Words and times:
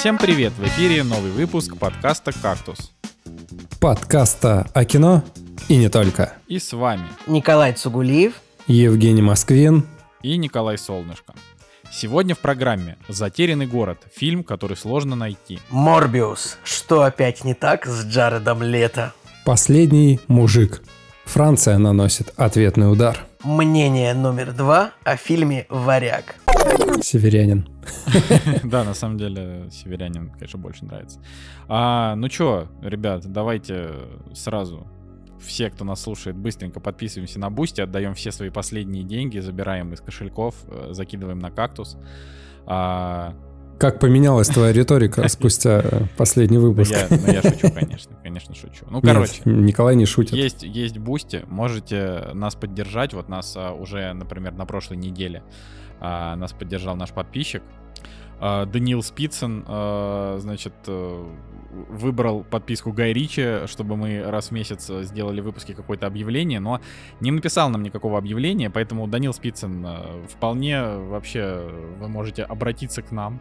Всем 0.00 0.16
привет! 0.16 0.54
В 0.54 0.64
эфире 0.64 1.04
новый 1.04 1.30
выпуск 1.30 1.76
подкаста 1.76 2.32
«Кактус». 2.32 2.90
Подкаста 3.80 4.66
о 4.72 4.86
кино 4.86 5.22
и 5.68 5.76
не 5.76 5.90
только. 5.90 6.32
И 6.48 6.58
с 6.58 6.72
вами 6.72 7.04
Николай 7.26 7.74
Цугулиев, 7.74 8.32
Евгений 8.66 9.20
Москвин 9.20 9.84
и 10.22 10.38
Николай 10.38 10.78
Солнышко. 10.78 11.34
Сегодня 11.92 12.34
в 12.34 12.38
программе 12.38 12.96
«Затерянный 13.08 13.66
город»– 13.66 13.98
фильм, 14.16 14.42
который 14.42 14.74
сложно 14.74 15.16
найти. 15.16 15.58
Морбиус. 15.68 16.56
Что 16.64 17.02
опять 17.02 17.44
не 17.44 17.52
так 17.52 17.84
с 17.84 18.06
Джаредом 18.06 18.62
Лето? 18.62 19.12
Последний 19.44 20.18
мужик. 20.28 20.82
Франция 21.26 21.76
наносит 21.76 22.32
ответный 22.38 22.90
удар. 22.90 23.18
Мнение 23.44 24.14
номер 24.14 24.52
два 24.52 24.92
о 25.04 25.16
фильме 25.16 25.66
«Варяг». 25.68 26.36
Северянин. 27.02 27.68
Да, 28.64 28.84
на 28.84 28.94
самом 28.94 29.18
деле, 29.18 29.68
северянин, 29.70 30.30
конечно, 30.30 30.58
больше 30.58 30.84
нравится. 30.84 31.20
А, 31.68 32.14
ну 32.16 32.28
чё, 32.28 32.68
ребят, 32.82 33.24
давайте 33.26 33.90
сразу 34.34 34.86
все, 35.40 35.70
кто 35.70 35.84
нас 35.84 36.02
слушает, 36.02 36.36
быстренько 36.36 36.80
подписываемся 36.80 37.38
на 37.40 37.50
Бусти, 37.50 37.80
отдаем 37.80 38.14
все 38.14 38.30
свои 38.30 38.50
последние 38.50 39.04
деньги, 39.04 39.38
забираем 39.38 39.92
из 39.92 40.00
кошельков, 40.00 40.54
э, 40.68 40.88
закидываем 40.92 41.38
на 41.38 41.50
кактус. 41.50 41.96
А, 42.66 43.34
Как 43.78 43.98
поменялась 43.98 44.48
твоя 44.48 44.72
риторика 44.72 45.26
спустя 45.28 45.82
последний 46.16 46.58
да 46.58 46.62
выпуск? 46.62 46.90
я, 46.90 47.06
ну, 47.08 47.32
я 47.32 47.42
шучу, 47.42 47.72
конечно, 47.72 48.16
конечно, 48.22 48.54
шучу. 48.54 48.84
Ну, 48.90 48.96
Нет, 48.96 49.06
короче, 49.06 49.42
Николай 49.46 49.96
не 49.96 50.04
шутит. 50.04 50.34
Есть, 50.34 50.62
есть 50.62 50.98
Бусти, 50.98 51.42
можете 51.48 52.28
нас 52.34 52.54
поддержать. 52.54 53.14
Вот 53.14 53.28
нас 53.28 53.54
а, 53.56 53.72
уже, 53.72 54.12
например, 54.12 54.52
на 54.52 54.66
прошлой 54.66 54.98
неделе 54.98 55.42
а, 56.00 56.36
нас 56.36 56.52
поддержал 56.52 56.96
наш 56.96 57.10
подписчик. 57.10 57.62
А, 58.42 58.64
Даниил 58.64 59.02
Спицын, 59.02 59.64
а, 59.66 60.38
значит, 60.40 60.72
э, 60.86 61.24
выбрал 61.88 62.42
подписку 62.42 62.90
Гай 62.92 63.12
Ричи, 63.12 63.66
чтобы 63.66 63.96
мы 63.96 64.22
раз 64.22 64.48
в 64.48 64.52
месяц 64.52 64.88
э, 64.90 65.02
сделали 65.04 65.40
в 65.40 65.44
выпуске 65.44 65.74
какое-то 65.74 66.06
объявление, 66.06 66.58
но 66.58 66.80
не 67.20 67.30
написал 67.30 67.68
нам 67.70 67.82
никакого 67.82 68.16
объявления, 68.18 68.70
поэтому 68.70 69.06
Даниил 69.06 69.32
Спицын 69.34 69.84
э, 69.86 70.26
вполне 70.28 70.82
вообще 70.82 71.70
вы 72.00 72.08
можете 72.08 72.42
обратиться 72.44 73.02
к 73.02 73.12
нам, 73.12 73.40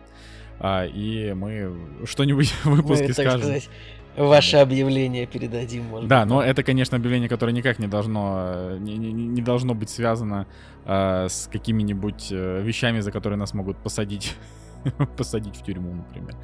а, 0.59 0.85
и 0.85 1.31
мы 1.33 1.73
что-нибудь 2.05 2.49
в 2.63 2.65
выпуске 2.65 3.07
Мы, 3.07 3.13
скажем. 3.13 3.39
сказать, 3.39 3.69
ваше 4.17 4.57
объявление 4.57 5.25
передадим, 5.25 5.85
может 5.85 6.09
Да, 6.09 6.21
быть. 6.21 6.29
но 6.29 6.43
это, 6.43 6.61
конечно, 6.61 6.97
объявление, 6.97 7.29
которое 7.29 7.53
никак 7.53 7.79
не 7.79 7.87
должно, 7.87 8.75
не, 8.79 8.97
не- 8.97 9.13
не 9.13 9.41
должно 9.41 9.73
быть 9.73 9.89
связано 9.89 10.45
э, 10.85 11.27
с 11.29 11.47
какими-нибудь 11.51 12.31
вещами, 12.31 12.99
за 12.99 13.11
которые 13.13 13.37
нас 13.39 13.53
могут 13.53 13.77
посадить, 13.77 14.35
посадить 15.17 15.55
в 15.55 15.63
тюрьму, 15.63 15.93
например. 15.93 16.35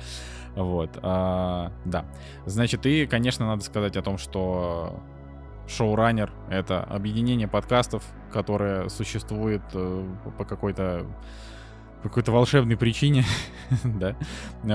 Вот, 0.56 0.98
а, 1.02 1.72
да. 1.84 2.06
Значит, 2.46 2.86
и, 2.86 3.06
конечно, 3.06 3.46
надо 3.46 3.64
сказать 3.64 3.98
о 3.98 4.02
том, 4.02 4.18
что 4.18 5.00
шоураннер— 5.68 6.32
это 6.50 6.84
объединение 6.84 7.48
подкастов, 7.48 8.04
которое 8.32 8.88
существует 8.90 9.64
э, 9.74 10.08
по 10.38 10.46
какой-то 10.46 11.06
какой-то 12.04 12.32
волшебной 12.32 12.78
причине, 12.78 13.26
да, 13.84 14.16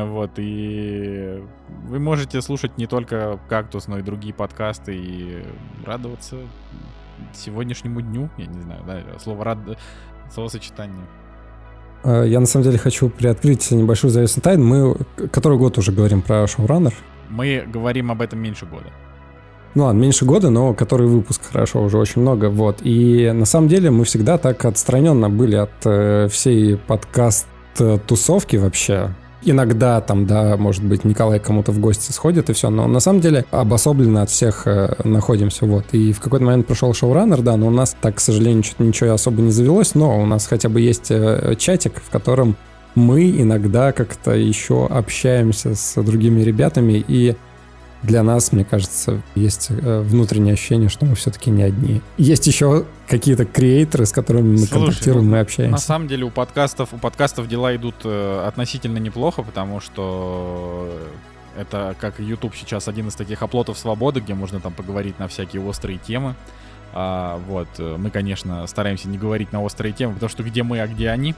вот, 0.04 0.32
и 0.36 1.44
вы 1.84 2.00
можете 2.00 2.42
слушать 2.42 2.76
не 2.76 2.88
только 2.88 3.38
«Кактус», 3.48 3.86
но 3.86 3.98
и 3.98 4.02
другие 4.02 4.34
подкасты 4.34 4.96
и 4.96 5.46
радоваться 5.86 6.38
сегодняшнему 7.32 8.00
дню, 8.00 8.30
я 8.36 8.46
не 8.46 8.60
знаю, 8.60 8.82
да, 8.84 9.18
слово 9.20 9.44
рад... 9.44 9.58
словосочетание. 10.32 11.06
Э, 12.04 12.24
Я 12.26 12.40
на 12.40 12.46
самом 12.46 12.64
деле 12.64 12.78
хочу 12.78 13.08
приоткрыть 13.08 13.70
небольшую 13.70 14.10
завесу 14.10 14.40
тайн. 14.40 14.64
Мы 14.64 14.96
который 15.30 15.58
год 15.58 15.78
уже 15.78 15.92
говорим 15.92 16.22
про 16.22 16.46
шоураннер. 16.46 16.94
Мы 17.28 17.64
говорим 17.66 18.10
об 18.10 18.22
этом 18.22 18.40
меньше 18.40 18.66
года. 18.66 18.86
Ну 19.74 19.84
ладно, 19.84 20.00
меньше 20.00 20.24
года, 20.24 20.50
но 20.50 20.74
который 20.74 21.06
выпуск 21.06 21.42
хорошо, 21.52 21.80
уже 21.82 21.96
очень 21.96 22.22
много, 22.22 22.50
вот. 22.50 22.78
И 22.82 23.30
на 23.32 23.44
самом 23.44 23.68
деле 23.68 23.90
мы 23.92 24.04
всегда 24.04 24.36
так 24.36 24.64
отстраненно 24.64 25.30
были 25.30 25.54
от 25.54 25.70
э, 25.84 26.26
всей 26.28 26.76
подкаст-тусовки 26.76 28.56
вообще. 28.56 29.14
Иногда 29.42 30.00
там, 30.00 30.26
да, 30.26 30.56
может 30.56 30.84
быть, 30.84 31.04
Николай 31.04 31.40
кому-то 31.40 31.72
в 31.72 31.78
гости 31.78 32.12
сходит 32.12 32.50
и 32.50 32.52
все, 32.52 32.68
но 32.68 32.86
на 32.86 33.00
самом 33.00 33.20
деле 33.20 33.46
обособленно 33.50 34.22
от 34.22 34.30
всех 34.30 34.66
э, 34.66 34.96
находимся, 35.04 35.64
вот. 35.64 35.86
И 35.92 36.12
в 36.12 36.20
какой-то 36.20 36.44
момент 36.44 36.66
пришел 36.66 36.92
шоураннер, 36.92 37.40
да, 37.40 37.56
но 37.56 37.68
у 37.68 37.70
нас 37.70 37.96
так, 38.00 38.16
к 38.16 38.20
сожалению, 38.20 38.62
что-то 38.62 38.84
ничего 38.84 39.12
особо 39.12 39.40
не 39.40 39.50
завелось, 39.50 39.94
но 39.94 40.20
у 40.20 40.26
нас 40.26 40.46
хотя 40.46 40.68
бы 40.68 40.80
есть 40.80 41.10
э, 41.10 41.54
чатик, 41.58 42.02
в 42.04 42.10
котором 42.10 42.56
мы 42.94 43.30
иногда 43.30 43.92
как-то 43.92 44.32
еще 44.32 44.86
общаемся 44.86 45.74
с 45.74 46.02
другими 46.02 46.42
ребятами, 46.42 47.02
и 47.06 47.36
для 48.02 48.22
нас, 48.22 48.52
мне 48.52 48.64
кажется, 48.64 49.22
есть 49.34 49.68
э, 49.70 50.00
внутреннее 50.00 50.54
ощущение, 50.54 50.88
что 50.88 51.04
мы 51.04 51.14
все-таки 51.14 51.50
не 51.50 51.62
одни. 51.62 52.00
Есть 52.16 52.46
еще 52.46 52.86
какие-то 53.06 53.44
креаторы, 53.44 54.06
с 54.06 54.12
которыми 54.12 54.52
мы 54.52 54.58
Слушай, 54.58 54.70
контактируем, 54.70 55.24
ну, 55.24 55.30
мы 55.30 55.36
На 55.36 55.42
общаемся. 55.42 55.84
самом 55.84 56.08
деле 56.08 56.24
у 56.24 56.30
подкастов, 56.30 56.94
у 56.94 56.98
подкастов 56.98 57.48
дела 57.48 57.74
идут 57.76 57.96
э, 58.04 58.44
относительно 58.46 58.98
неплохо, 58.98 59.42
потому 59.42 59.80
что 59.80 60.88
это, 61.56 61.94
как 62.00 62.20
YouTube 62.20 62.54
сейчас, 62.54 62.88
один 62.88 63.08
из 63.08 63.14
таких 63.14 63.42
оплотов 63.42 63.78
свободы, 63.78 64.20
где 64.20 64.34
можно 64.34 64.60
там 64.60 64.72
поговорить 64.72 65.18
на 65.18 65.28
всякие 65.28 65.62
острые 65.62 65.98
темы. 65.98 66.34
А, 66.92 67.38
вот, 67.48 67.68
э, 67.78 67.96
мы, 67.98 68.10
конечно, 68.10 68.66
стараемся 68.66 69.08
не 69.08 69.18
говорить 69.18 69.52
на 69.52 69.62
острые 69.62 69.92
темы, 69.92 70.14
потому 70.14 70.30
что 70.30 70.42
где 70.42 70.62
мы, 70.62 70.80
а 70.80 70.86
где 70.86 71.10
они. 71.10 71.34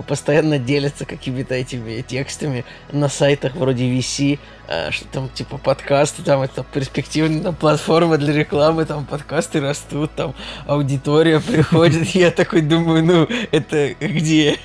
Постоянно 0.00 0.58
делятся 0.58 1.04
какими-то 1.04 1.54
этими 1.54 2.00
текстами 2.02 2.64
на 2.92 3.08
сайтах 3.08 3.54
вроде 3.54 3.84
VC, 3.84 4.38
э, 4.68 4.90
что 4.90 5.06
там 5.08 5.28
типа 5.28 5.58
подкасты, 5.58 6.22
там 6.22 6.42
это 6.42 6.64
перспективная 6.64 7.42
там, 7.42 7.54
платформа 7.54 8.16
для 8.18 8.32
рекламы, 8.32 8.84
там 8.84 9.04
подкасты 9.04 9.60
растут, 9.60 10.10
там 10.16 10.34
аудитория 10.66 11.40
приходит, 11.46 12.08
я 12.08 12.30
такой 12.30 12.62
думаю, 12.62 13.04
ну 13.04 13.28
это 13.50 13.94
где? 14.00 14.58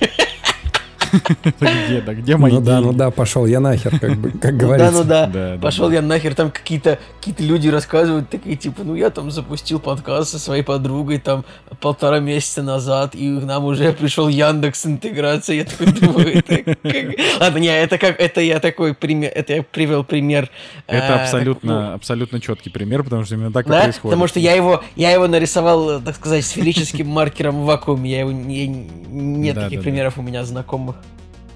Где, 1.59 2.01
да, 2.01 2.13
где 2.13 2.38
мои 2.38 2.51
Ну 2.51 2.62
да, 2.62 2.81
ну 2.81 2.94
да, 2.94 3.12
пошел 3.12 3.45
я 3.45 3.59
нахер, 3.59 4.00
как, 4.00 4.18
бы, 4.18 4.31
как 4.31 4.53
Ну 4.53 4.59
да, 4.59 4.66
говорится. 4.66 4.91
ну 4.91 5.03
да. 5.03 5.25
Да, 5.25 5.56
да, 5.56 5.62
Пошел 5.62 5.91
я 5.91 6.01
нахер, 6.01 6.35
там 6.35 6.51
какие-то 6.51 7.00
какие 7.19 7.47
люди 7.47 7.68
рассказывают, 7.68 8.29
такие 8.29 8.56
типа, 8.56 8.84
ну 8.84 8.95
я 8.95 9.09
там 9.09 9.31
запустил 9.31 9.79
подкаст 9.79 10.31
со 10.31 10.40
своей 10.40 10.63
подругой 10.63 11.19
там 11.19 11.45
полтора 11.79 12.19
месяца 12.19 12.63
назад, 12.63 13.16
и 13.16 13.40
к 13.40 13.44
нам 13.44 13.66
уже 13.66 13.94
пришел 13.94 14.28
Яндекс 14.28 14.85
интеграция, 14.85 15.57
я 15.57 15.66
такой 15.66 15.88
думаю, 15.88 16.38
это 16.38 16.63
как... 16.63 16.78
Ладно, 17.39 17.57
не, 17.57 17.68
это 17.68 17.97
как, 17.97 18.19
это 18.19 18.41
я 18.41 18.59
такой 18.59 18.94
пример, 18.94 19.31
это 19.34 19.53
я 19.53 19.63
привел 19.63 20.03
пример. 20.03 20.50
Это 20.88 21.13
э, 21.13 21.22
абсолютно, 21.22 21.94
абсолютно 21.94 22.39
четкий 22.39 22.69
пример, 22.69 23.03
потому 23.03 23.25
что 23.25 23.35
именно 23.35 23.51
так 23.51 23.68
ну, 23.68 23.74
и 23.74 23.78
да, 23.78 23.84
происходит. 23.84 24.03
потому 24.03 24.28
что 24.28 24.39
я 24.39 24.53
его, 24.53 24.84
я 24.95 25.12
его 25.12 25.28
нарисовал, 25.28 25.89
э, 25.89 26.00
так 26.00 26.16
сказать, 26.16 26.45
сферическим 26.45 27.07
маркером 27.18 27.63
в 27.63 27.66
вакууме, 27.66 28.09
я 28.09 28.19
его, 28.22 28.31
не, 28.31 28.68
нет 28.68 29.56
таких 29.56 29.81
примеров 29.81 30.18
у 30.18 30.22
меня 30.22 30.44
знакомых. 30.44 30.95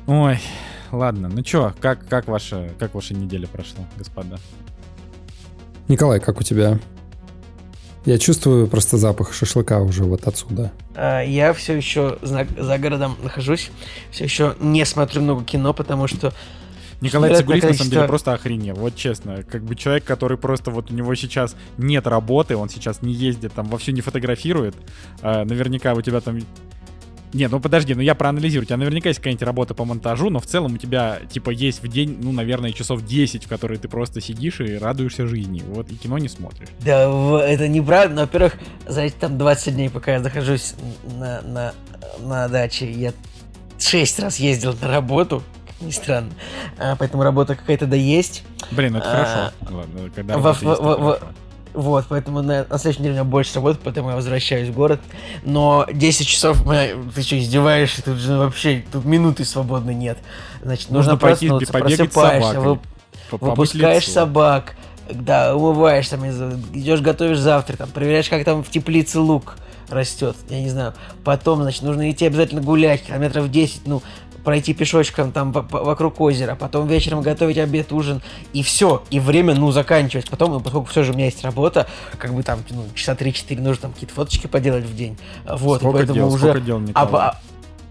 Ой, 0.08 0.40
ладно, 0.92 1.30
ну 1.30 1.42
чё, 1.44 1.74
как, 1.80 2.08
как, 2.08 2.28
ваша, 2.28 2.70
как 2.80 2.94
ваша 2.96 3.14
неделя 3.14 3.48
прошла, 3.48 3.86
господа? 3.98 4.40
Николай, 5.88 6.20
как 6.20 6.40
у 6.40 6.44
тебя? 6.44 6.80
Я 8.06 8.18
чувствую 8.18 8.68
просто 8.68 8.98
запах 8.98 9.32
шашлыка 9.32 9.80
уже 9.80 10.04
вот 10.04 10.28
отсюда. 10.28 10.72
А, 10.96 11.22
Я 11.22 11.54
все 11.54 11.76
еще 11.78 12.18
за, 12.24 12.48
за 12.58 12.78
городом 12.80 13.16
нахожусь, 13.22 13.72
все 14.10 14.24
еще 14.24 14.56
не 14.60 14.86
смотрю 14.86 15.22
много 15.22 15.44
кино, 15.44 15.74
потому 15.74 16.08
что 16.08 16.34
Николай 17.02 17.36
Цигулис, 17.36 17.64
на 17.64 17.74
самом 17.74 17.92
деле, 17.92 18.08
просто 18.08 18.34
охренел. 18.34 18.76
Вот 18.76 18.96
честно, 18.96 19.44
как 19.44 19.64
бы 19.64 19.76
человек, 19.76 20.04
который 20.04 20.38
просто 20.38 20.72
вот 20.72 20.92
у 20.92 20.94
него 20.94 21.14
сейчас 21.16 21.56
нет 21.78 22.08
работы, 22.08 22.56
он 22.56 22.70
сейчас 22.70 23.02
не 23.02 23.14
ездит, 23.14 23.54
там 23.54 23.68
вовсю 23.68 23.92
не 23.92 24.02
фотографирует. 24.02 24.76
а, 25.22 25.44
наверняка 25.46 25.94
у 25.94 26.02
тебя 26.02 26.22
там... 26.22 26.40
Не, 27.34 27.48
ну 27.48 27.60
подожди, 27.60 27.94
ну 27.96 28.02
я 28.02 28.14
проанализирую. 28.16 28.64
У 28.64 28.66
тебя 28.66 28.78
наверняка 28.78 29.10
есть 29.10 29.20
какая-нибудь 29.20 29.44
работа 29.46 29.74
по 29.74 29.86
монтажу, 29.86 30.30
но 30.30 30.40
в 30.40 30.46
целом 30.46 30.74
у 30.74 30.78
тебя, 30.78 31.20
типа, 31.32 31.50
есть 31.52 31.82
в 31.82 31.88
день, 31.88 32.18
ну, 32.22 32.32
наверное, 32.32 32.72
часов 32.74 33.06
10, 33.06 33.46
в 33.46 33.48
которые 33.48 33.80
ты 33.80 33.88
просто 33.88 34.20
сидишь 34.22 34.60
и 34.60 34.78
радуешься 34.78 35.28
жизни. 35.28 35.64
Вот, 35.68 35.90
и 35.92 35.96
кино 35.96 36.18
не 36.18 36.28
смотришь. 36.28 36.68
Да, 36.80 37.04
это 37.44 37.68
неправда. 37.68 38.16
Но, 38.16 38.22
во-первых, 38.22 38.56
за 38.88 39.02
эти 39.02 39.14
там 39.16 39.38
20 39.38 39.76
дней, 39.76 39.90
пока 39.90 40.14
я 40.14 40.20
нахожусь 40.20 40.74
на, 41.18 41.42
на, 41.42 41.74
на 42.20 42.48
даче, 42.50 42.92
я 42.92 43.14
6 43.80 44.20
раз 44.20 44.38
ездил 44.38 44.76
на 44.82 44.88
работу, 44.90 45.42
как 45.68 45.88
ни 45.88 45.92
странно. 45.92 46.32
А, 46.78 46.96
поэтому 46.98 47.24
работа 47.24 47.56
какая-то 47.56 47.86
да 47.88 47.96
есть. 47.96 48.44
Блин, 48.72 48.96
это 48.98 49.06
А, 49.08 49.52
хорошо. 49.62 49.76
Ладно, 49.78 50.10
когда 50.14 50.38
во- 50.38 50.54
во- 50.54 50.76
во- 50.76 51.14
хорошо. 51.14 51.26
Вот, 51.74 52.06
поэтому 52.10 52.42
на, 52.42 52.66
на 52.70 52.78
следующей 52.78 53.00
неделе 53.02 53.10
у 53.22 53.24
меня 53.24 53.24
больше 53.24 53.56
работы, 53.56 53.80
поэтому 53.84 54.10
я 54.10 54.16
возвращаюсь 54.16 54.70
в 54.70 54.74
город. 54.74 55.00
Но 55.44 55.86
10 55.92 56.28
часов, 56.28 56.64
ты 56.64 57.22
что, 57.22 57.40
издеваешься? 57.40 58.04
Тут 58.04 58.18
же 58.18 58.38
вообще, 58.38 58.84
тут 58.92 59.06
минуты 59.06 59.46
свободной 59.46 59.96
нет. 59.96 60.18
Значит, 60.62 60.90
нужно, 60.90 61.14
Нужно 61.14 61.28
пойти 61.28 61.48
проснуться, 61.48 61.68
с 61.68 61.72
просыпаешься, 61.72 62.52
собакой. 62.52 62.80
вы- 63.32 63.38
выпускаешь 63.50 64.04
лицо. 64.04 64.14
собак, 64.14 64.76
да, 65.10 65.56
умываешь, 65.56 66.08
там, 66.10 66.24
не 66.24 66.32
знаю, 66.32 66.60
идешь 66.74 67.02
готовишь 67.02 67.38
завтрак, 67.40 67.78
там, 67.78 67.90
проверяешь, 67.90 68.30
как 68.30 68.44
там 68.44 68.64
в 68.64 68.70
теплице 68.70 69.20
лук 69.20 69.56
растет, 69.90 70.36
я 70.50 70.60
не 70.62 70.70
знаю. 70.70 70.94
Потом, 71.24 71.62
значит, 71.62 71.82
нужно 71.84 72.10
идти 72.12 72.26
обязательно 72.26 72.62
гулять, 72.62 73.04
километров 73.04 73.50
10, 73.50 73.88
ну, 73.88 74.02
пройти 74.44 74.74
пешочком 74.74 75.32
там 75.32 75.52
вокруг 75.52 76.20
озера, 76.22 76.56
потом 76.56 76.88
вечером 76.88 77.22
готовить 77.22 77.58
обед, 77.58 77.92
ужин, 77.92 78.22
и 78.54 78.64
все, 78.64 79.04
и 79.10 79.20
время, 79.20 79.56
ну, 79.56 79.72
заканчивать. 79.72 80.30
Потом, 80.30 80.52
ну, 80.52 80.60
поскольку 80.60 80.88
все 80.88 81.04
же 81.04 81.12
у 81.12 81.16
меня 81.16 81.26
есть 81.26 81.44
работа, 81.44 81.88
как 82.18 82.34
бы 82.34 82.44
там, 82.44 82.60
ну, 82.70 82.86
часа 82.96 83.14
3-4 83.14 83.62
нужно 83.62 83.82
там 83.84 83.94
какие-то 83.94 84.14
фоточки 84.14 84.48
поделать 84.48 84.86
в 84.86 84.96
день. 84.96 85.18
Вот, 85.46 85.80
сколько 85.80 85.98
поэтому 85.98 86.16
дел, 86.16 86.28
уже... 86.28 86.50
Сколько 86.50 86.62
дел, 86.62 86.82
а, 86.94 87.04
а, 87.04 87.40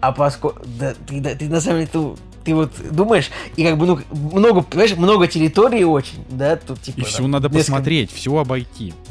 а 0.00 0.12
поскольку... 0.12 0.60
Да, 0.78 0.94
ты, 1.06 1.20
да, 1.20 1.34
ты 1.34 1.48
на 1.48 1.60
самом 1.60 1.80
деле, 1.80 1.90
ты, 1.92 2.22
ты 2.44 2.54
вот 2.54 2.72
думаешь, 2.90 3.30
и 3.56 3.64
как 3.64 3.78
бы, 3.78 3.86
ну, 3.86 3.98
много, 4.10 4.62
понимаешь, 4.62 4.96
много 4.96 5.26
территории 5.26 5.84
очень, 5.84 6.24
да, 6.30 6.56
тут 6.56 6.80
типа... 6.82 7.00
И 7.00 7.02
все 7.02 7.26
надо 7.26 7.48
несколько... 7.48 7.58
посмотреть, 7.58 8.12
все 8.12 8.36
обойти. 8.36 8.94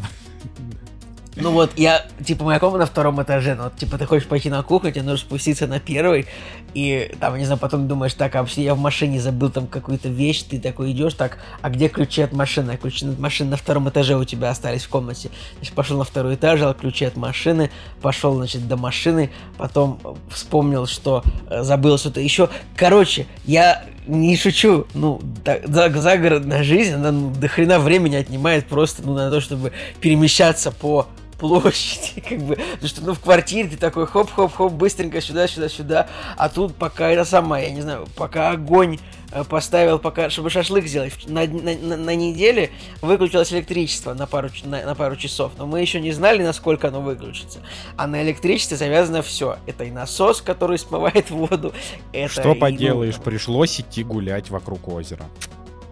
Ну 1.42 1.52
вот, 1.52 1.72
я, 1.78 2.06
типа, 2.26 2.44
моя 2.44 2.60
комната 2.60 2.80
на 2.80 2.86
втором 2.86 3.22
этаже, 3.22 3.56
вот, 3.56 3.76
типа, 3.78 3.98
ты 3.98 4.06
хочешь 4.06 4.28
пойти 4.28 4.50
на 4.50 4.62
кухню, 4.62 4.92
тебе 4.92 5.04
нужно 5.04 5.26
спуститься 5.26 5.68
на 5.68 5.80
первый, 5.80 6.28
и 6.74 7.16
там, 7.20 7.38
не 7.38 7.46
знаю, 7.46 7.60
потом 7.60 7.88
думаешь, 7.88 8.14
так, 8.14 8.36
а 8.36 8.46
я 8.58 8.76
в 8.76 8.80
машине 8.80 9.22
забыл 9.22 9.50
там 9.50 9.66
какую-то 9.66 10.10
вещь, 10.10 10.44
ты 10.44 10.60
такой 10.60 10.92
идешь, 10.92 11.14
так, 11.14 11.38
а 11.62 11.70
где 11.70 11.88
ключи 11.88 12.22
от 12.22 12.34
машины? 12.34 12.78
Ключи 12.78 13.08
от 13.08 13.20
машины 13.20 13.52
на 13.52 13.58
втором 13.58 13.88
этаже 13.88 14.18
у 14.18 14.26
тебя 14.26 14.50
остались 14.50 14.84
в 14.84 14.90
комнате. 14.90 15.30
Значит, 15.56 15.74
пошел 15.76 15.98
на 15.98 16.04
второй 16.04 16.36
этаж, 16.36 16.60
взял 16.60 16.74
ключи 16.74 17.06
от 17.06 17.16
машины, 17.16 17.72
пошел, 18.02 18.36
значит, 18.36 18.68
до 18.68 18.76
машины, 18.76 19.32
потом 19.58 20.00
вспомнил, 20.30 20.88
что 20.88 21.24
э, 21.50 21.64
забыл 21.64 21.98
что-то 21.98 22.20
еще. 22.20 22.50
Короче, 22.76 23.28
я 23.46 23.86
не 24.08 24.36
шучу, 24.36 24.88
ну, 24.94 25.22
за, 25.46 25.90
загородная 25.96 26.64
жизнь, 26.64 26.94
она 26.94 27.12
ну, 27.12 27.30
до 27.34 27.48
хрена 27.48 27.80
времени 27.80 28.16
отнимает 28.16 28.66
просто 28.66 29.04
ну, 29.06 29.14
на 29.14 29.32
то, 29.32 29.40
чтобы 29.40 29.72
перемещаться 30.02 30.72
по 30.72 31.08
площади, 31.40 32.22
как 32.30 32.40
бы, 32.40 32.56
потому 32.56 32.88
что, 32.88 33.02
ну, 33.02 33.14
в 33.14 33.20
квартире 33.20 33.70
ты 33.70 33.78
такой 33.78 34.06
хоп-хоп-хоп, 34.06 34.72
быстренько 34.74 35.22
сюда-сюда-сюда, 35.22 36.08
а 36.38 36.50
тут 36.50 36.76
пока 36.76 37.10
это 37.10 37.26
самое, 37.26 37.68
я 37.68 37.72
не 37.72 37.82
знаю, 37.82 38.08
пока 38.16 38.52
огонь 38.52 39.00
э, 39.32 39.44
поставил, 39.44 39.98
пока, 39.98 40.30
чтобы 40.30 40.50
шашлык 40.50 40.86
сделать, 40.86 41.14
на, 41.28 41.48
на, 41.48 41.76
на, 41.76 41.98
на 41.98 42.16
неделе 42.16 42.72
выключилось 43.02 43.52
электричество 43.54 44.14
на 44.14 44.28
пару, 44.28 44.50
на, 44.66 44.86
на 44.86 44.96
пару 44.96 45.16
часов, 45.16 45.54
но 45.58 45.66
мы 45.66 45.82
еще 45.82 46.00
не 46.00 46.12
знали, 46.12 46.44
насколько 46.44 46.90
оно 46.90 47.02
выключится, 47.02 47.60
а 47.96 48.06
на 48.06 48.22
электричестве 48.22 48.78
завязано 48.78 49.22
все, 49.22 49.58
это 49.66 49.86
и 49.86 49.92
насос, 49.92 50.42
который 50.42 50.78
смывает 50.78 51.30
воду, 51.32 51.74
это 52.12 52.32
Что 52.32 52.52
и, 52.52 52.60
поделаешь, 52.60 53.16
ну, 53.18 53.24
пришлось 53.24 53.80
идти 53.80 54.04
гулять 54.04 54.50
вокруг 54.50 54.88
озера. 54.90 55.26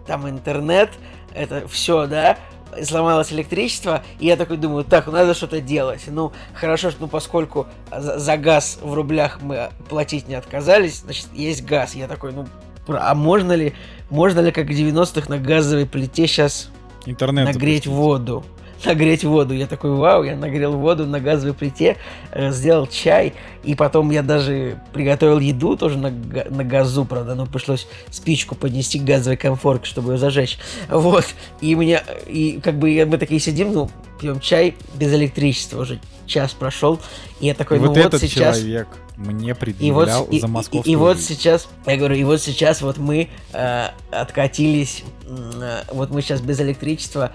Там 0.06 0.28
интернет, 0.28 0.90
это 1.34 1.68
все, 1.68 2.06
да, 2.06 2.38
сломалось 2.84 3.32
электричество, 3.32 4.02
и 4.18 4.26
я 4.26 4.36
такой 4.36 4.56
думаю, 4.56 4.84
так, 4.84 5.06
ну, 5.06 5.12
надо 5.12 5.34
что-то 5.34 5.60
делать. 5.60 6.02
Ну, 6.06 6.32
хорошо, 6.54 6.90
что, 6.90 7.02
ну, 7.02 7.08
поскольку 7.08 7.66
за, 7.96 8.18
за 8.18 8.36
газ 8.36 8.78
в 8.82 8.94
рублях 8.94 9.40
мы 9.40 9.70
платить 9.88 10.28
не 10.28 10.34
отказались, 10.34 11.00
значит, 11.00 11.28
есть 11.34 11.64
газ. 11.64 11.94
Я 11.94 12.08
такой, 12.08 12.32
ну, 12.32 12.46
а 12.88 13.14
можно 13.14 13.52
ли, 13.52 13.74
можно 14.10 14.40
ли, 14.40 14.50
как 14.50 14.66
в 14.66 14.70
90-х 14.70 15.28
на 15.28 15.38
газовой 15.38 15.86
плите 15.86 16.26
сейчас 16.26 16.70
Интернет 17.06 17.46
нагреть 17.46 17.84
запустить. 17.84 17.86
воду? 17.86 18.44
Нагреть 18.84 19.24
воду. 19.24 19.54
Я 19.54 19.66
такой, 19.66 19.94
вау, 19.94 20.22
я 20.22 20.36
нагрел 20.36 20.72
воду 20.76 21.06
на 21.06 21.20
газовой 21.20 21.54
плите, 21.54 21.96
э, 22.32 22.50
сделал 22.50 22.86
чай, 22.86 23.34
и 23.64 23.74
потом 23.74 24.10
я 24.10 24.22
даже 24.22 24.80
приготовил 24.92 25.38
еду 25.38 25.76
тоже 25.76 25.98
на, 25.98 26.10
на 26.10 26.64
газу, 26.64 27.04
правда, 27.04 27.34
но 27.34 27.46
пришлось 27.46 27.86
спичку 28.10 28.54
поднести 28.54 28.98
к 28.98 29.04
газовой 29.04 29.36
комфорке, 29.36 29.86
чтобы 29.86 30.12
ее 30.12 30.18
зажечь. 30.18 30.58
Вот, 30.88 31.26
и 31.60 31.74
меня, 31.74 32.02
и 32.26 32.60
как 32.62 32.78
бы 32.78 33.04
мы 33.06 33.18
такие 33.18 33.40
сидим, 33.40 33.72
ну, 33.72 33.90
пьем 34.20 34.40
чай 34.40 34.74
без 34.94 35.12
электричества 35.14 35.82
уже 35.82 36.00
час 36.26 36.52
прошел, 36.52 37.00
и 37.40 37.46
я 37.46 37.54
такой, 37.54 37.78
и 37.78 37.80
ну 37.80 37.88
вот, 37.88 38.12
вот 38.12 38.20
сейчас... 38.20 38.58
человек 38.58 38.88
мне 39.16 39.54
предъявлял 39.54 40.24
и 40.24 40.28
вот, 40.28 40.40
за 40.40 40.46
и, 40.46 40.50
московскую 40.50 40.90
и, 40.90 40.92
и 40.92 40.96
вот 40.96 41.16
жизнь. 41.16 41.34
сейчас, 41.34 41.68
я 41.86 41.96
говорю, 41.96 42.14
и 42.14 42.22
вот 42.22 42.40
сейчас 42.40 42.82
вот 42.82 42.98
мы 42.98 43.28
э, 43.52 43.88
откатились, 44.12 45.02
э, 45.26 45.82
вот 45.90 46.10
мы 46.10 46.22
сейчас 46.22 46.40
без 46.40 46.60
электричества 46.60 47.32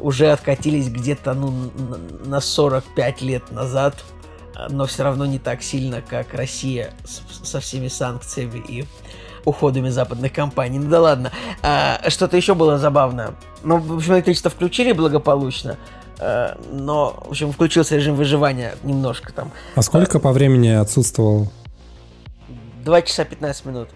уже 0.00 0.30
откатились 0.30 0.88
где-то 0.88 1.34
ну, 1.34 1.70
на 2.24 2.40
45 2.40 3.22
лет 3.22 3.50
назад, 3.52 4.04
но 4.70 4.86
все 4.86 5.04
равно 5.04 5.26
не 5.26 5.38
так 5.38 5.62
сильно, 5.62 6.02
как 6.02 6.34
Россия 6.34 6.92
со 7.42 7.60
всеми 7.60 7.88
санкциями 7.88 8.62
и 8.66 8.84
уходами 9.44 9.88
западных 9.88 10.32
компаний. 10.32 10.78
Ну 10.78 10.90
да 10.90 11.00
ладно. 11.00 11.32
А, 11.62 12.00
что-то 12.08 12.36
еще 12.36 12.54
было 12.54 12.78
забавно. 12.78 13.34
Ну, 13.62 13.78
в 13.78 13.96
общем, 13.96 14.14
электричество 14.14 14.50
включили 14.50 14.92
благополучно, 14.92 15.78
а, 16.18 16.58
но, 16.72 17.22
в 17.26 17.30
общем, 17.30 17.52
включился 17.52 17.96
режим 17.96 18.16
выживания 18.16 18.74
немножко 18.82 19.32
там. 19.32 19.52
А 19.74 19.82
сколько 19.82 20.18
а, 20.18 20.20
по 20.20 20.32
времени 20.32 20.68
отсутствовал? 20.68 21.50
2 22.84 23.02
часа 23.02 23.24
15 23.24 23.64
минут. 23.64 23.88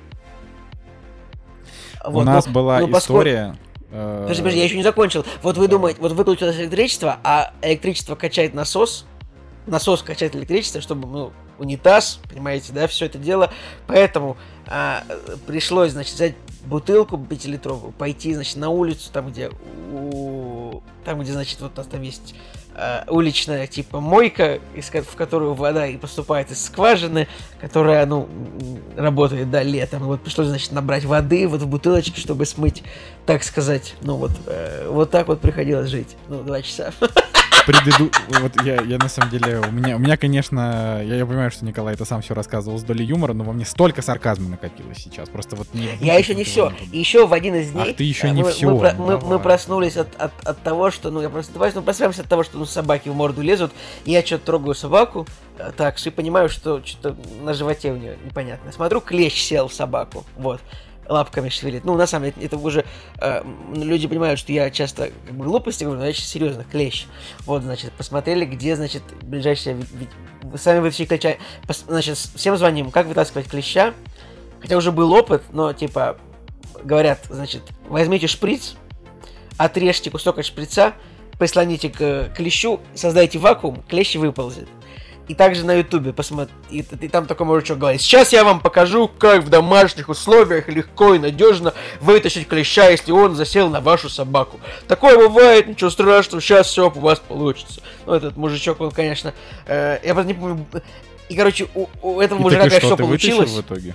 У 2.05 2.11
вот, 2.13 2.25
нас 2.25 2.47
ну, 2.47 2.53
была 2.53 2.81
ну, 2.81 2.87
история... 2.97 3.49
Поскольку 3.49 3.70
Подожди, 3.91 4.43
подожди, 4.43 4.59
я 4.59 4.65
еще 4.65 4.77
не 4.77 4.83
закончил. 4.83 5.25
Вот 5.43 5.57
вы 5.57 5.67
думаете, 5.67 6.01
вот 6.01 6.13
выключилось 6.13 6.57
электричество, 6.57 7.19
а 7.25 7.53
электричество 7.63 8.15
качает 8.15 8.55
насос, 8.55 9.05
насос 9.67 10.03
качает 10.03 10.37
электричество, 10.37 10.81
чтобы, 10.81 11.09
ну, 11.09 11.33
унитаз, 11.59 12.21
понимаете, 12.29 12.73
да, 12.73 12.87
все 12.87 13.07
это 13.07 13.19
дело. 13.19 13.53
Поэтому 13.87 14.37
а, 14.67 15.03
пришлось, 15.47 15.93
значит, 15.93 16.15
взять 16.15 16.35
бутылку 16.65 17.19
пятилитровую, 17.19 17.93
пойти, 17.93 18.35
значит, 18.35 18.57
на 18.57 18.71
улицу, 18.71 19.11
там, 19.13 19.31
где, 19.31 19.51
у, 19.93 20.83
там, 21.05 21.21
где, 21.21 21.33
значит, 21.33 21.61
вот 21.61 21.73
у 21.75 21.77
нас 21.79 21.87
там 21.87 22.03
есть 22.03 22.35
э, 22.81 23.05
уличная 23.09 23.67
типа 23.67 24.01
мойка, 24.01 24.61
из, 24.75 24.89
в 24.89 25.15
которую 25.17 25.55
вода 25.55 25.87
и 25.87 25.97
поступает 25.97 26.51
из 26.51 26.65
скважины, 26.65 27.29
которая, 27.61 28.07
ну, 28.07 28.29
работает, 28.97 29.51
да, 29.51 29.63
летом. 29.63 30.05
Вот 30.05 30.23
пришлось, 30.23 30.49
значит, 30.49 30.73
набрать 30.73 31.05
воды 31.05 31.47
вот 31.47 31.63
в 31.63 31.67
бутылочке, 31.67 32.21
чтобы 32.21 32.47
смыть, 32.47 32.83
так 33.27 33.43
сказать, 33.43 33.95
ну 34.03 34.17
вот, 34.17 34.33
э, 34.47 34.89
вот 34.89 35.11
так 35.11 35.29
вот 35.29 35.41
приходилось 35.41 35.91
жить, 35.91 36.17
ну, 36.29 36.43
два 36.43 36.63
часа. 36.63 36.93
Предыду... 37.71 38.11
Вот 38.41 38.63
я, 38.63 38.83
я 38.83 38.99
на 38.99 39.09
самом 39.09 39.31
деле, 39.31 39.61
у 39.61 39.71
меня, 39.71 39.97
у 39.97 39.99
меня 39.99 40.17
конечно, 40.17 41.03
я, 41.05 41.17
я 41.17 41.27
понимаю, 41.27 41.51
что 41.51 41.65
Николай 41.65 41.95
это 41.95 42.05
сам 42.05 42.23
все 42.23 42.35
рассказывал 42.35 42.79
с 42.79 42.83
долей 42.83 43.05
юмора, 43.05 43.33
но 43.33 43.45
во 43.45 43.53
мне 43.53 43.65
столько 43.65 44.03
сарказма 44.03 44.49
накопилось 44.49 44.99
сейчас. 44.99 45.29
Просто 45.29 45.57
вот 45.57 45.73
не. 45.73 45.89
Я 46.01 46.17
еще 46.17 46.35
не 46.35 46.45
все. 46.45 46.73
Еще 46.93 47.27
в 47.27 47.33
один 47.33 47.55
из 47.55 47.71
дней. 47.71 47.91
Ах, 47.91 47.97
ты 47.97 48.05
еще 48.05 48.31
не 48.31 48.43
мы, 48.43 48.51
все. 48.51 48.69
Мы, 48.69 48.95
мы, 48.95 49.19
мы 49.19 49.39
проснулись 49.39 49.97
от, 49.97 50.09
от, 50.21 50.33
от 50.45 50.63
того, 50.63 50.91
что, 50.91 51.11
ну, 51.11 51.23
я 51.23 51.29
просто 51.29 51.53
давай, 51.53 51.71
ну, 51.75 51.83
просыпаемся 51.83 52.23
от 52.23 52.29
того, 52.29 52.43
что 52.43 52.59
ну, 52.59 52.65
собаки 52.65 53.09
в 53.09 53.15
морду 53.15 53.43
лезут, 53.43 53.73
и 54.05 54.13
я 54.13 54.25
что-то 54.25 54.47
трогаю 54.47 54.75
собаку, 54.75 55.27
э, 55.59 55.71
так, 55.77 56.05
и 56.05 56.11
понимаю, 56.11 56.49
что 56.49 56.85
что-то 56.85 57.17
на 57.43 57.55
животе 57.55 57.93
у 57.93 57.97
нее 57.97 58.17
непонятно. 58.25 58.73
Смотрю, 58.73 59.01
клещ 59.01 59.41
сел 59.43 59.69
в 59.69 59.75
собаку. 59.75 60.25
Вот 60.37 60.61
лапками 61.11 61.49
шевелит. 61.49 61.85
Ну, 61.85 61.97
на 61.97 62.07
самом 62.07 62.31
деле, 62.31 62.47
это 62.47 62.57
уже 62.57 62.85
э, 63.21 63.43
люди 63.75 64.07
понимают, 64.07 64.39
что 64.39 64.53
я 64.53 64.71
часто 64.71 65.11
как 65.27 65.35
бы 65.35 65.45
глупости 65.45 65.85
говорю, 65.85 66.01
но 66.01 66.07
я 66.07 66.13
сейчас 66.13 66.29
серьезно, 66.29 66.65
клещ. 66.65 67.07
Вот, 67.41 67.63
значит, 67.63 67.93
посмотрели, 67.93 68.45
где, 68.45 68.77
значит, 68.77 69.03
ближайшая... 69.23 69.77
Сами 70.57 70.79
вытащили 70.79 71.07
клеща. 71.07 71.37
Пос, 71.67 71.85
значит, 71.87 72.17
всем 72.17 72.57
звоним, 72.57 72.91
как 72.91 73.07
вытаскивать 73.07 73.49
клеща. 73.49 73.93
Хотя 74.61 74.77
уже 74.77 74.93
был 74.93 75.13
опыт, 75.13 75.43
но, 75.53 75.73
типа, 75.73 76.19
говорят, 76.85 77.21
значит, 77.29 77.63
возьмите 77.89 78.27
шприц, 78.27 78.75
отрежьте 79.57 80.11
кусок 80.11 80.39
от 80.39 80.47
шприца, 80.47 80.95
прислоните 81.39 81.89
к 81.89 82.33
клещу, 82.37 82.81
создайте 82.95 83.39
вакуум, 83.39 83.83
клещ 83.89 84.17
выползет. 84.17 84.69
И 85.31 85.35
также 85.35 85.65
на 85.65 85.75
ютубе 85.75 86.13
посмотри, 86.13 86.53
и, 86.71 86.79
и 86.81 87.09
там 87.09 87.27
такой 87.27 87.47
мужичок 87.47 87.79
говорит, 87.79 88.01
сейчас 88.01 88.33
я 88.33 88.43
вам 88.43 88.59
покажу, 88.59 89.07
как 89.07 89.45
в 89.45 89.49
домашних 89.49 90.09
условиях 90.09 90.67
легко 90.67 91.15
и 91.15 91.21
надежно 91.21 91.73
вытащить 92.01 92.49
клеща, 92.49 92.89
если 92.89 93.13
он 93.13 93.37
засел 93.37 93.69
на 93.69 93.81
вашу 93.81 94.09
собаку. 94.09 94.59
Такое 94.89 95.17
бывает, 95.17 95.69
ничего 95.69 95.89
страшного, 95.89 96.43
сейчас 96.43 96.67
все 96.67 96.91
у 96.91 96.99
вас 96.99 97.21
получится. 97.21 97.81
Ну, 98.07 98.15
этот 98.15 98.37
мужичок, 98.37 98.81
он, 98.81 98.91
конечно, 98.91 99.33
э, 99.67 100.01
я 100.03 100.15
просто 100.15 100.27
не 100.27 100.35
помню, 100.35 100.67
и, 101.29 101.37
короче, 101.37 101.69
у, 101.77 101.87
у 102.03 102.21
этого 102.21 102.41
и 102.41 102.43
мужика, 102.43 102.63
конечно, 102.63 102.89
все 102.89 102.97
получилось. 102.97 103.51
в 103.53 103.61
итоге? 103.61 103.95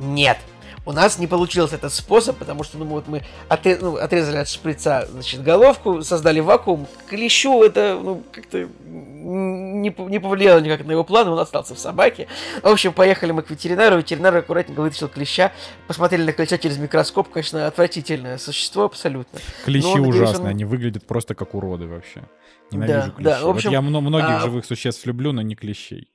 Нет. 0.00 0.38
У 0.86 0.92
нас 0.92 1.18
не 1.18 1.26
получился 1.26 1.76
этот 1.76 1.92
способ, 1.92 2.36
потому 2.38 2.64
что 2.64 2.78
ну, 2.78 2.86
вот 2.86 3.06
мы 3.06 3.22
отре- 3.48 3.78
ну, 3.80 3.96
отрезали 3.96 4.38
от 4.38 4.48
шприца 4.48 5.06
значит, 5.10 5.42
головку, 5.42 6.02
создали 6.02 6.40
вакуум. 6.40 6.86
Клещу 7.08 7.62
это 7.62 7.98
ну, 8.02 8.22
как-то 8.32 8.66
не, 8.84 9.94
не 9.98 10.18
повлияло 10.18 10.60
никак 10.60 10.84
на 10.86 10.92
его 10.92 11.04
план, 11.04 11.28
он 11.28 11.38
остался 11.38 11.74
в 11.74 11.78
собаке. 11.78 12.28
В 12.62 12.68
общем, 12.68 12.92
поехали 12.92 13.32
мы 13.32 13.42
к 13.42 13.50
ветеринару, 13.50 13.98
ветеринар 13.98 14.36
аккуратненько 14.36 14.80
вытащил 14.80 15.08
клеща, 15.08 15.52
посмотрели 15.86 16.24
на 16.24 16.32
клеща 16.32 16.58
через 16.58 16.78
микроскоп, 16.78 17.28
конечно, 17.28 17.66
отвратительное 17.66 18.38
существо 18.38 18.84
абсолютно. 18.84 19.38
Клещи 19.64 19.98
Но, 19.98 20.08
ужасные, 20.08 20.44
он... 20.44 20.46
они 20.46 20.64
выглядят 20.64 21.06
просто 21.06 21.34
как 21.34 21.54
уроды 21.54 21.86
вообще. 21.86 22.22
Ненавижу 22.70 22.94
да, 22.94 23.10
клещей. 23.10 23.24
Да, 23.24 23.44
в 23.44 23.48
общем, 23.50 23.70
вот 23.70 23.72
я 23.72 23.80
многих 23.82 24.30
а... 24.30 24.40
живых 24.40 24.64
существ 24.64 25.04
люблю, 25.04 25.32
но 25.32 25.42
не 25.42 25.54
клещей. 25.54 26.08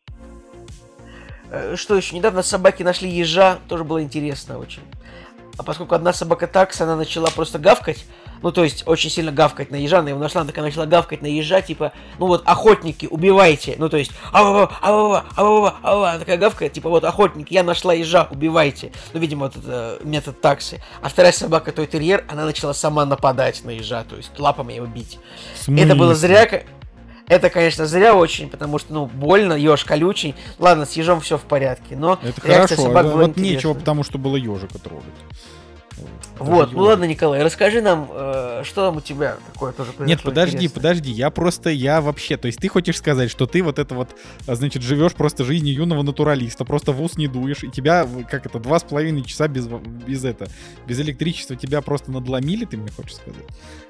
Э, 1.52 1.76
что 1.76 1.96
еще? 1.96 2.16
Недавно 2.16 2.44
собаки 2.44 2.84
нашли 2.84 3.10
ежа, 3.10 3.60
тоже 3.68 3.84
было 3.84 4.02
интересно 4.02 4.58
очень. 4.60 4.82
а 5.58 5.64
поскольку 5.64 5.96
одна 5.96 6.12
собака 6.14 6.48
такса, 6.48 6.84
она 6.84 6.96
начала 6.96 7.30
просто 7.30 7.60
гавкать, 7.60 8.06
ну, 8.42 8.52
то 8.52 8.64
есть, 8.64 8.84
очень 8.86 9.10
сильно 9.10 9.32
гавкать 9.32 9.72
на 9.72 9.78
ежа, 9.78 10.00
она 10.00 10.10
его 10.10 10.20
нашла, 10.20 10.42
она 10.42 10.50
такая 10.50 10.66
начала 10.66 10.86
гавкать 10.86 11.22
на 11.22 11.28
ежа, 11.28 11.62
типа, 11.62 11.94
ну, 12.20 12.28
вот, 12.28 12.44
охотники, 12.46 13.06
убивайте, 13.10 13.76
ну, 13.78 13.88
то 13.88 13.98
есть, 13.98 14.12
ава 14.34 14.70
ава 14.82 15.26
ава 15.38 15.76
ава 15.82 16.10
она 16.12 16.20
такая 16.20 16.38
гавкает, 16.38 16.74
типа, 16.74 16.90
вот, 16.90 17.06
охотник, 17.06 17.50
я 17.52 17.64
нашла 17.64 17.94
ежа, 17.94 18.28
убивайте, 18.30 18.92
ну, 19.14 19.20
видимо, 19.20 19.46
вот 19.46 19.56
это 19.56 20.00
метод 20.04 20.42
таксы, 20.42 20.82
а 21.02 21.08
вторая 21.08 21.32
собака, 21.32 21.72
той 21.72 21.88
терьер, 21.88 22.26
она 22.28 22.46
начала 22.46 22.74
сама 22.74 23.06
нападать 23.06 23.64
на 23.64 23.70
ежа, 23.72 24.04
то 24.04 24.18
есть, 24.18 24.38
лапами 24.38 24.74
его 24.74 24.86
бить. 24.86 25.20
Это 25.68 25.96
было 25.96 26.14
зря, 26.14 26.46
это, 27.28 27.50
конечно, 27.50 27.86
зря 27.86 28.16
очень, 28.16 28.50
потому 28.50 28.80
что, 28.80 28.94
ну, 28.94 29.06
больно, 29.06 29.54
еж 29.54 29.84
колючий. 29.84 30.36
Ладно, 30.60 30.86
с 30.86 30.94
ежом 30.94 31.22
все 31.22 31.38
в 31.38 31.44
порядке, 31.44 31.96
но 31.96 32.20
это 32.22 32.42
хорошо, 32.42 32.76
собак 32.76 33.06
это, 33.06 33.16
вот 33.16 33.38
нечего, 33.38 33.74
потому 33.74 34.04
что 34.04 34.18
было 34.18 34.36
ежика 34.36 34.80
трогать. 34.80 35.06
Вот, 36.38 36.74
ну 36.74 36.84
ладно, 36.84 37.06
Николай, 37.06 37.42
расскажи 37.42 37.82
нам, 37.82 38.10
э, 38.12 38.64
что 38.66 38.88
там 38.88 38.98
у 38.98 39.02
тебя 39.02 39.38
такое 39.54 39.72
тоже 39.72 39.92
произошло 39.92 40.06
Нет, 40.06 40.22
подожди, 40.22 40.58
интересное. 40.58 40.76
подожди, 40.76 41.12
я 41.12 41.30
просто, 41.30 41.70
я 41.70 42.02
вообще, 42.02 42.36
то 42.36 42.48
есть 42.48 42.60
ты 42.60 42.68
хочешь 42.68 42.98
сказать, 42.98 43.32
что 43.32 43.46
ты 43.46 43.64
вот 43.64 43.80
это 43.80 43.96
вот, 43.96 44.10
а, 44.46 44.56
значит, 44.56 44.82
живешь 44.82 45.14
просто 45.14 45.46
жизнью 45.46 45.74
юного 45.74 46.02
натуралиста, 46.02 46.66
просто 46.66 46.92
в 46.92 47.02
ус 47.02 47.16
не 47.16 47.28
дуешь, 47.28 47.64
и 47.64 47.70
тебя, 47.70 48.06
как 48.30 48.46
это, 48.46 48.60
два 48.60 48.80
с 48.80 48.84
половиной 48.84 49.24
часа 49.24 49.48
без, 49.48 49.68
без 49.68 50.26
это, 50.26 50.48
без 50.86 51.00
электричества 51.00 51.56
тебя 51.56 51.82
просто 51.82 52.12
надломили, 52.12 52.66
ты 52.66 52.76
мне 52.76 52.92
хочешь 52.92 53.16
сказать? 53.16 53.44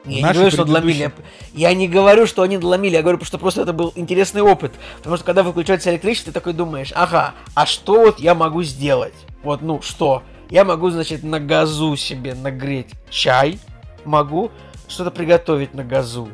Я 0.06 0.28
не 0.28 0.34
говорю, 0.34 0.52
что 0.52 0.66
надломили, 0.66 1.12
я 1.54 1.74
не 1.74 1.88
говорю, 1.88 2.28
что 2.28 2.44
они 2.44 2.58
надломили, 2.58 2.94
я 2.94 3.02
говорю, 3.02 3.26
что 3.26 3.40
просто 3.40 3.64
это 3.64 3.74
был 3.74 3.92
интересный 3.96 4.44
опыт, 4.44 4.74
потому 4.98 5.16
что 5.16 5.26
когда 5.26 5.42
выключается 5.42 5.90
электричество, 5.90 6.32
ты 6.32 6.40
такой 6.40 6.54
думаешь, 6.54 6.92
ага, 6.96 7.34
а 7.56 7.66
что 7.66 8.06
вот 8.06 8.20
я 8.20 8.36
могу 8.36 8.62
сделать? 8.62 9.14
Вот, 9.42 9.62
ну, 9.62 9.82
что? 9.82 10.24
Я 10.50 10.64
могу, 10.64 10.90
значит, 10.90 11.24
на 11.24 11.40
газу 11.40 11.96
себе 11.96 12.36
нагреть 12.36 12.92
чай. 13.10 13.60
Могу 14.04 14.52
что-то 14.88 15.12
приготовить 15.12 15.74
на 15.74 15.84
газу. 15.84 16.30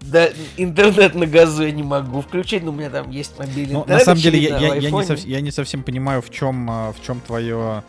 Да, 0.00 0.28
интернет 0.56 1.14
на 1.14 1.26
газу 1.26 1.64
я 1.64 1.72
не 1.72 1.82
могу 1.82 2.22
включить, 2.22 2.62
но 2.62 2.70
у 2.70 2.74
меня 2.74 2.88
там 2.90 3.10
есть 3.10 3.38
мобильный 3.38 3.74
ну, 3.74 3.80
интернет. 3.82 3.98
На 3.98 4.04
самом 4.04 4.20
деле, 4.20 4.38
я, 4.38 4.58
я, 4.58 4.74
я, 4.74 4.90
не 4.90 5.04
сов, 5.04 5.18
я 5.20 5.40
не 5.40 5.50
совсем 5.50 5.82
понимаю, 5.82 6.22
в 6.22 6.30
чем, 6.30 6.70
а, 6.70 6.92
в 6.92 7.04
чем 7.04 7.20
твое... 7.20 7.84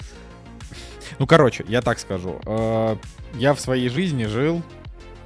Ну, 1.19 1.27
короче, 1.27 1.63
я 1.67 1.81
так 1.81 2.00
скажу. 2.00 2.39
Э, 2.45 2.98
я 3.36 3.53
в 3.53 3.62
своей 3.62 3.89
жизни 3.89 4.25
жил 4.25 4.62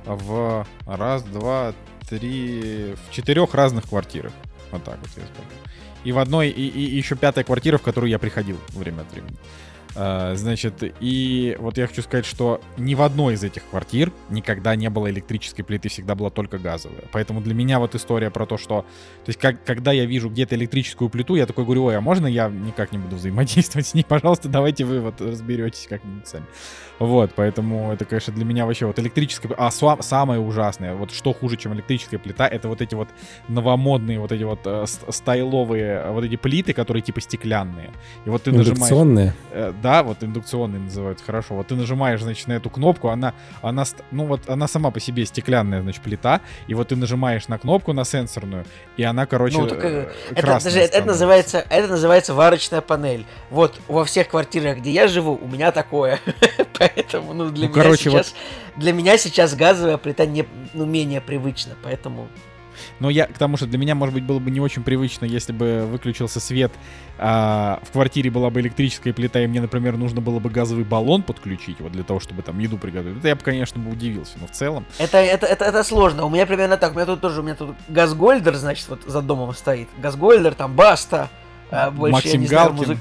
в 0.06 0.66
раз, 0.86 1.24
два, 1.24 1.74
три, 2.08 2.96
в 3.08 3.12
четырех 3.12 3.56
разных 3.56 3.90
квартирах. 3.90 4.32
Вот 4.72 4.84
так 4.84 5.00
вот 5.00 5.10
я 5.18 5.24
скажу. 5.24 5.50
И 6.04 6.12
в 6.12 6.20
одной, 6.20 6.50
и, 6.50 6.68
и 6.68 6.96
еще 6.96 7.16
пятая 7.16 7.44
квартира, 7.44 7.78
в 7.80 7.82
которую 7.82 8.12
я 8.12 8.20
приходил 8.20 8.58
время 8.74 9.02
от 9.02 9.12
времени. 9.12 9.38
А, 9.96 10.36
значит, 10.36 10.84
и 11.00 11.56
вот 11.60 11.78
я 11.78 11.88
хочу 11.88 12.02
сказать, 12.02 12.26
что 12.26 12.62
ни 12.78 12.96
в 12.96 13.02
одной 13.02 13.36
из 13.36 13.44
этих 13.44 13.64
квартир 13.70 14.12
никогда 14.30 14.76
не 14.76 14.90
было 14.90 15.10
электрической 15.10 15.64
плиты, 15.64 15.90
всегда 15.90 16.16
была 16.16 16.30
только 16.30 16.58
газовая. 16.58 17.04
Поэтому 17.12 17.42
для 17.42 17.54
меня 17.54 17.80
вот 17.80 17.96
история 17.96 18.30
про 18.30 18.46
то, 18.46 18.58
что... 18.58 18.82
То 19.24 19.30
есть, 19.30 19.40
как, 19.40 19.64
когда 19.64 19.92
я 19.92 20.06
вижу 20.06 20.30
где-то 20.30 20.56
электрическую 20.56 21.10
плиту, 21.10 21.36
я 21.36 21.46
такой 21.46 21.64
говорю, 21.64 21.86
ой, 21.86 21.98
а 21.98 22.02
можно 22.02 22.28
я 22.28 22.50
никак 22.50 22.92
не 22.92 22.98
буду 22.98 23.16
взаимодействовать 23.16 23.88
с 23.88 23.94
ней? 23.94 24.04
Пожалуйста, 24.04 24.50
давайте 24.50 24.84
вы 24.84 25.00
вот 25.00 25.22
разберетесь 25.22 25.88
как-нибудь 25.88 26.28
сами. 26.28 26.46
Вот, 27.00 27.32
поэтому 27.36 27.92
это, 27.92 28.06
конечно, 28.06 28.34
для 28.34 28.46
меня 28.46 28.66
вообще 28.66 28.86
вот 28.86 29.00
электрическая... 29.00 29.52
А 29.58 29.72
самое 29.72 30.40
ужасное, 30.40 30.96
вот 30.96 31.12
что 31.12 31.34
хуже, 31.34 31.58
чем 31.58 31.74
электрическая 31.74 32.20
плита, 32.20 32.48
это 32.48 32.68
вот 32.68 32.82
эти 32.82 32.96
вот 32.96 33.10
новомодные, 33.48 34.20
вот 34.20 34.32
эти 34.32 34.44
вот 34.44 34.60
э, 34.66 34.86
стайловые, 35.10 36.10
вот 36.12 36.24
эти 36.24 36.36
плиты, 36.36 36.74
которые 36.74 37.04
типа 37.04 37.22
стеклянные. 37.22 37.92
И 38.26 38.30
вот 38.30 38.44
ты? 38.44 38.52
Нажимаешь, 38.52 39.34
э, 39.52 39.74
да, 39.86 40.02
вот 40.02 40.24
индукционные 40.24 40.82
называют, 40.82 41.22
хорошо. 41.22 41.54
Вот 41.54 41.68
ты 41.68 41.76
нажимаешь, 41.76 42.20
значит, 42.20 42.48
на 42.48 42.54
эту 42.54 42.72
кнопку, 42.72 43.10
она, 43.10 43.36
она, 43.62 43.84
ну 44.10 44.26
вот 44.26 44.50
она 44.50 44.68
сама 44.68 44.90
по 44.90 45.00
себе 45.00 45.28
стеклянная, 45.28 45.84
значит, 45.84 46.02
плита, 46.02 46.42
и 46.66 46.74
вот 46.74 46.88
ты 46.88 46.96
нажимаешь 46.96 47.48
на 47.50 47.60
кнопку, 47.60 47.94
на 47.94 48.04
сенсорную, 48.04 48.66
и 48.98 49.04
она, 49.04 49.28
короче, 49.28 49.60
ну, 49.60 49.68
только, 49.68 49.88
э, 49.88 50.12
это, 50.32 50.60
даже, 50.64 50.80
это, 50.80 51.06
называется, 51.06 51.64
это 51.70 51.88
называется 51.88 52.34
варочная 52.34 52.82
панель. 52.82 53.28
Вот 53.52 53.80
во 53.88 54.06
всех 54.06 54.30
квартирах, 54.30 54.80
где 54.80 54.90
я 54.90 55.08
живу, 55.08 55.40
у 55.40 55.48
меня 55.48 55.72
такое. 55.72 56.20
Поэтому, 56.80 57.34
ну, 57.36 57.52
для, 57.52 57.68
ну, 57.68 57.74
меня 57.74 57.84
короче, 57.84 58.10
сейчас, 58.10 58.34
вот... 58.34 58.82
для 58.82 58.92
меня 58.92 59.20
сейчас 59.20 59.54
газовая 59.54 59.98
плита 59.98 60.26
не, 60.26 60.48
ну, 60.74 60.86
менее 60.88 61.22
привычна, 61.22 61.76
поэтому... 61.84 62.28
Но 63.00 63.10
я 63.10 63.26
к 63.28 63.38
тому, 63.38 63.58
что 63.58 63.66
для 63.66 63.78
меня, 63.78 63.96
может 63.96 64.14
быть, 64.14 64.24
было 64.24 64.40
бы 64.40 64.52
не 64.52 64.60
очень 64.60 64.84
привычно, 64.84 65.26
если 65.26 65.52
бы 65.52 65.86
выключился 65.86 66.40
свет, 66.40 66.72
а 67.18 67.80
в 67.84 67.92
квартире 67.92 68.30
была 68.30 68.50
бы 68.50 68.62
электрическая 68.62 69.14
плита, 69.14 69.42
и 69.42 69.48
мне, 69.48 69.62
например, 69.62 69.98
нужно 69.98 70.22
было 70.22 70.40
бы 70.40 70.50
газовый 70.50 70.84
баллон 70.86 71.24
подключить, 71.24 71.80
вот 71.80 71.92
для 71.92 72.04
того, 72.04 72.20
чтобы 72.20 72.42
там 72.42 72.60
еду 72.60 72.78
приготовить. 72.78 73.18
Это 73.20 73.28
я 73.30 73.36
бы, 73.36 73.42
конечно, 73.42 73.82
бы 73.82 73.92
удивился, 73.92 74.38
но 74.40 74.48
в 74.48 74.52
целом... 74.52 74.86
Это, 74.98 75.18
это, 75.18 75.46
это, 75.46 75.66
это 75.66 75.84
сложно. 75.84 76.26
У 76.26 76.30
меня 76.30 76.46
примерно 76.46 76.78
так. 76.78 76.94
У 76.94 76.96
меня 76.96 77.06
тут 77.06 77.22
тоже, 77.22 77.42
у 77.42 77.44
меня 77.44 77.56
тут 77.56 77.76
газгольдер, 77.90 78.56
значит, 78.56 78.88
вот 78.90 79.02
за 79.06 79.22
домом 79.22 79.54
стоит. 79.54 79.90
Газгольдер, 79.98 80.54
там, 80.54 80.74
баста, 80.74 81.30
а, 81.72 81.92
больше, 81.92 82.14
Максим 82.14 82.32
я 82.34 82.38
не 82.38 82.48
знаю, 82.48 82.74
Галкин. 82.74 83.00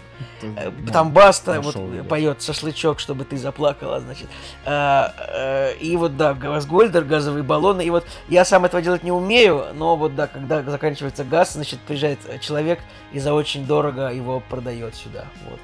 Э, 0.56 0.72
там 0.92 1.12
Баста 1.12 1.60
вот 1.60 1.76
поет 2.08 2.42
шашлычок, 2.42 2.98
чтобы 2.98 3.24
ты 3.24 3.36
заплакала, 3.36 4.00
значит. 4.00 4.28
А, 4.64 5.14
а, 5.16 5.72
и 5.72 5.96
вот, 5.96 6.16
да, 6.16 6.34
Газгольдер, 6.34 7.04
газовые 7.04 7.42
баллоны. 7.42 7.82
И 7.84 7.90
вот 7.90 8.06
я 8.28 8.44
сам 8.44 8.64
этого 8.64 8.82
делать 8.82 9.02
не 9.02 9.12
умею, 9.12 9.66
но 9.74 9.96
вот, 9.96 10.14
да, 10.14 10.26
когда 10.26 10.62
заканчивается 10.62 11.24
газ, 11.24 11.54
значит, 11.54 11.80
приезжает 11.80 12.18
человек 12.40 12.80
и 13.12 13.18
за 13.18 13.34
очень 13.34 13.66
дорого 13.66 14.08
его 14.08 14.40
продает 14.40 14.94
сюда. 14.94 15.24
Вот. 15.48 15.60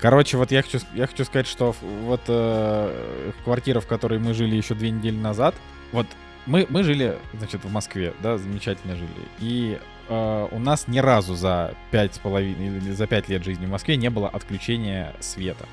Короче, 0.00 0.36
вот 0.36 0.52
я 0.52 0.62
хочу, 0.62 0.78
я 0.94 1.06
хочу 1.06 1.24
сказать, 1.24 1.48
что 1.48 1.74
вот 2.04 2.20
э, 2.28 3.32
квартира, 3.42 3.80
в 3.80 3.86
которой 3.86 4.20
мы 4.20 4.32
жили 4.32 4.54
еще 4.54 4.74
две 4.74 4.90
недели 4.90 5.16
назад, 5.16 5.56
вот 5.90 6.06
мы, 6.46 6.66
мы 6.70 6.84
жили, 6.84 7.18
значит, 7.34 7.64
в 7.64 7.70
Москве, 7.70 8.14
да, 8.22 8.38
замечательно 8.38 8.94
жили. 8.94 9.10
И 9.40 9.78
э, 10.08 10.48
у 10.50 10.58
нас 10.58 10.88
ни 10.88 10.98
разу 10.98 11.34
за 11.34 11.74
пять 11.90 12.14
с 12.14 12.18
половиной 12.18 12.78
или 12.78 12.92
за 12.92 13.06
пять 13.06 13.28
лет 13.28 13.44
жизни 13.44 13.66
в 13.66 13.70
Москве 13.70 13.96
не 13.96 14.10
было 14.10 14.28
отключения 14.28 15.14
света. 15.20 15.66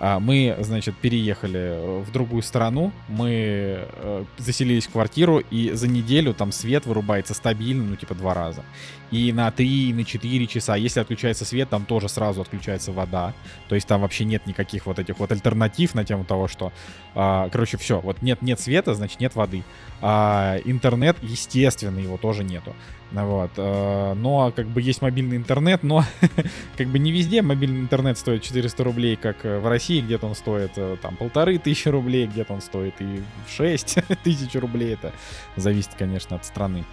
А 0.00 0.20
мы, 0.20 0.56
значит, 0.60 0.96
переехали 0.96 2.02
в 2.04 2.12
другую 2.12 2.42
страну, 2.42 2.92
мы 3.08 3.80
э, 3.80 4.24
заселились 4.36 4.86
в 4.86 4.92
квартиру, 4.92 5.42
и 5.50 5.72
за 5.72 5.88
неделю 5.88 6.34
там 6.34 6.52
свет 6.52 6.86
вырубается 6.86 7.34
стабильно, 7.34 7.82
ну, 7.82 7.96
типа, 7.96 8.14
два 8.14 8.32
раза. 8.32 8.62
И 9.10 9.32
на 9.32 9.50
3, 9.50 9.90
и 9.90 9.92
на 9.92 10.04
4 10.04 10.46
часа. 10.46 10.76
Если 10.76 11.00
отключается 11.00 11.44
свет, 11.44 11.68
там 11.68 11.84
тоже 11.84 12.08
сразу 12.08 12.42
отключается 12.42 12.92
вода. 12.92 13.34
То 13.68 13.74
есть 13.74 13.88
там 13.88 14.02
вообще 14.02 14.24
нет 14.24 14.46
никаких 14.46 14.86
вот 14.86 15.00
этих 15.00 15.18
вот 15.18 15.32
альтернатив 15.32 15.94
на 15.96 16.04
тему 16.04 16.24
того, 16.24 16.46
что... 16.46 16.72
Э, 17.16 17.48
короче, 17.50 17.76
все, 17.76 17.98
вот 17.98 18.22
нет, 18.22 18.40
нет 18.40 18.60
света, 18.60 18.94
значит, 18.94 19.18
нет 19.18 19.34
воды. 19.34 19.64
А 20.00 20.58
интернет, 20.64 21.16
естественно, 21.22 21.98
его 21.98 22.18
тоже 22.18 22.44
нету. 22.44 22.72
Вот. 23.12 23.50
Э, 23.56 24.12
но 24.14 24.52
как 24.54 24.66
бы 24.66 24.82
есть 24.82 25.00
мобильный 25.00 25.36
интернет, 25.36 25.82
но 25.82 26.04
как 26.76 26.88
бы 26.88 26.98
не 26.98 27.10
везде 27.10 27.40
мобильный 27.40 27.80
интернет 27.80 28.18
стоит 28.18 28.42
400 28.42 28.84
рублей, 28.84 29.16
как 29.16 29.44
э, 29.44 29.58
в 29.58 29.66
России, 29.66 30.00
где-то 30.00 30.26
он 30.26 30.34
стоит 30.34 30.72
э, 30.76 30.96
там 31.00 31.16
полторы 31.16 31.58
тысячи 31.58 31.88
рублей, 31.88 32.26
где-то 32.26 32.52
он 32.52 32.60
стоит 32.60 32.94
и 33.00 33.22
6 33.48 33.98
тысяч 34.22 34.54
рублей. 34.54 34.94
Это 34.94 35.12
зависит, 35.56 35.92
конечно, 35.98 36.36
от 36.36 36.44
страны. 36.44 36.84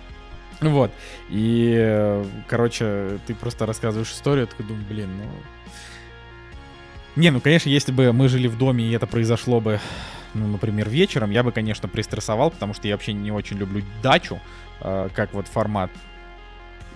Вот. 0.61 0.91
И, 1.29 2.23
короче, 2.47 3.19
ты 3.27 3.35
просто 3.35 3.65
рассказываешь 3.65 4.11
историю, 4.11 4.47
такой 4.47 4.65
думаю, 4.65 4.85
блин, 4.87 5.09
ну... 5.17 5.25
Не, 7.17 7.29
ну, 7.29 7.41
конечно, 7.41 7.69
если 7.69 7.91
бы 7.91 8.11
мы 8.13 8.29
жили 8.29 8.47
в 8.47 8.57
доме, 8.57 8.85
и 8.85 8.91
это 8.91 9.05
произошло 9.05 9.59
бы, 9.59 9.79
ну, 10.33 10.47
например, 10.47 10.89
вечером, 10.89 11.31
я 11.31 11.43
бы, 11.43 11.51
конечно, 11.51 11.89
пристрессовал, 11.89 12.51
потому 12.51 12.73
что 12.73 12.87
я 12.87 12.95
вообще 12.95 13.11
не 13.11 13.31
очень 13.31 13.57
люблю 13.57 13.83
дачу. 14.01 14.39
Э, 14.81 15.09
как 15.13 15.33
вот 15.33 15.47
формат. 15.47 15.89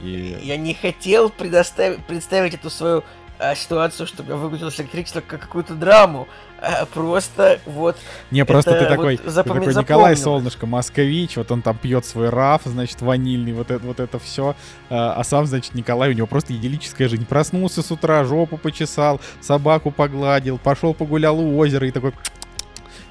И... 0.01 0.37
Я 0.41 0.57
не 0.57 0.73
хотел 0.73 1.29
предоставить, 1.29 2.03
представить 2.05 2.53
эту 2.53 2.69
свою 2.69 3.03
э, 3.39 3.55
ситуацию, 3.55 4.07
чтобы 4.07 4.31
я 4.31 4.35
выключил 4.37 4.69
электричество 4.69 5.21
как 5.21 5.41
какую-то 5.41 5.75
драму. 5.75 6.27
А 6.61 6.85
просто 6.85 7.59
вот... 7.65 7.97
Не, 8.31 8.43
просто 8.43 8.77
ты 8.77 8.85
такой, 8.85 9.17
вот 9.17 9.25
запоми- 9.25 9.65
ты 9.65 9.73
такой 9.73 9.75
Николай 9.75 10.17
Солнышко, 10.17 10.65
Москович, 10.65 11.37
вот 11.37 11.51
он 11.51 11.61
там 11.61 11.77
пьет 11.77 12.05
свой 12.05 12.29
раф, 12.29 12.63
значит, 12.65 13.01
ванильный, 13.01 13.53
вот 13.53 13.71
это, 13.71 13.85
вот 13.85 13.99
это 13.99 14.19
все. 14.19 14.55
А, 14.89 15.13
а 15.13 15.23
сам, 15.23 15.45
значит, 15.45 15.73
Николай, 15.73 16.09
у 16.09 16.13
него 16.13 16.27
просто 16.27 16.53
идиллическая 16.53 17.07
жизнь. 17.07 17.25
Проснулся 17.25 17.81
с 17.81 17.91
утра, 17.91 18.23
жопу 18.25 18.57
почесал, 18.57 19.21
собаку 19.39 19.89
погладил, 19.91 20.57
пошел 20.57 20.93
погулял 20.93 21.39
у 21.39 21.57
озера 21.57 21.87
и 21.87 21.91
такой... 21.91 22.13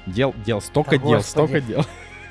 Дел, 0.05 0.33
дел, 0.45 0.61
столько 0.61 0.91
да, 0.91 0.97
дел, 0.97 1.17
господи. 1.17 1.29
столько 1.29 1.61
дел. 1.61 1.85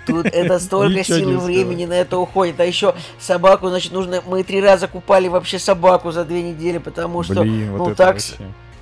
Тут 0.09 0.27
это 0.27 0.59
столько 0.59 1.05
сил 1.05 1.31
и 1.31 1.37
времени 1.37 1.85
на 1.85 1.93
это 1.93 2.19
уходит. 2.19 2.59
А 2.61 2.65
еще 2.65 2.95
собаку, 3.19 3.69
значит, 3.69 3.93
нужно... 3.93 4.23
Мы 4.27 4.43
три 4.43 4.61
раза 4.61 4.89
купали 4.89 5.29
вообще 5.29 5.59
собаку 5.59 6.11
за 6.11 6.25
две 6.25 6.43
недели, 6.43 6.79
потому 6.79 7.23
что... 7.23 7.43
Блин, 7.43 7.73
ну, 7.73 7.85
вот 7.85 7.97
такс... 7.97 8.35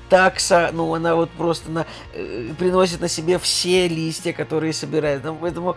такса, 0.08 0.70
ну, 0.72 0.94
она 0.94 1.14
вот 1.14 1.30
просто 1.30 1.70
на, 1.70 1.86
э, 2.14 2.50
приносит 2.58 3.00
на 3.00 3.08
себе 3.08 3.38
все 3.38 3.88
листья, 3.88 4.32
которые 4.32 4.72
собирает. 4.72 5.24
Ну, 5.24 5.36
поэтому, 5.40 5.76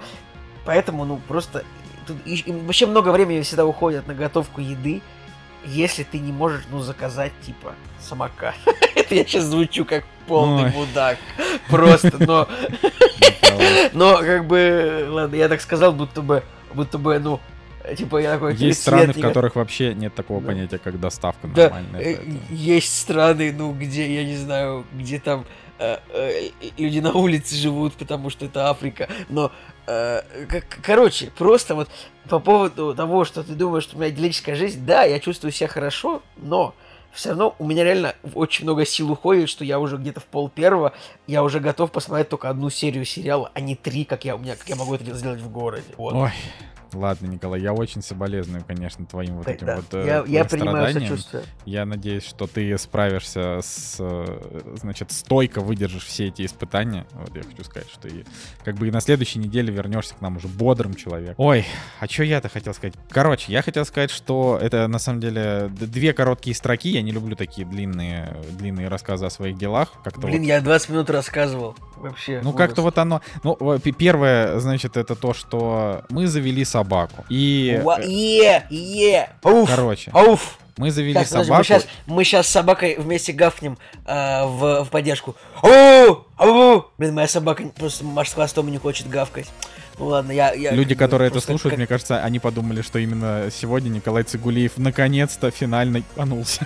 поэтому, 0.65 1.05
ну, 1.05 1.19
просто... 1.27 1.63
Тут 2.05 2.17
и, 2.25 2.35
и 2.35 2.51
вообще 2.51 2.85
много 2.85 3.09
времени 3.09 3.41
всегда 3.41 3.65
уходит 3.65 4.07
на 4.07 4.13
готовку 4.13 4.61
еды. 4.61 5.01
Если 5.65 6.03
ты 6.03 6.19
не 6.19 6.31
можешь, 6.31 6.63
ну, 6.71 6.79
заказать, 6.79 7.31
типа, 7.45 7.73
самокат. 7.99 8.55
Это 8.95 9.15
я 9.15 9.23
сейчас 9.25 9.45
звучу 9.45 9.85
как 9.85 10.03
полный 10.27 10.65
Ой. 10.65 10.71
мудак. 10.71 11.17
Просто, 11.69 12.13
но... 12.23 12.47
Но, 13.93 14.17
как 14.19 14.45
бы, 14.45 15.07
ладно, 15.09 15.35
я 15.35 15.49
так 15.49 15.61
сказал, 15.61 15.91
будто 15.91 16.21
бы, 16.21 16.43
будто 16.73 16.97
бы, 16.97 17.19
ну, 17.19 17.39
типа, 17.97 18.17
я 18.17 18.33
такой... 18.33 18.55
Есть 18.55 18.81
страны, 18.81 19.07
в 19.11 19.13
«Свет, 19.13 19.25
которых 19.25 19.55
вообще 19.55 19.93
нет 19.93 20.13
такого 20.13 20.39
Да. 20.41 20.47
понятия, 20.47 20.77
как 20.77 20.99
доставка 20.99 21.47
Да, 21.47 21.63
нормальная. 21.63 22.01
э, 22.01 22.15
поэтому- 22.15 22.39
есть 22.51 22.97
страны, 22.97 23.53
ну, 23.57 23.73
где, 23.73 24.13
я 24.13 24.23
не 24.23 24.37
знаю, 24.37 24.85
где 24.93 25.19
там 25.19 25.45
э, 25.79 25.97
э, 26.13 26.49
люди 26.77 26.99
на 26.99 27.11
улице 27.13 27.55
живут, 27.55 27.93
потому 27.93 28.29
что 28.29 28.45
это 28.45 28.69
Африка, 28.69 29.07
но, 29.29 29.51
короче, 30.81 31.31
просто 31.37 31.75
вот 31.75 31.89
по 32.29 32.39
поводу 32.39 32.93
того, 32.93 33.25
что 33.25 33.43
ты 33.43 33.53
думаешь, 33.53 33.83
что 33.83 33.97
у 33.97 33.99
меня 33.99 34.09
идиллическая 34.09 34.55
жизнь, 34.55 34.85
да, 34.85 35.03
я 35.03 35.19
чувствую 35.19 35.51
себя 35.51 35.67
хорошо, 35.67 36.21
но 36.37 36.75
все 37.11 37.29
равно 37.29 37.55
у 37.57 37.65
меня 37.65 37.83
реально 37.83 38.15
очень 38.35 38.65
много 38.65 38.85
сил 38.85 39.11
уходит, 39.11 39.49
что 39.49 39.65
я 39.65 39.79
уже 39.79 39.97
где-то 39.97 40.19
в 40.19 40.25
пол 40.25 40.49
первого, 40.49 40.93
я 41.27 41.43
уже 41.43 41.59
готов 41.59 41.91
посмотреть 41.91 42.29
только 42.29 42.49
одну 42.49 42.69
серию 42.69 43.03
сериала, 43.05 43.51
а 43.53 43.59
не 43.59 43.75
три, 43.75 44.05
как 44.05 44.25
я 44.25 44.35
у 44.35 44.39
меня, 44.39 44.55
как 44.55 44.69
я 44.69 44.75
могу 44.75 44.93
это 44.93 45.11
сделать 45.13 45.41
в 45.41 45.49
городе. 45.51 45.85
Вот. 45.97 46.13
Ой, 46.13 46.31
ладно, 46.93 47.27
Николай, 47.27 47.61
я 47.61 47.73
очень 47.73 48.01
соболезную, 48.01 48.63
конечно, 48.65 49.05
твоим 49.05 49.35
вот 49.37 49.45
Да, 49.45 49.51
этим 49.51 49.65
да. 49.67 49.75
вот 49.77 49.85
э, 49.93 50.05
я, 50.05 50.23
я 50.27 50.45
принимаю 50.45 50.93
сочувствие. 50.93 51.43
Я 51.65 51.85
надеюсь, 51.85 52.23
что 52.23 52.47
ты 52.47 52.77
справишься 52.77 53.59
с, 53.61 53.95
э, 53.99 54.61
значит, 54.75 55.11
стойко 55.11 55.61
выдержишь 55.61 56.05
все 56.05 56.27
эти 56.27 56.45
испытания. 56.45 57.05
Вот 57.13 57.35
я 57.35 57.43
хочу 57.43 57.63
сказать, 57.63 57.89
что 57.89 58.07
и 58.07 58.23
как 58.63 58.75
бы 58.75 58.87
и 58.87 58.91
на 58.91 59.01
следующей 59.01 59.39
неделе 59.39 59.73
вернешься 59.73 60.15
к 60.15 60.21
нам 60.21 60.37
уже 60.37 60.47
бодрым 60.47 60.93
человеком. 60.95 61.35
Ой, 61.37 61.65
а 61.99 62.07
что 62.07 62.23
я-то 62.23 62.49
хотел 62.49 62.73
сказать? 62.73 62.95
Короче, 63.09 63.51
я 63.51 63.61
хотел 63.61 63.85
сказать, 63.85 64.11
что 64.11 64.57
это 64.61 64.87
на 64.87 64.99
самом 64.99 65.19
деле 65.21 65.69
две 65.69 66.13
короткие 66.13 66.55
строки. 66.55 66.89
Я 66.89 67.01
не 67.01 67.11
люблю 67.11 67.35
такие 67.35 67.65
длинные, 67.67 68.35
длинные 68.51 68.87
рассказы 68.87 69.25
о 69.25 69.29
своих 69.29 69.57
делах. 69.57 69.93
Как-то 70.03 70.21
Блин, 70.21 70.39
вот 70.41 70.47
я 70.47 70.61
20 70.61 70.89
минут 70.89 71.09
рассказывал. 71.09 71.75
Вообще. 71.97 72.39
ну, 72.41 72.49
ужас. 72.51 72.57
как-то 72.57 72.81
вот 72.81 72.97
оно... 72.97 73.21
Ну, 73.43 73.57
во- 73.59 73.77
пе- 73.77 73.91
первое, 73.91 74.59
значит, 74.59 74.95
это 74.95 75.15
то, 75.15 75.33
что 75.33 76.05
мы 76.09 76.27
завели 76.27 76.63
собаку. 76.83 77.25
И, 77.29 77.79
э, 77.83 78.05
Е, 78.07 78.63
е, 78.69 79.29
ауф, 79.43 79.69
короче, 79.69 80.11
ауф. 80.13 80.57
мы 80.77 80.91
завели 80.91 81.13
Так, 81.13 81.27
собаку. 81.27 81.53
мы 81.53 81.63
сейчас, 81.63 81.87
мы 82.07 82.23
сейчас 82.23 82.47
с 82.47 82.49
собакой 82.51 82.95
вместе 82.97 83.33
гафнем 83.33 83.77
а, 84.05 84.45
в, 84.45 84.85
в 84.85 84.89
поддержку. 84.89 85.35
Ау, 85.61 86.25
ау. 86.37 86.85
Блин, 86.97 87.13
моя 87.15 87.27
собака 87.27 87.63
просто 87.77 88.05
с 88.25 88.33
хвостом 88.33 88.71
не 88.71 88.77
хочет 88.77 89.09
гавкать. 89.09 89.47
Ну 89.97 90.05
ладно, 90.07 90.31
я... 90.31 90.53
я 90.53 90.71
Люди, 90.71 90.95
как 90.95 91.09
которые 91.09 91.27
это 91.29 91.41
слушают, 91.41 91.71
как- 91.73 91.77
мне 91.77 91.87
кажется, 91.87 92.23
они 92.23 92.39
подумали, 92.39 92.81
что 92.81 92.99
именно 92.99 93.49
сегодня 93.51 93.89
Николай 93.89 94.23
Цигулиев 94.23 94.77
наконец-то 94.77 95.51
финально 95.51 96.03
анулся. 96.15 96.65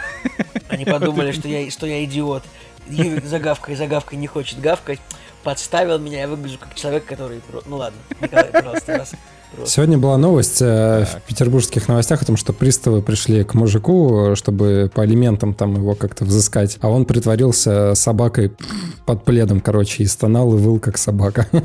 Они 0.69 0.85
подумали, 0.85 1.31
что 1.39 1.47
я, 1.47 1.69
что 1.71 1.87
я 1.87 2.03
идиот. 2.03 2.43
Юрик 2.87 3.25
загавкой, 3.25 3.75
загавкой 3.75 4.19
не 4.19 4.27
хочет 4.27 4.59
гавкать. 4.59 4.99
Подставил 5.43 5.97
меня, 5.99 6.19
я 6.21 6.27
выгляжу 6.27 6.57
как 6.59 6.75
человек, 6.75 7.05
который... 7.05 7.41
Ну 7.65 7.77
ладно, 7.77 7.97
Николай, 8.21 8.45
пожалуйста, 8.45 8.97
раз. 8.99 9.11
Просто. 9.55 9.73
Сегодня 9.75 9.97
была 9.97 10.17
новость 10.17 10.61
э, 10.61 11.05
Так. 11.11 11.21
в 11.21 11.25
петербургских 11.27 11.87
новостях 11.87 12.21
о 12.21 12.25
том, 12.25 12.37
что 12.37 12.53
приставы 12.53 13.01
пришли 13.01 13.43
к 13.43 13.53
мужику, 13.53 14.35
чтобы 14.35 14.89
по 14.93 15.01
алиментам 15.03 15.53
там 15.53 15.75
его 15.75 15.95
как-то 15.95 16.25
взыскать, 16.25 16.77
а 16.81 16.89
он 16.89 17.05
притворился 17.05 17.93
собакой 17.95 18.53
под 19.05 19.23
пледом, 19.25 19.59
короче, 19.61 20.03
и 20.03 20.07
стонал 20.07 20.53
и 20.53 20.57
выл 20.57 20.79
как 20.79 20.97
собака. 20.97 21.47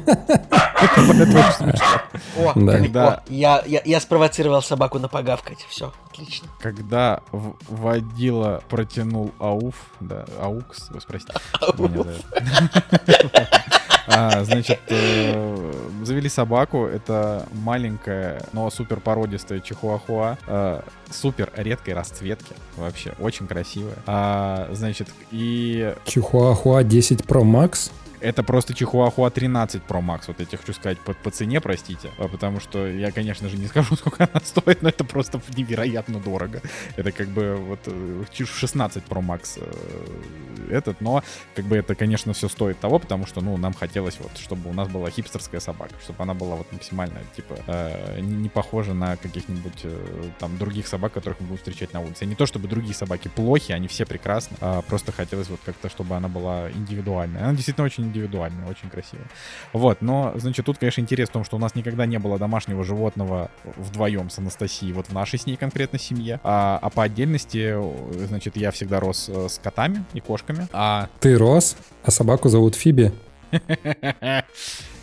О, 2.37 2.53
Да. 2.55 3.23
я, 3.29 3.63
я, 3.67 3.83
я 3.85 4.01
спровоцировал 4.01 4.63
собаку 4.63 4.99
на 4.99 5.09
погавкать. 5.09 5.59
Все, 5.69 5.93
отлично. 6.13 6.49
Когда 6.61 7.21
водила 7.33 8.63
протянул 8.69 9.33
ауф, 9.39 9.75
да, 10.01 10.25
аукс, 10.41 10.89
вы 10.91 11.01
спросите. 11.01 11.33
А, 14.11 14.43
Значит, 14.45 14.81
э, 14.89 15.73
завели 16.03 16.29
собаку. 16.29 16.87
Это 16.87 17.47
маленькая, 17.53 18.43
но 18.53 18.71
супер 18.71 19.01
породистая 19.01 19.61
чихуахуа. 19.61 20.37
э, 20.47 20.81
Супер 21.11 21.51
редкой 21.57 21.95
расцветки. 21.95 22.55
Вообще, 22.77 23.15
очень 23.21 23.47
красивая. 23.47 23.95
А, 24.07 24.69
Значит, 24.73 25.09
и 25.31 25.95
Чихуахуа 26.05 26.83
10 26.85 27.21
Pro 27.23 27.43
Max. 27.43 27.91
Это 28.21 28.43
просто 28.43 28.75
Чихуахуа 28.75 29.31
13 29.31 29.83
Pro 29.89 30.01
Max. 30.01 30.23
Вот 30.29 30.41
я 30.41 30.47
тебе 30.47 30.59
хочу 30.59 30.73
сказать 30.73 30.99
по, 30.99 31.13
по 31.15 31.31
цене, 31.31 31.61
простите. 31.61 32.11
а, 32.19 32.29
Потому 32.29 32.61
что 32.61 32.87
я, 32.87 33.11
конечно 33.13 33.49
же, 33.49 33.57
не 33.57 33.67
скажу, 33.67 33.97
сколько 33.97 34.29
она 34.33 34.41
стоит, 34.45 34.83
но 34.83 34.89
это 34.89 35.05
просто 35.05 35.41
невероятно 35.57 36.19
дорого. 36.21 36.61
Это 36.97 37.13
как 37.13 37.29
бы 37.29 37.57
вот 37.57 37.81
э, 37.87 38.25
чи- 38.33 38.45
16 38.47 39.05
Pro 39.05 39.21
Max 39.21 39.59
э, 39.61 40.73
этот, 40.73 41.01
но 41.01 41.23
как 41.55 41.65
бы 41.65 41.77
это, 41.77 41.95
конечно, 41.95 42.33
все 42.33 42.49
стоит 42.49 42.79
того, 42.81 42.99
потому 42.99 43.27
что, 43.27 43.41
ну, 43.41 43.57
нам 43.57 43.73
хотелось 43.75 44.19
вот, 44.21 44.37
чтобы 44.39 44.71
у 44.71 44.73
нас 44.73 44.89
была 44.89 45.11
хипстерская 45.11 45.61
собака, 45.61 45.95
чтобы 46.03 46.23
она 46.23 46.35
была 46.35 46.57
вот 46.57 46.73
максимально, 46.73 47.21
типа, 47.37 47.55
э, 47.67 48.21
не 48.21 48.49
похожа 48.49 48.95
на 48.95 49.17
каких-нибудь 49.17 49.81
э, 49.85 50.31
там 50.39 50.59
других 50.59 50.87
собак, 50.87 51.13
которых 51.13 51.41
мы 51.41 51.47
будем 51.47 51.59
встречать 51.59 51.93
на 51.93 52.01
улице. 52.01 52.27
Не 52.27 52.35
то, 52.35 52.47
чтобы 52.47 52.69
другие 52.69 52.95
собаки 52.95 53.29
плохи, 53.29 53.73
они 53.73 53.89
все 53.89 54.05
прекрасны, 54.07 54.57
а 54.61 54.83
просто 54.83 55.13
хотелось 55.13 55.49
вот 55.49 55.61
как-то, 55.65 55.89
чтобы 55.89 56.17
она 56.17 56.29
была 56.29 56.71
индивидуальная. 56.71 57.43
Она 57.45 57.53
действительно 57.55 57.87
очень 57.87 58.08
индивидуальная, 58.09 58.67
очень 58.67 58.91
красивая. 58.91 59.27
Вот, 59.73 60.03
но, 60.03 60.33
значит, 60.37 60.67
тут, 60.67 60.79
конечно, 60.79 61.01
интерес 61.01 61.29
в 61.29 61.33
том, 61.33 61.45
что 61.45 61.57
у 61.57 61.59
нас 61.59 61.75
никогда 61.75 62.07
не 62.07 62.19
было 62.19 62.39
домашнего 62.39 62.85
животного 62.85 63.51
вдвоем 63.77 64.31
с 64.31 64.39
Анастасией, 64.39 64.93
вот 64.93 65.07
в 65.07 65.13
нашей 65.13 65.39
с 65.39 65.47
ней 65.47 65.57
конкретно 65.57 65.99
семье, 65.99 66.41
а, 66.43 66.79
а 66.81 66.91
по 66.91 67.03
отдельности, 67.03 67.75
э, 67.75 68.27
значит, 68.27 68.57
я 68.57 68.71
всегда 68.71 69.01
рос 69.01 69.29
э, 69.29 69.49
с 69.49 69.59
котами 69.59 70.05
и 70.15 70.21
кошками, 70.21 70.69
а 70.73 71.09
Ты 71.21 71.37
рос, 71.37 71.77
а 72.05 72.11
собаку 72.11 72.49
зовут 72.49 72.75
Фиби. 72.75 73.13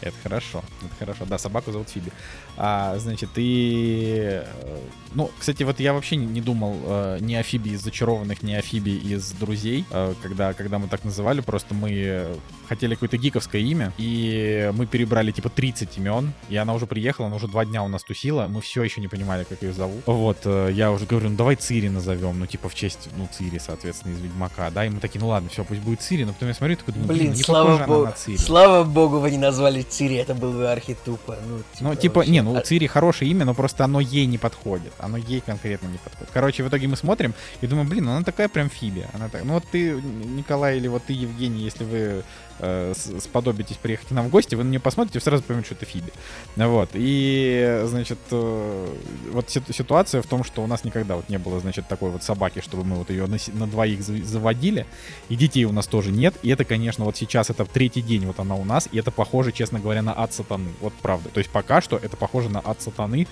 Это 0.01 0.15
хорошо, 0.21 0.63
это 0.81 0.93
хорошо. 0.99 1.25
Да, 1.25 1.38
собаку 1.39 1.71
зовут 1.71 1.89
Фиби. 1.89 2.12
А, 2.58 2.97
значит, 2.99 3.29
и... 3.38 4.41
э, 4.43 4.79
Ну, 5.15 5.31
кстати, 5.39 5.63
вот 5.63 5.79
я 5.79 5.93
вообще 5.93 6.15
не, 6.15 6.41
думал 6.41 6.77
э, 6.84 7.17
ни 7.21 7.34
о 7.34 7.41
Фиби 7.41 7.69
из 7.69 7.81
«Зачарованных», 7.81 8.43
ни 8.43 8.53
о 8.53 8.62
Фиби 8.62 8.91
из 8.91 9.31
«Друзей», 9.31 9.84
э, 9.89 10.13
когда, 10.21 10.53
когда 10.53 10.77
мы 10.77 10.88
так 10.89 11.05
называли. 11.05 11.41
Просто 11.41 11.73
мы 11.73 12.38
хотели 12.67 12.93
какое-то 12.93 13.17
гиковское 13.17 13.62
имя, 13.62 13.93
и 13.97 14.71
мы 14.75 14.86
перебрали, 14.86 15.31
типа, 15.31 15.49
30 15.49 15.97
имен, 15.97 16.34
и 16.49 16.55
она 16.55 16.73
уже 16.73 16.86
приехала, 16.88 17.27
она 17.27 17.38
уже 17.38 17.47
два 17.47 17.65
дня 17.65 17.81
у 17.84 17.88
нас 17.88 18.03
тусила, 18.03 18.47
мы 18.47 18.62
все 18.62 18.84
еще 18.84 19.01
не 19.01 19.08
понимали, 19.08 19.43
как 19.43 19.62
ее 19.63 19.73
зовут. 19.73 20.03
Вот, 20.05 20.39
э, 20.45 20.69
я 20.73 20.91
уже 20.91 21.05
говорю, 21.05 21.29
ну, 21.29 21.36
давай 21.36 21.55
Цири 21.55 21.88
назовем, 21.89 22.39
ну, 22.39 22.45
типа, 22.45 22.69
в 22.69 22.75
честь, 22.75 23.10
ну, 23.17 23.27
Цири, 23.31 23.60
соответственно, 23.60 24.13
из 24.13 24.19
«Ведьмака», 24.19 24.69
да, 24.71 24.86
и 24.86 24.89
мы 24.89 24.99
такие, 24.99 25.19
ну, 25.21 25.29
ладно, 25.29 25.49
все, 25.49 25.63
пусть 25.63 25.81
будет 25.81 26.01
Цири, 26.01 26.25
но 26.25 26.34
потом 26.34 26.49
я 26.49 26.53
смотрю, 26.53 26.75
такой, 26.75 26.93
думаю, 26.93 27.08
блин, 27.10 27.34
не 27.34 27.43
слава 27.43 27.65
похожа 27.65 27.84
она 27.84 27.93
богу, 27.93 28.05
на 28.05 28.12
Цири. 28.12 28.34
Слава 28.37 28.83
богу, 28.83 29.19
вы 29.19 29.31
не 29.31 29.37
назвали 29.37 29.81
Цири, 29.81 30.15
это 30.15 30.33
было 30.35 30.51
бы 30.51 30.71
архитупо. 30.71 31.37
Ну, 31.47 31.61
Ну, 31.79 31.95
типа, 31.95 32.17
вообще. 32.19 32.31
не, 32.31 32.41
ну, 32.41 32.55
А- 32.55 32.61
Цири 32.61 32.87
хорошее 32.87 33.31
имя, 33.31 33.45
но 33.45 33.53
просто 33.53 33.83
оно 33.83 33.99
ей 33.99 34.25
не 34.25 34.37
подходит. 34.37 34.93
Оно 34.99 35.17
ей 35.17 35.41
конкретно 35.41 35.87
не 35.87 35.97
подходит. 35.97 36.29
Короче, 36.33 36.63
в 36.63 36.67
итоге 36.69 36.87
мы 36.87 36.95
смотрим 36.97 37.33
и 37.61 37.67
думаем, 37.67 37.87
блин, 37.87 38.05
ну 38.05 38.11
она 38.11 38.23
такая 38.23 38.47
прям 38.49 38.69
фиби. 38.69 39.05
Она 39.13 39.29
так... 39.29 39.43
Ну, 39.43 39.53
вот 39.53 39.63
ты, 39.71 39.91
Николай, 40.35 40.77
или 40.77 40.87
вот 40.87 41.03
ты, 41.05 41.13
Евгений, 41.13 41.63
если 41.63 41.83
вы 41.83 42.23
э, 42.59 42.93
сподобитесь 43.19 43.77
приехать 43.77 44.11
нам 44.11 44.27
в 44.27 44.29
гости, 44.29 44.55
вы 44.55 44.63
на 44.63 44.69
нее 44.69 44.79
посмотрите, 44.79 45.19
и 45.19 45.21
сразу 45.21 45.43
поймете, 45.43 45.67
что 45.67 45.75
это 45.75 45.85
фиби. 45.85 46.11
Вот. 46.55 46.89
И, 46.93 47.81
значит, 47.85 48.19
э, 48.31 48.95
вот 49.31 49.49
ситу- 49.49 49.73
ситуация 49.73 50.21
в 50.21 50.27
том, 50.27 50.43
что 50.43 50.63
у 50.63 50.67
нас 50.67 50.83
никогда 50.83 51.15
вот 51.15 51.29
не 51.29 51.37
было, 51.37 51.59
значит, 51.59 51.87
такой 51.87 52.09
вот 52.09 52.23
собаки, 52.23 52.61
чтобы 52.61 52.83
мы 52.83 52.95
вот 52.95 53.09
ее 53.09 53.27
на, 53.27 53.37
на 53.53 53.67
двоих 53.67 54.01
за- 54.01 54.23
заводили. 54.23 54.85
И 55.29 55.35
детей 55.35 55.65
у 55.65 55.71
нас 55.71 55.87
тоже 55.87 56.11
нет. 56.11 56.35
И 56.43 56.49
это, 56.49 56.65
конечно, 56.65 57.05
вот 57.05 57.17
сейчас 57.17 57.49
это 57.49 57.65
третий 57.65 58.01
день 58.01 58.25
вот 58.25 58.39
она 58.39 58.55
у 58.55 58.63
нас. 58.63 58.87
И 58.91 58.97
это 58.97 59.11
похоже, 59.11 59.51
честно 59.51 59.79
говоря, 59.79 60.01
на 60.01 60.17
ад 60.17 60.33
сатаны. 60.33 60.69
Вот 60.81 60.93
правда. 61.01 61.29
То 61.29 61.39
есть 61.39 61.49
пока 61.49 61.81
что 61.81 61.97
это 61.97 62.17
похоже 62.17 62.49
на 62.49 62.61
ад 62.63 62.81
сатаны. 62.81 63.27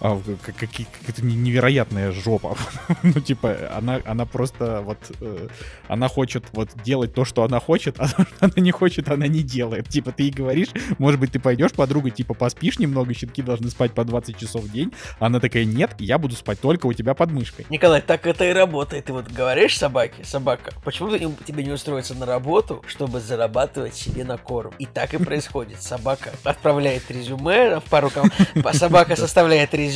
А, 0.00 0.20
как, 0.44 0.56
как- 0.56 0.70
какая-то 0.70 1.24
не- 1.24 1.36
невероятная 1.36 2.12
жопа. 2.12 2.56
ну, 3.02 3.20
типа, 3.20 3.70
она, 3.76 4.00
она 4.04 4.26
просто 4.26 4.82
вот... 4.82 4.98
э, 5.20 5.48
она 5.88 6.08
хочет 6.08 6.44
вот 6.52 6.70
делать 6.84 7.14
то, 7.14 7.24
что 7.24 7.42
она 7.42 7.60
хочет, 7.60 7.96
а 7.98 8.08
то, 8.08 8.22
что 8.22 8.36
она 8.40 8.52
не 8.56 8.70
хочет, 8.70 9.08
она 9.08 9.26
не 9.26 9.42
делает. 9.42 9.88
Типа, 9.88 10.12
ты 10.12 10.24
ей 10.24 10.32
говоришь, 10.32 10.68
может 10.98 11.18
быть, 11.20 11.32
ты 11.32 11.40
пойдешь, 11.40 11.72
подруга, 11.72 12.10
типа, 12.10 12.34
поспишь 12.34 12.78
немного, 12.78 13.12
щенки 13.14 13.42
должны 13.42 13.70
спать 13.70 13.92
по 13.92 14.04
20 14.04 14.38
часов 14.38 14.64
в 14.64 14.72
день. 14.72 14.92
Она 15.18 15.40
такая, 15.40 15.64
нет, 15.64 15.92
я 15.98 16.18
буду 16.18 16.36
спать 16.36 16.60
только 16.60 16.86
у 16.86 16.92
тебя 16.92 17.14
под 17.14 17.30
мышкой. 17.32 17.66
Николай, 17.70 18.00
так 18.00 18.26
это 18.26 18.44
и 18.44 18.52
работает. 18.52 19.06
Ты 19.06 19.12
вот 19.12 19.28
говоришь 19.28 19.76
собаке, 19.76 20.24
собака, 20.24 20.72
почему 20.84 21.16
тебе 21.44 21.64
не 21.64 21.70
устроиться 21.70 22.14
на 22.14 22.26
работу, 22.26 22.84
чтобы 22.86 23.20
зарабатывать 23.20 23.94
себе 23.94 24.24
на 24.24 24.36
корм. 24.38 24.72
И 24.78 24.86
так 24.86 25.14
и 25.14 25.18
происходит. 25.18 25.82
Собака 25.82 26.30
отправляет 26.44 27.10
резюме 27.10 27.80
в 27.80 27.84
пару. 27.84 28.10
Собака 28.72 29.16
составляет 29.16 29.74
резюме, 29.74 29.87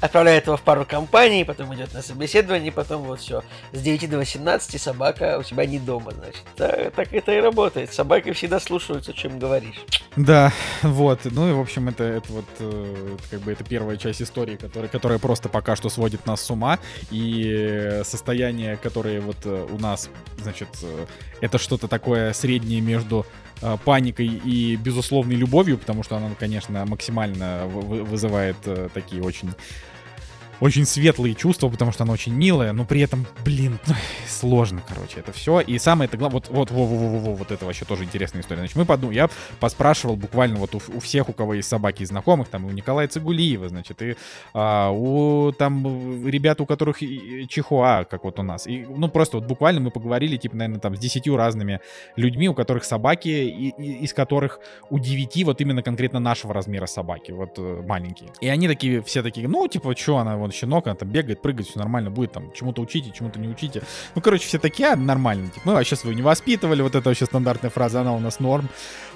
отправляет 0.00 0.46
его 0.46 0.56
в 0.56 0.62
пару 0.62 0.84
компаний, 0.84 1.44
потом 1.44 1.74
идет 1.74 1.92
на 1.94 2.02
собеседование, 2.02 2.72
потом 2.72 3.02
вот 3.02 3.20
все. 3.20 3.42
С 3.72 3.80
9 3.80 4.10
до 4.10 4.18
18 4.18 4.80
собака 4.80 5.38
у 5.38 5.42
тебя 5.42 5.66
не 5.66 5.78
дома, 5.78 6.12
значит. 6.12 6.42
Так, 6.56 6.92
так 6.92 7.12
это 7.12 7.32
и 7.32 7.40
работает. 7.40 7.92
Собаки 7.92 8.32
всегда 8.32 8.60
слушаются, 8.60 9.12
чем 9.12 9.38
говоришь. 9.38 9.84
Да, 10.16 10.52
вот. 10.82 11.20
Ну 11.24 11.50
и, 11.50 11.52
в 11.52 11.60
общем, 11.60 11.88
это, 11.88 12.04
это 12.04 12.32
вот 12.32 12.46
э, 12.58 13.16
как 13.30 13.40
бы 13.40 13.52
это 13.52 13.64
первая 13.64 13.96
часть 13.96 14.22
истории, 14.22 14.56
которая, 14.56 14.88
которая 14.88 15.18
просто 15.18 15.48
пока 15.48 15.76
что 15.76 15.88
сводит 15.88 16.26
нас 16.26 16.40
с 16.40 16.50
ума. 16.50 16.78
И 17.10 18.00
состояние, 18.04 18.76
которое 18.76 19.20
вот 19.20 19.36
э, 19.44 19.66
у 19.70 19.78
нас, 19.78 20.08
значит, 20.38 20.68
э, 20.82 21.06
это 21.40 21.58
что-то 21.58 21.88
такое 21.88 22.32
среднее 22.32 22.80
между 22.80 23.26
э, 23.62 23.76
паникой 23.84 24.26
и 24.26 24.76
безусловной 24.76 25.36
любовью, 25.36 25.78
потому 25.78 26.02
что 26.02 26.16
она, 26.16 26.30
конечно, 26.38 26.84
максимально 26.86 27.66
вызывает 27.66 28.56
такие 28.92 29.22
очень 29.22 29.50
очень 30.60 30.86
светлые 30.86 31.34
чувства, 31.34 31.68
потому 31.68 31.92
что 31.92 32.04
она 32.04 32.12
очень 32.12 32.32
милая, 32.32 32.72
но 32.72 32.84
при 32.84 33.00
этом, 33.00 33.26
блин, 33.44 33.78
сложно, 34.28 34.82
короче, 34.86 35.20
это 35.20 35.32
все. 35.32 35.60
И 35.60 35.78
самое 35.78 36.08
это 36.08 36.16
главное, 36.16 36.40
вот, 36.40 36.48
вот, 36.50 36.70
во, 36.70 36.86
во, 36.86 36.96
во, 36.96 37.18
во, 37.18 37.34
вот 37.34 37.50
это 37.50 37.64
вообще 37.64 37.84
тоже 37.84 38.04
интересная 38.04 38.42
история. 38.42 38.60
Значит, 38.60 38.76
мы 38.76 38.84
подумали, 38.84 39.16
я 39.16 39.30
поспрашивал 39.60 40.16
буквально 40.16 40.56
вот 40.56 40.74
у, 40.74 40.80
у 40.94 41.00
всех, 41.00 41.28
у 41.28 41.32
кого 41.32 41.54
есть 41.54 41.68
собаки 41.68 42.02
и 42.02 42.06
знакомых, 42.06 42.48
там, 42.48 42.64
у 42.64 42.70
Николая 42.70 43.08
Цигулиева, 43.08 43.68
значит, 43.68 44.00
и 44.02 44.16
а, 44.54 44.90
у 44.90 45.52
там 45.52 46.26
ребят, 46.26 46.60
у 46.60 46.66
которых 46.66 47.00
чихуа, 47.48 48.04
как 48.04 48.24
вот 48.24 48.38
у 48.38 48.42
нас. 48.42 48.66
И, 48.66 48.86
ну, 48.88 49.08
просто 49.08 49.38
вот 49.38 49.46
буквально 49.46 49.80
мы 49.80 49.90
поговорили, 49.90 50.36
типа, 50.36 50.56
наверное, 50.56 50.80
там, 50.80 50.96
с 50.96 50.98
десятью 50.98 51.36
разными 51.36 51.80
людьми, 52.16 52.48
у 52.48 52.54
которых 52.54 52.84
собаки, 52.84 53.28
и, 53.28 53.68
и, 53.68 54.04
из 54.04 54.12
которых 54.12 54.60
у 54.90 54.98
девяти 54.98 55.44
вот 55.44 55.60
именно 55.60 55.82
конкретно 55.82 56.20
нашего 56.20 56.54
размера 56.54 56.86
собаки, 56.86 57.32
вот 57.32 57.58
э, 57.58 57.82
маленькие. 57.86 58.30
И 58.40 58.48
они 58.48 58.68
такие, 58.68 59.02
все 59.02 59.22
такие, 59.22 59.48
ну, 59.48 59.66
типа, 59.68 59.94
что 59.96 60.18
она, 60.18 60.45
вон 60.46 60.52
щенок, 60.52 60.86
она 60.86 60.96
там 60.96 61.08
бегает, 61.08 61.42
прыгает, 61.42 61.68
все 61.68 61.78
нормально 61.78 62.10
будет, 62.10 62.32
там, 62.32 62.52
чему-то 62.52 62.82
учите, 62.82 63.10
чему-то 63.10 63.38
не 63.38 63.48
учите. 63.48 63.82
Ну, 64.14 64.22
короче, 64.22 64.46
все 64.46 64.58
такие, 64.58 64.88
а, 64.88 64.96
нормально, 64.96 65.48
типа, 65.48 65.60
мы 65.64 65.74
вообще 65.74 65.96
свою 65.96 66.16
не 66.16 66.22
воспитывали, 66.22 66.82
вот 66.82 66.94
это 66.94 67.08
вообще 67.08 67.26
стандартная 67.26 67.70
фраза, 67.70 68.00
она 68.00 68.14
у 68.14 68.20
нас 68.20 68.40
норм, 68.40 68.68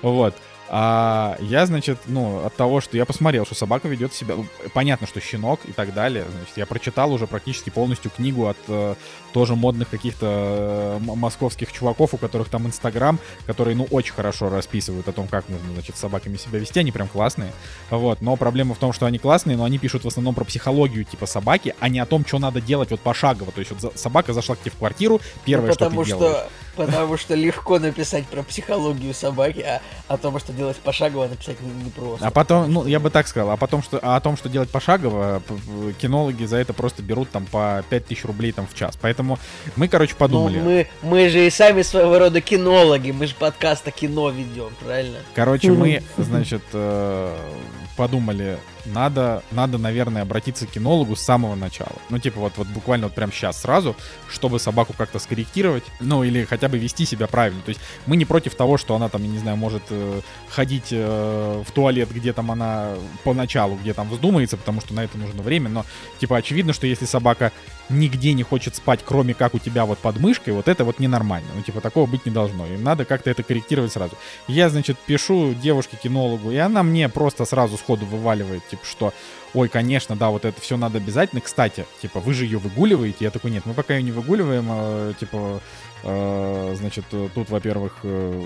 вот. 0.02 0.34
А 0.72 1.36
я, 1.40 1.66
значит, 1.66 1.98
ну, 2.06 2.44
от 2.46 2.54
того, 2.54 2.80
что 2.80 2.96
я 2.96 3.04
посмотрел, 3.04 3.44
что 3.44 3.56
собака 3.56 3.88
ведет 3.88 4.14
себя... 4.14 4.36
Ну, 4.36 4.46
понятно, 4.72 5.08
что 5.08 5.18
щенок 5.20 5.58
и 5.64 5.72
так 5.72 5.92
далее. 5.92 6.24
Значит, 6.30 6.56
я 6.56 6.64
прочитал 6.64 7.12
уже 7.12 7.26
практически 7.26 7.70
полностью 7.70 8.12
книгу 8.12 8.46
от 8.46 8.56
э, 8.68 8.94
тоже 9.32 9.54
модных 9.54 9.88
каких-то 9.88 10.26
э, 10.26 10.98
московских 11.00 11.72
чуваков, 11.72 12.14
у 12.14 12.16
которых 12.16 12.48
там 12.48 12.66
Инстаграм, 12.66 13.18
которые, 13.46 13.76
ну, 13.76 13.86
очень 13.90 14.12
хорошо 14.12 14.48
расписывают 14.48 15.08
о 15.08 15.12
том, 15.12 15.28
как 15.28 15.48
нужно, 15.48 15.72
значит, 15.72 15.96
с 15.96 16.00
собаками 16.00 16.36
себя 16.36 16.58
вести. 16.58 16.80
Они 16.80 16.92
прям 16.92 17.08
классные. 17.08 17.52
Вот. 17.90 18.20
Но 18.20 18.36
проблема 18.36 18.74
в 18.74 18.78
том, 18.78 18.92
что 18.92 19.06
они 19.06 19.18
классные, 19.18 19.56
но 19.56 19.64
они 19.64 19.78
пишут 19.78 20.04
в 20.04 20.08
основном 20.08 20.34
про 20.34 20.44
психологию 20.44 21.04
типа 21.04 21.26
собаки, 21.26 21.74
а 21.80 21.88
не 21.88 21.98
о 21.98 22.06
том, 22.06 22.24
что 22.26 22.38
надо 22.38 22.60
делать 22.60 22.90
вот 22.90 23.00
пошагово. 23.00 23.52
То 23.52 23.60
есть 23.60 23.72
вот 23.72 23.98
собака 23.98 24.32
зашла 24.32 24.56
к 24.56 24.60
тебе 24.60 24.72
в 24.72 24.76
квартиру, 24.76 25.20
первое, 25.44 25.68
ну, 25.68 25.74
что 25.74 25.90
ты 25.90 26.04
что, 26.04 26.04
делаешь. 26.04 26.46
Потому 26.76 27.16
что 27.16 27.34
легко 27.34 27.78
написать 27.78 28.26
про 28.26 28.42
психологию 28.42 29.12
собаки, 29.12 29.60
а 29.60 29.80
о 30.08 30.16
том, 30.16 30.38
что 30.38 30.52
делать 30.52 30.76
пошагово, 30.78 31.28
написать 31.28 31.60
не, 31.60 31.84
не 31.84 31.90
просто. 31.90 32.26
А 32.26 32.30
потом, 32.30 32.72
ну, 32.72 32.86
я 32.86 33.00
бы 33.00 33.10
так 33.10 33.28
сказал, 33.28 33.50
а 33.50 33.56
потом, 33.56 33.82
что, 33.82 33.98
а 34.02 34.16
о 34.16 34.20
том, 34.20 34.36
что 34.36 34.48
делать 34.48 34.70
пошагово, 34.70 35.42
кинологи 36.00 36.44
за 36.44 36.56
это 36.56 36.72
просто 36.72 37.02
берут 37.02 37.30
там 37.30 37.46
по 37.46 37.84
5000 37.90 38.24
рублей 38.24 38.52
там 38.52 38.66
в 38.66 38.74
час. 38.74 38.96
Поэтому 39.00 39.19
мы, 39.76 39.88
короче, 39.88 40.14
подумали. 40.14 40.58
Ну, 40.58 40.64
мы, 40.64 40.86
мы 41.02 41.28
же 41.28 41.46
и 41.46 41.50
сами 41.50 41.82
своего 41.82 42.18
рода 42.18 42.40
кинологи, 42.40 43.10
мы 43.10 43.26
же 43.26 43.34
подкаст 43.34 43.86
о 43.88 43.90
кино 43.90 44.30
ведем, 44.30 44.70
правильно? 44.84 45.18
Короче, 45.34 45.70
мы, 45.72 46.02
значит, 46.16 46.62
э, 46.72 47.36
подумали, 48.00 48.58
надо, 48.86 49.42
надо, 49.50 49.76
наверное, 49.76 50.22
обратиться 50.22 50.66
к 50.66 50.70
кинологу 50.70 51.16
с 51.16 51.20
самого 51.20 51.54
начала. 51.54 51.96
Ну, 52.08 52.18
типа, 52.18 52.40
вот, 52.40 52.54
вот 52.56 52.66
буквально 52.68 53.08
вот 53.08 53.14
прям 53.14 53.30
сейчас 53.30 53.60
сразу, 53.60 53.94
чтобы 54.30 54.58
собаку 54.58 54.94
как-то 54.96 55.18
скорректировать, 55.18 55.84
ну, 56.00 56.24
или 56.24 56.46
хотя 56.46 56.70
бы 56.70 56.78
вести 56.78 57.04
себя 57.04 57.26
правильно. 57.26 57.60
То 57.60 57.68
есть 57.68 57.80
мы 58.06 58.16
не 58.16 58.24
против 58.24 58.54
того, 58.54 58.78
что 58.78 58.94
она 58.94 59.10
там, 59.10 59.22
я 59.22 59.28
не 59.28 59.36
знаю, 59.36 59.58
может 59.58 59.82
э, 59.90 60.20
ходить 60.48 60.88
э, 60.92 61.62
в 61.66 61.70
туалет, 61.72 62.08
где 62.10 62.32
там 62.32 62.50
она 62.50 62.94
поначалу, 63.22 63.76
где 63.76 63.92
там 63.92 64.08
вздумается, 64.08 64.56
потому 64.56 64.80
что 64.80 64.94
на 64.94 65.04
это 65.04 65.18
нужно 65.18 65.42
время, 65.42 65.68
но, 65.68 65.84
типа, 66.18 66.38
очевидно, 66.38 66.72
что 66.72 66.86
если 66.86 67.04
собака 67.04 67.52
нигде 67.90 68.32
не 68.32 68.44
хочет 68.44 68.76
спать, 68.76 69.00
кроме 69.04 69.34
как 69.34 69.54
у 69.54 69.58
тебя 69.58 69.84
вот 69.84 69.98
под 69.98 70.18
мышкой, 70.18 70.54
вот 70.54 70.68
это 70.68 70.84
вот 70.84 71.00
ненормально. 71.00 71.48
Ну, 71.54 71.62
типа, 71.62 71.82
такого 71.82 72.06
быть 72.06 72.24
не 72.24 72.32
должно. 72.32 72.66
И 72.66 72.78
надо 72.78 73.04
как-то 73.04 73.30
это 73.30 73.42
корректировать 73.42 73.92
сразу. 73.92 74.16
Я, 74.48 74.70
значит, 74.70 74.96
пишу 74.98 75.52
девушке-кинологу, 75.54 76.50
и 76.50 76.56
она 76.56 76.82
мне 76.82 77.08
просто 77.08 77.44
сразу 77.44 77.76
сходу 77.76 77.89
вываливает 77.98 78.66
типа, 78.68 78.84
что, 78.84 79.14
ой, 79.54 79.68
конечно, 79.68 80.16
да, 80.16 80.30
вот 80.30 80.44
это 80.44 80.60
все 80.60 80.76
надо 80.76 80.98
обязательно. 80.98 81.40
Кстати, 81.40 81.86
типа, 82.00 82.20
вы 82.20 82.34
же 82.34 82.44
ее 82.44 82.58
выгуливаете? 82.58 83.24
Я 83.24 83.30
такой, 83.30 83.50
нет, 83.50 83.66
мы 83.66 83.74
пока 83.74 83.96
ее 83.96 84.02
не 84.02 84.12
выгуливаем, 84.12 84.66
а, 84.68 85.12
типа, 85.14 85.60
Э, 86.02 86.74
значит, 86.78 87.04
тут, 87.34 87.50
во-первых, 87.50 87.98
э, 88.04 88.44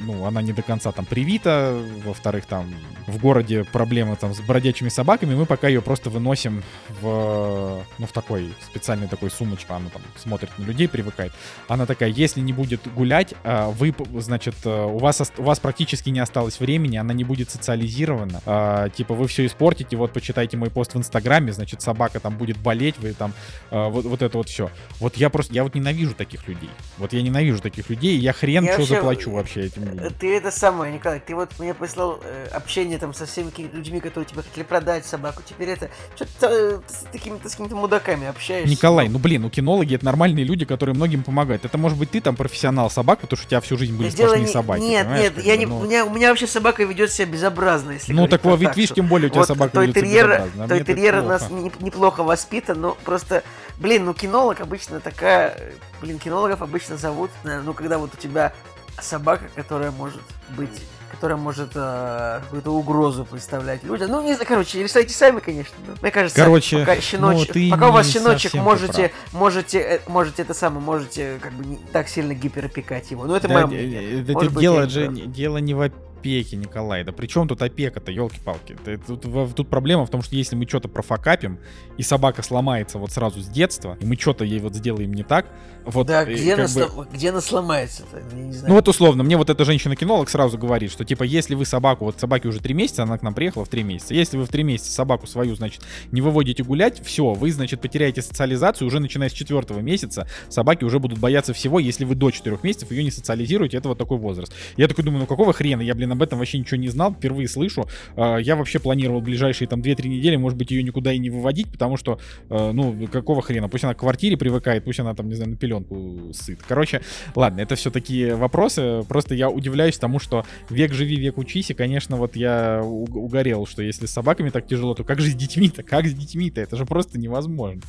ну, 0.00 0.24
она 0.24 0.42
не 0.42 0.52
до 0.52 0.62
конца 0.62 0.90
там 0.90 1.04
привита, 1.04 1.80
во-вторых, 2.04 2.46
там 2.46 2.74
в 3.06 3.18
городе 3.18 3.64
проблемы 3.64 4.16
там 4.16 4.34
с 4.34 4.40
бродячими 4.40 4.88
собаками, 4.88 5.34
мы 5.34 5.46
пока 5.46 5.68
ее 5.68 5.80
просто 5.80 6.10
выносим 6.10 6.62
в, 7.00 7.84
ну, 7.98 8.06
в 8.06 8.12
такой 8.12 8.52
специальной 8.68 9.06
такой 9.06 9.30
сумочке, 9.30 9.72
она 9.72 9.90
там 9.90 10.02
смотрит 10.16 10.50
на 10.58 10.64
людей, 10.64 10.88
привыкает. 10.88 11.32
Она 11.68 11.86
такая, 11.86 12.08
если 12.08 12.40
не 12.40 12.52
будет 12.52 12.92
гулять, 12.92 13.34
э, 13.44 13.70
вы, 13.70 13.94
значит, 14.16 14.54
у 14.64 14.98
вас, 14.98 15.22
у 15.36 15.42
вас 15.42 15.60
практически 15.60 16.10
не 16.10 16.20
осталось 16.20 16.58
времени, 16.58 16.96
она 16.96 17.14
не 17.14 17.24
будет 17.24 17.50
социализирована, 17.50 18.90
типа 18.96 19.14
вы 19.14 19.28
все 19.28 19.46
испортите, 19.46 19.96
вот 19.96 20.12
почитайте 20.12 20.37
мой 20.56 20.70
пост 20.70 20.94
в 20.94 20.98
Инстаграме, 20.98 21.52
значит, 21.52 21.82
собака 21.82 22.20
там 22.20 22.36
будет 22.36 22.56
болеть, 22.58 22.96
вы 22.98 23.12
там, 23.12 23.32
вот, 23.70 24.04
вот 24.04 24.22
это 24.22 24.36
вот 24.38 24.48
все. 24.48 24.70
Вот 25.00 25.16
я 25.16 25.30
просто, 25.30 25.52
я 25.54 25.62
вот 25.62 25.74
ненавижу 25.74 26.14
таких 26.14 26.46
людей. 26.48 26.70
Вот 26.98 27.12
я 27.12 27.22
ненавижу 27.22 27.60
таких 27.60 27.90
людей, 27.90 28.18
я 28.18 28.32
хрен 28.32 28.64
я 28.64 28.72
что 28.72 28.80
вообще, 28.80 28.94
заплачу 28.94 29.30
вообще 29.30 29.60
этим 29.66 29.84
людям. 29.84 30.12
Ты 30.18 30.36
это 30.36 30.50
самое, 30.50 30.92
Николай, 30.92 31.20
ты 31.20 31.34
вот 31.34 31.50
мне 31.58 31.74
прислал 31.74 32.20
э, 32.22 32.48
общение 32.52 32.98
там 32.98 33.14
со 33.14 33.26
всеми 33.26 33.50
людьми, 33.72 34.00
которые 34.00 34.26
тебе 34.26 34.42
хотели 34.42 34.64
продать 34.64 35.06
собаку, 35.06 35.42
теперь 35.46 35.70
это 35.70 35.90
что-то 36.16 36.48
э, 36.48 36.80
с 36.86 37.06
такими-то 37.12 37.48
с 37.48 37.52
какими-то 37.52 37.76
мудаками 37.76 38.26
общаешься. 38.26 38.70
Николай, 38.70 39.08
ну 39.08 39.18
блин, 39.18 39.42
ну 39.42 39.50
кинологи 39.50 39.94
это 39.94 40.04
нормальные 40.04 40.44
люди, 40.44 40.64
которые 40.64 40.94
многим 40.94 41.22
помогают. 41.22 41.64
Это 41.64 41.78
может 41.78 41.98
быть 41.98 42.10
ты 42.10 42.20
там 42.20 42.36
профессионал 42.36 42.90
собак, 42.90 43.20
потому 43.20 43.36
что 43.38 43.46
у 43.46 43.50
тебя 43.50 43.60
всю 43.60 43.76
жизнь 43.76 43.96
были 43.96 44.10
сплошные 44.10 44.42
не, 44.42 44.46
собаки. 44.46 44.80
Нет, 44.80 45.08
нет, 45.08 45.44
я 45.44 45.56
не, 45.56 45.66
ну... 45.66 45.78
у, 45.78 45.84
меня, 45.84 46.04
у 46.04 46.10
меня 46.10 46.28
вообще 46.28 46.46
собака 46.46 46.84
ведет 46.84 47.10
себя 47.10 47.26
безобразно, 47.26 47.92
если 47.92 48.12
Ну 48.12 48.26
так 48.28 48.44
вот, 48.44 48.60
видишь, 48.60 48.90
тем 48.90 49.06
более 49.06 49.28
у 49.28 49.30
тебя 49.30 49.40
вот 49.40 49.48
собака 49.48 49.80
ведет 49.80 49.96
себя 49.96 50.06
А 50.36 50.68
той 50.68 50.84
терьер 50.84 51.18
у 51.18 51.22
нас 51.22 51.48
неплохо 51.50 52.22
воспитан, 52.22 52.80
но 52.80 52.96
просто, 53.04 53.42
блин, 53.78 54.04
ну 54.04 54.14
кинолог 54.14 54.60
обычно 54.60 55.00
такая, 55.00 55.58
блин, 56.00 56.18
кинологов 56.18 56.62
обычно 56.62 56.96
зовут, 56.96 57.30
ну, 57.44 57.74
когда 57.74 57.98
вот 57.98 58.14
у 58.14 58.16
тебя 58.16 58.52
собака, 59.00 59.44
которая 59.54 59.90
может 59.90 60.22
быть 60.50 60.82
которая 61.10 61.38
может 61.38 61.70
э, 61.74 62.40
какую-то 62.44 62.70
угрозу 62.70 63.24
представлять 63.24 63.82
людям. 63.82 64.10
Ну, 64.10 64.22
не 64.22 64.34
знаю, 64.34 64.46
короче, 64.46 64.82
решайте 64.82 65.14
сами, 65.14 65.40
конечно. 65.40 65.74
Но, 65.86 65.94
мне 66.00 66.10
кажется, 66.10 66.38
короче, 66.38 66.80
пока, 66.80 67.00
щеночек, 67.00 67.54
ну, 67.54 67.70
пока 67.70 67.88
у 67.88 67.92
вас 67.92 68.08
щеночек, 68.08 68.54
можете, 68.54 69.10
можете, 69.32 69.78
э, 69.78 70.00
можете 70.06 70.42
это 70.42 70.54
самое, 70.54 70.80
можете 70.80 71.38
как 71.40 71.52
бы 71.54 71.64
не 71.64 71.76
так 71.92 72.08
сильно 72.08 72.34
гиперопекать 72.34 73.10
его. 73.10 73.26
Ну, 73.26 73.34
это 73.34 73.48
да, 73.48 73.54
мое 73.54 73.66
мнение. 73.66 74.20
Это, 74.22 74.32
это 74.32 74.60
дело 74.60 74.88
же 74.88 75.08
дело 75.08 75.58
не 75.58 75.74
в 75.74 75.80
опеки, 76.18 76.54
Николай. 76.54 77.04
Да 77.04 77.12
при 77.12 77.26
чем 77.26 77.48
тут 77.48 77.62
опека-то, 77.62 78.10
елки-палки? 78.10 78.76
Тут, 79.06 79.54
тут 79.54 79.68
проблема 79.68 80.04
в 80.04 80.10
том, 80.10 80.22
что 80.22 80.34
если 80.36 80.56
мы 80.56 80.66
что-то 80.66 80.88
профокапим, 80.88 81.58
и 81.96 82.02
собака 82.02 82.42
сломается 82.42 82.98
вот 82.98 83.12
сразу 83.12 83.40
с 83.40 83.48
детства, 83.48 83.96
и 84.00 84.04
мы 84.04 84.16
что-то 84.16 84.44
ей 84.44 84.60
вот 84.60 84.74
сделаем 84.74 85.12
не 85.12 85.22
так, 85.22 85.46
вот... 85.84 86.06
Да, 86.06 86.24
где, 86.24 86.54
она, 86.54 86.66
бы... 86.66 87.06
где 87.12 87.30
она 87.30 87.40
сломается-то? 87.40 88.22
Ну 88.66 88.74
вот 88.74 88.88
условно, 88.88 89.22
мне 89.22 89.36
вот 89.36 89.48
эта 89.48 89.64
женщина-кинолог 89.64 90.28
сразу 90.28 90.58
говорит, 90.58 90.90
что 90.90 91.04
типа 91.04 91.22
если 91.22 91.54
вы 91.54 91.64
собаку, 91.64 92.04
вот 92.04 92.20
собаке 92.20 92.48
уже 92.48 92.60
три 92.60 92.74
месяца, 92.74 93.04
она 93.04 93.16
к 93.16 93.22
нам 93.22 93.34
приехала 93.34 93.64
в 93.64 93.68
три 93.68 93.82
месяца, 93.82 94.14
если 94.14 94.36
вы 94.36 94.44
в 94.44 94.48
три 94.48 94.64
месяца 94.64 94.92
собаку 94.92 95.26
свою, 95.26 95.54
значит, 95.54 95.82
не 96.12 96.20
выводите 96.20 96.62
гулять, 96.62 97.00
все, 97.04 97.32
вы, 97.32 97.52
значит, 97.52 97.80
потеряете 97.80 98.22
социализацию, 98.22 98.86
уже 98.86 99.00
начиная 99.00 99.28
с 99.28 99.32
четвертого 99.32 99.80
месяца 99.80 100.28
собаки 100.48 100.84
уже 100.84 100.98
будут 100.98 101.18
бояться 101.18 101.54
всего, 101.54 101.78
если 101.78 102.04
вы 102.04 102.14
до 102.14 102.30
четырех 102.30 102.64
месяцев 102.64 102.90
ее 102.90 103.04
не 103.04 103.10
социализируете, 103.10 103.76
это 103.76 103.88
вот 103.88 103.98
такой 103.98 104.18
возраст. 104.18 104.52
Я 104.76 104.88
такой 104.88 105.04
думаю, 105.04 105.20
ну 105.20 105.26
какого 105.26 105.52
хрена, 105.52 105.82
я, 105.82 105.94
блин, 105.94 106.07
блин, 106.08 106.12
об 106.12 106.22
этом 106.22 106.38
вообще 106.38 106.58
ничего 106.58 106.78
не 106.78 106.88
знал, 106.88 107.12
впервые 107.12 107.48
слышу. 107.48 107.86
А, 108.16 108.38
я 108.38 108.56
вообще 108.56 108.78
планировал 108.78 109.20
ближайшие 109.20 109.68
там 109.68 109.80
2-3 109.80 110.08
недели, 110.08 110.36
может 110.36 110.58
быть, 110.58 110.70
ее 110.70 110.82
никуда 110.82 111.12
и 111.12 111.18
не 111.18 111.30
выводить, 111.30 111.70
потому 111.70 111.96
что, 111.96 112.18
а, 112.48 112.72
ну, 112.72 113.06
какого 113.08 113.42
хрена? 113.42 113.68
Пусть 113.68 113.84
она 113.84 113.94
к 113.94 113.98
квартире 113.98 114.36
привыкает, 114.36 114.84
пусть 114.84 115.00
она 115.00 115.14
там, 115.14 115.28
не 115.28 115.34
знаю, 115.34 115.50
на 115.50 115.56
пеленку 115.56 116.32
сыт. 116.32 116.60
Короче, 116.66 117.02
ладно, 117.34 117.60
это 117.60 117.74
все 117.76 117.90
такие 117.90 118.34
вопросы. 118.34 119.04
Просто 119.08 119.34
я 119.34 119.50
удивляюсь 119.50 119.98
тому, 119.98 120.18
что 120.18 120.44
век 120.70 120.92
живи, 120.92 121.16
век 121.16 121.38
учись, 121.38 121.70
и, 121.70 121.74
конечно, 121.74 122.16
вот 122.16 122.36
я 122.36 122.82
угорел, 122.82 123.66
что 123.66 123.82
если 123.82 124.06
с 124.06 124.12
собаками 124.12 124.50
так 124.50 124.66
тяжело, 124.66 124.94
то 124.94 125.04
как 125.04 125.20
же 125.20 125.30
с 125.30 125.34
детьми-то? 125.34 125.82
Как 125.82 126.06
с 126.06 126.12
детьми-то? 126.12 126.60
Это 126.60 126.76
же 126.76 126.86
просто 126.86 127.18
невозможно. 127.18 127.82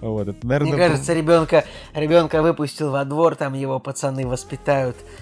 Вот, 0.00 0.28
это, 0.28 0.46
наверное, 0.46 0.72
Мне 0.72 0.88
кажется, 0.88 1.12
ребенка, 1.14 1.64
ребенка 1.94 2.42
выпустил 2.42 2.90
во 2.90 3.04
двор, 3.04 3.36
там 3.36 3.54
его 3.54 3.78
пацаны 3.78 4.26
воспитают 4.26 4.96
э, 4.96 5.21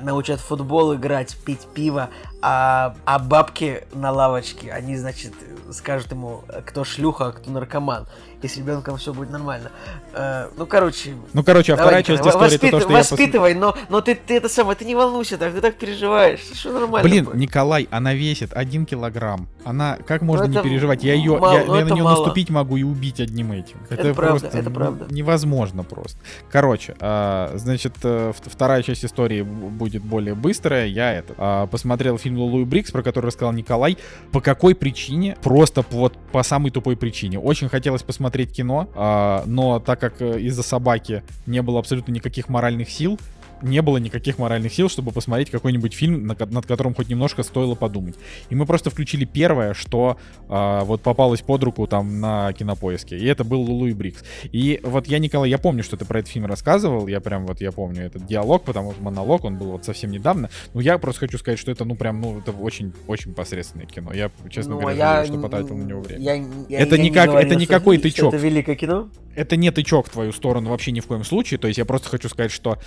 научат 0.00 0.40
футбол 0.40 0.94
играть, 0.94 1.36
пить 1.44 1.66
пиво, 1.74 2.10
а, 2.42 2.94
а 3.04 3.18
бабки 3.20 3.84
на 3.94 4.10
лавочке, 4.10 4.72
они, 4.72 4.96
значит, 4.96 5.32
скажут 5.72 6.10
ему, 6.10 6.42
кто 6.66 6.84
шлюха, 6.84 7.28
а 7.28 7.32
кто 7.32 7.50
наркоман. 7.50 8.06
И 8.42 8.48
с 8.48 8.56
ребенком 8.56 8.96
все 8.96 9.14
будет 9.14 9.30
нормально. 9.30 9.70
Э, 10.12 10.48
ну, 10.56 10.66
короче... 10.66 11.14
Ну, 11.32 11.44
короче, 11.44 11.74
а 11.74 11.76
вторая 11.76 12.02
часть 12.02 12.26
истории 12.26 12.38
воспит... 12.38 12.64
это 12.64 12.70
то, 12.72 12.80
что 12.80 12.92
Воспитывай, 12.92 13.52
я... 13.52 13.58
но, 13.58 13.76
но 13.88 14.00
ты, 14.00 14.16
ты 14.16 14.36
это 14.36 14.48
самое, 14.48 14.76
ты 14.76 14.84
не 14.84 14.96
волнуйся 14.96 15.38
так, 15.38 15.54
ты 15.54 15.60
так 15.60 15.76
переживаешь. 15.76 16.40
Все 16.40 16.72
нормально. 16.72 17.08
Блин, 17.08 17.24
будет. 17.26 17.36
Николай, 17.36 17.86
она 17.92 18.14
весит 18.14 18.52
один 18.52 18.84
килограмм. 18.84 19.48
Она, 19.64 19.96
как 20.04 20.22
можно 20.22 20.46
не 20.46 20.60
переживать? 20.60 21.04
Я 21.04 21.14
ее, 21.14 21.38
мало, 21.38 21.52
я, 21.54 21.60
я 21.60 21.84
на 21.84 21.90
нее 21.90 22.02
мало. 22.02 22.18
наступить 22.18 22.50
могу 22.50 22.76
и 22.76 22.82
убить 22.82 23.20
одним 23.20 23.52
этим. 23.52 23.76
Это, 23.88 24.08
это 24.08 24.14
правда, 24.14 24.50
это 24.52 24.70
правда. 24.70 25.06
Невозможно 25.08 25.84
просто. 25.84 26.18
Короче, 26.50 26.96
а, 26.98 27.52
значит, 27.54 27.94
э, 28.02 28.32
вторая 28.34 28.82
часть 28.82 29.04
истории 29.04 29.42
будет 29.42 30.02
более 30.02 30.34
быстрая. 30.34 30.86
Я 30.86 31.12
это 31.12 31.34
а, 31.38 31.66
посмотрел 31.68 32.18
фильм 32.18 32.31
Лулу 32.36 32.62
и 32.62 32.64
Брикс, 32.64 32.90
про 32.90 33.02
который 33.02 33.26
рассказал 33.26 33.52
Николай. 33.52 33.98
По 34.30 34.40
какой 34.40 34.74
причине? 34.74 35.36
Просто 35.42 35.84
вот 35.90 36.16
по 36.32 36.42
самой 36.42 36.70
тупой 36.70 36.96
причине. 36.96 37.38
Очень 37.38 37.68
хотелось 37.68 38.02
посмотреть 38.02 38.52
кино, 38.52 38.88
а, 38.94 39.44
но 39.46 39.80
так 39.80 40.00
как 40.00 40.20
э, 40.20 40.40
из-за 40.40 40.62
собаки 40.62 41.22
не 41.46 41.62
было 41.62 41.78
абсолютно 41.78 42.12
никаких 42.12 42.48
моральных 42.48 42.90
сил, 42.90 43.18
не 43.62 43.82
было 43.82 43.96
никаких 43.98 44.38
моральных 44.38 44.72
сил, 44.72 44.88
чтобы 44.88 45.12
посмотреть 45.12 45.50
какой-нибудь 45.50 45.94
фильм, 45.94 46.26
над 46.26 46.66
которым 46.66 46.94
хоть 46.94 47.08
немножко 47.08 47.42
стоило 47.42 47.74
подумать. 47.74 48.16
И 48.50 48.54
мы 48.54 48.66
просто 48.66 48.90
включили 48.90 49.24
первое, 49.24 49.74
что 49.74 50.18
э, 50.48 50.80
вот 50.84 51.02
попалось 51.02 51.40
под 51.40 51.62
руку 51.64 51.86
там 51.86 52.20
на 52.20 52.52
кинопоиске. 52.52 53.16
И 53.16 53.26
это 53.26 53.44
был 53.44 53.62
Лулу 53.62 53.86
и 53.86 53.92
Брикс. 53.92 54.22
И 54.44 54.80
вот 54.82 55.06
я, 55.06 55.18
Николай, 55.18 55.50
я 55.50 55.58
помню, 55.58 55.82
что 55.82 55.96
ты 55.96 56.04
про 56.04 56.20
этот 56.20 56.30
фильм 56.30 56.46
рассказывал. 56.46 57.06
Я 57.06 57.20
прям 57.20 57.46
вот, 57.46 57.60
я 57.60 57.72
помню 57.72 58.06
этот 58.06 58.26
диалог, 58.26 58.64
потому 58.64 58.92
что 58.92 59.02
монолог, 59.02 59.44
он 59.44 59.58
был 59.58 59.72
вот 59.72 59.84
совсем 59.84 60.10
недавно. 60.10 60.50
Но 60.74 60.80
я 60.80 60.98
просто 60.98 61.20
хочу 61.20 61.38
сказать, 61.38 61.58
что 61.58 61.70
это, 61.70 61.84
ну, 61.84 61.94
прям, 61.94 62.20
ну, 62.20 62.38
это 62.38 62.52
очень-очень 62.52 63.34
посредственное 63.34 63.86
кино. 63.86 64.12
Я, 64.12 64.30
честно 64.50 64.74
ну, 64.74 64.80
говоря, 64.80 64.96
я, 64.96 65.14
жалею, 65.16 65.32
что 65.32 65.42
потратил 65.42 65.76
на 65.76 65.82
него 65.82 66.00
время. 66.00 66.22
Я, 66.22 66.34
я, 66.68 66.80
это 66.80 66.96
я 66.96 67.02
не, 67.02 67.10
как, 67.10 67.30
говорил, 67.30 67.48
это 67.48 67.58
не 67.58 67.66
какой 67.66 67.98
тычок. 67.98 68.34
Это 68.34 68.42
великое 68.42 68.76
кино? 68.76 69.08
Это 69.34 69.56
не 69.56 69.70
тычок 69.70 70.08
в 70.08 70.10
твою 70.10 70.32
сторону 70.32 70.70
вообще 70.70 70.92
ни 70.92 71.00
в 71.00 71.06
коем 71.06 71.24
случае. 71.24 71.58
То 71.58 71.68
есть 71.68 71.78
я 71.78 71.84
просто 71.84 72.08
хочу 72.08 72.28
сказать, 72.28 72.50
что 72.52 72.78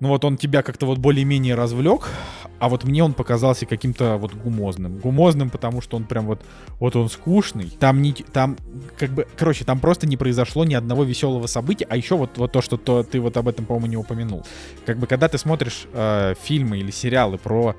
ну 0.00 0.08
вот 0.08 0.24
он 0.24 0.36
тебя 0.36 0.62
как-то 0.62 0.86
вот 0.86 0.98
более-менее 0.98 1.54
развлек, 1.54 2.08
а 2.58 2.68
вот 2.68 2.84
мне 2.84 3.02
он 3.02 3.12
показался 3.12 3.66
каким-то 3.66 4.16
вот 4.16 4.34
гумозным. 4.34 4.98
Гумозным, 4.98 5.50
потому 5.50 5.80
что 5.80 5.96
он 5.96 6.04
прям 6.04 6.26
вот, 6.26 6.42
вот 6.78 6.96
он 6.96 7.08
скучный. 7.08 7.70
Там 7.78 8.02
не, 8.02 8.12
там 8.12 8.56
как 8.98 9.10
бы, 9.10 9.26
короче, 9.36 9.64
там 9.64 9.80
просто 9.80 10.06
не 10.06 10.16
произошло 10.16 10.64
ни 10.64 10.74
одного 10.74 11.04
веселого 11.04 11.46
события, 11.46 11.86
а 11.88 11.96
еще 11.96 12.16
вот, 12.16 12.38
вот 12.38 12.52
то, 12.52 12.62
что 12.62 12.76
то, 12.76 13.02
ты 13.02 13.20
вот 13.20 13.36
об 13.36 13.48
этом, 13.48 13.66
по-моему, 13.66 13.86
не 13.86 13.96
упомянул. 13.96 14.44
Как 14.84 14.98
бы, 14.98 15.06
когда 15.06 15.28
ты 15.28 15.38
смотришь 15.38 15.86
э, 15.92 16.34
фильмы 16.42 16.78
или 16.78 16.90
сериалы 16.90 17.38
про 17.38 17.74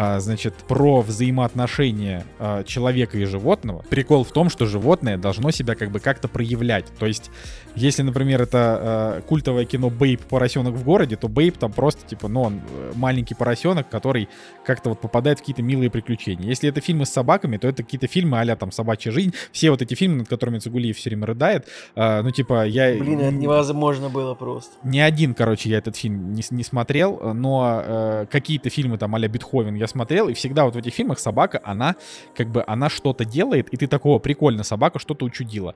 а, 0.00 0.20
значит, 0.20 0.54
про 0.54 1.00
взаимоотношения 1.00 2.24
а, 2.38 2.62
человека 2.62 3.18
и 3.18 3.24
животного. 3.24 3.82
Прикол 3.90 4.22
в 4.22 4.30
том, 4.30 4.48
что 4.48 4.64
животное 4.64 5.18
должно 5.18 5.50
себя 5.50 5.74
как 5.74 5.90
бы 5.90 5.98
как-то 5.98 6.28
проявлять. 6.28 6.84
То 7.00 7.06
есть, 7.06 7.32
если, 7.74 8.02
например, 8.02 8.40
это 8.40 8.78
а, 8.80 9.22
культовое 9.22 9.64
кино 9.64 9.90
Бейб 9.90 10.20
поросенок 10.20 10.74
в 10.74 10.84
городе, 10.84 11.16
то 11.16 11.26
Бейб 11.26 11.58
там 11.58 11.72
просто 11.72 12.06
типа, 12.06 12.28
ну, 12.28 12.42
он 12.42 12.60
э, 12.70 12.92
маленький 12.94 13.34
поросенок, 13.34 13.88
который 13.88 14.28
как-то 14.64 14.90
вот 14.90 15.00
попадает 15.00 15.38
в 15.38 15.40
какие-то 15.40 15.62
милые 15.64 15.90
приключения. 15.90 16.46
Если 16.46 16.68
это 16.68 16.80
фильмы 16.80 17.04
с 17.04 17.10
собаками, 17.10 17.56
то 17.56 17.66
это 17.66 17.82
какие-то 17.82 18.06
фильмы 18.06 18.40
а 18.40 18.54
там 18.54 18.70
«Собачья 18.70 19.10
жизнь». 19.10 19.34
Все 19.50 19.72
вот 19.72 19.82
эти 19.82 19.94
фильмы, 19.94 20.18
над 20.18 20.28
которыми 20.28 20.60
Цигулиев 20.60 20.96
все 20.96 21.10
время 21.10 21.26
рыдает. 21.26 21.66
А, 21.96 22.22
ну, 22.22 22.30
типа, 22.30 22.68
я... 22.68 22.96
Блин, 22.96 23.18
это 23.18 23.34
невозможно 23.34 24.10
было 24.10 24.34
просто. 24.34 24.70
Ни 24.84 25.00
один, 25.00 25.34
короче, 25.34 25.70
я 25.70 25.78
этот 25.78 25.96
фильм 25.96 26.34
не, 26.34 26.44
не 26.50 26.62
смотрел, 26.62 27.34
но 27.34 27.62
а, 27.64 28.26
какие-то 28.26 28.70
фильмы 28.70 28.96
там 28.96 29.16
а-ля 29.16 29.26
Бетховен 29.26 29.74
я 29.74 29.87
смотрел, 29.88 30.28
и 30.28 30.34
всегда 30.34 30.64
вот 30.64 30.74
в 30.74 30.78
этих 30.78 30.94
фильмах 30.94 31.18
собака, 31.18 31.60
она 31.64 31.96
как 32.36 32.48
бы, 32.48 32.64
она 32.66 32.88
что-то 32.88 33.24
делает, 33.24 33.68
и 33.70 33.76
ты 33.76 33.86
такого, 33.86 34.18
прикольно, 34.18 34.62
собака 34.62 34.98
что-то 34.98 35.24
учудила. 35.24 35.74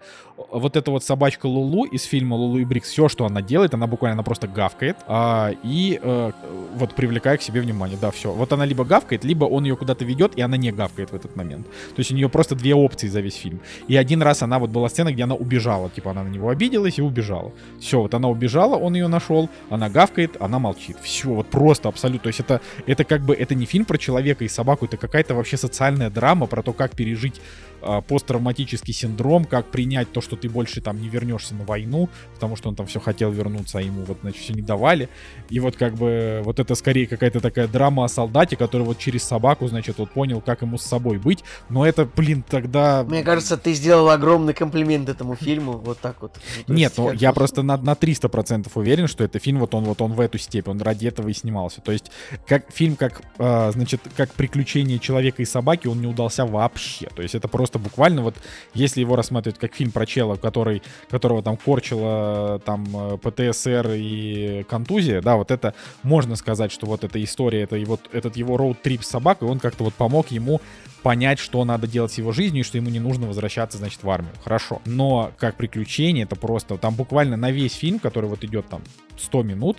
Вот 0.50 0.76
эта 0.76 0.90
вот 0.90 1.04
собачка 1.04 1.46
Лулу 1.46 1.84
из 1.84 2.04
фильма 2.04 2.34
Лулу 2.34 2.58
и 2.58 2.64
Брикс, 2.64 2.90
все, 2.90 3.08
что 3.08 3.26
она 3.26 3.42
делает, 3.42 3.74
она 3.74 3.86
буквально, 3.86 4.14
она 4.14 4.22
просто 4.22 4.46
гавкает, 4.48 4.96
а, 5.06 5.52
и 5.62 5.98
а, 6.02 6.32
вот 6.74 6.94
привлекая 6.94 7.36
к 7.36 7.42
себе 7.42 7.60
внимание, 7.60 7.98
да, 8.00 8.10
все. 8.10 8.32
Вот 8.32 8.52
она 8.52 8.64
либо 8.64 8.84
гавкает, 8.84 9.24
либо 9.24 9.44
он 9.44 9.64
ее 9.64 9.76
куда-то 9.76 10.04
ведет, 10.04 10.36
и 10.36 10.42
она 10.42 10.56
не 10.56 10.72
гавкает 10.72 11.10
в 11.10 11.14
этот 11.14 11.36
момент. 11.36 11.66
То 11.66 11.98
есть 11.98 12.10
у 12.10 12.14
нее 12.14 12.28
просто 12.28 12.54
две 12.54 12.74
опции 12.74 13.08
за 13.08 13.20
весь 13.20 13.36
фильм. 13.36 13.60
И 13.88 13.96
один 13.96 14.22
раз 14.22 14.42
она 14.42 14.58
вот 14.58 14.70
была 14.70 14.88
сцена, 14.88 15.12
где 15.12 15.24
она 15.24 15.34
убежала, 15.34 15.90
типа 15.90 16.10
она 16.10 16.22
на 16.24 16.28
него 16.28 16.48
обиделась 16.48 16.98
и 16.98 17.02
убежала. 17.02 17.52
Все, 17.80 18.00
вот 18.00 18.14
она 18.14 18.28
убежала, 18.28 18.76
он 18.76 18.94
ее 18.94 19.08
нашел, 19.08 19.48
она 19.70 19.88
гавкает, 19.88 20.36
она 20.40 20.58
молчит. 20.58 20.96
Все, 21.02 21.28
вот 21.28 21.46
просто 21.48 21.88
абсолютно. 21.88 22.22
То 22.24 22.28
есть 22.28 22.40
это, 22.40 22.60
это 22.86 23.04
как 23.04 23.22
бы, 23.22 23.34
это 23.34 23.54
не 23.54 23.66
фильм 23.66 23.84
про 23.84 23.98
человека 24.02 24.44
и 24.44 24.48
собаку, 24.48 24.84
это 24.84 24.96
какая-то 24.96 25.34
вообще 25.34 25.56
социальная 25.56 26.10
драма 26.10 26.46
про 26.46 26.62
то, 26.62 26.72
как 26.72 26.96
пережить 26.96 27.40
посттравматический 27.82 28.94
синдром, 28.94 29.44
как 29.44 29.66
принять 29.66 30.12
то, 30.12 30.20
что 30.20 30.36
ты 30.36 30.48
больше 30.48 30.80
там 30.80 31.00
не 31.00 31.08
вернешься 31.08 31.54
на 31.54 31.64
войну, 31.64 32.08
потому 32.34 32.56
что 32.56 32.68
он 32.68 32.76
там 32.76 32.86
все 32.86 33.00
хотел 33.00 33.30
вернуться, 33.30 33.78
а 33.78 33.82
ему 33.82 34.04
вот, 34.04 34.18
значит, 34.22 34.42
все 34.42 34.52
не 34.52 34.62
давали. 34.62 35.08
И 35.50 35.60
вот 35.60 35.76
как 35.76 35.94
бы 35.94 36.40
вот 36.44 36.58
это 36.60 36.74
скорее 36.74 37.06
какая-то 37.06 37.40
такая 37.40 37.68
драма 37.68 38.04
о 38.04 38.08
солдате, 38.08 38.56
который 38.56 38.82
вот 38.82 38.98
через 38.98 39.22
собаку, 39.22 39.68
значит, 39.68 39.98
вот 39.98 40.10
понял, 40.10 40.40
как 40.40 40.62
ему 40.62 40.78
с 40.78 40.82
собой 40.82 41.18
быть. 41.18 41.44
Но 41.68 41.86
это, 41.86 42.04
блин, 42.04 42.44
тогда... 42.48 43.04
Мне 43.04 43.22
кажется, 43.22 43.56
ты 43.56 43.74
сделал 43.74 44.10
огромный 44.10 44.54
комплимент 44.54 45.08
этому 45.08 45.36
фильму, 45.36 45.72
вот 45.72 45.98
так 45.98 46.22
вот. 46.22 46.38
Ну, 46.66 46.74
Нет, 46.74 46.94
ну 46.96 47.12
я 47.12 47.32
просто 47.32 47.62
на, 47.62 47.76
на 47.76 47.92
300% 47.92 48.70
уверен, 48.74 49.08
что 49.08 49.24
это 49.24 49.38
фильм, 49.38 49.60
вот 49.60 49.74
он 49.74 49.84
вот 49.84 50.00
он 50.00 50.12
в 50.12 50.20
эту 50.20 50.38
степень, 50.38 50.72
он 50.72 50.82
ради 50.82 51.06
этого 51.06 51.28
и 51.28 51.32
снимался. 51.32 51.80
То 51.80 51.92
есть 51.92 52.10
как 52.46 52.72
фильм, 52.72 52.96
как, 52.96 53.22
э, 53.38 53.70
значит, 53.72 54.00
как 54.16 54.32
приключение 54.32 54.98
человека 54.98 55.42
и 55.42 55.44
собаки, 55.44 55.88
он 55.88 56.00
не 56.00 56.06
удался 56.06 56.44
вообще. 56.44 57.08
То 57.14 57.22
есть 57.22 57.34
это 57.34 57.48
просто 57.48 57.71
буквально 57.78 58.22
вот, 58.22 58.34
если 58.74 59.00
его 59.00 59.16
рассматривать 59.16 59.58
как 59.58 59.74
фильм 59.74 59.90
про 59.90 60.06
чела, 60.06 60.36
который, 60.36 60.82
которого 61.10 61.42
там 61.42 61.56
корчила 61.56 62.60
там 62.64 62.86
э, 62.94 63.18
ПТСР 63.18 63.92
и 63.94 64.64
контузия, 64.68 65.20
да, 65.20 65.36
вот 65.36 65.50
это 65.50 65.74
можно 66.02 66.36
сказать, 66.36 66.72
что 66.72 66.86
вот 66.86 67.04
эта 67.04 67.22
история, 67.22 67.62
это 67.62 67.76
его, 67.76 67.98
этот 68.12 68.36
его 68.36 68.56
роуд-трип 68.56 69.02
с 69.02 69.08
собакой, 69.08 69.48
он 69.48 69.58
как-то 69.58 69.84
вот 69.84 69.94
помог 69.94 70.30
ему 70.30 70.60
понять, 71.02 71.38
что 71.38 71.64
надо 71.64 71.86
делать 71.86 72.12
с 72.12 72.18
его 72.18 72.32
жизнью, 72.32 72.60
и 72.60 72.64
что 72.64 72.78
ему 72.78 72.88
не 72.88 73.00
нужно 73.00 73.26
возвращаться, 73.26 73.78
значит, 73.78 74.02
в 74.02 74.10
армию. 74.10 74.32
Хорошо. 74.42 74.80
Но 74.84 75.32
как 75.36 75.56
приключение, 75.56 76.24
это 76.24 76.36
просто, 76.36 76.78
там 76.78 76.94
буквально 76.94 77.36
на 77.36 77.50
весь 77.50 77.74
фильм, 77.74 77.98
который 77.98 78.28
вот 78.28 78.44
идет 78.44 78.68
там 78.68 78.82
100 79.18 79.42
минут, 79.42 79.78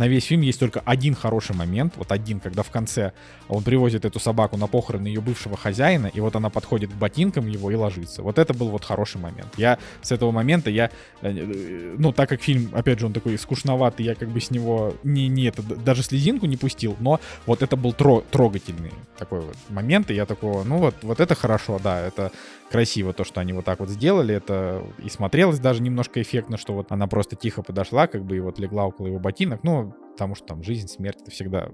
на 0.00 0.08
весь 0.08 0.24
фильм 0.24 0.40
есть 0.40 0.58
только 0.58 0.80
один 0.86 1.14
хороший 1.14 1.54
момент, 1.54 1.92
вот 1.96 2.10
один, 2.10 2.40
когда 2.40 2.62
в 2.62 2.70
конце 2.70 3.12
он 3.48 3.62
привозит 3.62 4.06
эту 4.06 4.18
собаку 4.18 4.56
на 4.56 4.66
похороны 4.66 5.08
ее 5.08 5.20
бывшего 5.20 5.58
хозяина, 5.58 6.06
и 6.06 6.20
вот 6.20 6.36
она 6.36 6.48
подходит 6.48 6.90
к 6.90 6.94
ботинкам 6.94 7.46
его 7.46 7.70
и 7.70 7.74
ложится. 7.74 8.22
Вот 8.22 8.38
это 8.38 8.54
был 8.54 8.70
вот 8.70 8.82
хороший 8.82 9.20
момент. 9.20 9.48
Я 9.58 9.78
с 10.00 10.10
этого 10.10 10.30
момента, 10.30 10.70
я, 10.70 10.90
э, 11.20 11.96
ну, 11.98 12.12
так 12.12 12.30
как 12.30 12.40
фильм, 12.40 12.70
опять 12.72 12.98
же, 12.98 13.06
он 13.06 13.12
такой 13.12 13.36
скучноватый, 13.36 14.06
я 14.06 14.14
как 14.14 14.30
бы 14.30 14.40
с 14.40 14.50
него 14.50 14.94
не, 15.04 15.28
не 15.28 15.44
это, 15.44 15.62
даже 15.62 16.02
слезинку 16.02 16.46
не 16.46 16.56
пустил, 16.56 16.96
но 16.98 17.20
вот 17.44 17.62
это 17.62 17.76
был 17.76 17.92
тро, 17.92 18.24
трогательный 18.30 18.92
такой 19.18 19.40
вот 19.40 19.56
момент, 19.68 20.10
и 20.10 20.14
я 20.14 20.24
такого, 20.24 20.64
ну 20.64 20.78
вот, 20.78 20.94
вот 21.02 21.20
это 21.20 21.34
хорошо, 21.34 21.78
да, 21.78 22.00
это 22.00 22.32
красиво 22.70 23.12
то, 23.12 23.24
что 23.24 23.40
они 23.40 23.52
вот 23.52 23.64
так 23.64 23.80
вот 23.80 23.88
сделали. 23.88 24.34
Это 24.34 24.82
и 25.02 25.08
смотрелось 25.08 25.58
даже 25.58 25.82
немножко 25.82 26.22
эффектно, 26.22 26.56
что 26.56 26.72
вот 26.72 26.92
она 26.92 27.06
просто 27.06 27.36
тихо 27.36 27.62
подошла, 27.62 28.06
как 28.06 28.24
бы 28.24 28.36
и 28.36 28.40
вот 28.40 28.58
легла 28.58 28.86
около 28.86 29.08
его 29.08 29.18
ботинок. 29.18 29.62
Ну, 29.64 29.92
потому 30.12 30.34
что 30.34 30.46
там 30.46 30.62
жизнь, 30.62 30.88
смерть, 30.88 31.18
это 31.20 31.30
всегда 31.30 31.70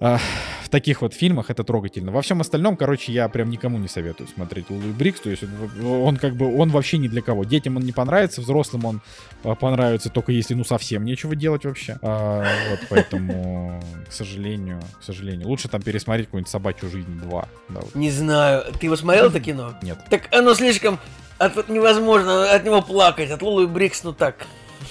в 0.00 0.70
таких 0.70 1.02
вот 1.02 1.14
фильмах 1.14 1.50
это 1.50 1.64
трогательно. 1.64 2.12
Во 2.12 2.22
всем 2.22 2.40
остальном, 2.40 2.76
короче, 2.76 3.10
я 3.10 3.28
прям 3.28 3.50
никому 3.50 3.78
не 3.78 3.88
советую 3.88 4.28
смотреть 4.28 4.70
Лулу 4.70 4.88
и 4.88 4.92
Бриггс. 4.92 5.20
То 5.20 5.30
есть 5.30 5.42
он 5.82 6.16
как 6.16 6.36
бы, 6.36 6.56
он 6.56 6.70
вообще 6.70 6.98
ни 6.98 7.08
для 7.08 7.22
кого. 7.22 7.44
Детям 7.44 7.76
он 7.76 7.82
не 7.82 7.92
понравится, 7.92 8.40
взрослым 8.40 8.84
он 8.84 9.00
а, 9.44 9.54
понравится 9.54 10.10
только 10.10 10.32
если, 10.32 10.54
ну, 10.54 10.64
совсем 10.64 11.04
нечего 11.04 11.34
делать 11.34 11.64
вообще. 11.64 11.98
А, 12.02 12.44
вот, 12.70 12.80
поэтому, 12.90 13.82
к 14.08 14.12
сожалению, 14.12 14.80
к 15.00 15.04
сожалению. 15.04 15.48
Лучше 15.48 15.68
там 15.68 15.82
пересмотреть 15.82 16.26
какую-нибудь 16.26 16.50
«Собачью 16.50 16.90
жизнь 16.90 17.18
2». 17.18 17.48
Да, 17.70 17.80
вот. 17.80 17.94
Не 17.94 18.10
знаю. 18.10 18.64
Ты 18.78 18.86
его 18.86 18.96
смотрел 18.96 19.26
это 19.26 19.40
кино? 19.40 19.74
Нет. 19.82 19.98
Так 20.10 20.28
оно 20.32 20.54
слишком... 20.54 20.98
От, 21.38 21.68
невозможно 21.68 22.52
от 22.52 22.64
него 22.64 22.82
плакать. 22.82 23.30
От 23.30 23.42
Лулу 23.42 23.62
и 23.62 23.66
Бриггс, 23.66 24.04
ну 24.04 24.12
так... 24.12 24.46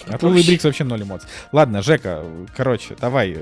А 0.07 0.17
Лулу 0.21 0.43
и 0.43 0.46
Бриггс 0.46 0.63
вообще 0.63 0.83
ноль 0.83 1.03
эмоций. 1.03 1.27
Ладно, 1.51 1.81
Жека, 1.81 2.23
короче, 2.55 2.95
давай. 2.99 3.37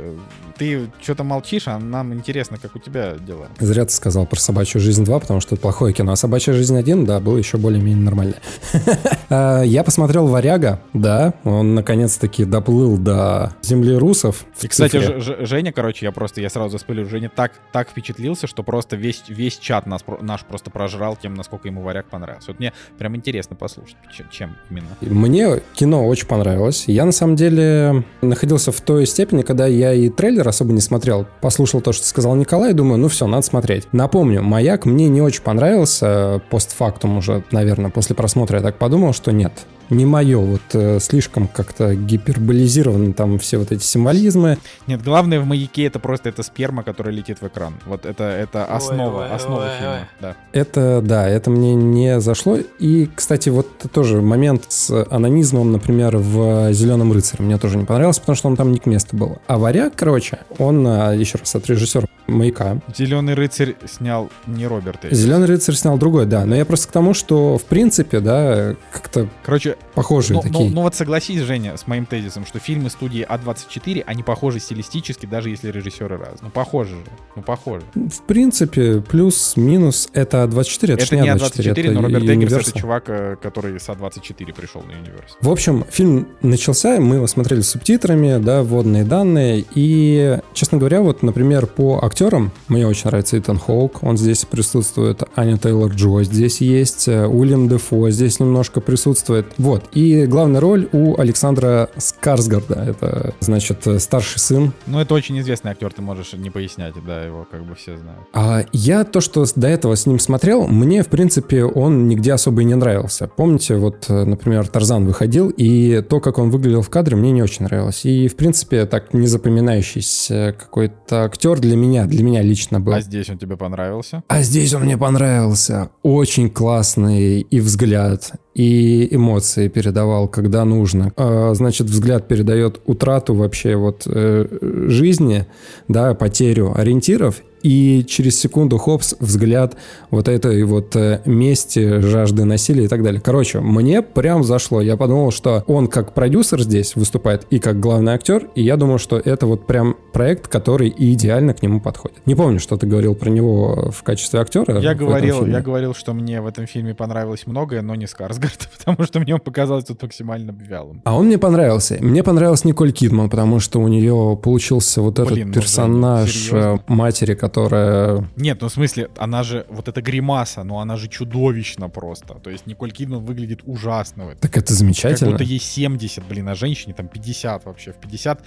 Ты 0.58 0.90
что-то 1.02 1.24
молчишь, 1.24 1.68
а 1.68 1.78
нам 1.80 2.14
интересно, 2.14 2.58
как 2.58 2.76
у 2.76 2.80
тебя 2.80 3.16
дела. 3.20 3.48
Зря 3.60 3.86
ты 3.86 3.92
сказал 3.92 4.26
про 4.26 4.40
«Собачью 4.40 4.80
жизнь 4.80 5.04
2», 5.04 5.20
потому 5.20 5.42
что 5.42 5.56
это 5.56 5.62
плохое 5.62 5.94
кино. 5.94 6.14
А 6.14 6.16
«Собачья 6.16 6.54
жизнь 6.54 6.78
1», 6.78 7.06
да, 7.06 7.20
было 7.20 7.38
еще 7.38 7.58
более-менее 7.58 8.04
нормально. 8.04 8.36
А, 9.28 9.64
я 9.64 9.84
посмотрел 9.84 10.28
«Варяга», 10.28 10.80
да, 10.94 11.34
он 11.44 11.74
наконец-таки 11.74 12.46
доплыл 12.46 12.98
до 12.98 13.56
земли 13.64 13.96
русов. 13.96 14.46
И, 14.62 14.68
кстати, 14.68 15.20
Женя, 15.46 15.74
короче, 15.74 16.06
я 16.06 16.12
просто, 16.12 16.42
я 16.42 16.50
сразу 16.50 16.70
заспылю, 16.70 17.10
Женя 17.10 17.32
так, 17.36 17.54
так 17.72 17.90
впечатлился, 17.90 18.46
что 18.46 18.62
просто 18.62 18.96
весь, 18.96 19.24
весь 19.28 19.58
чат 19.58 19.88
нас, 19.88 20.06
наш 20.22 20.42
просто 20.42 20.70
прожрал 20.70 21.16
тем, 21.16 21.34
насколько 21.34 21.68
ему 21.68 21.82
«Варяг» 21.82 22.06
понравился. 22.06 22.52
Вот 22.52 22.60
мне 22.60 22.72
прям 23.00 23.16
интересно 23.16 23.56
послушать, 23.56 23.98
чем 24.32 24.56
именно. 24.70 24.88
Мне 25.02 25.60
кино 25.74 26.08
очень 26.08 26.28
понравилось 26.28 26.45
понравилось. 26.46 26.84
Я, 26.88 27.06
на 27.06 27.12
самом 27.12 27.36
деле, 27.36 28.04
находился 28.22 28.72
в 28.72 28.80
той 28.80 29.08
степени, 29.08 29.42
когда 29.42 29.66
я 29.66 29.94
и 29.94 30.10
трейлер 30.10 30.48
особо 30.48 30.74
не 30.74 30.82
смотрел. 30.82 31.26
Послушал 31.42 31.82
то, 31.82 31.92
что 31.92 32.06
сказал 32.06 32.36
Николай, 32.36 32.72
и 32.72 32.74
думаю, 32.74 33.00
ну 33.00 33.08
все, 33.08 33.26
надо 33.26 33.42
смотреть. 33.42 33.88
Напомню, 33.92 34.44
«Маяк» 34.44 34.86
мне 34.86 35.08
не 35.08 35.22
очень 35.22 35.42
понравился. 35.42 36.42
Постфактум 36.52 37.18
уже, 37.18 37.44
наверное, 37.52 37.90
после 37.90 38.16
просмотра 38.16 38.58
я 38.58 38.64
так 38.64 38.78
подумал, 38.78 39.14
что 39.14 39.32
нет 39.32 39.54
не 39.90 40.06
мое, 40.06 40.40
вот 40.40 40.62
э, 40.74 41.00
слишком 41.00 41.48
как-то 41.48 41.96
гиперболизированы 41.96 43.14
там 43.14 43.40
все 43.40 43.58
вот 43.58 43.72
эти 43.72 43.84
символизмы. 43.84 44.58
Нет, 44.88 45.04
главное 45.04 45.40
в 45.40 45.46
маяке 45.46 45.86
это 45.86 46.00
просто 46.00 46.30
эта 46.30 46.44
сперма, 46.44 46.84
которая 46.84 47.14
летит 47.14 47.42
в 47.42 47.48
экран. 47.48 47.76
Вот 47.86 48.06
это, 48.06 48.24
это 48.24 48.66
основа, 48.66 49.20
ой, 49.20 49.26
ой, 49.26 49.32
основа 49.32 49.64
ой, 49.64 49.70
фильма. 49.78 49.94
Ой. 49.94 50.00
Да. 50.20 50.36
Это, 50.52 51.02
да, 51.04 51.28
это 51.28 51.50
мне 51.50 51.76
не 51.76 52.20
зашло. 52.20 52.58
И, 52.80 53.10
кстати, 53.16 53.50
вот 53.50 53.68
тоже 53.92 54.22
момент 54.22 54.66
с 54.70 55.06
анонизмом, 55.10 55.72
например, 55.72 56.18
в 56.18 56.74
«Зеленом 56.74 57.12
рыцаре» 57.12 57.44
мне 57.44 57.58
тоже 57.58 57.78
не 57.78 57.86
понравился, 57.86 58.22
потому 58.22 58.36
что 58.36 58.48
он 58.48 58.56
там 58.56 58.72
не 58.72 58.80
к 58.80 58.86
месту 58.86 59.16
был. 59.16 59.40
А 59.48 59.58
«Варяг», 59.58 59.94
короче, 59.96 60.40
он, 60.58 60.86
а, 60.88 61.14
еще 61.14 61.38
раз, 61.38 61.56
от 61.56 61.68
режиссера 61.68 62.08
«Маяка». 62.28 62.80
«Зеленый 62.96 63.34
рыцарь» 63.34 63.76
снял 63.86 64.30
не 64.48 64.68
Роберт 64.68 65.06
«Зеленый 65.12 65.48
рыцарь» 65.48 65.76
снял 65.76 65.98
другой, 65.98 66.26
да. 66.26 66.46
Но 66.46 66.56
я 66.56 66.66
просто 66.66 66.88
к 66.88 66.92
тому, 66.92 67.14
что, 67.14 67.58
в 67.58 67.64
принципе, 67.64 68.20
да, 68.20 68.76
как-то... 68.92 69.28
Короче, 69.44 69.75
похожие 69.94 70.38
ну, 70.38 70.42
такие. 70.42 70.70
Ну, 70.70 70.76
ну 70.76 70.82
вот 70.82 70.96
согласись, 70.96 71.40
Женя, 71.42 71.78
с 71.78 71.88
моим 71.88 72.06
тезисом, 72.06 72.46
что 72.46 72.60
фильмы 72.60 72.90
студии 72.90 73.26
А24, 73.28 74.04
они 74.06 74.24
похожи 74.24 74.60
стилистически, 74.60 75.26
даже 75.26 75.50
если 75.50 75.72
режиссеры 75.72 76.18
раз. 76.18 76.42
Ну, 76.42 76.50
похожи 76.50 76.92
же. 76.92 77.04
Ну, 77.36 77.42
похожи. 77.42 77.86
В 77.94 78.22
принципе, 78.24 79.02
плюс-минус 79.02 80.10
это 80.14 80.44
А24, 80.44 80.94
это, 80.94 81.04
это 81.04 81.16
не 81.16 81.30
А24, 81.30 81.74
А24 81.74 81.92
но 81.92 82.02
Роберт 82.02 82.24
Эггерс 82.24 82.68
это 82.68 82.80
чувак, 82.80 83.04
э, 83.08 83.36
который 83.42 83.80
с 83.80 83.88
А24 83.88 84.54
пришел 84.54 84.82
на 84.82 84.92
Universe. 84.92 85.36
В 85.42 85.50
общем, 85.50 85.86
фильм 85.90 86.28
начался, 86.42 87.00
мы 87.00 87.16
его 87.16 87.28
смотрели 87.28 87.62
с 87.62 87.70
субтитрами, 87.70 88.38
да, 88.44 88.64
вводные 88.64 89.04
данные, 89.04 89.66
и, 89.74 90.40
честно 90.54 90.78
говоря, 90.78 91.02
вот, 91.02 91.24
например, 91.24 91.68
по 91.68 92.04
актерам, 92.04 92.52
мне 92.68 92.88
очень 92.88 93.08
нравится 93.08 93.38
Итан 93.38 93.58
Хоук, 93.58 94.04
он 94.04 94.18
здесь 94.18 94.46
присутствует, 94.46 95.24
Аня 95.36 95.58
Тейлор-Джо 95.58 96.24
здесь 96.24 96.62
есть, 96.62 97.08
э, 97.08 97.26
Уильям 97.28 97.68
Дефо 97.68 98.10
здесь 98.10 98.40
немножко 98.40 98.82
присутствует. 98.82 99.48
Вот. 99.66 99.86
И 99.94 100.28
главная 100.28 100.62
роль 100.62 100.88
у 100.92 101.20
Александра 101.20 101.90
Скарсгарда. 101.98 102.76
Это, 102.76 103.34
значит, 103.40 103.80
старший 103.98 104.40
сын. 104.40 104.74
Ну, 104.86 105.00
это 105.00 105.16
очень 105.16 105.40
известный 105.40 105.72
актер, 105.72 105.92
ты 105.92 106.04
можешь 106.04 106.34
не 106.34 106.52
пояснять, 106.52 106.94
да, 107.04 107.24
его 107.24 107.48
как 107.50 107.66
бы 107.66 107.74
все 107.74 107.98
знают. 107.98 108.22
А 108.32 108.64
я 108.74 109.04
то, 109.04 109.22
что 109.22 109.44
до 109.56 109.68
этого 109.68 109.96
с 109.96 110.06
ним 110.06 110.20
смотрел, 110.20 110.68
мне, 110.68 111.02
в 111.02 111.08
принципе, 111.08 111.64
он 111.64 112.08
нигде 112.08 112.34
особо 112.34 112.62
и 112.62 112.66
не 112.66 112.76
нравился. 112.76 113.28
Помните, 113.28 113.78
вот, 113.78 114.06
например, 114.08 114.68
Тарзан 114.68 115.08
выходил, 115.08 115.50
и 115.50 116.04
то, 116.08 116.20
как 116.20 116.38
он 116.38 116.52
выглядел 116.52 116.84
в 116.84 116.92
кадре, 116.92 117.16
мне 117.16 117.32
не 117.32 117.42
очень 117.42 117.66
нравилось. 117.66 118.06
И, 118.06 118.28
в 118.28 118.36
принципе, 118.36 118.86
так 118.86 119.16
незапоминающийся 119.16 120.56
какой-то 120.60 121.24
актер 121.24 121.60
для 121.60 121.76
меня, 121.76 122.06
для 122.06 122.24
меня 122.24 122.44
лично 122.44 122.80
был. 122.80 122.94
А 122.94 123.02
здесь 123.02 123.32
он 123.32 123.40
тебе 123.40 123.58
понравился? 123.58 124.22
А 124.28 124.44
здесь 124.44 124.76
он 124.76 124.84
мне 124.84 124.96
понравился. 124.96 125.90
Очень 126.04 126.52
классный 126.52 127.42
и 127.42 127.60
взгляд, 127.60 128.34
и 128.56 129.14
эмоции 129.14 129.68
передавал, 129.68 130.30
когда 130.30 130.64
нужно. 130.64 131.12
А, 131.18 131.54
значит, 131.54 131.88
взгляд 131.88 132.28
передает 132.28 132.80
утрату 132.86 133.36
вообще 133.36 133.76
вот 133.76 134.04
э, 134.08 134.48
жизни, 134.88 135.46
да, 135.90 136.14
потерю 136.14 136.74
ориентиров 136.76 137.44
и 137.66 138.06
через 138.06 138.40
секунду, 138.40 138.78
хопс, 138.78 139.16
взгляд 139.20 139.76
вот 140.12 140.28
этой 140.28 140.64
вот 140.66 140.96
э, 140.96 141.22
мести, 141.26 142.00
жажды 142.00 142.46
насилия 142.46 142.86
и 142.86 142.88
так 142.88 143.02
далее. 143.02 143.20
Короче, 143.20 143.60
мне 143.60 144.04
прям 144.04 144.44
зашло. 144.44 144.82
Я 144.82 144.98
подумал, 144.98 145.32
что 145.32 145.64
он 145.66 145.88
как 145.88 146.14
продюсер 146.14 146.62
здесь 146.62 146.96
выступает 146.96 147.48
и 147.50 147.58
как 147.58 147.80
главный 147.80 148.14
актер, 148.14 148.50
и 148.54 148.62
я 148.62 148.78
думаю, 148.78 149.00
что 149.00 149.18
это 149.18 149.48
вот 149.48 149.66
прям 149.66 149.98
проект, 150.14 150.48
который 150.48 150.94
идеально 150.96 151.56
к 151.56 151.64
нему 151.64 151.80
подходит. 151.82 152.20
Не 152.28 152.36
помню, 152.36 152.60
что 152.60 152.78
ты 152.78 152.86
говорил 152.86 153.16
про 153.16 153.32
него 153.32 153.92
в 153.92 154.04
качестве 154.04 154.42
актера. 154.42 154.80
Я 154.80 154.94
говорил, 154.94 155.44
я 155.48 155.60
говорил, 155.60 155.96
что 155.96 156.14
мне 156.14 156.42
в 156.42 156.46
этом 156.46 156.68
фильме 156.68 156.94
понравилось 156.94 157.48
многое, 157.48 157.82
но 157.82 157.96
не 157.96 158.06
Скарсгард, 158.06 158.70
потому 158.78 159.08
что 159.08 159.20
мне 159.20 159.34
он 159.34 159.40
показался 159.40 159.88
тут 159.88 160.04
максимально 160.04 160.52
вялым. 160.52 161.02
А 161.04 161.18
он 161.18 161.26
мне 161.26 161.40
понравился. 161.40 161.98
Мне 162.00 162.22
понравилась 162.22 162.64
Николь 162.64 162.92
Кидман, 162.92 163.28
потому 163.28 163.60
что 163.60 163.80
у 163.80 163.88
нее 163.88 164.40
получился 164.44 165.02
вот 165.02 165.16
Блин, 165.16 165.28
этот 165.28 165.46
ну, 165.48 165.54
персонаж 165.54 166.50
ну, 166.52 166.80
матери, 166.88 167.34
который 167.34 167.55
которая... 167.56 168.28
Нет, 168.36 168.58
ну 168.62 168.68
в 168.68 168.72
смысле, 168.72 169.10
она 169.18 169.44
же, 169.44 169.66
вот 169.70 169.88
эта 169.88 170.02
гримаса, 170.02 170.64
но 170.64 170.80
она 170.80 170.98
же 170.98 171.08
чудовищна 171.08 171.90
просто. 171.90 172.36
То 172.36 172.50
есть 172.50 172.68
Николь 172.68 172.92
Кидман 172.92 173.24
выглядит 173.24 173.62
ужасно. 173.66 174.36
Так 174.42 174.58
это 174.58 174.74
замечательно. 174.74 175.32
Как 175.32 175.40
будто 175.40 175.44
ей 175.46 175.60
70, 175.60 176.26
блин, 176.28 176.50
а 176.50 176.56
женщине 176.56 176.94
там 176.94 177.08
50 177.08 177.66
вообще. 177.66 177.94
В 177.94 177.96
50 177.96 178.44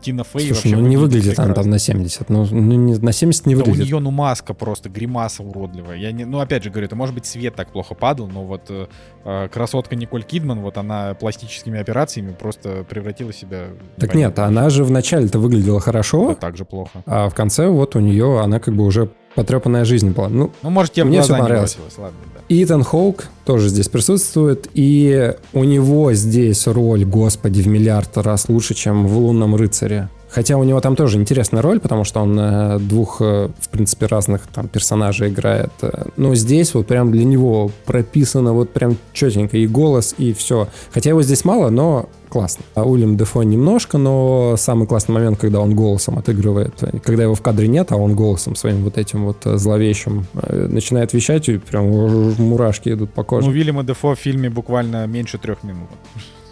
Тина 0.00 0.22
Фей 0.24 0.46
Слушай, 0.46 0.52
вообще 0.52 0.76
ну 0.76 0.86
не 0.86 0.96
выглядит 0.96 1.38
она 1.38 1.54
там 1.54 1.70
на 1.70 1.78
70. 1.78 2.28
Ну, 2.28 2.46
ну 2.48 2.74
не, 2.76 2.94
на 2.98 3.12
70 3.12 3.46
не 3.46 3.54
выглядит. 3.56 3.78
Да 3.78 3.82
у 3.82 3.86
нее, 3.86 3.98
ну, 3.98 4.10
маска 4.12 4.54
просто, 4.54 4.88
гримаса 4.88 5.42
уродливая. 5.42 5.96
Я 5.96 6.12
не, 6.12 6.24
ну, 6.24 6.38
опять 6.38 6.62
же 6.62 6.70
говорю, 6.70 6.86
это 6.86 6.94
может 6.94 7.14
быть 7.14 7.26
свет 7.26 7.56
так 7.56 7.72
плохо 7.72 7.94
падал, 7.94 8.28
но 8.28 8.44
вот 8.44 8.66
э, 8.68 8.86
э 9.24 9.48
красотка 9.48 9.96
Николь 9.96 10.22
Кидман, 10.22 10.60
вот 10.60 10.78
она 10.78 11.14
пластическими 11.14 11.80
операциями 11.80 12.32
просто 12.32 12.84
превратила 12.88 13.32
себя... 13.32 13.68
Так 13.96 14.14
нет, 14.14 14.38
она 14.38 14.70
же 14.70 14.84
вначале-то 14.84 15.40
выглядела 15.40 15.80
хорошо. 15.80 16.28
Да, 16.28 16.34
так 16.36 16.56
же 16.56 16.64
плохо. 16.64 17.02
А 17.06 17.28
в 17.28 17.34
конце 17.34 17.66
вот 17.66 17.96
у 17.96 18.00
нее 18.00 18.40
она 18.40 18.51
как 18.60 18.74
бы 18.74 18.84
уже 18.84 19.10
потрепанная 19.34 19.84
жизнь 19.84 20.10
была. 20.10 20.28
Ну, 20.28 20.50
ну 20.62 20.70
может, 20.70 20.92
тебе 20.92 21.04
мне 21.04 21.22
все 21.22 21.36
понравилось. 21.36 21.78
Ладно, 21.96 22.18
да. 22.34 22.40
Итан 22.48 22.84
Хоук 22.84 23.28
тоже 23.44 23.68
здесь 23.68 23.88
присутствует, 23.88 24.68
и 24.74 25.34
у 25.52 25.64
него 25.64 26.12
здесь 26.12 26.66
роль, 26.66 27.04
господи, 27.04 27.62
в 27.62 27.68
миллиард 27.68 28.16
раз 28.18 28.48
лучше, 28.48 28.74
чем 28.74 29.06
в 29.06 29.16
«Лунном 29.18 29.56
рыцаре». 29.56 30.08
Хотя 30.28 30.56
у 30.56 30.64
него 30.64 30.80
там 30.80 30.96
тоже 30.96 31.18
интересная 31.18 31.60
роль, 31.60 31.78
потому 31.78 32.04
что 32.04 32.20
он 32.20 32.38
э, 32.38 32.78
двух, 32.78 33.20
э, 33.20 33.50
в 33.60 33.68
принципе, 33.68 34.06
разных 34.06 34.46
там 34.46 34.66
персонажей 34.66 35.28
играет. 35.28 35.70
Но 36.16 36.34
здесь 36.34 36.72
вот 36.72 36.86
прям 36.86 37.12
для 37.12 37.24
него 37.24 37.70
прописано 37.84 38.54
вот 38.54 38.70
прям 38.70 38.96
четенько 39.12 39.58
и 39.58 39.66
голос, 39.66 40.14
и 40.16 40.32
все. 40.32 40.68
Хотя 40.90 41.10
его 41.10 41.22
здесь 41.22 41.44
мало, 41.44 41.68
но 41.68 42.08
классно. 42.32 42.64
А 42.74 42.84
Уильям 42.84 43.18
Дефо 43.18 43.42
немножко, 43.42 43.98
но 43.98 44.54
самый 44.56 44.88
классный 44.88 45.14
момент, 45.14 45.38
когда 45.38 45.60
он 45.60 45.74
голосом 45.74 46.18
отыгрывает, 46.18 46.72
когда 47.04 47.24
его 47.24 47.34
в 47.34 47.42
кадре 47.42 47.68
нет, 47.68 47.92
а 47.92 47.96
он 47.96 48.14
голосом 48.14 48.56
своим 48.56 48.84
вот 48.84 48.96
этим 48.96 49.26
вот 49.26 49.44
э, 49.44 49.58
зловещим 49.58 50.24
начинает 50.32 51.12
вещать, 51.12 51.50
и 51.50 51.58
прям 51.58 51.90
мурашки 52.38 52.88
идут 52.88 53.12
по 53.12 53.22
коже. 53.22 53.48
Ну, 53.48 53.52
Уильяма 53.52 53.84
Дефо 53.84 54.14
в 54.14 54.18
фильме 54.18 54.48
буквально 54.48 55.06
меньше 55.06 55.36
трех 55.36 55.62
минут. 55.62 55.90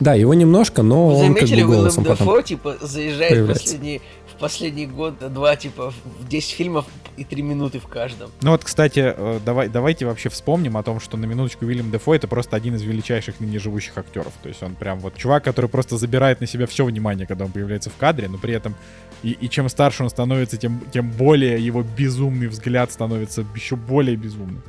Да, 0.00 0.14
его 0.14 0.34
немножко, 0.34 0.82
но 0.82 1.08
Вы 1.08 1.14
он 1.14 1.34
заметили, 1.34 1.60
как 1.60 1.68
бы 1.68 1.76
голосом 1.76 2.04
Дефо, 2.04 2.42
типа, 2.42 2.76
заезжает 2.82 3.32
появляется. 3.32 3.64
последний 3.64 4.00
последний 4.40 4.86
год, 4.86 5.18
два, 5.32 5.54
типа, 5.56 5.92
в 6.20 6.28
10 6.28 6.50
фильмов 6.50 6.86
и 7.16 7.24
3 7.24 7.42
минуты 7.42 7.78
в 7.78 7.86
каждом. 7.86 8.30
Ну 8.42 8.50
вот, 8.52 8.64
кстати, 8.64 9.14
э, 9.16 9.40
давай, 9.44 9.68
давайте 9.68 10.06
вообще 10.06 10.28
вспомним 10.30 10.76
о 10.76 10.82
том, 10.82 11.00
что 11.00 11.16
на 11.16 11.26
минуточку 11.26 11.66
Уильям 11.66 11.90
Дефо 11.90 12.14
это 12.14 12.26
просто 12.26 12.56
один 12.56 12.74
из 12.74 12.82
величайших 12.82 13.40
ныне 13.40 13.58
живущих 13.58 13.96
актеров. 13.98 14.32
То 14.42 14.48
есть 14.48 14.62
он 14.62 14.74
прям 14.74 14.98
вот 15.00 15.16
чувак, 15.16 15.44
который 15.44 15.68
просто 15.68 15.98
забирает 15.98 16.40
на 16.40 16.46
себя 16.46 16.66
все 16.66 16.84
внимание, 16.84 17.26
когда 17.26 17.44
он 17.44 17.52
появляется 17.52 17.90
в 17.90 17.96
кадре, 17.96 18.28
но 18.28 18.38
при 18.38 18.54
этом 18.54 18.74
и, 19.22 19.32
и 19.32 19.48
чем 19.50 19.68
старше 19.68 20.02
он 20.02 20.10
становится, 20.10 20.56
тем, 20.56 20.82
тем 20.92 21.10
более 21.10 21.64
его 21.64 21.82
безумный 21.82 22.48
взгляд 22.48 22.90
становится 22.90 23.44
еще 23.54 23.76
более 23.76 24.16
безумным. 24.16 24.62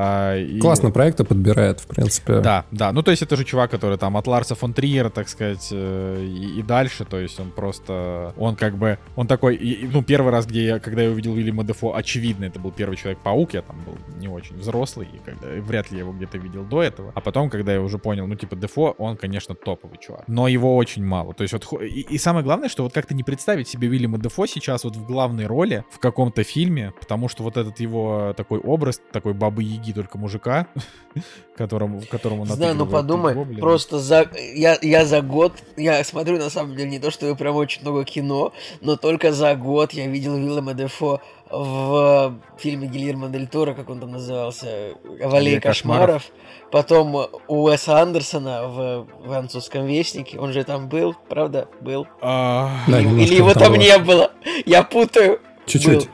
А, 0.00 0.36
и... 0.36 0.60
Классно 0.60 0.92
проекты 0.92 1.24
подбирает, 1.24 1.80
в 1.80 1.86
принципе. 1.88 2.38
Да, 2.38 2.64
да. 2.70 2.92
Ну, 2.92 3.02
то 3.02 3.10
есть 3.10 3.22
это 3.22 3.34
же 3.34 3.44
чувак, 3.44 3.72
который 3.72 3.98
там 3.98 4.16
от 4.16 4.28
Ларса 4.28 4.54
фон 4.54 4.72
Триера, 4.72 5.10
так 5.10 5.28
сказать, 5.28 5.70
э, 5.72 6.24
и, 6.24 6.60
и 6.60 6.62
дальше. 6.62 7.04
То 7.04 7.18
есть 7.18 7.40
он 7.40 7.50
просто... 7.50 8.32
Он 8.36 8.54
как 8.54 8.76
бы... 8.76 8.98
Он 9.16 9.26
такой... 9.26 9.56
И, 9.56 9.88
ну, 9.92 10.04
первый 10.04 10.30
раз, 10.30 10.46
где 10.46 10.66
я, 10.66 10.78
когда 10.78 11.02
я 11.02 11.10
увидел 11.10 11.34
Вильяма 11.34 11.64
Дефо, 11.64 11.96
очевидно, 11.96 12.44
это 12.44 12.60
был 12.60 12.70
первый 12.70 12.96
Человек-паук. 12.96 13.54
Я 13.54 13.62
там 13.62 13.76
был 13.84 13.96
не 14.20 14.28
очень 14.28 14.56
взрослый, 14.56 15.08
и 15.12 15.18
когда, 15.18 15.48
вряд 15.60 15.90
ли 15.90 15.96
я 15.96 16.04
его 16.04 16.12
где-то 16.12 16.38
видел 16.38 16.62
до 16.62 16.80
этого. 16.80 17.10
А 17.16 17.20
потом, 17.20 17.50
когда 17.50 17.72
я 17.72 17.80
уже 17.80 17.98
понял, 17.98 18.28
ну, 18.28 18.36
типа, 18.36 18.54
Дефо, 18.54 18.94
он, 18.98 19.16
конечно, 19.16 19.56
топовый 19.56 19.98
чувак. 19.98 20.22
Но 20.28 20.46
его 20.46 20.76
очень 20.76 21.04
мало. 21.04 21.34
То 21.34 21.42
есть 21.42 21.52
вот... 21.52 21.82
И, 21.82 22.02
и 22.02 22.18
самое 22.18 22.44
главное, 22.44 22.68
что 22.68 22.84
вот 22.84 22.92
как-то 22.92 23.14
не 23.14 23.24
представить 23.24 23.66
себе 23.66 23.88
Вильяма 23.88 24.18
Дефо 24.18 24.46
сейчас 24.46 24.84
вот 24.84 24.94
в 24.94 25.04
главной 25.04 25.46
роли 25.46 25.84
в 25.90 25.98
каком-то 25.98 26.44
фильме, 26.44 26.92
потому 27.00 27.28
что 27.28 27.42
вот 27.42 27.56
этот 27.56 27.80
его 27.80 28.32
такой 28.36 28.60
образ, 28.60 29.00
такой 29.10 29.34
бабы 29.34 29.64
Яги, 29.88 29.92
только 29.92 30.18
мужика, 30.18 30.66
которому, 31.56 32.02
которому 32.10 32.46
Знаю, 32.46 32.74
ну 32.74 32.86
подумай, 32.86 33.34
гоблина. 33.34 33.60
просто 33.60 33.98
за... 33.98 34.28
Я, 34.54 34.78
я 34.82 35.04
за 35.04 35.22
год, 35.22 35.52
я 35.76 36.02
смотрю 36.04 36.38
на 36.38 36.50
самом 36.50 36.76
деле 36.76 36.90
не 36.90 36.98
то, 36.98 37.10
что 37.10 37.26
я 37.26 37.34
прям 37.34 37.56
очень 37.56 37.82
много 37.82 38.04
кино, 38.04 38.52
но 38.80 38.96
только 38.96 39.32
за 39.32 39.54
год 39.54 39.92
я 39.92 40.06
видел 40.06 40.36
Виллема 40.36 40.74
Дефо 40.74 41.20
в 41.50 42.34
фильме 42.58 42.88
Гильермо 42.88 43.28
Дель 43.28 43.48
Торо, 43.48 43.72
как 43.72 43.88
он 43.88 44.00
там 44.00 44.12
назывался, 44.12 44.94
«Валей 45.04 45.60
кошмаров». 45.60 46.22
кошмаров. 46.22 46.22
Потом 46.70 47.14
у 47.48 47.64
Уэса 47.64 48.02
Андерсона 48.02 48.68
в 48.68 49.06
«Французском 49.24 49.86
вестнике». 49.86 50.38
Он 50.38 50.52
же 50.52 50.64
там 50.64 50.88
был, 50.88 51.16
правда? 51.28 51.68
Был. 51.80 52.06
А... 52.20 52.70
Или, 52.86 53.22
или 53.22 53.34
его 53.36 53.54
там 53.54 53.74
не 53.74 53.96
было. 53.98 54.32
Я 54.66 54.82
путаю. 54.82 55.40
Чуть-чуть. 55.68 56.08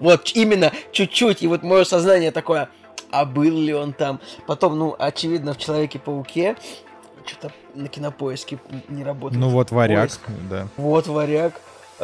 Вот, 0.00 0.32
именно 0.34 0.72
чуть-чуть. 0.92 1.42
И 1.42 1.46
вот 1.46 1.62
мое 1.62 1.84
сознание 1.84 2.30
такое, 2.30 2.68
а 3.14 3.24
был 3.24 3.56
ли 3.56 3.72
он 3.72 3.92
там? 3.92 4.20
Потом, 4.46 4.76
ну, 4.76 4.96
очевидно, 4.98 5.54
в 5.54 5.58
Человеке-пауке 5.58 6.56
что-то 7.24 7.52
на 7.74 7.88
кинопоиске 7.88 8.58
не 8.88 9.04
работает. 9.04 9.40
Ну 9.40 9.48
вот 9.50 9.70
варяг, 9.70 10.00
Поиск. 10.00 10.20
да. 10.50 10.66
Вот 10.76 11.06
варяг. 11.06 11.54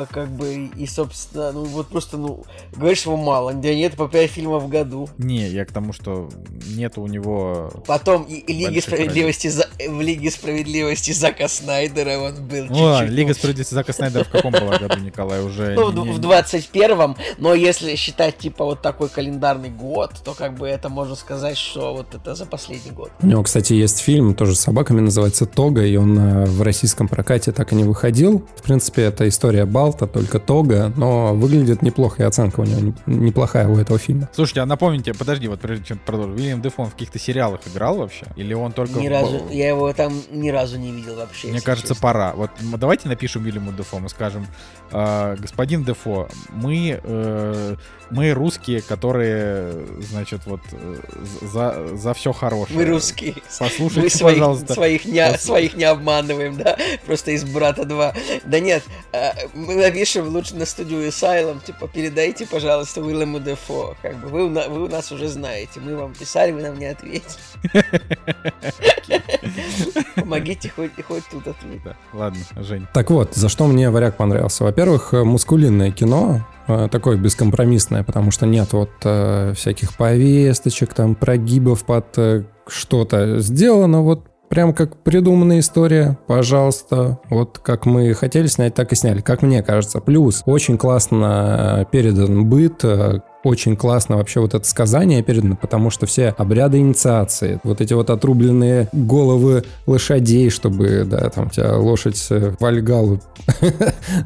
А 0.00 0.06
как 0.06 0.28
бы 0.30 0.70
и, 0.76 0.86
собственно, 0.86 1.52
ну 1.52 1.64
вот 1.64 1.88
просто, 1.88 2.16
ну, 2.16 2.44
говоришь, 2.74 3.04
его 3.04 3.16
мало, 3.16 3.52
да 3.52 3.74
нет, 3.74 3.94
по 3.96 4.08
5 4.08 4.30
фильмов 4.30 4.62
в 4.62 4.68
году. 4.68 5.08
Не, 5.18 5.48
я 5.48 5.64
к 5.64 5.72
тому, 5.72 5.92
что 5.92 6.28
нет 6.74 6.96
у 6.96 7.06
него... 7.06 7.70
Потом 7.86 8.22
и, 8.24 8.34
и 8.36 8.52
Лиги 8.52 8.80
Справедливости 8.80 9.48
за, 9.48 9.68
в 9.88 10.00
Лиге 10.00 10.30
Справедливости 10.30 11.12
Зака 11.12 11.48
Снайдера 11.48 12.18
он 12.18 12.34
был 12.46 12.64
Ну 12.68 12.82
ладно, 12.82 12.98
чуть-чуть. 13.06 13.16
Лига 13.18 13.34
справедливости 13.34 13.74
Зака 13.74 13.92
Снайдера 13.92 14.24
в 14.24 14.28
каком 14.30 14.52
была 14.52 14.78
году, 14.78 14.98
Николай, 15.00 15.42
уже... 15.42 15.74
Ну, 15.74 15.90
не- 15.92 16.00
в 16.00 16.06
не- 16.06 16.12
в 16.12 16.20
21-м, 16.20 17.16
но 17.38 17.54
если 17.54 17.94
считать, 17.96 18.38
типа, 18.38 18.64
вот 18.64 18.82
такой 18.82 19.08
календарный 19.08 19.70
год, 19.70 20.12
то 20.24 20.34
как 20.34 20.54
бы 20.54 20.66
это 20.68 20.88
можно 20.88 21.14
сказать, 21.14 21.56
что 21.58 21.94
вот 21.94 22.14
это 22.14 22.34
за 22.34 22.46
последний 22.46 22.90
год. 22.92 23.10
У 23.20 23.26
него, 23.26 23.42
кстати, 23.42 23.72
есть 23.74 23.98
фильм, 23.98 24.34
тоже 24.34 24.54
с 24.54 24.60
собаками, 24.60 25.00
называется 25.00 25.46
«Тога», 25.46 25.84
и 25.84 25.96
он 25.96 26.18
э, 26.18 26.44
в 26.46 26.62
российском 26.62 27.08
прокате 27.08 27.52
так 27.52 27.72
и 27.72 27.74
не 27.74 27.84
выходил. 27.84 28.46
В 28.56 28.62
принципе, 28.62 29.02
это 29.02 29.28
история 29.28 29.64
Балта, 29.90 30.06
только 30.06 30.38
Тога, 30.38 30.92
но 30.96 31.34
выглядит 31.34 31.82
неплохо, 31.82 32.22
и 32.22 32.26
оценка 32.26 32.60
у 32.60 32.64
него 32.64 32.80
не- 33.06 33.14
неплохая 33.16 33.66
у 33.66 33.76
этого 33.76 33.98
фильма. 33.98 34.28
Слушайте, 34.32 34.60
а 34.60 34.66
напомните, 34.66 35.12
подожди, 35.14 35.48
вот 35.48 35.60
прежде 35.60 35.84
чем 35.84 35.98
продолжим, 35.98 36.36
Уильям 36.36 36.62
Дефон 36.62 36.86
в 36.86 36.92
каких-то 36.92 37.18
сериалах 37.18 37.60
играл 37.66 37.96
вообще? 37.96 38.26
Или 38.36 38.54
он 38.54 38.70
только... 38.72 39.00
Ни 39.00 39.08
в- 39.08 39.10
разу, 39.10 39.42
я 39.50 39.68
его 39.68 39.92
там 39.92 40.12
ни 40.30 40.50
разу 40.50 40.78
не 40.78 40.92
видел 40.92 41.16
вообще. 41.16 41.48
Мне 41.48 41.60
кажется, 41.60 41.94
честно. 41.94 42.02
пора. 42.02 42.32
Вот 42.34 42.50
давайте 42.76 43.08
напишем 43.08 43.44
Уильяму 43.44 43.72
Дефо, 43.72 43.98
мы 43.98 44.08
скажем, 44.08 44.46
«А, 44.92 45.34
господин 45.36 45.84
Дефо, 45.84 46.28
мы, 46.50 47.00
э, 47.02 47.76
мы 48.10 48.30
русские, 48.32 48.82
которые, 48.82 49.72
значит, 50.00 50.42
вот 50.46 50.60
э, 50.72 50.96
за, 51.42 51.96
за 51.96 52.14
все 52.14 52.32
хорошее. 52.32 52.78
Мы 52.78 52.84
русские. 52.86 53.34
Послушайте, 53.58 54.00
Мы 54.02 54.10
своих, 54.10 54.36
пожалуйста. 54.38 54.74
своих, 54.74 55.04
не, 55.04 55.18
Пос- 55.20 55.38
своих 55.38 55.76
не 55.76 55.84
обманываем, 55.84 56.56
да? 56.56 56.76
Просто 57.06 57.32
из 57.32 57.44
брата 57.44 57.84
2. 57.84 58.14
Да 58.44 58.60
нет, 58.60 58.82
э, 59.12 59.30
мы 59.70 59.76
напишем 59.76 60.28
лучше 60.28 60.56
на 60.56 60.66
студию 60.66 61.06
Asylum, 61.06 61.64
типа, 61.64 61.86
передайте, 61.86 62.44
пожалуйста, 62.44 63.00
Уиллему 63.00 63.38
Дефо. 63.38 63.94
Как 64.02 64.16
бы 64.16 64.28
вы, 64.28 64.48
вы 64.48 64.84
у 64.84 64.88
нас 64.88 65.12
уже 65.12 65.28
знаете. 65.28 65.78
Мы 65.78 65.96
вам 65.96 66.12
писали, 66.12 66.50
вы 66.50 66.62
нам 66.62 66.76
не 66.76 66.86
ответили. 66.86 67.30
Помогите 70.16 70.72
хоть, 70.74 70.90
хоть 71.06 71.22
тут 71.30 71.46
ответить. 71.46 71.84
Да, 71.84 71.94
Ладно, 72.12 72.40
Жень. 72.56 72.88
Так 72.92 73.10
вот, 73.10 73.34
за 73.34 73.48
что 73.48 73.66
мне 73.66 73.90
«Варяг» 73.90 74.16
понравился? 74.16 74.64
Во-первых, 74.64 75.14
э, 75.14 75.22
мускулинное 75.22 75.92
кино, 75.92 76.44
э, 76.66 76.88
такое 76.90 77.16
бескомпромиссное, 77.16 78.02
потому 78.02 78.32
что 78.32 78.46
нет 78.46 78.72
вот 78.72 78.90
э, 79.04 79.52
всяких 79.54 79.96
повесточек, 79.96 80.94
там, 80.94 81.14
прогибов 81.14 81.84
под 81.84 82.18
э, 82.18 82.42
что-то. 82.66 83.38
Сделано 83.38 84.02
вот 84.02 84.29
прям 84.50 84.74
как 84.74 85.02
придуманная 85.02 85.60
история, 85.60 86.18
пожалуйста. 86.26 87.20
Вот 87.30 87.58
как 87.60 87.86
мы 87.86 88.12
хотели 88.12 88.48
снять, 88.48 88.74
так 88.74 88.92
и 88.92 88.96
сняли, 88.96 89.20
как 89.20 89.42
мне 89.42 89.62
кажется. 89.62 90.00
Плюс 90.00 90.42
очень 90.44 90.76
классно 90.76 91.80
э, 91.80 91.84
передан 91.90 92.46
быт, 92.46 92.84
э, 92.84 93.20
очень 93.44 93.76
классно 93.76 94.16
вообще 94.16 94.40
вот 94.40 94.54
это 94.54 94.66
сказание 94.66 95.22
передано, 95.22 95.56
потому 95.56 95.90
что 95.90 96.06
все 96.06 96.34
обряды 96.36 96.78
инициации, 96.78 97.60
вот 97.64 97.80
эти 97.80 97.94
вот 97.94 98.10
отрубленные 98.10 98.88
головы 98.92 99.64
лошадей, 99.86 100.50
чтобы, 100.50 101.04
да, 101.04 101.30
там 101.30 101.50
тебя 101.50 101.76
лошадь 101.76 102.26
э, 102.30 102.54
в 102.58 102.64
Альгалу 102.64 103.20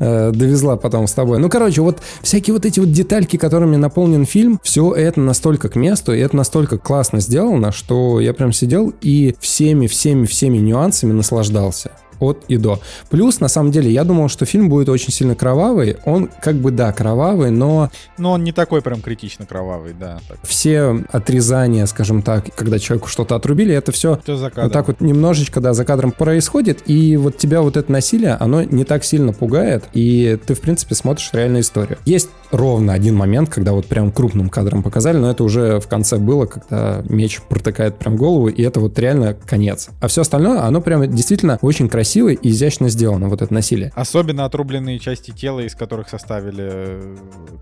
э, 0.00 0.30
довезла 0.32 0.76
потом 0.76 1.06
с 1.06 1.12
тобой. 1.12 1.38
Ну, 1.38 1.48
короче, 1.48 1.80
вот 1.80 1.98
всякие 2.22 2.54
вот 2.54 2.64
эти 2.66 2.80
вот 2.80 2.90
детальки, 2.90 3.36
которыми 3.36 3.76
наполнен 3.76 4.26
фильм, 4.26 4.60
все 4.62 4.92
это 4.92 5.20
настолько 5.20 5.68
к 5.68 5.76
месту, 5.76 6.12
и 6.12 6.18
это 6.18 6.36
настолько 6.36 6.78
классно 6.78 7.20
сделано, 7.20 7.72
что 7.72 8.20
я 8.20 8.34
прям 8.34 8.52
сидел 8.52 8.92
и 9.00 9.34
всеми, 9.40 9.86
всеми, 9.86 10.26
всеми 10.26 10.58
нюансами 10.58 11.12
наслаждался 11.12 11.92
от 12.20 12.44
и 12.48 12.56
до. 12.56 12.80
Плюс, 13.10 13.40
на 13.40 13.48
самом 13.48 13.70
деле, 13.70 13.90
я 13.90 14.04
думал, 14.04 14.28
что 14.28 14.44
фильм 14.44 14.68
будет 14.68 14.88
очень 14.88 15.12
сильно 15.12 15.34
кровавый. 15.34 15.96
Он 16.04 16.28
как 16.40 16.56
бы, 16.56 16.70
да, 16.70 16.92
кровавый, 16.92 17.50
но 17.50 17.90
Ну, 18.18 18.30
он 18.30 18.44
не 18.44 18.52
такой 18.52 18.82
прям 18.82 19.00
критично 19.00 19.46
кровавый, 19.46 19.94
да. 19.98 20.20
Так. 20.28 20.38
все 20.42 21.04
отрезания, 21.12 21.86
скажем 21.86 22.22
так, 22.22 22.54
когда 22.54 22.78
человеку 22.78 23.08
что-то 23.08 23.34
отрубили, 23.34 23.74
это 23.74 23.92
все 23.92 24.20
Все 24.22 24.36
за 24.36 24.50
вот 24.54 24.72
так 24.72 24.88
вот 24.88 25.00
немножечко, 25.00 25.60
да, 25.60 25.72
за 25.72 25.84
кадром 25.84 26.12
происходит, 26.12 26.82
и 26.86 27.16
вот 27.16 27.36
тебя 27.36 27.60
вот 27.62 27.76
это 27.76 27.90
насилие, 27.90 28.34
оно 28.34 28.62
не 28.62 28.84
так 28.84 29.04
сильно 29.04 29.32
пугает, 29.32 29.84
и 29.92 30.38
ты, 30.46 30.54
в 30.54 30.60
принципе, 30.60 30.94
смотришь 30.94 31.30
реальную 31.32 31.62
историю. 31.62 31.98
Есть 32.04 32.28
ровно 32.56 32.92
один 32.92 33.16
момент, 33.16 33.48
когда 33.50 33.72
вот 33.72 33.86
прям 33.86 34.10
крупным 34.10 34.48
кадром 34.48 34.82
показали, 34.82 35.16
но 35.18 35.30
это 35.30 35.44
уже 35.44 35.80
в 35.80 35.88
конце 35.88 36.16
было, 36.18 36.46
когда 36.46 37.02
меч 37.08 37.40
протыкает 37.48 37.96
прям 37.98 38.16
голову, 38.16 38.48
и 38.48 38.62
это 38.62 38.80
вот 38.80 38.98
реально 38.98 39.34
конец. 39.46 39.88
А 40.00 40.08
все 40.08 40.22
остальное, 40.22 40.62
оно 40.62 40.80
прям 40.80 41.08
действительно 41.10 41.58
очень 41.62 41.88
красиво 41.88 42.28
и 42.28 42.48
изящно 42.50 42.88
сделано, 42.88 43.28
вот 43.28 43.42
это 43.42 43.52
насилие. 43.52 43.92
Особенно 43.94 44.44
отрубленные 44.44 44.98
части 44.98 45.30
тела, 45.32 45.60
из 45.60 45.74
которых 45.74 46.08
составили 46.08 46.68
э, 46.70 47.16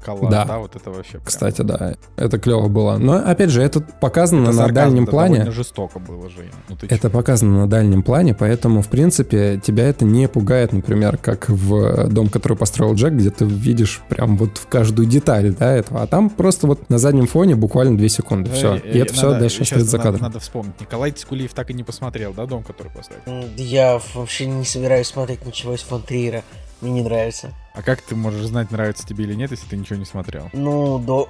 коллаж, 0.05 0.30
Да. 0.30 0.45
да. 0.45 0.59
вот 0.59 0.76
это 0.76 0.90
вообще 0.90 1.12
прям- 1.12 1.24
Кстати, 1.24 1.62
да, 1.62 1.95
это 2.16 2.38
клево 2.38 2.68
было. 2.68 2.99
Но, 2.99 3.14
опять 3.14 3.51
же, 3.51 3.62
это 3.62 3.80
показано 3.80 4.43
Это 4.43 4.51
на 4.51 4.57
сарказм, 4.57 4.74
дальнем 4.74 5.07
плане. 5.07 5.51
жестоко 5.51 5.99
было, 5.99 6.28
Жень. 6.28 6.51
Ну, 6.68 6.76
Это 6.82 6.99
чё? 6.99 7.11
показано 7.11 7.61
на 7.62 7.66
дальнем 7.68 8.03
плане, 8.03 8.34
поэтому, 8.34 8.82
в 8.82 8.88
принципе, 8.88 9.61
тебя 9.64 9.88
это 9.88 10.05
не 10.05 10.28
пугает, 10.28 10.72
например, 10.72 11.16
как 11.16 11.49
в 11.49 12.09
дом, 12.09 12.28
который 12.28 12.57
построил 12.57 12.95
Джек, 12.95 13.12
где 13.14 13.30
ты 13.30 13.45
видишь 13.45 14.01
прям 14.09 14.36
вот 14.36 14.59
в 14.59 14.66
каждую 14.82 15.06
деталь, 15.08 15.52
да, 15.54 15.72
этого. 15.72 16.02
А 16.02 16.06
там 16.06 16.28
просто 16.30 16.66
вот 16.66 16.90
на 16.90 16.98
заднем 16.98 17.26
фоне 17.26 17.54
буквально 17.56 17.96
2 17.96 18.08
секунды. 18.08 18.50
Все. 18.52 18.76
И 18.76 18.98
это 18.98 19.14
все 19.14 19.38
дальше 19.38 19.62
остается 19.62 19.90
за 19.90 19.98
кадром. 19.98 20.22
Надо 20.22 20.40
вспомнить. 20.40 20.80
Николай 20.80 21.10
Тискулиев 21.12 21.52
так 21.54 21.70
и 21.70 21.74
не 21.74 21.82
посмотрел, 21.84 22.32
да, 22.32 22.46
дом, 22.46 22.62
который 22.62 22.90
поставил? 22.92 23.22
М, 23.26 23.44
Я 23.56 24.00
вообще 24.14 24.46
не 24.46 24.64
собираюсь 24.64 25.06
смотреть 25.06 25.46
ничего 25.46 25.74
из 25.74 25.80
фон 25.80 26.02
Триера. 26.02 26.42
Мне 26.82 26.90
не 26.90 27.02
нравится. 27.02 27.52
А 27.74 27.80
как 27.80 28.02
ты 28.02 28.14
можешь 28.14 28.44
знать, 28.44 28.70
нравится 28.70 29.06
тебе 29.06 29.24
или 29.24 29.32
нет, 29.32 29.50
если 29.50 29.66
ты 29.66 29.76
ничего 29.78 29.98
не 29.98 30.04
смотрел? 30.04 30.50
Ну, 30.52 30.98
до, 30.98 31.26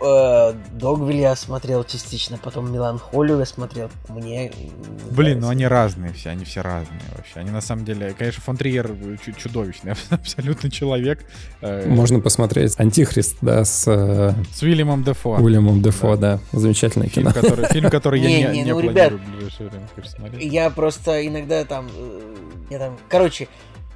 э, 0.55 0.77
Догвиль 0.77 1.19
я 1.21 1.37
смотрел 1.37 1.85
частично, 1.85 2.37
потом 2.37 2.73
Меланхолию 2.73 3.39
я 3.39 3.47
смотрел. 3.47 3.91
Мне... 4.09 4.49
не 4.49 4.73
Блин, 5.13 5.39
ну 5.39 5.47
нравится. 5.47 5.51
они 5.51 5.67
разные 5.69 6.13
все, 6.15 6.31
они 6.31 6.45
все 6.45 6.63
разные 6.63 7.01
вообще. 7.17 7.35
Они 7.39 7.51
на 7.53 7.61
самом 7.61 7.85
деле, 7.85 8.13
конечно, 8.19 8.43
фон 8.43 8.57
Триер 8.57 8.91
чу- 9.25 9.33
чудовищный, 9.33 9.93
абсолютно 10.11 10.69
человек. 10.69 11.25
э, 11.61 11.87
Можно 11.89 12.19
посмотреть 12.19 12.75
«Антихрист», 12.81 13.37
да, 13.41 13.65
с 13.65 13.85
э, 13.87 14.33
С 14.53 14.63
Уильямом 14.63 15.05
Дефо. 15.05 15.35
Уильямом 15.37 15.81
Дефо, 15.81 16.17
Да. 16.17 16.41
да. 16.51 16.59
Замечательное 16.59 17.09
Фильм, 17.09 17.31
кино. 17.31 17.41
который, 17.41 17.67
фильм, 17.69 17.89
который 17.91 18.21
я 18.21 18.29
Не, 18.51 18.59
не, 18.59 18.63
не, 18.65 18.73
ну, 18.73 18.81
планирую 18.81 18.91
ребят, 18.91 19.13
в 19.13 19.31
ближайшее 19.37 19.69
время 19.69 19.87
конечно, 19.95 20.17
смотреть. 20.19 20.53
Я 20.53 20.71
просто 20.71 21.25
иногда 21.25 21.65
там... 21.67 21.89
э, 21.95 22.35
Я 22.71 22.79
там... 22.81 22.99
Короче, 23.09 23.47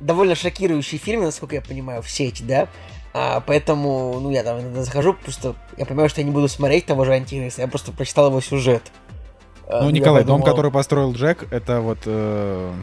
довольно 0.00 0.34
шокирующие 0.34 0.98
фильмы, 0.98 1.26
насколько 1.26 1.54
я 1.54 1.62
понимаю, 1.62 2.02
в 2.02 2.10
сети, 2.10 2.42
да? 2.42 2.68
А, 3.14 3.40
поэтому, 3.40 4.20
ну, 4.20 4.30
я 4.30 4.42
там 4.42 4.60
иногда 4.60 4.82
захожу, 4.82 5.14
просто 5.14 5.54
я 5.78 5.86
понимаю, 5.86 6.08
что 6.08 6.20
я 6.20 6.26
не 6.26 6.32
буду 6.32 6.48
смотреть 6.48 6.86
того 6.86 7.04
же 7.04 7.12
Антихриста, 7.14 7.62
я 7.62 7.68
просто 7.68 7.92
прочитал 7.92 8.28
его 8.28 8.40
сюжет. 8.40 8.82
А, 9.66 9.80
Ну, 9.82 9.88
я 9.88 9.92
Николай, 9.92 10.22
дом, 10.22 10.40
подумал, 10.40 10.54
который 10.54 10.70
построил 10.70 11.12
Джек, 11.12 11.46
это 11.50 11.80
вот... 11.80 11.98
э, 12.04 12.74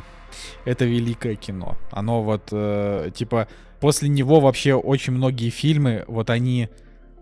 это 0.66 0.86
великое 0.86 1.36
кино. 1.36 1.78
Оно 1.91 2.24
вот, 2.24 2.49
э, 2.51 3.11
типа, 3.14 3.47
после 3.80 4.09
него 4.09 4.39
вообще 4.39 4.74
очень 4.74 5.14
многие 5.14 5.49
фильмы, 5.49 6.03
вот 6.07 6.30
они... 6.30 6.70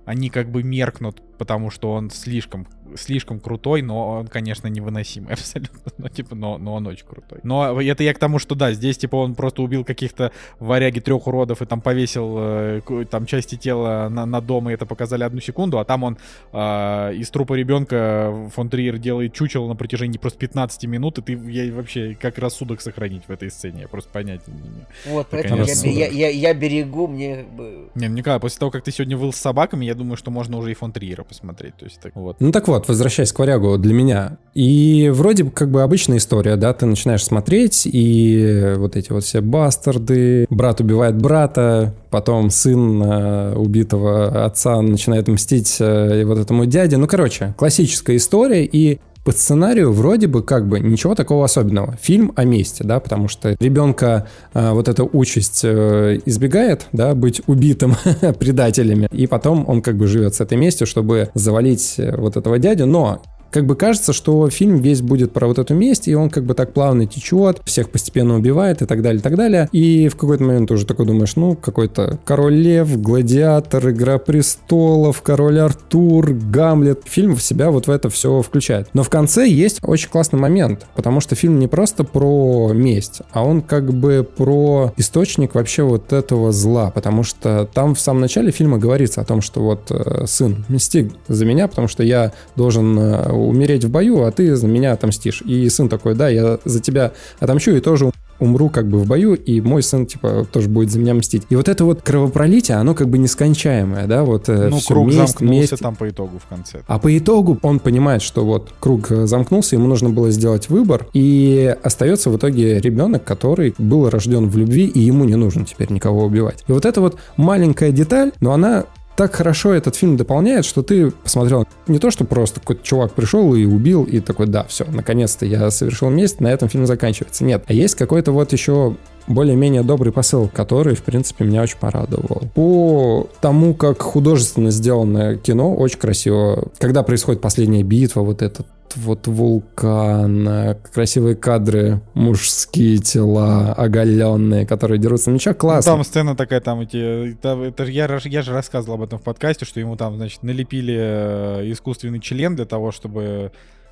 Они 0.04 0.30
как 0.32 0.50
бы 0.50 0.64
меркнут, 0.64 1.22
потому 1.38 1.70
что 1.70 1.92
он 1.92 2.10
слишком, 2.10 2.68
слишком 2.96 3.40
крутой, 3.40 3.82
но 3.82 4.20
он, 4.20 4.28
конечно, 4.28 4.68
невыносимый 4.68 5.34
абсолютно. 5.34 5.92
Ну, 5.98 6.10
типа, 6.10 6.36
но, 6.36 6.58
но 6.58 6.76
он 6.76 6.88
очень 6.88 7.06
крутой. 7.06 7.40
Но 7.44 7.82
это 7.82 8.04
я 8.04 8.14
к 8.14 8.20
тому, 8.20 8.40
что 8.40 8.56
да, 8.56 8.74
здесь, 8.74 8.98
типа, 8.98 9.16
он 9.16 9.36
просто 9.36 9.62
убил 9.62 9.84
каких-то 9.84 10.32
варяги 10.60 11.00
трех 11.00 11.28
уродов 11.28 11.62
и 11.62 11.66
там 11.66 11.82
повесил 11.82 12.36
э, 12.38 12.82
там 13.10 13.26
части 13.26 13.56
тела 13.56 14.10
на, 14.10 14.26
на 14.26 14.42
дом, 14.42 14.70
и 14.70 14.74
это 14.74 14.86
показали 14.86 15.24
одну 15.24 15.42
секунду, 15.42 15.80
а 15.80 15.86
там 15.86 16.04
он 16.04 16.18
а, 16.52 17.12
из 17.12 17.30
трупа 17.30 17.54
ребенка 17.54 18.50
фон 18.54 18.70
Триер 18.70 18.98
делает 18.98 19.34
чучело 19.34 19.68
на 19.68 19.76
протяжении 19.76 20.18
просто 20.18 20.40
15 20.40 20.86
минут, 20.86 21.18
и 21.20 21.22
ты 21.22 21.34
я 21.52 21.74
вообще 21.74 22.18
как 22.20 22.38
рассудок 22.38 22.82
сохранить 22.82 23.24
в 23.28 23.32
этой 23.32 23.52
сцене, 23.52 23.82
я 23.82 23.88
просто 23.88 24.10
понятия 24.12 24.52
не 24.52 24.62
имею. 24.62 24.86
Вот, 25.06 25.28
Ну, 25.32 25.38
поэтому 25.38 25.62
я, 25.62 25.66
конечно, 25.66 25.88
я, 25.88 26.08
да. 26.08 26.16
я, 26.16 26.30
я 26.30 26.54
берегу, 26.54 27.08
мне 27.08 27.38
как 27.38 27.54
бы... 27.54 27.90
Не, 27.96 28.08
ну, 28.08 28.16
Николай, 28.16 28.40
после 28.40 28.60
того, 28.60 28.72
как 28.72 28.84
ты 28.84 28.92
сегодня 28.92 29.18
выл 29.18 29.34
с 29.34 29.38
собаками, 29.38 29.86
я 29.86 29.96
думаю, 29.96 30.18
что 30.18 30.32
можно 30.32 30.58
уже 30.58 30.72
и 30.72 30.74
фон 30.74 30.92
Триера 30.92 31.24
посмотреть, 31.24 31.76
то 31.76 31.86
есть 31.86 32.00
так 32.00 32.16
вот. 32.16 32.38
Ну 32.40 32.52
так 32.52 32.68
вот, 32.68 32.81
возвращаясь 32.88 33.32
к 33.32 33.40
«Варягу» 33.40 33.78
для 33.78 33.94
меня. 33.94 34.38
И 34.54 35.10
вроде 35.14 35.46
как 35.46 35.72
бы 35.72 35.82
обычная 35.82 36.18
история, 36.18 36.58
да, 36.58 36.74
ты 36.74 36.86
начинаешь 36.86 37.24
смотреть, 37.24 37.88
и 37.92 38.74
вот 38.76 38.98
эти 38.98 39.12
вот 39.12 39.24
все 39.24 39.42
бастарды, 39.42 40.46
брат 40.50 40.82
убивает 40.82 41.16
брата, 41.16 41.94
потом 42.10 42.50
сын 42.50 43.02
э, 43.02 43.56
убитого 43.56 44.46
отца 44.46 44.82
начинает 44.82 45.30
мстить 45.30 45.78
э, 45.80 46.26
вот 46.26 46.38
этому 46.38 46.66
дяде. 46.66 46.98
Ну, 46.98 47.08
короче, 47.08 47.54
классическая 47.58 48.18
история, 48.18 48.66
и 48.66 49.00
по 49.24 49.32
сценарию 49.32 49.92
вроде 49.92 50.28
бы 50.28 50.44
как 50.44 50.68
бы 50.68 50.80
ничего 50.80 51.16
такого 51.16 51.46
особенного. 51.46 51.98
Фильм 52.02 52.34
о 52.36 52.44
месте, 52.44 52.84
да, 52.84 53.00
потому 53.00 53.28
что 53.28 53.56
ребенка 53.60 54.28
э, 54.54 54.72
вот 54.72 54.88
эта 54.88 55.04
участь 55.04 55.62
э, 55.64 56.20
избегает, 56.26 56.88
да, 56.92 57.14
быть 57.14 57.42
убитым 57.48 57.96
предателями, 58.40 59.08
и 59.12 59.28
потом 59.28 59.66
он 59.68 59.82
как 59.82 59.98
бы 59.98 60.08
живет 60.08 60.36
с 60.36 60.42
этой 60.42 60.58
местью, 60.58 60.88
чтобы 60.88 61.30
завалить 61.34 61.96
э, 61.98 62.16
вот 62.18 62.36
этого 62.36 62.58
дядю, 62.58 62.88
но 62.88 63.22
как 63.52 63.66
бы 63.66 63.76
кажется, 63.76 64.14
что 64.14 64.50
фильм 64.50 64.78
весь 64.78 65.02
будет 65.02 65.34
про 65.34 65.48
вот 65.48 65.60
эту 65.60 65.74
месть, 65.76 66.08
и 66.08 66.16
он 66.16 66.30
как 66.30 66.46
бы 66.46 66.54
так 66.54 66.74
плавно 66.74 67.06
течет, 67.06 67.62
всех 67.66 67.90
постепенно 67.90 68.36
убивает 68.36 68.82
и 68.82 68.86
так 68.86 69.02
далее, 69.02 69.20
и 69.20 69.24
так 69.24 69.36
далее. 69.36 69.70
И 69.72 70.08
в 70.08 70.16
какой-то 70.16 70.44
момент 70.44 70.72
уже 70.72 70.86
такой 70.86 71.06
думаешь, 71.06 71.36
ну, 71.36 71.56
какой-то 71.56 72.18
Король 72.26 72.56
Лев, 72.56 73.00
Гладиатор, 73.00 73.90
Игра 73.90 74.18
Престолов, 74.18 75.22
Король 75.22 75.60
Артур, 75.60 76.32
Гамлет. 76.34 77.02
Фильм 77.06 77.36
в 77.36 77.44
себя 77.44 77.72
вот 77.72 77.88
в 77.88 77.92
это 77.92 78.10
все 78.10 78.42
включает. 78.42 78.88
Но 78.94 79.04
в 79.04 79.10
конце 79.10 79.48
есть 79.48 79.80
очень 79.84 80.10
классный 80.10 80.40
момент, 80.40 80.88
потому 80.96 81.20
что 81.20 81.36
фильм 81.36 81.60
не 81.60 81.68
просто 81.68 82.04
про 82.04 82.72
месть, 82.74 83.22
а 83.32 83.44
он 83.44 83.62
как 83.62 83.94
бы 83.94 84.26
про 84.36 84.94
источник 84.98 85.56
вообще 85.56 85.84
вот 85.84 86.14
этого 86.14 86.52
зла, 86.52 86.92
потому 86.92 87.24
что 87.24 87.68
там 87.74 87.96
в 87.96 88.00
самом 88.00 88.22
начале 88.22 88.52
фильма 88.52 88.78
говорится 88.78 89.22
о 89.22 89.26
том, 89.26 89.42
что 89.42 89.62
вот 89.62 89.92
э, 89.92 90.26
сын, 90.26 90.66
мсти 90.70 91.12
за 91.28 91.46
меня, 91.46 91.68
потому 91.68 91.88
что 91.88 92.04
я 92.04 92.32
должен 92.56 92.98
э, 92.98 93.41
умереть 93.48 93.84
в 93.86 93.90
бою, 93.90 94.24
а 94.24 94.32
ты 94.32 94.56
за 94.56 94.68
меня 94.68 94.94
отомстишь. 94.94 95.42
И 95.42 95.68
сын 95.70 95.90
такой, 95.90 96.16
да, 96.16 96.30
я 96.30 96.60
за 96.66 96.80
тебя 96.80 97.12
отомщу 97.40 97.72
и 97.72 97.80
тоже 97.80 98.12
умру 98.42 98.70
как 98.70 98.88
бы 98.88 98.98
в 98.98 99.06
бою, 99.06 99.36
и 99.36 99.62
мой 99.62 99.84
сын, 99.84 100.06
типа, 100.06 100.48
тоже 100.52 100.68
будет 100.68 100.92
за 100.92 101.00
меня 101.00 101.14
мстить. 101.14 101.44
И 101.50 101.56
вот 101.56 101.70
это 101.70 101.86
вот 101.86 102.02
кровопролитие, 102.02 102.78
оно 102.78 102.96
как 102.96 103.08
бы 103.08 103.18
нескончаемое, 103.20 104.08
да, 104.08 104.24
вот 104.24 104.50
э, 104.50 104.70
Ну, 104.70 104.78
все 104.78 104.94
круг 104.94 105.08
месть, 105.08 105.18
замкнулся 105.18 105.60
месть. 105.74 105.80
там 105.80 105.96
по 105.96 106.10
итогу 106.10 106.40
в 106.40 106.48
конце. 106.48 106.80
А 106.88 106.98
по 106.98 107.16
итогу 107.16 107.60
он 107.62 107.80
понимает, 107.80 108.24
что 108.24 108.44
вот 108.44 108.74
круг 108.80 109.12
э, 109.12 109.28
замкнулся, 109.28 109.76
ему 109.76 109.88
нужно 109.88 110.10
было 110.10 110.32
сделать 110.32 110.70
выбор, 110.70 111.06
и 111.14 111.76
остается 111.84 112.32
в 112.32 112.38
итоге 112.38 112.80
ребенок, 112.80 113.24
который 113.24 113.76
был 113.78 114.10
рожден 114.10 114.50
в 114.50 114.58
любви, 114.58 114.86
и 114.86 115.00
ему 115.00 115.24
не 115.26 115.36
нужно 115.36 115.64
теперь 115.64 115.92
никого 115.92 116.26
убивать. 116.26 116.64
И 116.68 116.72
вот 116.72 116.86
эта 116.86 117.00
вот 117.00 117.18
маленькая 117.38 117.92
деталь, 117.92 118.32
но 118.40 118.54
она 118.54 118.86
так 119.22 119.36
хорошо 119.36 119.76
этот 119.76 119.96
фильм 119.96 120.18
дополняет, 120.18 120.66
что 120.66 120.82
ты 120.82 121.12
посмотрел 121.12 121.68
не 121.86 122.00
то, 122.00 122.10
что 122.10 122.26
просто 122.26 122.60
какой-то 122.60 122.82
чувак 122.82 123.14
пришел 123.14 123.54
и 123.54 123.66
убил, 123.66 124.04
и 124.04 124.20
такой, 124.20 124.48
да, 124.48 124.64
все, 124.64 124.84
наконец-то 124.86 125.46
я 125.46 125.70
совершил 125.70 126.10
месть, 126.10 126.40
на 126.40 126.48
этом 126.48 126.70
фильм 126.70 126.88
заканчивается. 126.88 127.44
Нет, 127.44 127.64
а 127.68 127.74
есть 127.74 127.94
какой-то 127.94 128.32
вот 128.32 128.52
еще 128.52 128.96
более-менее 129.28 129.84
добрый 129.84 130.12
посыл, 130.12 130.50
который, 130.52 130.96
в 130.96 131.04
принципе, 131.04 131.46
меня 131.46 131.62
очень 131.62 131.78
порадовал. 131.78 132.42
По 132.56 133.30
тому, 133.42 133.76
как 133.76 134.02
художественно 134.02 134.72
сделано 134.72 135.38
кино, 135.38 135.76
очень 135.76 136.00
красиво. 136.00 136.70
Когда 136.80 137.04
происходит 137.04 137.42
последняя 137.42 137.84
битва, 137.84 138.22
вот 138.22 138.42
этот 138.42 138.66
вот 138.96 139.28
вулкан, 139.28 140.48
э, 140.48 140.76
красивые 140.94 141.36
кадры, 141.36 142.02
мужские 142.14 142.98
тела, 142.98 143.74
оголенные, 143.74 144.66
которые 144.66 145.00
дерутся 145.00 145.30
на 145.30 145.36
мечах, 145.36 145.58
классно. 145.58 145.92
Ну, 145.92 145.98
Там 145.98 146.04
сцена 146.04 146.36
такая, 146.36 146.62
там 146.62 146.82
эти... 146.82 147.38
там 147.42 147.62
это 147.62 147.84
я, 147.86 148.20
я 148.24 148.42
же 148.42 148.54
рассказывал 148.54 148.96
об 148.96 149.04
этом 149.04 149.20
в 149.20 149.24
подкасте, 149.24 149.66
что 149.66 149.80
ему 149.80 149.96
там, 149.96 150.18
значит, 150.18 150.44
налепили 150.44 150.96
э, 150.98 151.72
искусственный 151.72 152.20
член 152.20 152.56
для 152.56 152.66
того, 152.66 152.92
чтобы 152.92 153.52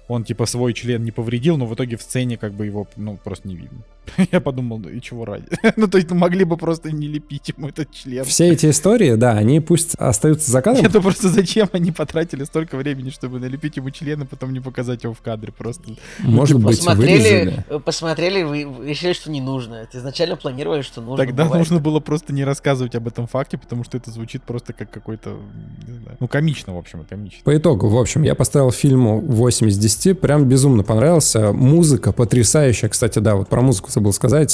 он, 0.10 0.24
типа, 0.24 0.48
свой 0.48 0.74
член 0.74 1.04
не 1.04 1.12
повредил, 1.12 1.58
но 1.58 1.68
в 1.68 1.76
итоге 1.76 1.96
в 1.96 2.02
сцене 2.02 2.36
как 2.36 2.54
бы 2.54 2.66
его, 2.66 2.88
ну, 2.96 3.18
просто 3.24 3.48
не 3.48 3.56
видно. 3.56 3.84
Я 4.32 4.40
подумал, 4.40 4.80
ну 4.80 4.90
и 4.90 5.02
чего 5.02 5.26
ради? 5.26 5.48
Ну, 5.76 5.88
то 5.88 5.98
есть, 5.98 6.10
ну, 6.10 6.16
могли 6.16 6.44
бы 6.44 6.58
просто 6.58 6.92
не 6.92 7.08
лепить 7.08 7.50
ему 7.56 7.70
этот 7.70 7.92
член. 7.92 8.26
Все 8.26 8.50
эти 8.50 8.66
истории, 8.70 9.16
да, 9.16 9.34
они 9.34 9.60
пусть 9.60 9.96
остаются 9.96 10.52
за 10.52 10.62
кадром, 10.62 10.86
Это 10.86 11.02
просто 11.02 11.30
зачем 11.30 11.70
они 11.72 11.92
потратили 11.92 12.44
столько 12.44 12.78
времени, 12.78 13.10
чтобы 13.10 13.40
налепить 13.40 13.78
ему 13.78 13.92
член, 13.92 14.22
и 14.22 14.26
потом 14.26 14.54
не 14.54 14.60
показать 14.60 15.04
его 15.04 15.14
в 15.14 15.22
кадре 15.22 15.52
просто. 15.52 15.84
может 16.20 16.60
быть, 16.60 16.78
Посмотрели, 16.78 17.22
вырезали. 17.22 17.80
посмотрели, 17.80 18.44
вы 18.44 18.60
вы 18.66 18.90
решили, 18.90 19.14
что 19.14 19.30
не 19.32 19.42
нужно. 19.42 19.76
Это 19.76 19.98
изначально 19.98 20.36
планировали, 20.36 20.82
что 20.82 21.02
нужно. 21.02 21.26
Тогда 21.26 21.44
бывает. 21.44 21.60
нужно 21.60 21.80
было 21.80 22.00
просто 22.00 22.34
не 22.34 22.44
рассказывать 22.44 22.96
об 22.96 23.08
этом 23.08 23.28
факте, 23.28 23.58
потому 23.58 23.84
что 23.84 23.98
это 23.98 24.12
звучит 24.12 24.44
просто 24.44 24.74
как 24.74 24.90
какой-то, 24.90 25.38
не 25.88 25.94
знаю, 25.94 26.18
ну, 26.20 26.28
комично, 26.28 26.74
в 26.74 26.78
общем, 26.78 27.06
комично. 27.10 27.40
По 27.44 27.56
итогу, 27.56 27.90
в 27.90 27.98
общем, 27.98 28.24
я 28.24 28.36
поставил 28.36 28.72
фильму 28.72 29.20
8 29.20 29.70
из 29.70 29.78
10, 29.78 30.20
прям 30.20 30.46
безумно 30.46 30.84
понравился. 30.84 31.52
Музыка 31.54 32.12
потрясающая, 32.12 32.90
кстати, 32.90 33.20
да, 33.20 33.36
вот 33.36 33.50
про 33.50 33.62
музыку 33.62 33.92
забыл 34.00 34.14
сказать. 34.14 34.52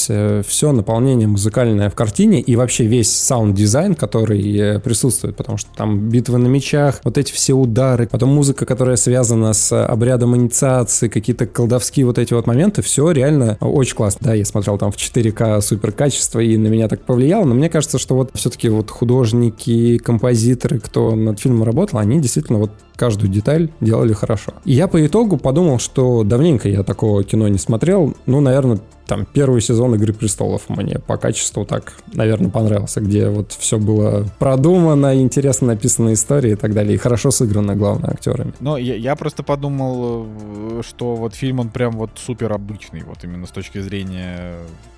Все 0.48 0.72
наполнение 0.72 1.28
музыкальное 1.28 1.90
в 1.90 1.96
картине 1.96 2.42
и 2.42 2.56
вообще 2.56 2.86
весь 2.86 3.12
саунд-дизайн, 3.16 3.96
который 3.96 4.58
э, 4.58 4.80
присутствует, 4.80 5.36
потому 5.36 5.58
что 5.58 5.70
там 5.76 6.10
битвы 6.10 6.38
на 6.40 6.48
мечах, 6.48 7.00
вот 7.04 7.18
эти 7.18 7.32
все 7.32 7.54
удары, 7.54 8.08
потом 8.08 8.30
музыка, 8.30 8.66
которая 8.66 8.96
связана 8.96 9.54
с 9.54 9.86
обрядом 9.86 10.36
инициации, 10.36 11.08
какие-то 11.08 11.46
колдовские 11.46 12.06
вот 12.06 12.18
эти 12.18 12.34
вот 12.34 12.48
моменты, 12.48 12.82
все 12.82 13.12
реально 13.12 13.58
очень 13.62 13.96
классно. 13.96 14.28
Да, 14.28 14.34
я 14.34 14.46
смотрел 14.46 14.78
там 14.78 14.92
в 14.92 14.98
4К 14.98 15.62
супер 15.62 15.92
качество 15.92 16.40
и 16.40 16.58
на 16.58 16.68
меня 16.68 16.88
так 16.88 17.02
повлияло, 17.02 17.46
но 17.46 17.54
мне 17.54 17.70
кажется, 17.70 18.00
что 18.00 18.16
вот 18.16 18.32
все-таки 18.34 18.70
вот 18.70 18.90
художники, 18.90 19.98
композиторы, 20.00 20.80
кто 20.80 21.16
над 21.16 21.40
фильмом 21.40 21.64
работал, 21.64 22.00
они 22.00 22.20
действительно 22.20 22.60
вот 22.60 22.72
каждую 22.96 23.30
деталь 23.30 23.70
делали 23.82 24.14
хорошо. 24.14 24.54
И 24.64 24.74
я 24.74 24.88
по 24.88 25.06
итогу 25.06 25.38
подумал, 25.38 25.80
что 25.80 26.24
давненько 26.24 26.70
я 26.70 26.84
такого 26.84 27.24
кино 27.24 27.48
не 27.48 27.58
смотрел. 27.58 28.16
Ну, 28.26 28.42
наверное, 28.42 28.80
там 29.08 29.26
первый 29.26 29.62
сезон 29.62 29.96
«Игры 29.96 30.14
престолов» 30.14 30.70
мне 30.70 31.00
по 31.00 31.18
качеству 31.18 31.66
так, 31.66 31.94
наверное, 32.14 32.50
понравился, 32.50 33.02
где 33.02 33.30
вот 33.30 33.52
все 33.52 33.78
было 33.78 34.26
продумано, 34.40 35.16
интересно 35.22 35.68
написана 35.68 36.14
история 36.14 36.52
и 36.54 36.56
так 36.56 36.74
далее, 36.74 36.96
и 36.96 36.98
хорошо 36.98 37.32
сыграно, 37.32 37.76
главное, 37.76 38.10
актерами. 38.12 38.54
Но 38.60 38.78
я, 38.78 38.96
я 38.96 39.16
просто 39.16 39.44
подумал, 39.44 40.26
э, 40.28 40.82
что 40.88 41.16
вот 41.16 41.36
фильм, 41.36 41.60
он 41.60 41.70
прям 41.70 41.94
вот 41.94 42.12
супер 42.16 42.52
обычный, 42.54 43.04
вот 43.04 43.24
именно 43.24 43.46
с 43.46 43.52
точки 43.52 43.80
зрения 43.80 44.56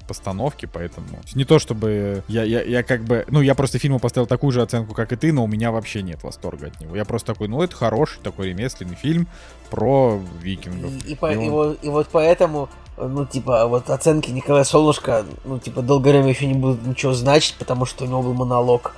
постановки, 0.07 0.69
поэтому 0.71 1.07
не 1.35 1.43
то 1.43 1.59
чтобы 1.59 2.23
я, 2.29 2.43
я, 2.43 2.61
я 2.63 2.81
как 2.83 3.03
бы, 3.03 3.25
ну 3.29 3.41
я 3.41 3.53
просто 3.55 3.77
фильму 3.77 3.99
поставил 3.99 4.25
такую 4.25 4.53
же 4.53 4.61
оценку, 4.61 4.93
как 4.93 5.11
и 5.11 5.17
ты, 5.17 5.33
но 5.33 5.43
у 5.43 5.47
меня 5.47 5.71
вообще 5.73 6.01
нет 6.01 6.23
восторга 6.23 6.67
от 6.67 6.79
него. 6.79 6.95
Я 6.95 7.03
просто 7.03 7.33
такой, 7.33 7.49
ну 7.49 7.61
это 7.61 7.75
хороший 7.75 8.19
такой 8.23 8.49
ремесленный 8.49 8.95
фильм 8.95 9.27
про 9.69 10.17
викингов. 10.41 10.91
И, 11.05 11.11
и, 11.11 11.15
по- 11.15 11.33
И 11.33 11.35
он- 11.35 11.43
и 11.43 11.49
вот, 11.49 11.79
и 11.83 11.89
вот 11.89 12.07
поэтому, 12.09 12.69
ну, 12.97 13.25
типа, 13.25 13.67
вот 13.67 13.89
оценки 13.89 14.31
Николая 14.31 14.63
Солнышко, 14.63 15.25
ну, 15.45 15.59
типа, 15.59 15.81
долгое 15.81 16.11
время 16.11 16.29
еще 16.29 16.47
не 16.47 16.55
будут 16.55 16.85
ничего 16.85 17.13
значить, 17.13 17.55
потому 17.59 17.85
что 17.85 18.03
у 18.03 18.07
него 18.07 18.21
был 18.21 18.33
монолог 18.33 18.95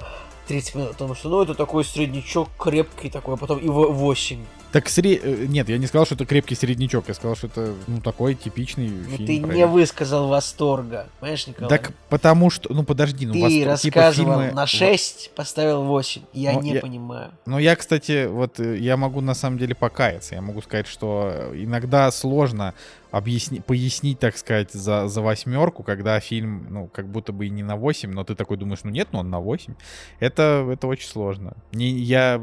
30 0.47 0.75
минут, 0.75 0.91
потому 0.91 1.15
что, 1.15 1.29
ну, 1.29 1.41
это 1.41 1.53
такой 1.53 1.83
среднячок 1.83 2.49
крепкий 2.57 3.09
такой, 3.09 3.35
а 3.35 3.37
потом 3.37 3.59
и 3.59 3.67
8. 3.67 4.39
Так 4.71 4.87
сре... 4.87 5.15
э, 5.15 5.45
Нет, 5.47 5.67
я 5.67 5.77
не 5.79 5.87
сказал, 5.87 6.05
что 6.05 6.13
это 6.15 6.25
крепкий 6.27 6.53
середнячок, 6.55 7.05
я 7.07 7.13
сказал, 7.15 7.35
что 7.35 7.47
это, 7.47 7.73
ну, 7.87 8.01
такой 8.01 8.35
типичный 8.35 8.89
Ну, 8.89 9.17
фильм. 9.17 9.25
ты 9.27 9.41
про 9.47 9.53
не 9.55 9.65
высказал 9.65 10.27
восторга, 10.27 11.07
понимаешь, 11.19 11.47
Николай? 11.47 11.69
Так 11.69 11.91
потому 12.09 12.49
что, 12.51 12.71
ну 12.71 12.83
подожди, 12.83 13.25
ну 13.25 13.33
ты 13.33 13.39
востор- 13.41 13.77
типа 13.79 13.99
рассказывал 14.01 14.41
фильмы- 14.41 14.53
на 14.53 14.67
6, 14.67 15.31
поставил 15.35 15.83
8. 15.85 16.21
Я 16.33 16.53
Ну, 16.53 16.61
не 16.61 16.73
я- 16.73 16.81
понимаю. 16.81 17.31
Ну, 17.47 17.57
я, 17.57 17.75
кстати, 17.75 18.27
вот 18.27 18.59
э, 18.59 18.77
я 18.77 18.95
могу 18.95 19.21
на 19.21 19.33
самом 19.33 19.57
деле 19.57 19.73
покаяться. 19.73 20.35
Я 20.35 20.41
могу 20.41 20.61
сказать, 20.61 20.85
что 20.87 21.31
э, 21.33 21.53
иногда 21.63 22.11
сложно 22.11 22.75
объясни... 23.09 23.61
пояснить, 23.61 24.19
так 24.19 24.37
сказать, 24.37 24.71
за, 24.71 25.07
за 25.07 25.21
восьмерку, 25.21 25.81
когда 25.81 26.19
фильм, 26.19 26.67
ну, 26.69 26.87
как 26.87 27.07
будто 27.09 27.31
бы 27.33 27.47
и 27.47 27.49
не 27.49 27.63
на 27.63 27.75
8, 27.75 28.11
но 28.11 28.23
ты 28.23 28.35
такой 28.35 28.57
думаешь, 28.57 28.81
ну 28.83 28.91
нет, 28.91 29.07
ну 29.13 29.19
он 29.19 29.31
на 29.31 29.39
8. 29.39 29.73
Это, 30.19 30.67
это 30.71 30.85
очень 30.85 31.07
сложно. 31.09 31.53
Не, 31.71 31.89
я... 31.89 32.39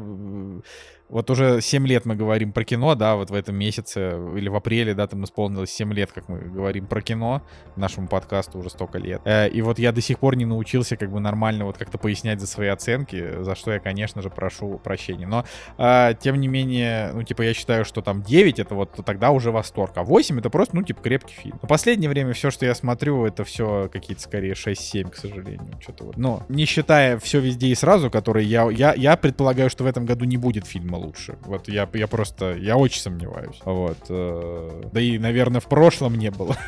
э, 1.09 1.13
Вот 1.13 1.29
уже 1.29 1.61
7 1.61 1.87
лет 1.87 2.05
мы 2.05 2.15
говорим 2.15 2.51
про 2.51 2.63
кино, 2.63 2.95
да, 2.95 3.15
вот 3.15 3.29
в 3.29 3.33
этом 3.33 3.55
месяце 3.55 4.17
или 4.35 4.49
в 4.49 4.55
апреле, 4.55 4.93
да, 4.93 5.07
там 5.07 5.23
исполнилось 5.23 5.71
7 5.71 5.93
лет, 5.93 6.11
как 6.11 6.29
мы 6.29 6.39
говорим 6.39 6.87
про 6.87 7.01
кино, 7.01 7.41
нашему 7.75 8.07
подкасту 8.07 8.59
уже 8.59 8.69
столько 8.69 8.97
лет. 8.97 9.21
Э, 9.25 9.47
И 9.49 9.61
вот 9.61 9.79
я 9.79 9.91
до 9.91 10.01
сих 10.01 10.19
пор 10.19 10.35
не 10.35 10.45
научился 10.45 10.97
как 10.97 11.11
бы 11.11 11.19
нормально 11.19 11.65
вот 11.65 11.77
как-то 11.77 11.97
пояснять 11.97 12.39
за 12.39 12.47
свои 12.47 12.67
оценки, 12.67 13.41
за 13.43 13.55
что 13.55 13.71
я, 13.71 13.79
конечно 13.79 14.21
же, 14.21 14.29
прошу 14.29 14.79
прощения. 14.83 15.27
Но, 15.27 15.45
а, 15.77 16.13
тем 16.13 16.39
не 16.39 16.47
менее, 16.47 17.11
ну, 17.13 17.23
типа, 17.23 17.41
я 17.43 17.53
считаю, 17.53 17.85
что 17.85 18.01
там 18.01 18.21
9 18.21 18.59
это 18.59 18.75
вот 18.75 18.99
тогда 19.05 19.31
уже 19.31 19.51
восторг, 19.51 19.93
а 19.95 20.03
8 20.03 20.39
это 20.39 20.49
просто, 20.49 20.75
ну, 20.75 20.83
типа, 20.83 21.01
крепкий 21.01 21.33
фильм. 21.33 21.59
Но 21.61 21.67
последнее 21.67 22.09
время 22.09 22.33
все, 22.33 22.51
что 22.51 22.65
я 22.65 22.75
смотрю, 22.75 23.25
это 23.25 23.43
все 23.43 23.89
какие-то 23.91 24.21
скорее 24.21 24.53
6-7, 24.53 25.09
к 25.09 25.15
сожалению. 25.15 25.79
Что-то 25.81 26.05
вот. 26.05 26.17
Но 26.17 26.45
не 26.49 26.65
считая 26.65 27.17
все 27.17 27.39
везде 27.39 27.67
и 27.67 27.75
сразу, 27.75 28.09
который 28.11 28.45
я, 28.45 28.69
я, 28.69 28.93
я 28.93 29.15
предполагаю, 29.17 29.69
что 29.69 29.83
в 29.83 29.87
этом 29.87 30.05
году 30.05 30.25
не 30.25 30.37
будет 30.37 30.65
фильма 30.65 30.96
лучше. 30.97 31.37
Вот 31.45 31.67
я, 31.67 31.87
я 31.93 32.07
просто, 32.07 32.55
я 32.55 32.77
очень 32.77 33.01
сомневаюсь. 33.01 33.57
Вот. 33.65 33.97
э, 34.09 34.83
Да 34.91 34.99
и, 34.99 35.17
наверное, 35.17 35.61
в 35.61 35.67
прошлом 35.67 36.15
не 36.15 36.31
было. 36.31 36.55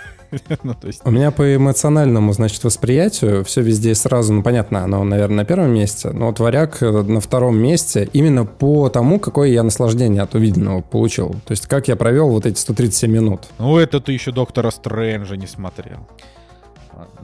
Ну, 0.64 0.76
есть... 0.84 1.02
У 1.06 1.10
меня 1.10 1.32
по 1.32 1.56
эмоциональному, 1.56 2.34
значит, 2.34 2.64
восприятию 2.64 3.44
все 3.46 3.62
везде 3.62 3.96
сразу, 3.96 4.32
ну, 4.32 4.44
понятно, 4.44 4.84
оно, 4.84 5.04
наверное, 5.04 5.38
на 5.38 5.46
первом 5.46 5.74
месте, 5.74 6.12
но 6.12 6.28
вот 6.28 6.40
«Варяг» 6.40 6.84
э, 6.84 6.92
на 6.92 7.20
втором 7.20 7.58
месте 7.58 8.08
именно 8.14 8.46
по 8.46 8.90
тому, 8.90 9.20
какое 9.20 9.50
я 9.50 9.64
наслаждение 9.64 10.22
от 10.22 10.36
увиденного 10.36 10.82
получил. 10.82 11.32
То 11.46 11.52
есть 11.52 11.66
как 11.66 11.88
я 11.88 11.96
провел 11.96 12.30
вот 12.30 12.46
эти 12.46 12.60
137 12.60 13.12
минут. 13.12 13.42
Ну, 13.58 13.78
это 13.80 14.00
ты 14.00 14.12
еще 14.12 14.32
Доктора 14.32 14.70
Стрэнджа 14.70 15.36
не 15.36 15.48
смотрел. 15.48 16.08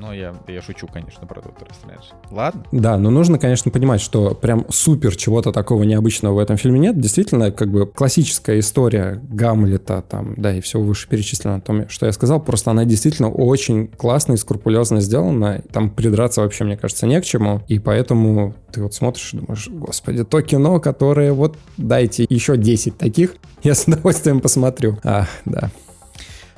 Но 0.05 0.13
я, 0.13 0.35
я 0.47 0.61
шучу, 0.61 0.87
конечно, 0.87 1.25
про 1.25 1.41
Доктора 1.41 1.73
Стрэндж. 1.73 2.03
Ладно? 2.29 2.63
Да, 2.71 2.97
но 2.99 3.09
нужно, 3.09 3.39
конечно, 3.39 3.71
понимать, 3.71 4.01
что 4.01 4.35
прям 4.35 4.67
супер 4.69 5.15
чего-то 5.15 5.51
такого 5.51 5.81
необычного 5.81 6.35
в 6.35 6.37
этом 6.37 6.57
фильме 6.57 6.79
нет. 6.79 6.99
Действительно, 6.99 7.51
как 7.51 7.71
бы 7.71 7.87
классическая 7.87 8.59
история 8.59 9.19
Гамлета, 9.23 10.03
там, 10.07 10.35
да, 10.37 10.55
и 10.55 10.61
все 10.61 10.79
вышеперечислено, 10.79 11.59
том, 11.59 11.89
что 11.89 12.05
я 12.05 12.11
сказал, 12.11 12.39
просто 12.39 12.69
она 12.69 12.85
действительно 12.85 13.31
очень 13.31 13.87
классно 13.87 14.33
и 14.33 14.37
скрупулезно 14.37 15.01
сделана. 15.01 15.63
Там 15.71 15.89
придраться 15.89 16.41
вообще, 16.41 16.65
мне 16.65 16.77
кажется, 16.77 17.07
не 17.07 17.19
к 17.19 17.25
чему. 17.25 17.63
И 17.67 17.79
поэтому 17.79 18.53
ты 18.71 18.83
вот 18.83 18.93
смотришь 18.93 19.33
и 19.33 19.37
думаешь, 19.37 19.67
господи, 19.69 20.23
то 20.23 20.39
кино, 20.41 20.79
которое 20.79 21.33
вот 21.33 21.57
дайте 21.77 22.27
еще 22.29 22.57
10 22.57 22.95
таких, 22.97 23.37
я 23.63 23.73
с 23.73 23.85
удовольствием 23.87 24.39
посмотрю. 24.39 24.99
А, 25.03 25.25
да. 25.45 25.71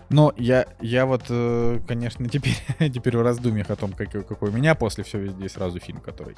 Но 0.10 0.34
я, 0.38 0.66
я 0.80 1.05
вот, 1.05 1.24
э, 1.30 1.80
конечно, 1.88 2.28
теперь, 2.30 2.55
теперь 2.80 3.18
в 3.18 3.22
раздумьях 3.22 3.70
о 3.70 3.76
том, 3.76 3.91
какой, 3.91 4.24
какой 4.24 4.49
у 4.49 4.51
меня 4.53 4.76
после 4.76 5.03
все 5.03 5.20
везде 5.20 5.49
сразу 5.49 5.80
фильм, 5.80 5.99
который 5.99 6.36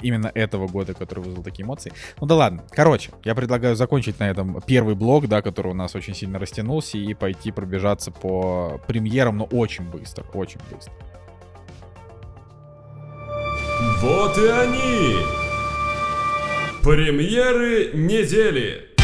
именно 0.00 0.30
этого 0.34 0.68
года, 0.68 0.94
который 0.94 1.20
вызвал 1.20 1.42
такие 1.42 1.64
эмоции. 1.64 1.92
Ну 2.20 2.26
да 2.26 2.34
ладно. 2.34 2.64
Короче, 2.70 3.10
я 3.24 3.34
предлагаю 3.34 3.76
закончить 3.76 4.18
на 4.20 4.28
этом 4.28 4.60
первый 4.66 4.94
блок, 4.94 5.28
да, 5.28 5.40
который 5.42 5.72
у 5.72 5.74
нас 5.74 5.94
очень 5.94 6.14
сильно 6.14 6.38
растянулся, 6.38 6.98
и 6.98 7.14
пойти 7.14 7.52
пробежаться 7.52 8.10
по 8.10 8.80
премьерам, 8.86 9.38
но 9.38 9.44
очень 9.44 9.84
быстро, 9.84 10.24
очень 10.34 10.60
быстро. 10.70 10.92
Вот 14.00 14.36
и 14.38 14.46
они! 14.46 15.16
Премьеры 16.82 17.92
недели! 17.94 18.95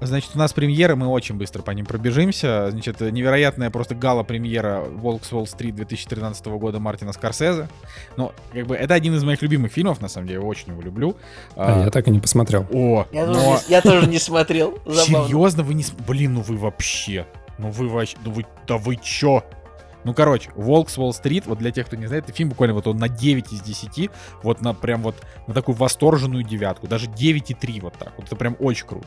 Значит, 0.00 0.30
у 0.34 0.38
нас 0.38 0.52
премьеры, 0.52 0.96
мы 0.96 1.06
очень 1.08 1.34
быстро 1.34 1.62
по 1.62 1.70
ним 1.72 1.84
пробежимся. 1.84 2.70
Значит, 2.70 3.00
невероятная 3.00 3.70
просто 3.70 3.94
гала-премьера 3.94 4.80
«Волкс 4.80 5.32
Уолл-стрит» 5.32 5.74
2013 5.74 6.46
года 6.46 6.80
Мартина 6.80 7.12
Скорсезе. 7.12 7.68
Ну, 8.16 8.32
как 8.52 8.66
бы, 8.66 8.76
это 8.76 8.94
один 8.94 9.14
из 9.14 9.24
моих 9.24 9.42
любимых 9.42 9.72
фильмов, 9.72 10.00
на 10.00 10.08
самом 10.08 10.26
деле, 10.26 10.40
я 10.40 10.46
очень 10.46 10.68
его 10.68 10.80
люблю. 10.80 11.16
А, 11.54 11.82
а 11.82 11.84
я 11.84 11.90
так 11.90 12.08
и 12.08 12.10
не 12.10 12.20
посмотрел. 12.20 12.66
О, 12.72 13.06
я, 13.12 13.26
но... 13.26 13.34
тоже, 13.34 13.44
не, 13.46 13.72
я 13.72 13.82
тоже 13.82 14.06
не 14.06 14.18
смотрел. 14.18 14.78
Забавно. 14.86 15.28
Серьезно, 15.28 15.62
вы 15.62 15.74
не... 15.74 15.84
Блин, 16.06 16.34
ну 16.34 16.40
вы 16.40 16.56
вообще... 16.56 17.26
Ну 17.58 17.70
вы 17.70 17.88
вообще... 17.88 18.16
Ну 18.24 18.30
вы... 18.30 18.46
Да 18.66 18.78
вы 18.78 18.96
чё? 18.96 19.44
Ну, 20.04 20.14
короче, 20.14 20.50
Волк 20.54 20.88
с 20.88 20.96
Уолл-стрит, 20.96 21.46
вот 21.46 21.58
для 21.58 21.70
тех, 21.70 21.86
кто 21.86 21.96
не 21.96 22.06
знает, 22.06 22.24
это 22.24 22.32
фильм 22.32 22.48
буквально 22.48 22.74
вот 22.74 22.86
он 22.86 22.96
на 22.96 23.08
9 23.08 23.52
из 23.52 23.60
10, 23.60 24.10
вот 24.42 24.62
на 24.62 24.72
прям 24.72 25.02
вот 25.02 25.16
на 25.46 25.52
такую 25.52 25.76
восторженную 25.76 26.42
девятку, 26.42 26.86
даже 26.86 27.06
9,3 27.06 27.80
вот 27.82 27.94
так, 27.98 28.12
вот 28.16 28.26
это 28.26 28.36
прям 28.36 28.56
очень 28.60 28.86
круто. 28.86 29.06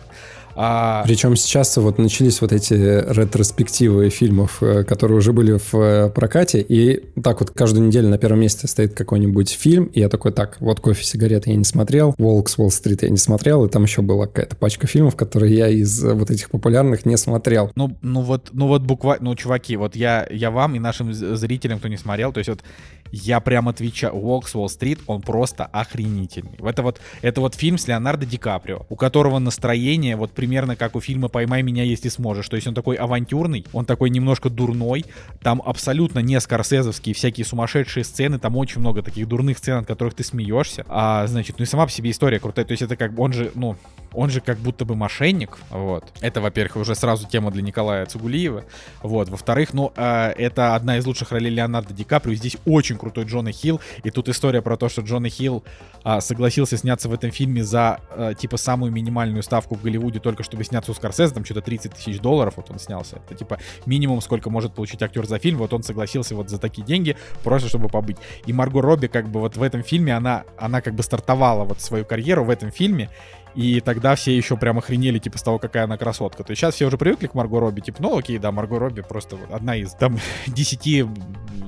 А... 0.56 1.04
Причем 1.06 1.36
сейчас 1.36 1.76
вот 1.78 1.98
начались 1.98 2.42
вот 2.42 2.52
эти 2.52 2.74
ретроспективы 2.74 4.10
фильмов, 4.10 4.62
э, 4.62 4.84
которые 4.84 5.18
уже 5.18 5.34
были 5.34 5.58
в 5.58 5.74
э, 5.76 6.10
прокате, 6.10 6.62
и 6.62 7.04
так 7.22 7.40
вот 7.40 7.52
каждую 7.52 7.88
неделю 7.88 8.10
на 8.10 8.18
первом 8.18 8.42
месте 8.42 8.68
стоит 8.68 8.94
какой-нибудь 8.94 9.50
фильм, 9.52 9.86
и 9.86 10.00
я 10.00 10.10
такой, 10.10 10.32
так, 10.32 10.58
вот 10.60 10.80
«Кофе, 10.80 11.04
сигареты» 11.04 11.50
я 11.52 11.56
не 11.56 11.64
смотрел, 11.64 12.14
«Волк 12.18 12.50
с 12.50 12.58
Уолл-стрит» 12.58 13.04
я 13.04 13.10
не 13.10 13.18
смотрел, 13.18 13.66
и 13.66 13.70
там 13.70 13.84
еще 13.84 14.02
была 14.02 14.28
какая-то 14.28 14.56
пачка 14.56 14.88
фильмов, 14.88 15.16
которые 15.16 15.56
я 15.56 15.68
из 15.70 16.04
вот 16.04 16.30
этих 16.30 16.50
популярных 16.50 17.06
не 17.06 17.18
смотрел. 17.18 17.72
Ну, 17.76 17.98
ну 18.02 18.22
вот, 18.22 18.50
ну 18.54 18.68
вот 18.68 18.84
буквально, 18.84 19.26
ну, 19.26 19.36
чуваки, 19.36 19.76
вот 19.76 19.96
я, 19.96 20.28
я 20.30 20.52
вам 20.52 20.76
и 20.76 20.80
нашим 20.80 21.14
зрителям, 21.14 21.80
кто 21.80 21.88
не 21.88 21.98
смотрел, 21.98 22.32
то 22.32 22.40
есть 22.40 22.50
вот 22.50 22.64
я 23.12 23.40
прям 23.40 23.70
отвечаю, 23.70 24.16
Walk 24.16 24.48
с 24.48 24.56
Уолл-стрит, 24.56 25.00
он 25.06 25.22
просто 25.22 25.66
охренительный. 25.66 26.58
Это 26.64 26.82
вот, 26.82 27.00
это 27.22 27.42
вот 27.42 27.54
фильм 27.54 27.78
с 27.78 27.88
Леонардо 27.88 28.26
Ди 28.26 28.38
Каприо, 28.38 28.88
у 28.90 28.96
которого 28.96 29.38
настроение 29.38 30.16
вот 30.16 30.32
примерно 30.44 30.76
как 30.76 30.98
у 30.98 31.00
фильма 31.00 31.30
«Поймай 31.30 31.62
меня, 31.64 31.84
если 31.84 32.10
сможешь». 32.10 32.50
То 32.50 32.58
есть 32.58 32.68
он 32.68 32.74
такой 32.74 32.98
авантюрный, 32.98 33.66
он 33.72 33.86
такой 33.86 34.10
немножко 34.10 34.50
дурной, 34.50 35.06
там 35.42 35.62
абсолютно 35.66 36.20
не 36.20 36.38
скорсезовские 36.42 37.16
всякие 37.16 37.46
сумасшедшие 37.46 38.04
сцены, 38.04 38.40
там 38.40 38.58
очень 38.58 38.82
много 38.82 39.02
таких 39.02 39.26
дурных 39.30 39.58
сцен, 39.58 39.78
от 39.78 39.86
которых 39.86 40.16
ты 40.16 40.26
смеешься. 40.26 40.86
А, 40.90 41.26
значит, 41.28 41.60
ну 41.60 41.64
и 41.64 41.66
сама 41.66 41.86
по 41.86 41.92
себе 41.94 42.12
история 42.12 42.42
крутая. 42.42 42.66
То 42.66 42.74
есть 42.74 42.82
это 42.82 42.98
как, 42.98 43.18
он 43.18 43.32
же, 43.32 43.54
ну, 43.56 43.78
он 44.14 44.30
же 44.30 44.42
как 44.42 44.58
будто 44.58 44.86
бы 44.86 44.96
мошенник, 44.96 45.58
вот. 45.70 46.06
Это, 46.22 46.42
во-первых, 46.42 46.78
уже 46.78 46.96
сразу 46.96 47.28
тема 47.28 47.52
для 47.52 47.62
Николая 47.62 48.06
Цугулиева, 48.06 48.66
вот. 49.02 49.30
Во-вторых, 49.30 49.74
ну, 49.74 49.92
э, 49.96 50.34
это 50.38 50.76
одна 50.76 50.98
из 50.98 51.06
лучших 51.06 51.32
ролей 51.32 51.50
Леонардо 51.50 51.94
Ди 51.94 52.04
Каприо, 52.04 52.36
здесь 52.36 52.58
очень 52.66 52.98
крутой 52.98 53.26
Джона 53.26 53.52
Хилл, 53.52 53.82
и 54.04 54.10
тут 54.10 54.30
история 54.30 54.62
про 54.62 54.78
то, 54.78 54.90
что 54.90 55.02
Джона 55.02 55.30
Хилл 55.30 55.64
э, 56.04 56.22
согласился 56.22 56.78
сняться 56.78 57.10
в 57.10 57.14
этом 57.14 57.32
фильме 57.32 57.64
за, 57.64 58.00
э, 58.16 58.34
типа, 58.38 58.58
самую 58.58 58.92
минимальную 58.92 59.44
ставку 59.44 59.76
в 59.76 59.82
Голливуде, 59.82 60.20
только 60.20 60.44
чтобы 60.44 60.64
сняться 60.64 60.92
у 60.92 60.94
Скорсезе, 60.94 61.34
там 61.34 61.46
что-то 61.46 61.62
30 61.62 61.94
тысяч 61.94 62.20
долларов, 62.20 62.56
вот 62.58 62.70
он 62.70 62.80
снялся. 62.80 63.18
Это, 63.26 63.36
типа, 63.36 63.60
минимум, 63.86 64.22
сколько 64.22 64.50
может 64.50 64.74
получить 64.74 65.02
актер 65.02 65.26
за 65.26 65.40
фильм, 65.40 65.58
вот 65.58 65.74
он 65.74 65.84
согласился 65.84 66.36
вот 66.36 66.50
за 66.50 66.58
такие 66.58 66.86
деньги, 66.86 67.18
просто 67.44 67.70
чтобы 67.70 67.90
побыть. 67.90 68.18
И 68.46 68.54
Марго 68.54 68.82
Робби, 68.82 69.08
как 69.08 69.30
бы, 69.30 69.40
вот 69.40 69.58
в 69.58 69.64
этом 69.64 69.84
фильме, 69.84 70.16
она, 70.16 70.44
она 70.58 70.82
как 70.82 70.94
бы 70.94 71.04
стартовала 71.04 71.64
вот 71.64 71.82
свою 71.82 72.06
карьеру 72.06 72.44
в 72.44 72.50
этом 72.50 72.72
фильме, 72.72 73.10
и 73.56 73.80
тогда 73.82 74.16
все 74.16 74.36
еще 74.36 74.58
прям 74.58 74.78
охренели, 74.78 75.20
типа, 75.20 75.38
с 75.38 75.44
того, 75.44 75.60
какая 75.60 75.84
она 75.84 75.98
красотка. 75.98 76.44
То 76.44 76.52
есть 76.52 76.62
сейчас 76.62 76.76
все 76.76 76.86
уже 76.86 76.98
привыкли 76.98 77.28
к 77.28 77.34
Марго 77.34 77.60
Робби, 77.60 77.82
типа, 77.82 78.02
ну 78.02 78.18
окей, 78.18 78.38
да, 78.38 78.52
Марго 78.52 78.80
Робби 78.80 79.02
просто 79.02 79.38
одна 79.52 79.76
из 79.76 79.92
там 79.94 80.18
десяти 80.48 81.06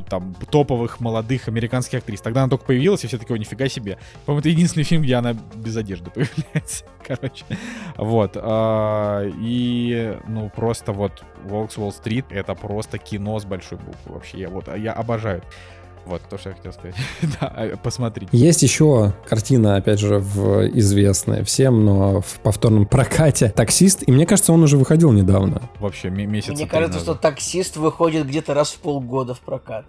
там 0.10 0.36
топовых 0.52 1.00
молодых 1.00 1.48
американских 1.48 2.00
актрис. 2.00 2.22
Тогда 2.22 2.44
она 2.44 2.50
только 2.50 2.66
появилась, 2.66 3.04
и 3.04 3.08
все 3.08 3.18
такие, 3.18 3.36
о, 3.36 3.38
нифига 3.38 3.68
себе. 3.68 3.98
По-моему, 4.26 4.42
это 4.42 4.50
единственный 4.50 4.84
фильм, 4.84 5.02
где 5.02 5.16
она 5.16 5.34
без 5.34 5.76
одежды 5.76 6.10
появляется. 6.14 6.86
Короче, 7.06 7.46
вот. 7.98 8.32
А, 8.36 9.24
и, 9.40 10.18
ну, 10.28 10.50
просто 10.50 10.92
вот 10.92 11.24
Волкс 11.44 11.78
Уолл-стрит— 11.78 12.26
это 12.30 12.56
просто 12.56 12.98
кино 12.98 13.40
с 13.40 13.46
большой 13.46 13.78
буквы 13.78 14.14
вообще. 14.14 14.40
Я 14.40 14.50
вот, 14.50 14.76
я 14.76 14.94
обожаю. 14.94 15.42
Вот 16.06 16.22
то, 16.30 16.38
что 16.38 16.50
я 16.50 16.56
хотел 16.56 16.72
сказать. 16.74 16.96
да, 17.42 17.48
а, 17.48 17.78
посмотрите. 17.78 18.30
Есть 18.32 18.62
еще 18.62 19.14
картина, 19.28 19.76
опять 19.76 20.00
же, 20.00 20.20
в 20.20 20.68
известная 20.78 21.44
всем, 21.44 21.84
но 21.84 22.22
в 22.22 22.40
повторном 22.42 22.86
прокате 22.86 23.50
«Таксист», 23.50 24.04
и 24.08 24.12
мне 24.12 24.26
кажется, 24.26 24.54
он 24.54 24.64
уже 24.64 24.78
выходил 24.78 25.12
недавно. 25.12 25.62
Вообще, 25.80 26.10
месяц 26.10 26.50
Мне 26.50 26.68
кажется, 26.68 27.00
что 27.00 27.16
«Таксист» 27.16 27.78
выходит 27.78 28.28
где-то 28.28 28.54
раз 28.54 28.72
в 28.72 28.80
полгода 28.80 29.34
в 29.34 29.40
прокат. 29.40 29.86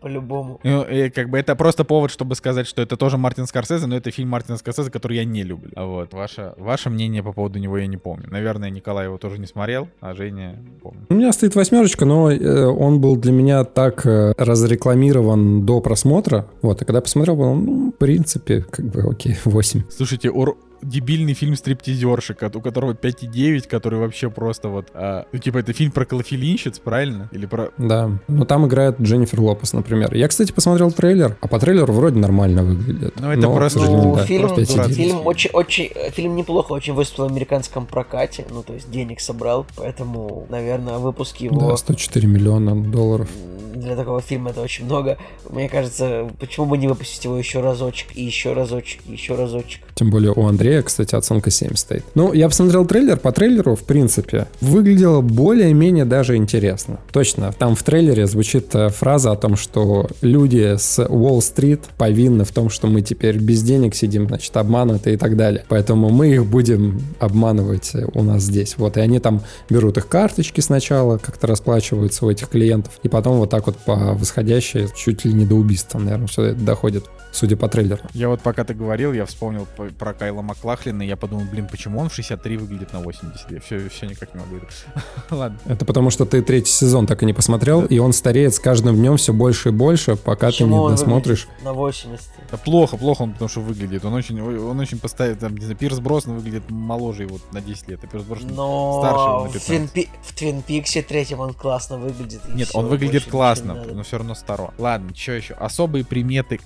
По-любому. 0.00 0.60
Ну, 0.62 0.82
и, 0.82 1.10
как 1.10 1.28
бы 1.30 1.38
это 1.38 1.54
просто 1.56 1.84
повод, 1.84 2.10
чтобы 2.10 2.34
сказать, 2.34 2.66
что 2.66 2.80
это 2.82 2.96
тоже 2.96 3.18
Мартин 3.18 3.46
Скорсезе, 3.46 3.86
но 3.86 3.96
это 3.96 4.10
фильм 4.10 4.30
Мартина 4.30 4.56
Скорсезе, 4.56 4.90
который 4.90 5.16
я 5.16 5.24
не 5.24 5.42
люблю. 5.42 5.72
А 5.76 5.84
вот, 5.84 6.14
ваше, 6.14 6.54
ваше 6.56 6.90
мнение 6.90 7.22
по 7.22 7.32
поводу 7.32 7.58
него 7.58 7.76
я 7.78 7.86
не 7.86 7.96
помню. 7.96 8.28
Наверное, 8.30 8.70
Николай 8.70 9.06
его 9.06 9.18
тоже 9.18 9.38
не 9.38 9.46
смотрел, 9.46 9.88
а 10.00 10.14
Женя 10.14 10.58
помню. 10.82 11.06
У 11.08 11.14
меня 11.14 11.32
стоит 11.32 11.54
восьмерочка, 11.54 12.04
но 12.04 12.30
э, 12.30 12.64
он 12.66 13.00
был 13.00 13.16
для 13.16 13.32
меня 13.32 13.64
так 13.64 14.06
э, 14.06 14.32
разрекламирован 14.38 15.49
до 15.58 15.80
просмотра. 15.80 16.46
Вот, 16.62 16.82
и 16.82 16.84
когда 16.84 17.00
посмотрел, 17.00 17.36
был, 17.36 17.54
ну, 17.54 17.92
в 17.92 17.98
принципе, 17.98 18.64
как 18.70 18.86
бы, 18.86 19.02
окей, 19.02 19.36
8. 19.44 19.82
Слушайте, 19.90 20.30
ур 20.30 20.56
дебильный 20.82 21.34
фильм 21.34 21.56
«Стриптизершик», 21.56 22.42
у 22.54 22.60
которого 22.60 22.92
5,9, 22.92 23.68
который 23.68 23.98
вообще 23.98 24.30
просто 24.30 24.68
вот... 24.68 24.88
А, 24.94 25.26
ну, 25.32 25.38
типа, 25.38 25.58
это 25.58 25.72
фильм 25.72 25.90
про 25.90 26.04
клофелинщиц, 26.04 26.78
правильно? 26.78 27.28
Или 27.32 27.46
про... 27.46 27.70
Да. 27.78 28.10
Ну, 28.28 28.44
там 28.44 28.66
играет 28.66 29.00
Дженнифер 29.00 29.40
Лопес, 29.40 29.72
например. 29.72 30.14
Я, 30.14 30.28
кстати, 30.28 30.52
посмотрел 30.52 30.90
трейлер, 30.92 31.36
а 31.40 31.48
по 31.48 31.58
трейлеру 31.58 31.92
вроде 31.92 32.18
нормально 32.18 32.62
выглядит. 32.62 33.14
Ну, 33.20 33.30
это 33.30 33.40
Но, 33.40 33.54
просто... 33.54 33.80
Ну, 33.80 34.16
да, 34.16 34.24
фильм, 34.24 34.48
просто 34.48 34.88
фильм, 34.88 35.26
очень, 35.26 35.50
очень, 35.52 35.90
фильм 36.12 36.36
неплохо 36.36 36.72
очень 36.72 36.94
выступил 36.94 37.28
в 37.28 37.30
американском 37.30 37.86
прокате, 37.86 38.46
ну, 38.50 38.62
то 38.62 38.72
есть 38.72 38.90
денег 38.90 39.20
собрал, 39.20 39.66
поэтому, 39.76 40.46
наверное, 40.48 40.98
выпуск 40.98 41.36
его... 41.38 41.70
Да, 41.70 41.76
104 41.76 42.26
миллиона 42.28 42.80
долларов. 42.80 43.28
Для 43.74 43.96
такого 43.96 44.20
фильма 44.20 44.50
это 44.50 44.60
очень 44.60 44.84
много. 44.84 45.16
Мне 45.48 45.68
кажется, 45.68 46.28
почему 46.38 46.66
бы 46.66 46.76
не 46.76 46.86
выпустить 46.86 47.24
его 47.24 47.36
еще 47.38 47.60
разочек, 47.60 48.08
и 48.14 48.22
еще 48.22 48.52
разочек, 48.52 49.00
и 49.06 49.12
еще 49.12 49.36
разочек. 49.36 49.82
Тем 49.94 50.10
более 50.10 50.32
у 50.32 50.46
Андрея 50.46 50.69
Андрея, 50.70 50.82
кстати, 50.82 51.16
оценка 51.16 51.50
7 51.50 51.74
стоит. 51.74 52.04
Ну, 52.14 52.32
я 52.32 52.48
посмотрел 52.48 52.86
трейлер, 52.86 53.16
по 53.16 53.32
трейлеру, 53.32 53.74
в 53.74 53.82
принципе, 53.82 54.46
выглядело 54.60 55.20
более-менее 55.20 56.04
даже 56.04 56.36
интересно. 56.36 57.00
Точно, 57.12 57.52
там 57.58 57.74
в 57.74 57.82
трейлере 57.82 58.28
звучит 58.28 58.72
э, 58.74 58.88
фраза 58.90 59.32
о 59.32 59.36
том, 59.36 59.56
что 59.56 60.08
люди 60.22 60.76
с 60.78 61.04
Уолл-стрит 61.04 61.80
повинны 61.98 62.44
в 62.44 62.52
том, 62.52 62.70
что 62.70 62.86
мы 62.86 63.02
теперь 63.02 63.38
без 63.38 63.64
денег 63.64 63.96
сидим, 63.96 64.28
значит, 64.28 64.56
обмануты 64.56 65.14
и 65.14 65.16
так 65.16 65.36
далее. 65.36 65.64
Поэтому 65.68 66.10
мы 66.10 66.28
их 66.28 66.46
будем 66.46 67.00
обманывать 67.18 67.90
у 68.14 68.22
нас 68.22 68.44
здесь. 68.44 68.76
Вот, 68.78 68.96
и 68.96 69.00
они 69.00 69.18
там 69.18 69.42
берут 69.68 69.96
их 69.98 70.06
карточки 70.06 70.60
сначала, 70.60 71.18
как-то 71.18 71.48
расплачиваются 71.48 72.24
у 72.26 72.30
этих 72.30 72.48
клиентов, 72.48 72.92
и 73.02 73.08
потом 73.08 73.38
вот 73.38 73.50
так 73.50 73.66
вот 73.66 73.76
по 73.76 74.14
восходящей, 74.14 74.86
чуть 74.94 75.24
ли 75.24 75.32
не 75.32 75.46
до 75.46 75.56
убийства, 75.56 75.98
наверное, 75.98 76.28
все 76.28 76.42
это 76.44 76.60
доходит 76.60 77.06
судя 77.32 77.56
по 77.56 77.68
трейлеру. 77.68 78.02
Я 78.12 78.28
вот 78.28 78.40
пока 78.40 78.64
ты 78.64 78.74
говорил, 78.74 79.12
я 79.12 79.26
вспомнил 79.26 79.66
про 79.98 80.12
Кайла 80.12 80.42
Маклахлина, 80.42 81.02
и 81.02 81.06
я 81.06 81.16
подумал, 81.16 81.44
блин, 81.50 81.68
почему 81.70 82.00
он 82.00 82.08
в 82.08 82.14
63 82.14 82.56
выглядит 82.56 82.92
на 82.92 83.00
80? 83.00 83.50
Я 83.50 83.60
все, 83.60 83.88
все 83.88 84.06
никак 84.06 84.34
не 84.34 84.40
могу. 84.40 84.60
Ладно. 85.30 85.58
Это 85.66 85.84
потому, 85.84 86.10
что 86.10 86.24
ты 86.24 86.42
третий 86.42 86.72
сезон 86.72 87.06
так 87.06 87.22
и 87.22 87.26
не 87.26 87.32
посмотрел, 87.32 87.84
и 87.84 87.98
он 87.98 88.12
стареет 88.12 88.54
с 88.54 88.58
каждым 88.58 88.96
днем 88.96 89.16
все 89.16 89.32
больше 89.32 89.70
и 89.70 89.72
больше, 89.72 90.16
пока 90.16 90.48
Почему 90.48 90.86
ты 90.86 90.92
не 90.92 90.96
досмотришь. 90.96 91.48
На 91.62 91.72
80. 91.72 92.20
Да 92.50 92.56
плохо, 92.56 92.96
плохо 92.96 93.22
он 93.22 93.32
потому 93.32 93.48
что 93.48 93.60
выглядит. 93.60 94.04
Он 94.04 94.14
очень, 94.14 94.40
он 94.40 94.78
очень 94.78 94.98
постоянно, 94.98 95.36
там, 95.36 95.56
не 95.56 95.64
знаю, 95.64 95.76
Пирс 95.76 95.98
Броснан 95.98 96.36
выглядит 96.36 96.70
моложе 96.70 97.22
его 97.24 97.38
на 97.52 97.60
10 97.60 97.88
лет, 97.88 98.00
а 98.02 98.06
Пирс 98.06 98.24
Броснан 98.24 98.50
старше 98.52 99.24
его 99.24 99.44
на 99.44 99.48
в, 99.48 99.52
15. 99.52 99.66
Твин 99.66 99.88
Пи- 99.88 100.08
в 100.22 100.34
Твин 100.34 100.62
Пиксе 100.62 101.02
третьем 101.02 101.40
он 101.40 101.54
классно 101.54 101.96
выглядит. 101.98 102.40
Нет, 102.54 102.70
он 102.74 102.86
выглядит 102.86 103.24
классно, 103.24 103.74
но 103.92 104.02
все 104.02 104.18
равно 104.18 104.34
старо. 104.34 104.72
Ладно, 104.78 105.10
что 105.14 105.32
еще? 105.32 105.54
Особые 105.54 106.04
приметы 106.04 106.58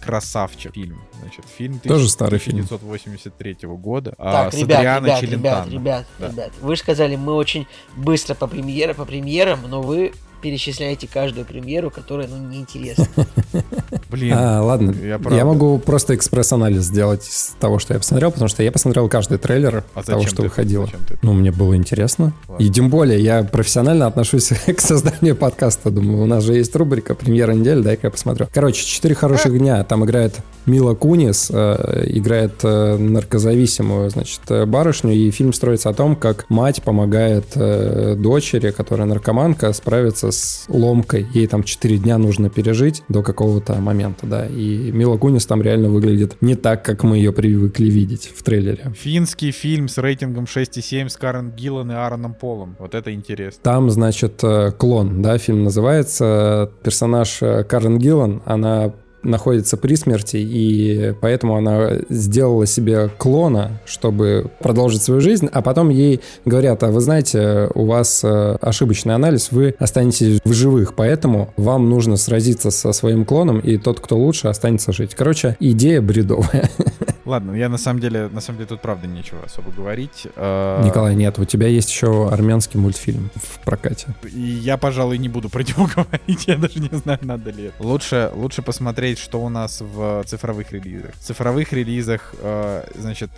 красавчик. 0.54 0.74
Фильм. 0.74 1.00
Значит, 1.20 1.44
фильм 1.46 1.78
Тоже 1.80 2.08
старый 2.08 2.38
фильм. 2.38 2.58
1983 2.64 3.56
года. 3.76 4.14
а, 4.18 4.44
Так, 4.44 4.54
с 4.54 4.58
ребят, 4.58 4.78
Адриано 4.78 5.06
ребят, 5.06 5.20
Челентано. 5.20 5.64
ребят, 5.70 5.72
ребят, 5.72 6.06
Да. 6.18 6.28
ребят, 6.28 6.52
вы 6.60 6.76
же 6.76 6.80
сказали, 6.80 7.16
мы 7.16 7.34
очень 7.34 7.66
быстро 7.96 8.34
по 8.34 8.46
премьере, 8.46 8.94
по 8.94 9.04
премьерам, 9.04 9.60
но 9.68 9.82
вы 9.82 10.12
перечисляете 10.44 11.08
каждую 11.10 11.46
премьеру, 11.46 11.90
которая, 11.90 12.28
ну, 12.28 12.36
неинтересна. 12.36 13.06
Блин, 14.10 14.34
А, 14.36 14.60
ладно, 14.60 14.94
я 15.02 15.18
я, 15.30 15.44
могу 15.46 15.78
просто 15.78 16.14
экспресс-анализ 16.14 16.82
сделать 16.82 17.26
из 17.26 17.56
того, 17.58 17.78
что 17.78 17.94
я 17.94 17.98
посмотрел, 17.98 18.30
потому 18.30 18.48
что 18.48 18.62
я 18.62 18.70
посмотрел 18.70 19.08
каждый 19.08 19.38
трейлер 19.38 19.84
а 19.94 20.02
того, 20.02 20.26
что 20.26 20.36
ты- 20.36 20.42
выходило. 20.42 20.86
Ну, 21.22 21.32
мне 21.32 21.50
было 21.50 21.74
интересно. 21.74 22.34
Ладно. 22.46 22.62
И 22.62 22.68
тем 22.68 22.90
более, 22.90 23.20
я 23.20 23.42
профессионально 23.42 24.06
отношусь 24.06 24.48
к 24.66 24.80
созданию 24.80 25.34
подкаста. 25.34 25.90
Думаю, 25.90 26.22
у 26.22 26.26
нас 26.26 26.44
же 26.44 26.52
есть 26.52 26.76
рубрика 26.76 27.14
«Премьера 27.14 27.52
недели», 27.52 27.80
дай-ка 27.80 28.08
я 28.08 28.10
посмотрю. 28.10 28.46
Короче, 28.52 28.84
«Четыре 28.84 29.14
хороших 29.14 29.58
дня». 29.58 29.82
Там 29.84 30.04
играет 30.04 30.36
Мила 30.66 30.94
Кунис, 30.94 31.50
э, 31.50 32.04
играет 32.08 32.60
э, 32.64 32.98
наркозависимую, 32.98 34.10
значит, 34.10 34.40
э, 34.50 34.66
барышню, 34.66 35.12
и 35.12 35.30
фильм 35.30 35.54
строится 35.54 35.88
о 35.88 35.94
том, 35.94 36.16
как 36.16 36.44
мать 36.50 36.82
помогает 36.82 37.46
э, 37.54 38.14
дочери, 38.18 38.72
которая 38.72 39.06
наркоманка, 39.06 39.72
справиться 39.72 40.33
с 40.36 40.64
ломкой. 40.68 41.26
Ей 41.34 41.46
там 41.46 41.62
4 41.62 41.98
дня 41.98 42.18
нужно 42.18 42.50
пережить 42.50 43.02
до 43.08 43.22
какого-то 43.22 43.74
момента, 43.80 44.26
да. 44.26 44.46
И 44.46 44.90
Мила 44.92 45.16
Кунис 45.16 45.46
там 45.46 45.62
реально 45.62 45.88
выглядит 45.88 46.36
не 46.40 46.54
так, 46.54 46.84
как 46.84 47.02
мы 47.02 47.16
ее 47.16 47.32
привыкли 47.32 47.86
видеть 47.86 48.32
в 48.34 48.42
трейлере. 48.42 48.92
Финский 48.94 49.50
фильм 49.50 49.88
с 49.88 49.98
рейтингом 49.98 50.44
6,7 50.44 51.08
с 51.08 51.16
Карен 51.16 51.50
Гиллан 51.50 51.90
и 51.90 51.94
Аароном 51.94 52.34
Полом. 52.34 52.76
Вот 52.78 52.94
это 52.94 53.12
интересно. 53.12 53.60
Там, 53.62 53.90
значит, 53.90 54.42
э, 54.42 54.72
клон, 54.72 55.22
да, 55.22 55.38
фильм 55.38 55.64
называется. 55.64 56.70
Персонаж 56.82 57.38
э, 57.42 57.64
Карен 57.64 57.98
Гиллан, 57.98 58.42
она 58.44 58.92
находится 59.24 59.76
при 59.76 59.94
смерти, 59.96 60.36
и 60.36 61.14
поэтому 61.20 61.56
она 61.56 61.92
сделала 62.08 62.66
себе 62.66 63.10
клона, 63.18 63.80
чтобы 63.84 64.50
продолжить 64.60 65.02
свою 65.02 65.20
жизнь, 65.20 65.48
а 65.52 65.62
потом 65.62 65.88
ей 65.88 66.20
говорят, 66.44 66.82
а 66.82 66.90
вы 66.90 67.00
знаете, 67.00 67.68
у 67.74 67.86
вас 67.86 68.22
э, 68.24 68.56
ошибочный 68.60 69.14
анализ, 69.14 69.48
вы 69.50 69.74
останетесь 69.78 70.40
в 70.44 70.52
живых, 70.52 70.94
поэтому 70.94 71.52
вам 71.56 71.88
нужно 71.88 72.16
сразиться 72.16 72.70
со 72.70 72.92
своим 72.92 73.24
клоном, 73.24 73.60
и 73.60 73.76
тот, 73.76 74.00
кто 74.00 74.16
лучше, 74.16 74.48
останется 74.48 74.92
жить. 74.92 75.14
Короче, 75.14 75.56
идея 75.60 76.00
бредовая. 76.00 76.70
Ладно, 77.24 77.52
я 77.52 77.68
на 77.68 77.78
самом 77.78 78.00
деле, 78.00 78.28
на 78.28 78.40
самом 78.40 78.58
деле 78.58 78.68
тут 78.68 78.82
правда 78.82 79.06
нечего 79.06 79.42
особо 79.44 79.70
говорить. 79.70 80.26
Э, 80.36 80.82
Николай, 80.84 81.14
нет, 81.14 81.38
у 81.38 81.44
тебя 81.44 81.68
есть 81.68 81.90
еще 81.90 82.28
армянский 82.28 82.78
мультфильм 82.78 83.30
в 83.34 83.58
прокате. 83.64 84.08
И 84.24 84.40
я, 84.40 84.76
пожалуй, 84.76 85.18
не 85.18 85.28
буду 85.28 85.48
про 85.48 85.62
него 85.62 85.88
говорить, 85.96 86.46
я 86.46 86.56
даже 86.56 86.80
не 86.80 86.90
знаю, 86.96 87.18
надо 87.22 87.50
ли 87.50 87.64
это. 87.64 87.82
Лучше, 87.82 88.30
лучше 88.34 88.62
посмотреть, 88.62 89.18
что 89.18 89.42
у 89.42 89.48
нас 89.48 89.80
в 89.80 90.24
цифровых 90.26 90.72
релизах. 90.72 91.14
В 91.14 91.24
цифровых 91.24 91.72
релизах, 91.72 92.34
э, 92.40 92.84
значит, 92.94 93.30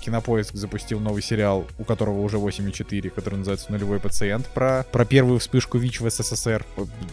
Кинопоиск 0.00 0.54
запустил 0.54 0.98
новый 1.00 1.22
сериал, 1.22 1.66
у 1.78 1.84
которого 1.84 2.20
уже 2.20 2.38
8,4, 2.38 3.10
который 3.10 3.36
называется 3.36 3.70
«Нулевой 3.70 4.00
пациент», 4.00 4.46
про, 4.46 4.84
про 4.90 5.04
первую 5.04 5.38
вспышку 5.38 5.78
ВИЧ 5.78 6.00
в 6.00 6.10
СССР. 6.10 6.64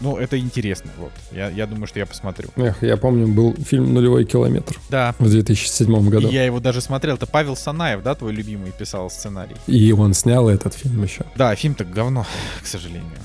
Ну, 0.01 0.18
это 0.18 0.39
интересно, 0.39 0.89
вот. 0.97 1.11
Я, 1.32 1.49
я 1.49 1.68
думаю, 1.68 1.88
что 1.88 1.99
я 1.99 2.05
посмотрю. 2.05 2.49
Эх, 2.55 2.82
я 2.82 2.97
помню, 2.97 3.28
был 3.28 3.55
фильм 3.55 3.93
«Нулевой 3.93 4.26
километр» 4.26 4.76
Да, 4.89 5.13
в 5.20 5.30
2007 5.30 6.07
году. 6.10 6.28
и 6.28 6.34
я 6.34 6.45
его 6.45 6.60
даже 6.60 6.82
смотрел. 6.82 7.16
Это 7.16 7.28
Павел 7.28 7.55
Санаев, 7.55 8.03
да, 8.03 8.16
твой 8.16 8.34
любимый, 8.34 8.72
писал 8.72 9.10
сценарий? 9.10 9.55
И 9.68 9.91
он 9.91 10.14
снял 10.14 10.49
этот 10.49 10.74
фильм 10.74 11.03
еще. 11.03 11.26
Да, 11.36 11.55
фильм-то 11.55 11.86
говно, 11.86 12.26
к 12.62 12.68
сожалению. 12.68 13.18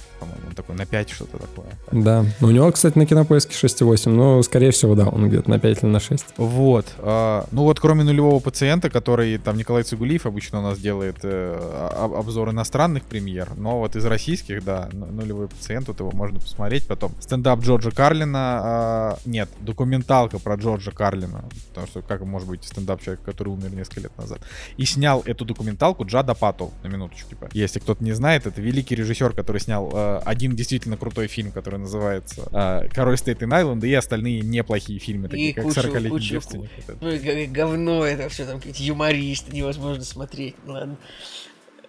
Он 0.53 0.57
такой 0.57 0.76
на 0.76 0.84
5 0.84 1.11
что-то 1.11 1.38
такое. 1.38 1.66
Да. 1.92 2.26
У 2.42 2.50
него, 2.50 2.70
кстати, 2.70 2.98
на 2.98 3.07
кинопоиске 3.07 3.55
6,8. 3.55 4.11
Ну, 4.11 4.42
скорее 4.42 4.70
всего, 4.70 4.94
да, 4.94 5.09
он 5.09 5.28
где-то 5.30 5.48
на 5.48 5.59
5 5.59 5.82
или 5.82 5.86
на 5.90 5.98
6. 5.98 6.26
Вот. 6.36 6.86
а, 6.98 7.46
ну 7.53 7.62
вот, 7.62 7.80
кроме 7.80 8.05
нулевого 8.05 8.38
пациента, 8.38 8.90
который 8.90 9.38
там 9.38 9.57
Николай 9.57 9.82
Цигулиев 9.82 10.26
обычно 10.26 10.59
у 10.59 10.62
нас 10.62 10.78
делает 10.78 11.16
э, 11.22 11.94
об- 11.98 12.14
обзор 12.14 12.50
иностранных 12.50 13.05
премьер, 13.05 13.48
но 13.57 13.78
вот 13.78 13.96
из 13.96 14.05
российских, 14.05 14.62
да, 14.62 14.90
ну- 14.92 15.07
нулевой 15.07 15.48
пациент, 15.48 15.88
вот 15.88 16.00
его 16.00 16.11
можно 16.12 16.38
посмотреть. 16.38 16.86
Потом 16.86 17.12
стендап 17.20 17.61
Джорджа 17.61 17.90
Карлина. 17.90 18.61
а, 18.62 19.18
нет, 19.24 19.48
документалка 19.61 20.38
про 20.38 20.57
Джорджа 20.57 20.90
Карлина. 20.90 21.44
Потому 21.68 21.86
что 21.86 22.03
как 22.03 22.20
может 22.26 22.46
быть 22.46 22.64
стендап 22.64 23.00
человек, 23.00 23.22
который 23.24 23.48
умер 23.48 23.74
несколько 23.74 24.00
лет 24.03 24.18
назад. 24.18 24.40
И 24.76 24.84
снял 24.84 25.22
эту 25.24 25.46
документалку 25.46 26.05
Джада 26.05 26.34
Пато, 26.34 26.68
на 26.82 26.88
минуточку, 26.88 27.30
типа. 27.30 27.48
Если 27.55 27.78
кто-то 27.78 28.05
не 28.05 28.12
знает, 28.12 28.46
это 28.46 28.61
великий 28.61 28.94
режиссер, 28.96 29.32
который 29.32 29.61
снял 29.62 29.90
э, 29.94 30.20
один 30.43 30.57
действительно 30.57 30.97
крутой 30.97 31.28
фильм, 31.28 31.53
который 31.53 31.78
называется 31.78 32.49
э, 32.53 32.88
«Король 32.93 33.16
Стейтен 33.16 33.53
Айленда» 33.53 33.86
и 33.86 33.95
остальные 33.95 34.40
неплохие 34.40 34.99
фильмы, 34.99 35.28
такие 35.28 35.51
И 35.51 35.53
как 35.53 35.64
кучу- 35.64 35.80
«40-летний 35.80 36.11
кучу- 36.11 36.30
девственник». 36.30 36.70
Ну, 37.01 37.53
говно 37.53 38.05
это 38.05 38.28
все, 38.28 38.45
там 38.45 38.59
какие-то 38.59 38.82
юмористы, 38.82 39.55
невозможно 39.55 40.05
смотреть. 40.05 40.57
Ну, 40.66 40.72
Ладно. 40.72 40.97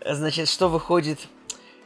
Значит, 0.08 0.49
что 0.49 0.68
выходит 0.68 1.20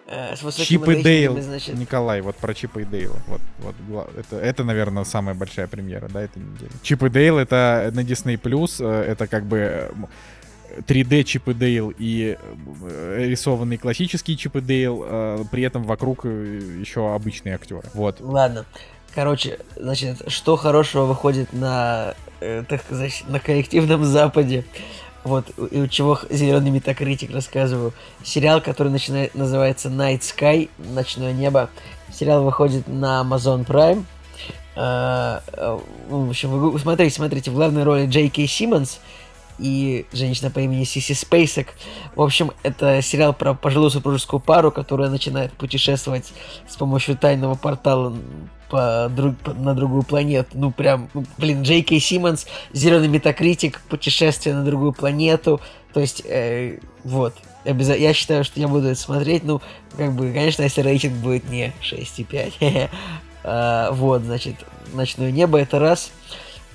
э, 0.08 0.36
с 0.36 0.44
высокими 0.44 0.66
Чип 0.66 0.88
и 0.90 1.04
Дейл. 1.04 1.40
значит, 1.42 1.76
Николай, 1.76 2.22
вот 2.22 2.36
про 2.36 2.54
Чипа 2.54 2.80
и 2.80 2.84
Дейла. 2.84 3.18
Вот, 3.28 3.42
вот, 3.88 4.10
это, 4.18 4.38
это, 4.38 4.64
наверное, 4.64 5.04
самая 5.04 5.36
большая 5.36 5.68
премьера, 5.68 6.10
да, 6.10 6.22
этой 6.24 6.40
недели. 6.42 6.72
Чип 6.82 7.04
и 7.04 7.10
Дейл 7.10 7.38
это 7.38 7.92
на 7.94 8.02
Disney 8.02 8.42
Plus, 8.42 8.84
это 8.86 9.28
как 9.28 9.46
бы 9.46 9.58
э, 9.58 9.92
3D 10.86 11.24
Чип 11.24 11.48
и 11.50 11.54
Дейл 11.54 11.94
и 11.98 12.38
э, 12.40 13.26
рисованный 13.28 13.78
классический 13.78 14.38
Чип 14.38 14.58
и 14.58 14.62
Дейл, 14.62 15.04
э, 15.06 15.44
при 15.52 15.64
этом 15.64 15.84
вокруг 15.84 16.26
э, 16.26 16.60
еще 16.80 17.14
обычные 17.14 17.56
актеры. 17.56 17.84
Вот. 17.94 18.18
Ладно. 18.20 18.66
Короче, 19.16 19.60
значит, 19.76 20.22
что 20.28 20.58
хорошего 20.58 21.06
выходит 21.06 21.52
на, 21.52 22.14
э, 22.40 22.64
так 22.68 22.84
сказать, 22.84 23.24
на 23.28 23.40
коллективном 23.40 24.06
Западе. 24.06 24.64
Вот, 25.24 25.52
и 25.72 25.82
у 25.82 25.88
чего 25.88 26.20
зеленый 26.30 26.72
метакритик 26.72 27.34
рассказываю. 27.34 27.94
Сериал, 28.24 28.62
который 28.62 28.92
начинает, 28.92 29.36
называется 29.36 29.90
Night 29.90 30.20
Sky, 30.22 30.70
Ночное 30.78 31.34
небо. 31.34 31.70
Сериал 32.14 32.44
выходит 32.44 32.88
на 32.88 33.22
Amazon 33.22 33.66
Prime. 33.66 34.06
А, 34.76 35.42
а, 35.54 35.82
в 36.08 36.30
общем, 36.30 36.52
вы 36.52 36.80
смотрите, 36.80 37.16
смотрите, 37.16 37.50
в 37.50 37.56
главной 37.56 37.84
роли 37.84 38.06
Джей 38.06 38.30
Кей 38.30 38.48
Симмонс 38.48 39.00
и 39.60 40.06
женщина 40.14 40.50
по 40.52 40.60
имени 40.60 40.84
Сиси 40.84 41.14
Спейсек. 41.14 41.74
В 42.16 42.22
общем, 42.22 42.52
это 42.64 43.02
сериал 43.02 43.34
про 43.34 43.54
пожилую 43.54 43.90
супружескую 43.90 44.40
пару, 44.40 44.72
которая 44.72 45.10
начинает 45.10 45.52
путешествовать 45.54 46.32
с 46.68 46.76
помощью 46.76 47.18
тайного 47.18 47.56
портала 47.56 48.14
по 48.70 49.10
друг- 49.10 49.38
по- 49.38 49.54
на 49.54 49.74
другую 49.74 50.04
планету. 50.04 50.50
Ну, 50.54 50.72
прям, 50.72 51.10
ну, 51.14 51.24
блин, 51.38 51.64
Джей 51.64 51.82
Кей 51.84 52.00
Симмонс, 52.00 52.46
зеленый 52.74 53.08
метакритик, 53.08 53.82
путешествие 53.90 54.54
на 54.56 54.64
другую 54.66 54.92
планету. 54.94 55.62
То 55.94 56.00
есть, 56.02 56.22
э, 56.26 56.80
вот. 57.04 57.34
Обяза- 57.66 57.96
Я 57.98 58.14
считаю, 58.14 58.44
что 58.44 58.60
я 58.60 58.68
буду 58.68 58.88
это 58.88 59.00
смотреть. 59.00 59.44
Ну, 59.44 59.62
как 59.98 60.14
бы, 60.14 60.32
конечно, 60.34 60.64
если 60.64 60.82
рейтинг 60.82 61.14
будет 61.16 61.50
не 61.50 61.74
6,5. 61.82 62.90
А, 63.50 63.92
Вот, 63.94 64.24
значит, 64.24 64.56
«Ночное 64.94 65.32
небо»— 65.32 65.58
это 65.62 65.80
раз. 65.80 66.12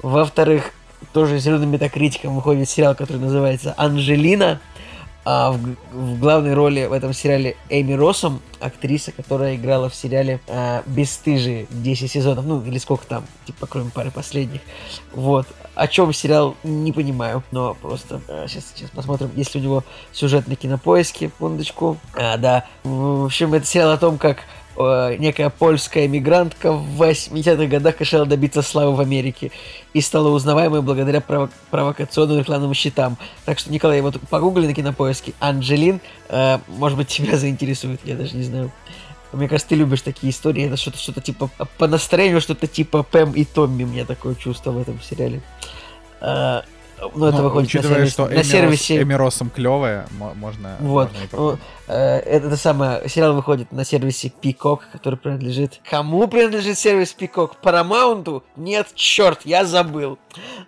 Во-вторых, 0.03 0.73
тоже 1.13 1.39
зеленым 1.39 1.71
метакритиком 1.71 2.35
выходит 2.35 2.69
сериал, 2.69 2.95
который 2.95 3.19
называется 3.19 3.75
«Анжелина». 3.77 4.61
А 5.25 5.53
в, 5.53 5.77
в 5.93 6.19
главной 6.19 6.53
роли 6.53 6.87
в 6.87 6.93
этом 6.93 7.13
сериале 7.13 7.57
Эми 7.69 7.93
Россом, 7.93 8.41
актриса, 8.59 9.13
которая 9.13 9.55
играла 9.55 9.89
в 9.89 9.95
сериале 9.95 10.41
а, 10.49 10.83
«Бесстыжие» 10.85 11.69
10 11.71 12.11
сезонов, 12.11 12.45
ну 12.45 12.61
или 12.65 12.77
сколько 12.79 13.07
там, 13.07 13.25
типа 13.47 13.69
кроме 13.69 13.91
пары 13.91 14.11
последних. 14.11 14.63
Вот. 15.13 15.47
О 15.77 15.87
чем 15.87 16.13
сериал, 16.13 16.57
не 16.65 16.91
понимаю, 16.91 17.45
но 17.53 17.75
просто 17.75 18.21
сейчас, 18.49 18.73
сейчас 18.75 18.91
посмотрим, 18.91 19.31
есть 19.37 19.55
ли 19.55 19.61
у 19.61 19.65
него 19.65 19.85
сюжет 20.13 20.49
на 20.49 20.57
кинопоиске, 20.57 21.27
секундочку. 21.27 21.99
А, 22.15 22.37
да. 22.37 22.67
В 22.83 23.27
общем, 23.27 23.55
это 23.55 23.65
сериал 23.65 23.93
о 23.93 23.99
том, 23.99 24.19
как 24.19 24.39
э, 24.77 25.17
некая 25.19 25.51
польская 25.51 26.09
мигрантка 26.09 26.73
в 26.73 27.03
80-х 27.03 27.67
годах 27.67 28.01
решила 28.01 28.27
добиться 28.27 28.63
славы 28.63 28.95
в 28.95 29.01
Америке 29.01 29.51
и 29.95 30.01
стала 30.01 30.29
узнаваемой 30.29 30.83
благодаря 30.83 31.21
прово- 31.21 31.51
провокационным 31.71 32.39
рекламным 32.39 32.75
щитам. 32.75 33.17
Так 33.45 33.59
что, 33.59 33.73
Николай, 33.73 34.01
вот 34.01 34.21
погугли 34.29 34.67
на 34.67 34.75
кинопоиске 34.75 35.33
Анджелин, 35.41 36.01
э, 36.29 36.59
может 36.69 36.99
быть, 36.99 37.09
тебя 37.09 37.37
заинтересует, 37.37 38.01
я 38.05 38.17
даже 38.17 38.37
не 38.37 38.45
знаю. 38.45 38.71
Мне 39.33 39.49
кажется, 39.49 39.71
ты 39.71 39.77
любишь 39.77 40.03
такие 40.03 40.31
истории. 40.31 40.67
Это 40.67 40.77
что-то 40.77 40.99
что 40.99 41.19
типа 41.21 41.49
по 41.79 41.89
настроению, 41.89 42.41
что-то 42.41 42.67
типа 42.67 43.03
Пэм 43.03 43.33
и 43.33 43.45
Томми. 43.45 43.85
Меня 43.85 44.05
такое 44.05 44.35
чувство 44.35 44.73
в 44.73 44.79
этом 44.79 45.01
сериале. 45.01 45.41
А, 46.21 46.65
Ну, 47.15 47.27
это 47.27 47.43
выходит 47.43 47.73
на, 47.75 47.81
учитывая, 47.81 47.97
сервис- 48.07 48.13
что 48.13 48.27
на 48.29 48.33
Эмирос- 48.35 48.43
сервисе. 48.45 49.03
Эмиросом 49.03 49.51
клевая, 49.51 50.07
мо- 50.19 50.35
можно, 50.35 50.77
Вот. 50.81 51.11
можно 51.13 51.59
э, 51.89 51.95
это, 52.19 52.47
это 52.47 52.57
самое, 52.57 53.09
сериал 53.09 53.35
выходит 53.35 53.73
на 53.73 53.85
сервисе 53.85 54.33
Peacock, 54.43 54.81
который 54.93 55.19
принадлежит... 55.19 55.81
Кому 55.89 56.29
принадлежит 56.29 56.79
сервис 56.79 57.15
Peacock? 57.19 57.53
Paramount? 57.63 58.43
Нет, 58.57 58.89
черт, 58.95 59.41
я 59.45 59.65
забыл. 59.65 60.19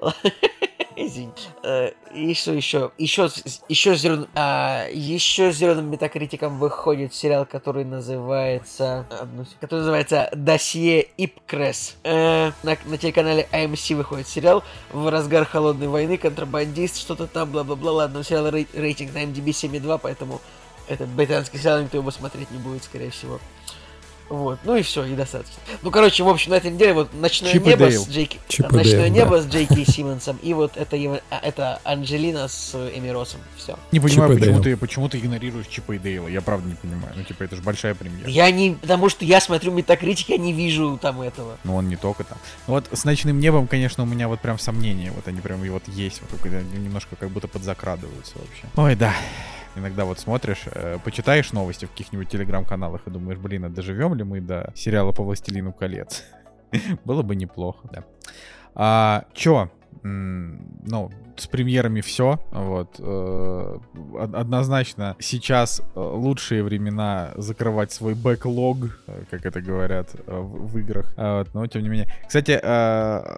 Извини. 0.97 1.33
Э, 1.65 1.91
И 2.15 2.35
что 2.35 2.53
еще? 2.53 2.93
Еще, 2.99 3.29
еще, 3.69 3.95
зелен- 3.95 4.29
а, 4.35 4.87
еще 4.93 5.51
зеленым 5.51 5.91
метакритиком 5.91 6.59
выходит 6.59 7.13
сериал, 7.13 7.47
который 7.47 7.85
называется... 7.85 9.05
одну 9.21 9.45
сек- 9.45 9.59
который 9.61 9.81
называется 9.81 10.31
«Досье 10.33 11.09
Ипкрес». 11.17 11.97
Э, 12.05 12.53
на, 12.63 12.77
на 12.85 12.99
телеканале 12.99 13.49
AMC 13.51 13.97
выходит 13.97 14.29
сериал 14.29 14.63
в 14.93 15.09
разгар 15.11 15.45
холодной 15.45 15.89
войны, 15.89 16.17
контрабандист, 16.17 16.99
что-то 16.99 17.27
там, 17.27 17.51
бла-бла-бла. 17.51 17.91
Ладно, 17.93 18.21
у 18.21 18.23
сериала 18.23 18.49
рей- 18.51 18.69
рейтинг 18.73 19.15
на 19.15 19.25
MDB 19.25 19.47
7,2, 19.51 19.99
поэтому 20.01 20.41
этот 20.87 21.09
британский 21.09 21.59
сериал 21.59 21.81
никто 21.83 21.97
его 21.97 22.11
смотреть 22.13 22.51
не 22.53 22.59
будет, 22.59 22.85
скорее 22.85 23.11
всего. 23.11 23.41
Вот, 24.31 24.59
ну 24.65 24.77
и 24.77 24.83
все, 24.83 25.05
и 25.05 25.15
достаточно. 25.15 25.55
Ну, 25.83 25.91
короче, 25.91 26.23
в 26.23 26.29
общем, 26.29 26.53
на 26.53 26.57
этой 26.57 26.71
неделе 26.71 26.95
вот 26.95 27.13
«Ночное 27.15 27.53
Чип 27.53 27.67
небо» 27.67 27.87
Дейл. 27.87 28.05
с 28.05 28.09
Джейки... 28.09 28.41
Чип 28.49 28.71
«Ночное 28.73 29.03
Дейл, 29.03 29.13
небо» 29.13 29.37
да. 29.37 29.43
с 29.43 29.47
Джейки 29.47 29.91
Симмонсом, 29.91 30.39
и 30.43 30.55
вот 30.55 30.77
это, 30.77 30.97
его- 30.97 31.21
а, 31.31 31.39
это 31.43 31.81
Анджелина 31.85 32.49
с 32.49 32.75
Эмиросом. 32.75 33.41
Все. 33.57 33.79
Не 33.93 34.01
понимаю, 34.01 34.33
Чип 34.33 34.41
почему 34.41 34.61
Дейл. 34.61 34.77
ты, 34.77 34.81
почему 34.81 35.09
ты 35.09 35.19
игнорируешь 35.19 35.67
Чипа 35.67 35.93
и 35.93 35.99
Дейла. 35.99 36.29
Я 36.29 36.41
правда 36.41 36.69
не 36.69 36.75
понимаю. 36.75 37.13
Ну, 37.17 37.23
типа, 37.23 37.45
это 37.45 37.57
же 37.57 37.63
большая 37.63 37.95
премьера. 37.95 38.29
Я 38.29 38.51
не... 38.51 38.73
Потому 38.73 39.09
что 39.09 39.25
я 39.25 39.41
смотрю 39.41 39.73
метакритик, 39.73 40.31
я 40.31 40.39
не 40.39 40.53
вижу 40.53 40.99
там 41.01 41.21
этого. 41.21 41.59
Но 41.63 41.77
он 41.77 41.89
не 41.89 41.97
только 41.97 42.25
там. 42.25 42.39
Ну 42.67 42.75
вот 42.75 42.87
с 42.93 43.05
ночным 43.05 43.39
небом, 43.39 43.67
конечно, 43.67 44.05
у 44.05 44.07
меня 44.07 44.29
вот 44.29 44.41
прям 44.41 44.59
сомнения. 44.59 45.13
Вот 45.13 45.29
они 45.29 45.41
прям 45.41 45.65
и 45.65 45.69
вот 45.69 45.83
есть. 45.87 46.23
Вот 46.31 46.45
немножко 46.45 47.17
как 47.17 47.31
будто 47.31 47.47
подзакрадываются 47.47 48.35
вообще. 48.39 48.65
Ой, 48.77 48.95
да. 48.97 49.15
Иногда 49.77 50.05
вот 50.05 50.19
смотришь, 50.19 50.65
э, 50.67 50.99
почитаешь 51.05 51.53
новости 51.53 51.87
в 51.87 51.91
каких-нибудь 51.91 52.29
телеграм-каналах 52.29 53.07
и 53.07 53.11
думаешь, 53.11 53.39
блин, 53.39 53.65
а 53.65 53.69
доживем 53.69 54.15
ли 54.15 54.23
мы 54.23 54.41
до 54.41 54.73
сериала 54.75 55.13
по 55.13 55.25
«Властелину 55.25 55.73
колец»? 55.73 56.25
Было 57.05 57.23
бы 57.23 57.35
неплохо, 57.35 57.89
да. 57.93 58.05
А, 58.75 59.25
чё? 59.33 59.71
Ну, 60.03 61.11
с 61.41 61.47
премьерами 61.47 62.01
все. 62.01 62.39
Вот. 62.51 62.97
э, 62.99 63.79
од- 64.15 64.35
Однозначно 64.35 65.17
сейчас 65.19 65.81
э, 65.81 66.01
лучшие 66.01 66.63
времена 66.63 67.33
закрывать 67.37 67.93
свой 67.93 68.15
бэклог, 68.15 69.01
э, 69.07 69.23
как 69.31 69.47
это 69.47 69.61
говорят 69.61 70.11
в 70.27 70.79
играх. 70.79 71.13
А 71.17 71.39
вот, 71.39 71.55
Но 71.55 71.67
тем 71.67 71.83
не 71.83 71.89
менее. 71.89 72.09
Кстати, 72.27 72.53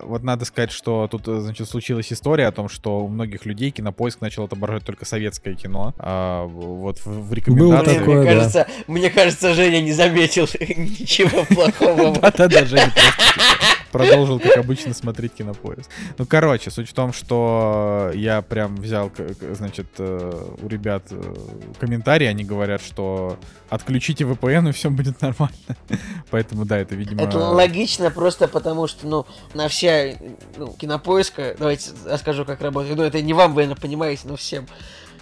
вот 0.06 0.22
надо 0.22 0.44
сказать, 0.44 0.70
что 0.72 1.08
тут, 1.10 1.26
значит, 1.26 1.68
случилась 1.68 2.12
история 2.12 2.46
о 2.48 2.52
том, 2.52 2.68
что 2.68 3.00
у 3.00 3.08
многих 3.08 3.46
людей 3.46 3.70
кинопоиск 3.70 4.20
начал 4.20 4.44
отображать 4.44 4.84
только 4.84 5.04
советское 5.04 5.54
кино. 5.54 5.94
А, 5.98 6.44
Вот 6.46 7.00
в 7.04 7.32
рекомендациях. 7.32 7.98
такое, 7.98 8.16
мне, 8.22 8.24
да. 8.24 8.34
кажется, 8.36 8.66
мне 8.86 9.10
кажется, 9.10 9.54
Женя 9.54 9.80
не 9.82 9.92
заметил 9.92 10.44
ничего 10.60 11.44
плохого. 11.44 12.12
Да-да-да, 12.20 12.64
Женя 12.66 12.92
просто 12.92 13.36
продолжил, 13.92 14.38
как 14.40 14.56
обычно, 14.58 14.94
смотреть 14.94 15.34
кинопоиск. 15.34 15.90
Ну, 16.18 16.26
короче, 16.26 16.70
суть 16.70 16.88
в 16.88 16.92
том, 16.92 17.12
что 17.12 17.85
я 18.14 18.42
прям 18.42 18.76
взял, 18.76 19.10
значит, 19.52 19.86
э, 19.98 20.54
у 20.62 20.68
ребят 20.68 21.04
э, 21.10 21.34
комментарии, 21.78 22.26
они 22.26 22.44
говорят, 22.44 22.82
что 22.82 23.38
отключите 23.68 24.24
VPN, 24.24 24.68
и 24.68 24.72
все 24.72 24.90
будет 24.90 25.20
нормально. 25.20 25.56
Поэтому, 26.30 26.64
да, 26.64 26.78
это, 26.78 26.94
видимо... 26.94 27.22
Это 27.22 27.38
логично 27.38 28.10
просто 28.10 28.48
потому, 28.48 28.86
что, 28.86 29.06
ну, 29.06 29.26
на 29.54 29.68
все, 29.68 30.18
ну, 30.56 30.72
кинопоиска, 30.72 31.56
давайте 31.58 31.90
расскажу, 32.04 32.44
как 32.44 32.60
работает. 32.60 32.96
Ну, 32.96 33.02
это 33.02 33.20
не 33.22 33.32
вам, 33.32 33.54
вы, 33.54 33.74
понимаете, 33.74 34.22
но 34.28 34.36
всем. 34.36 34.66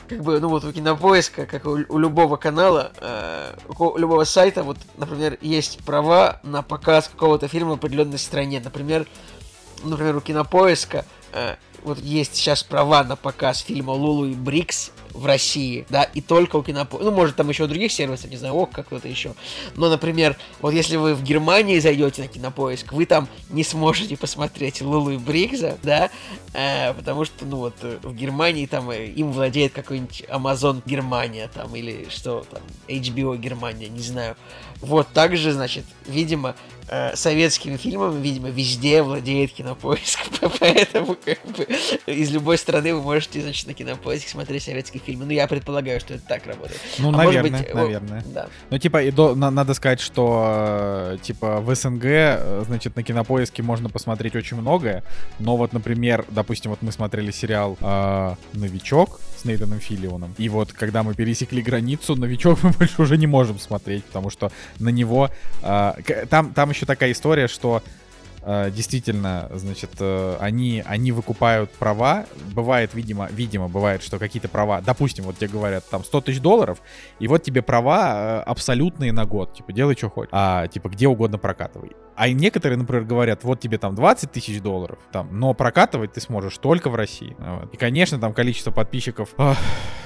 Как 0.08 0.22
бы, 0.22 0.38
ну 0.38 0.48
вот 0.48 0.64
у 0.64 0.72
кинопоиска, 0.72 1.46
как 1.46 1.64
у, 1.64 1.78
у 1.88 1.98
любого 1.98 2.36
канала, 2.36 2.92
э, 3.00 3.54
у 3.78 3.96
любого 3.96 4.24
сайта, 4.24 4.62
вот, 4.62 4.76
например, 4.98 5.38
есть 5.40 5.82
права 5.84 6.40
на 6.42 6.62
показ 6.62 7.08
какого-то 7.08 7.48
фильма 7.48 7.70
в 7.70 7.74
определенной 7.74 8.18
стране. 8.18 8.60
Например, 8.62 9.06
например, 9.82 10.16
у 10.16 10.20
кинопоиска 10.20 11.04
э, 11.32 11.56
вот 11.84 11.98
есть 11.98 12.34
сейчас 12.34 12.62
права 12.62 13.04
на 13.04 13.14
показ 13.14 13.60
фильма 13.60 13.92
Лулу 13.92 14.26
и 14.26 14.34
Брикс 14.34 14.90
в 15.12 15.26
России, 15.26 15.86
да, 15.90 16.02
и 16.02 16.20
только 16.20 16.56
у 16.56 16.62
кинопоиска. 16.62 17.04
Ну, 17.04 17.14
может, 17.14 17.36
там 17.36 17.48
еще 17.48 17.64
у 17.64 17.66
других 17.68 17.92
сервисов, 17.92 18.30
не 18.30 18.36
знаю, 18.36 18.54
ок, 18.54 18.70
как 18.72 18.86
кто-то 18.86 19.06
еще. 19.06 19.34
Но, 19.76 19.88
например, 19.88 20.36
вот 20.60 20.72
если 20.72 20.96
вы 20.96 21.14
в 21.14 21.22
Германии 21.22 21.78
зайдете 21.78 22.22
на 22.22 22.28
кинопоиск, 22.28 22.92
вы 22.92 23.06
там 23.06 23.28
не 23.50 23.62
сможете 23.62 24.16
посмотреть 24.16 24.82
Лулу 24.82 25.10
и 25.10 25.18
Брикса, 25.18 25.78
да, 25.82 26.10
э, 26.52 26.92
потому 26.94 27.24
что, 27.24 27.44
ну, 27.44 27.58
вот 27.58 27.74
э, 27.82 27.98
в 28.02 28.14
Германии 28.14 28.66
там 28.66 28.90
э, 28.90 29.06
им 29.06 29.30
владеет 29.30 29.72
какой-нибудь 29.72 30.24
Amazon 30.28 30.82
Германия 30.84 31.48
там, 31.52 31.74
или 31.76 32.08
что 32.08 32.44
там, 32.50 32.62
HBO 32.88 33.36
Германия, 33.36 33.88
не 33.88 34.02
знаю. 34.02 34.36
Вот 34.80 35.08
также, 35.08 35.52
значит, 35.52 35.84
видимо, 36.06 36.56
э, 36.88 37.14
фильмами, 37.76 38.20
видимо, 38.22 38.48
везде 38.48 39.02
владеет 39.02 39.52
кинопоиск. 39.52 40.18
Поэтому, 40.60 41.16
как 41.24 41.38
бы, 41.56 41.66
из 42.06 42.30
любой 42.30 42.58
страны 42.58 42.94
вы 42.94 43.02
можете, 43.02 43.40
значит, 43.42 43.66
на 43.66 43.74
кинопоиске 43.74 44.28
смотреть 44.28 44.62
советские 44.62 45.02
фильмы. 45.04 45.24
Ну, 45.24 45.32
я 45.32 45.46
предполагаю, 45.46 46.00
что 46.00 46.14
это 46.14 46.24
так 46.26 46.46
работает. 46.46 46.80
Ну, 46.98 47.08
А 47.10 47.12
наверное, 47.12 47.60
быть, 47.62 47.70
о, 47.72 47.76
наверное. 47.76 48.24
Да. 48.26 48.48
Ну, 48.70 48.78
типа, 48.78 49.02
и 49.02 49.10
до- 49.10 49.34
на- 49.34 49.50
надо 49.50 49.74
сказать, 49.74 50.00
что, 50.00 50.44
э, 51.14 51.18
типа, 51.22 51.60
в 51.60 51.74
СНГ, 51.74 52.04
э, 52.04 52.64
значит, 52.66 52.96
на 52.96 53.02
кинопоиске 53.02 53.62
можно 53.62 53.88
посмотреть 53.88 54.34
очень 54.36 54.56
многое, 54.56 55.02
но 55.38 55.56
вот, 55.56 55.72
например, 55.72 56.24
допустим, 56.28 56.70
вот 56.70 56.82
мы 56.82 56.92
смотрели 56.92 57.30
сериал 57.30 57.76
э, 57.80 58.34
«Новичок» 58.52 59.20
с 59.36 59.44
Нейтаном 59.44 59.80
Филлионом, 59.80 60.34
и 60.38 60.48
вот, 60.48 60.72
когда 60.72 61.02
мы 61.02 61.14
пересекли 61.14 61.62
границу, 61.62 62.16
«Новичок» 62.16 62.58
мы 62.62 62.70
больше 62.70 63.02
уже 63.02 63.16
не 63.16 63.26
можем 63.26 63.58
смотреть, 63.58 64.04
потому 64.04 64.30
что 64.30 64.50
на 64.78 64.90
него... 64.90 65.30
э, 65.62 65.92
там, 66.28 66.52
там 66.52 66.70
еще 66.74 66.86
такая 66.86 67.12
история, 67.12 67.48
что 67.48 67.82
действительно, 68.70 69.50
значит, 69.54 69.90
э, 70.00 70.36
они, 70.40 70.82
они 70.84 71.12
выкупают 71.12 71.70
права. 71.72 72.26
Бывает, 72.54 72.94
видимо, 72.94 73.28
видимо, 73.30 73.68
бывает, 73.68 74.02
что 74.02 74.18
какие-то 74.18 74.48
права, 74.48 74.80
допустим, 74.80 75.24
вот 75.24 75.38
тебе 75.38 75.48
говорят, 75.48 75.84
там, 75.88 76.04
100 76.04 76.20
тысяч 76.22 76.40
долларов, 76.40 76.80
и 77.18 77.28
вот 77.28 77.42
тебе 77.42 77.62
права 77.62 78.40
э, 78.40 78.42
абсолютные 78.42 79.12
на 79.12 79.24
год, 79.24 79.54
типа, 79.54 79.72
делай, 79.72 79.96
что 79.96 80.10
хочешь, 80.10 80.30
а, 80.32 80.66
типа, 80.68 80.88
где 80.88 81.08
угодно 81.08 81.38
прокатывай. 81.38 81.92
А 82.16 82.28
некоторые, 82.28 82.78
например, 82.78 83.04
говорят, 83.04 83.42
вот 83.44 83.60
тебе 83.60 83.78
там 83.78 83.94
20 83.94 84.30
тысяч 84.30 84.60
долларов, 84.60 84.98
там, 85.10 85.28
но 85.38 85.52
прокатывать 85.54 86.12
ты 86.12 86.20
сможешь 86.20 86.56
только 86.58 86.88
в 86.90 86.94
России. 86.94 87.36
Вот. 87.38 87.74
И, 87.74 87.76
конечно, 87.76 88.18
там 88.18 88.32
количество 88.32 88.70
подписчиков 88.70 89.30
ах, 89.36 89.58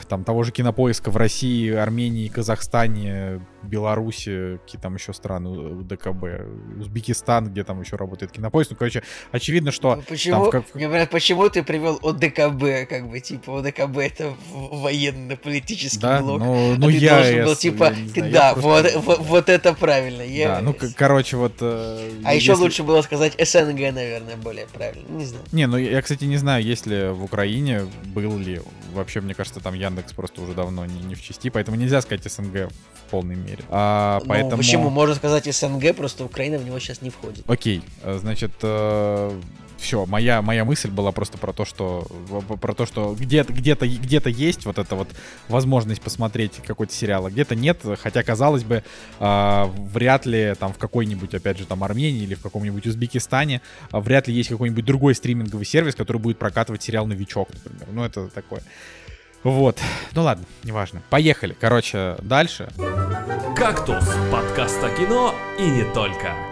там 0.09 0.25
того 0.25 0.43
же 0.43 0.53
кинопоиска 0.53 1.11
в 1.11 1.17
России, 1.17 1.71
Армении, 1.71 2.29
Казахстане, 2.29 3.41
Беларуси, 3.63 4.59
какие 4.65 4.81
там 4.81 4.95
еще 4.95 5.13
страны, 5.13 5.83
ДКБ, 5.85 6.79
Узбекистан, 6.81 7.51
где 7.51 7.63
там 7.63 7.81
еще 7.81 7.97
работает 7.97 8.28
кинопоиск. 8.33 8.71
Ну, 8.73 8.77
короче, 8.77 9.03
очевидно, 9.33 9.73
что 9.73 9.97
Ну, 9.97 10.03
Почему, 10.03 10.45
в 10.47 10.51
как- 10.51 10.75
мне 10.75 10.87
говорят, 10.87 11.11
почему 11.11 11.49
ты 11.49 11.63
привел 11.63 11.99
ОДКБ, 12.03 12.89
как 12.89 13.09
бы, 13.09 13.21
типа, 13.21 13.59
ОДКБ 13.61 13.99
это 13.99 14.35
военно-политический 14.53 16.01
да, 16.01 16.21
блок. 16.21 16.41
ну, 16.41 16.73
а 16.75 16.77
ну 16.77 16.87
ты 16.89 16.93
я 16.97 17.15
должен 17.17 17.45
был, 17.45 17.53
эс, 17.53 17.59
типа, 17.59 17.85
я 17.85 17.91
знаю, 17.95 18.09
я 18.15 18.33
да, 18.33 18.55
просто- 18.55 18.99
вот, 18.99 19.05
вот, 19.05 19.19
вот 19.27 19.49
это 19.49 19.75
правильно. 19.75 20.23
я 20.23 20.49
Да, 20.49 20.61
ну, 20.63 20.77
короче, 20.97 21.37
вот... 21.37 21.53
э, 21.61 22.11
А 22.25 22.35
еще 22.35 22.53
если- 22.53 22.63
лучше 22.63 22.83
было 22.83 23.03
сказать 23.03 23.35
СНГ, 23.39 23.93
наверное, 23.93 24.37
более 24.37 24.67
правильно. 24.67 25.07
Не 25.09 25.25
знаю. 25.25 25.45
Не, 25.53 25.67
ну 25.67 25.77
я, 25.77 26.01
кстати, 26.03 26.25
не 26.25 26.37
знаю, 26.37 26.63
есть 26.65 26.87
ли 26.87 27.09
в 27.09 27.23
Украине, 27.25 27.87
был 28.05 28.37
ли. 28.39 28.61
Вообще, 28.95 29.21
мне 29.21 29.35
кажется, 29.35 29.61
там 29.61 29.75
Яндекс 29.75 30.13
просто 30.13 30.41
уже 30.43 30.55
давно 30.55 30.87
не, 30.87 31.01
не 31.03 31.15
в 31.15 31.23
части, 31.23 31.51
поэтому 31.51 31.77
нельзя 31.77 32.01
сказать 32.01 32.25
СНГ 32.31 32.69
в 33.07 33.11
полной 33.11 33.37
мере. 33.37 33.59
А, 33.69 34.19
Ну, 34.21 34.27
поэтому... 34.27 34.57
почему? 34.59 34.91
Можно 34.91 35.15
сказать 35.15 35.45
СНГ, 35.55 35.95
просто 35.95 36.25
Украина 36.25 36.59
в 36.59 36.65
него 36.65 36.79
сейчас 36.79 37.03
не 37.03 37.11
входит. 37.11 37.45
Окей, 37.49 37.83
э, 38.03 38.18
значит, 38.19 38.53
все, 39.79 40.07
моя, 40.07 40.43
моя 40.43 40.65
мысль 40.65 40.91
была 40.91 41.13
просто 41.13 41.39
про 41.39 41.53
то, 41.53 41.65
что 41.65 42.07
про 42.61 42.75
то, 42.75 42.85
что 42.85 43.15
где-то 43.19 43.53
где-то 43.53 43.87
где-то 43.87 44.29
есть 44.29 44.67
вот 44.67 44.79
эта 44.79 44.95
вот 44.95 45.09
возможность 45.49 46.03
посмотреть 46.03 46.61
какой-то 46.67 46.93
сериал, 46.93 47.27
а 47.27 47.31
где-то 47.31 47.55
нет, 47.55 47.81
хотя 48.03 48.23
казалось 48.23 48.65
бы 48.65 48.83
а, 49.21 49.73
вряд 49.77 50.27
ли 50.27 50.55
там 50.59 50.73
в 50.73 50.79
какой-нибудь 50.79 51.33
опять 51.35 51.59
же 51.59 51.65
там 51.65 51.85
Армении 51.85 52.23
или 52.23 52.35
в 52.35 52.43
каком-нибудь 52.43 52.87
Узбекистане 52.87 53.63
а, 53.91 54.01
вряд 54.01 54.29
ли 54.29 54.35
есть 54.35 54.49
какой-нибудь 54.49 54.85
другой 54.85 55.15
стриминговый 55.15 55.65
сервис, 55.65 55.95
который 55.95 56.19
будет 56.19 56.39
прокатывать 56.39 56.83
сериал 56.83 57.07
Новичок, 57.07 57.49
например. 57.53 57.89
Ну 57.93 58.05
это 58.05 58.29
такое. 58.29 58.63
Вот. 59.45 59.79
Ну 60.13 60.23
ладно, 60.23 60.45
неважно. 60.65 61.03
Поехали. 61.09 61.57
Короче, 61.59 62.17
дальше. 62.23 62.69
«Кактус»— 63.57 64.05
подкаст 64.33 64.83
о 64.83 64.91
кино 64.91 65.35
и 65.59 65.71
не 65.71 65.85
только. 65.93 66.48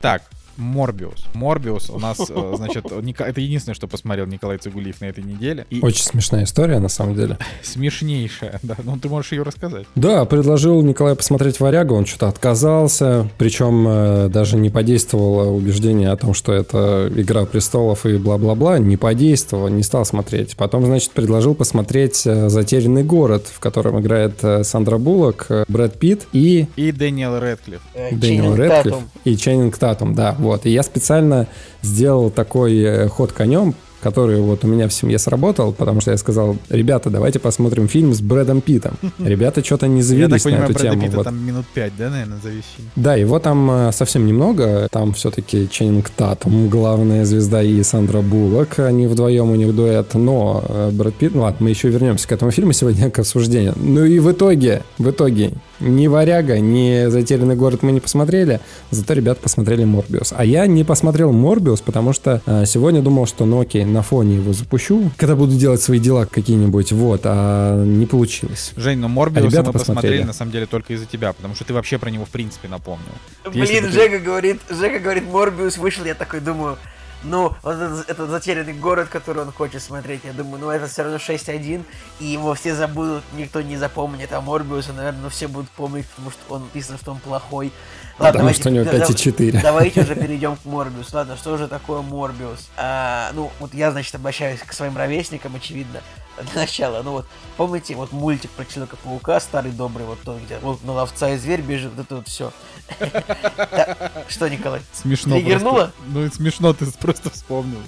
Так, 0.00 0.22
Морбиус. 0.60 1.26
Морбиус 1.34 1.90
у 1.90 1.98
нас, 1.98 2.18
э, 2.28 2.52
значит, 2.56 2.86
это 2.86 3.40
единственное, 3.40 3.74
что 3.74 3.88
посмотрел 3.88 4.26
Николай 4.26 4.58
Цигулиев 4.58 5.00
на 5.00 5.06
этой 5.06 5.24
неделе. 5.24 5.66
И 5.70 5.80
Очень 5.80 6.04
смешная 6.04 6.44
история, 6.44 6.78
на 6.78 6.88
самом 6.88 7.16
деле. 7.16 7.38
смешнейшая, 7.62 8.60
да. 8.62 8.76
Ну, 8.82 8.98
ты 8.98 9.08
можешь 9.08 9.32
ее 9.32 9.42
рассказать. 9.42 9.86
Да, 9.94 10.24
предложил 10.24 10.82
Николай 10.82 11.14
посмотреть 11.14 11.60
«Варягу», 11.60 11.94
он 11.94 12.06
что-то 12.06 12.28
отказался, 12.28 13.28
причем 13.38 13.86
э, 13.88 14.28
даже 14.28 14.56
не 14.56 14.70
подействовало 14.70 15.50
убеждение 15.50 16.10
о 16.10 16.16
том, 16.16 16.34
что 16.34 16.52
это 16.52 17.10
«Игра 17.16 17.44
престолов» 17.46 18.06
и 18.06 18.16
бла-бла-бла, 18.16 18.78
не 18.78 18.96
подействовало, 18.96 19.68
не 19.68 19.82
стал 19.82 20.04
смотреть. 20.04 20.56
Потом, 20.56 20.84
значит, 20.84 21.10
предложил 21.12 21.54
посмотреть 21.54 22.26
э, 22.26 22.48
«Затерянный 22.48 23.02
город», 23.02 23.46
в 23.52 23.60
котором 23.60 24.00
играет 24.00 24.42
Сандра 24.62 24.98
Буллок, 24.98 25.48
Брэд 25.68 25.98
Питт 25.98 26.26
и 26.32 26.66
И 26.76 26.92
Дэниел 26.92 27.38
Рэдклифф. 27.38 27.80
Дэниел 28.12 28.20
Ченнинг 28.20 28.58
Рэдклифф 28.58 28.94
Татум. 28.94 29.10
и 29.24 29.36
Ченнинг 29.36 29.78
Татум, 29.78 30.14
да, 30.14 30.36
вот. 30.38 30.49
И 30.66 30.70
я 30.70 30.82
специально 30.82 31.46
сделал 31.82 32.30
такой 32.30 32.78
э, 32.78 33.08
ход 33.08 33.32
конем, 33.32 33.74
который 34.00 34.40
вот 34.40 34.64
у 34.64 34.68
меня 34.68 34.88
в 34.88 34.92
семье 34.92 35.18
сработал, 35.18 35.72
потому 35.72 36.00
что 36.00 36.10
я 36.10 36.16
сказал, 36.16 36.56
ребята, 36.68 37.10
давайте 37.10 37.38
посмотрим 37.38 37.88
фильм 37.88 38.14
с 38.14 38.20
Брэдом 38.20 38.60
Питтом. 38.60 38.96
Ребята 39.18 39.64
что-то 39.64 39.86
не 39.86 40.00
Я 40.00 40.28
так 40.28 40.40
завелись 40.40 40.44
на 40.44 40.50
понимаю, 40.50 40.70
эту 40.70 40.72
Брэда 40.72 40.90
тему. 40.90 41.02
Питта 41.02 41.16
вот. 41.16 41.24
там 41.24 41.46
минут 41.46 41.66
пять, 41.74 41.92
да, 41.96 42.10
наверное, 42.10 42.38
завещи? 42.42 42.64
Да, 42.96 43.14
его 43.14 43.38
там 43.38 43.70
э, 43.70 43.92
совсем 43.92 44.26
немного. 44.26 44.88
Там 44.90 45.12
все-таки 45.12 45.68
Ченнинг 45.70 46.10
Татум, 46.10 46.68
главная 46.68 47.24
звезда, 47.24 47.62
и 47.62 47.82
Сандра 47.82 48.20
Буллок. 48.20 48.78
Они 48.78 49.06
вдвоем 49.06 49.50
у 49.50 49.54
них 49.54 49.74
дуэт. 49.74 50.14
Но 50.14 50.64
э, 50.66 50.90
Брэд 50.92 51.14
Питт... 51.14 51.34
Ну 51.34 51.42
ладно, 51.42 51.58
мы 51.60 51.70
еще 51.70 51.88
вернемся 51.88 52.26
к 52.26 52.32
этому 52.32 52.50
фильму 52.50 52.72
сегодня, 52.72 53.10
к 53.10 53.18
обсуждению. 53.18 53.74
Ну 53.76 54.04
и 54.04 54.18
в 54.18 54.30
итоге, 54.32 54.82
в 54.98 55.10
итоге, 55.10 55.52
ни 55.80 56.06
«Варяга», 56.06 56.60
ни 56.60 57.08
«Затерянный 57.08 57.56
город» 57.56 57.82
мы 57.82 57.92
не 57.92 58.00
посмотрели, 58.00 58.60
зато 58.90 59.14
ребята 59.14 59.40
посмотрели 59.42 59.84
«Морбиус». 59.84 60.32
А 60.36 60.44
я 60.44 60.66
не 60.66 60.84
посмотрел 60.84 61.32
«Морбиус», 61.32 61.80
потому 61.80 62.12
что 62.12 62.40
э, 62.46 62.64
сегодня 62.66 63.02
думал, 63.02 63.26
что 63.26 63.46
ну 63.46 63.60
окей, 63.60 63.84
на 63.84 64.02
фоне 64.02 64.36
его 64.36 64.52
запущу, 64.52 65.10
когда 65.16 65.36
буду 65.36 65.56
делать 65.56 65.80
свои 65.82 65.98
дела 65.98 66.26
какие-нибудь, 66.26 66.92
вот, 66.92 67.22
а 67.24 67.82
не 67.84 68.06
получилось. 68.06 68.72
Жень, 68.76 68.98
ну 68.98 69.08
Морбиуса 69.08 69.46
ребята 69.46 69.66
мы 69.68 69.72
посмотрели 69.72 70.00
посмотрели. 70.00 70.22
на 70.22 70.32
самом 70.32 70.52
деле 70.52 70.66
только 70.66 70.92
из-за 70.94 71.06
тебя, 71.06 71.32
потому 71.32 71.54
что 71.54 71.64
ты 71.64 71.74
вообще 71.74 71.98
про 71.98 72.10
него 72.10 72.24
в 72.24 72.30
принципе 72.30 72.68
напомнил. 72.68 73.12
Если 73.52 73.80
Блин, 73.80 73.84
ты- 73.84 73.90
Жека 73.92 74.18
говорит, 74.18 74.60
Жека 74.68 74.98
говорит, 74.98 75.24
Морбиус 75.30 75.78
вышел, 75.78 76.04
я 76.04 76.14
такой 76.14 76.40
думаю, 76.40 76.76
ну, 77.22 77.54
вот 77.62 77.76
этот, 77.76 78.08
этот 78.08 78.30
затерянный 78.30 78.72
город, 78.72 79.08
который 79.08 79.42
он 79.42 79.52
хочет 79.52 79.82
смотреть, 79.82 80.22
я 80.24 80.32
думаю, 80.32 80.60
ну 80.60 80.70
это 80.70 80.86
все 80.86 81.02
равно 81.02 81.18
6-1, 81.18 81.84
и 82.20 82.24
его 82.24 82.54
все 82.54 82.74
забудут, 82.74 83.24
никто 83.34 83.60
не 83.60 83.76
запомнит, 83.76 84.32
а 84.32 84.40
Морбиуса, 84.40 84.92
наверное, 84.92 85.22
ну, 85.22 85.28
все 85.28 85.48
будут 85.48 85.70
помнить, 85.70 86.06
потому 86.08 86.30
что 86.30 86.54
он 86.54 86.62
написано, 86.62 86.98
что 86.98 87.12
он 87.12 87.18
плохой. 87.18 87.72
Ладно, 88.20 88.32
Потому 88.40 88.54
что 88.54 88.68
у 88.68 88.72
него 88.72 88.84
да- 88.84 88.92
да- 88.98 89.04
5,4. 89.06 89.62
Давайте 89.62 90.00
уже 90.02 90.14
перейдем 90.14 90.56
к 90.56 90.64
Морбиусу. 90.66 91.16
Ладно, 91.16 91.36
что 91.36 91.56
же 91.56 91.68
такое 91.68 92.02
Морбиус? 92.02 92.68
А, 92.76 93.30
ну, 93.34 93.50
вот 93.60 93.72
я, 93.72 93.90
значит, 93.92 94.14
обращаюсь 94.14 94.60
к 94.60 94.72
своим 94.74 94.94
ровесникам, 94.96 95.54
очевидно, 95.56 96.00
для 96.52 96.60
начала. 96.62 97.02
Ну 97.02 97.12
вот, 97.12 97.26
помните, 97.56 97.94
вот 97.94 98.12
мультик 98.12 98.50
про 98.50 98.66
Человека-паука, 98.66 99.40
старый 99.40 99.72
добрый, 99.72 100.04
вот 100.04 100.20
тот, 100.22 100.38
где 100.42 100.58
вот 100.58 100.84
на 100.84 100.92
ловца 100.92 101.30
и 101.30 101.38
зверь 101.38 101.62
бежит, 101.62 101.92
вот 101.96 102.04
это 102.04 102.16
вот 102.16 102.28
все. 102.28 102.52
Что, 104.28 104.48
Николай? 104.48 104.80
Смешно 104.92 105.36
Триггернуло? 105.36 105.72
просто. 105.72 105.94
Ну, 106.08 106.24
и 106.26 106.30
смешно 106.30 106.72
ты 106.74 106.86
просто 106.92 107.30
вспомнил. 107.30 107.80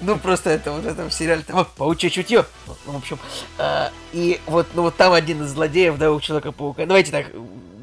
Ну, 0.00 0.16
просто 0.18 0.50
это 0.50 0.72
вот 0.72 0.84
это 0.84 1.08
в 1.08 1.12
сериале, 1.12 1.42
там, 1.42 1.66
паучье 1.76 2.10
чутье. 2.10 2.44
В 2.86 2.96
общем, 2.96 3.18
а, 3.58 3.90
и 4.12 4.40
вот, 4.46 4.66
ну, 4.74 4.82
вот 4.82 4.96
там 4.96 5.12
один 5.12 5.44
из 5.44 5.50
злодеев, 5.50 5.96
да, 5.98 6.10
у 6.10 6.20
Человека-паука. 6.20 6.86
Давайте 6.86 7.12
так, 7.12 7.26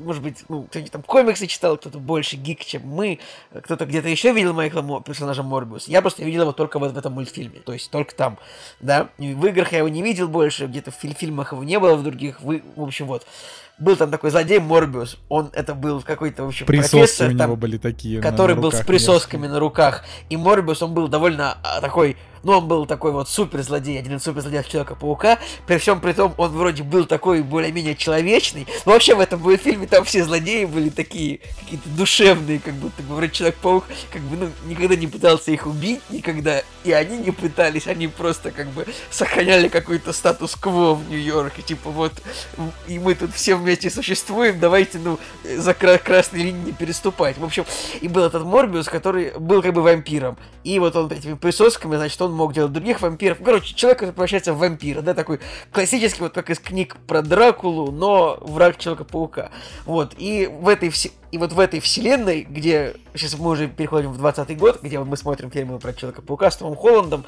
может 0.07 0.23
быть, 0.23 0.43
ну, 0.49 0.63
кто-нибудь 0.63 0.91
там 0.91 1.03
комиксы 1.03 1.45
читал, 1.45 1.77
кто-то 1.77 1.99
больше 1.99 2.35
гик, 2.37 2.65
чем 2.65 2.81
мы, 2.87 3.19
кто-то 3.63 3.85
где-то 3.85 4.07
еще 4.07 4.31
видел 4.33 4.53
Майкла 4.53 4.81
Мо- 4.81 5.01
персонажа 5.01 5.43
Морбиус. 5.43 5.87
Я 5.87 6.01
просто 6.01 6.23
видел 6.23 6.41
его 6.43 6.51
только 6.53 6.79
вот 6.79 6.93
в 6.93 6.97
этом 6.97 7.13
мультфильме, 7.13 7.59
то 7.59 7.73
есть 7.73 7.91
только 7.91 8.15
там, 8.15 8.39
да. 8.79 9.09
И 9.19 9.33
В 9.33 9.45
играх 9.45 9.71
я 9.73 9.79
его 9.79 9.89
не 9.89 10.01
видел 10.01 10.27
больше, 10.27 10.65
где-то 10.65 10.89
в 10.91 10.95
филь- 10.95 11.13
фильмах 11.13 11.51
его 11.51 11.63
не 11.63 11.77
было, 11.79 11.95
в 11.95 12.03
других, 12.03 12.41
вы, 12.41 12.63
в 12.75 12.81
общем, 12.81 13.05
вот. 13.05 13.27
Был 13.79 13.95
там 13.95 14.09
такой 14.09 14.31
злодей 14.31 14.57
Морбиус, 14.59 15.19
он, 15.29 15.51
это 15.53 15.75
был 15.75 16.01
какой-то, 16.01 16.43
в 16.45 16.47
общем, 16.47 16.65
Присоски 16.65 16.97
профессор, 16.97 17.27
у 17.27 17.37
там, 17.37 17.47
него 17.49 17.55
были 17.57 17.77
такие. 17.77 18.19
который 18.21 18.55
на 18.55 18.61
был 18.61 18.71
с 18.71 18.81
присосками 18.83 19.45
на 19.45 19.59
руках. 19.59 20.03
И 20.31 20.37
Морбиус, 20.37 20.81
он 20.81 20.95
был 20.95 21.07
довольно 21.07 21.59
а, 21.61 21.79
такой, 21.79 22.17
ну, 22.47 22.59
он 22.59 22.67
был 22.67 22.85
такой 22.85 23.11
вот 23.11 23.27
супер 23.27 23.61
злодей, 23.61 23.99
один 23.99 24.15
из 24.15 24.23
супер 24.23 24.39
злодеев 24.39 24.69
Человека-паука. 24.69 25.37
При 25.65 25.77
всем 25.77 25.99
при 25.99 26.13
том, 26.13 26.33
он 26.37 26.51
вроде 26.51 26.81
был 26.81 27.05
такой 27.05 27.43
более-менее 27.43 27.93
человечный. 27.93 28.65
Но 28.85 28.93
вообще 28.93 29.15
в 29.15 29.19
этом 29.19 29.57
фильме 29.57 29.85
там 29.85 30.05
все 30.05 30.23
злодеи 30.23 30.63
были 30.63 30.89
такие 30.89 31.41
какие-то 31.59 31.89
душевные, 31.89 32.59
как 32.59 32.73
будто 32.75 33.03
бы 33.03 33.15
вроде 33.15 33.33
Человек-паук 33.33 33.83
как 34.13 34.21
бы, 34.21 34.37
ну, 34.37 34.49
никогда 34.65 34.95
не 34.95 35.07
пытался 35.07 35.51
их 35.51 35.67
убить, 35.67 35.99
никогда. 36.09 36.61
И 36.85 36.93
они 36.93 37.17
не 37.17 37.31
пытались, 37.31 37.85
они 37.85 38.07
просто 38.07 38.51
как 38.51 38.67
бы 38.67 38.85
сохраняли 39.09 39.67
какой-то 39.67 40.13
статус-кво 40.13 40.93
в 40.95 41.09
Нью-Йорке. 41.09 41.63
Типа 41.63 41.89
вот, 41.89 42.13
и 42.87 42.97
мы 42.97 43.15
тут 43.15 43.33
все 43.33 43.55
вместе 43.55 43.89
существуем, 43.89 44.57
давайте, 44.61 44.99
ну, 44.99 45.19
за 45.43 45.73
кра- 45.73 45.97
красной 45.97 46.43
линии 46.43 46.67
не 46.67 46.71
переступать. 46.71 47.37
В 47.37 47.43
общем, 47.43 47.65
и 47.99 48.07
был 48.07 48.23
этот 48.23 48.45
Морбиус, 48.45 48.87
который 48.87 49.37
был 49.37 49.61
как 49.61 49.73
бы 49.73 49.81
вампиром. 49.81 50.37
И 50.63 50.79
вот 50.79 50.95
он 50.95 51.11
этими 51.11 51.33
присосками, 51.33 51.97
значит, 51.97 52.21
он 52.21 52.36
мог 52.37 52.53
делать 52.53 52.71
других 52.71 53.01
вампиров. 53.01 53.39
Короче, 53.43 53.75
человек 53.75 53.99
превращается 53.99 54.53
в 54.53 54.59
вампира, 54.59 55.01
да, 55.01 55.13
такой 55.13 55.39
классический, 55.71 56.21
вот 56.21 56.33
как 56.33 56.49
из 56.49 56.59
книг 56.59 56.95
про 57.07 57.21
Дракулу, 57.21 57.91
но 57.91 58.37
враг 58.41 58.77
Человека-паука. 58.77 59.51
Вот, 59.85 60.13
и 60.17 60.47
в 60.47 60.67
этой 60.67 60.89
все... 60.89 61.11
И 61.31 61.37
вот 61.37 61.51
в 61.51 61.59
этой 61.59 61.81
вселенной, 61.81 62.43
где 62.43 62.95
сейчас 63.13 63.37
мы 63.37 63.49
уже 63.49 63.67
переходим 63.67 64.13
в 64.13 64.25
20-й 64.25 64.55
год, 64.55 64.79
где 64.81 64.97
мы 64.99 65.17
смотрим 65.17 65.51
фильмы 65.51 65.79
про 65.79 65.93
Человека-паука 65.93 66.51
с 66.51 66.57
Томом 66.57 66.77
Холландом, 66.77 67.25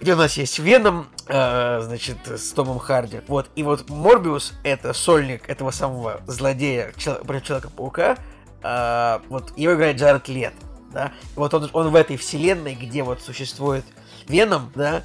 где 0.00 0.14
у 0.14 0.16
нас 0.16 0.36
есть 0.36 0.58
Веном, 0.58 1.06
э, 1.28 1.80
значит, 1.82 2.16
с 2.26 2.50
Томом 2.52 2.80
Харди. 2.80 3.20
Вот, 3.28 3.48
и 3.54 3.62
вот 3.62 3.88
Морбиус— 3.88 4.54
это 4.64 4.92
сольник 4.92 5.48
этого 5.48 5.70
самого 5.70 6.20
злодея 6.26 6.92
про 7.24 7.40
Человека-паука. 7.40 8.16
Э, 8.64 9.20
вот 9.28 9.56
его 9.56 9.74
играет 9.74 9.98
Джаред 9.98 10.28
Лет, 10.28 10.54
да. 10.92 11.12
И 11.36 11.38
вот 11.38 11.54
он, 11.54 11.70
он 11.72 11.90
в 11.90 11.94
этой 11.94 12.16
вселенной, 12.16 12.74
где 12.74 13.04
вот 13.04 13.20
существует 13.20 13.84
Веном, 14.28 14.72
да, 14.74 15.04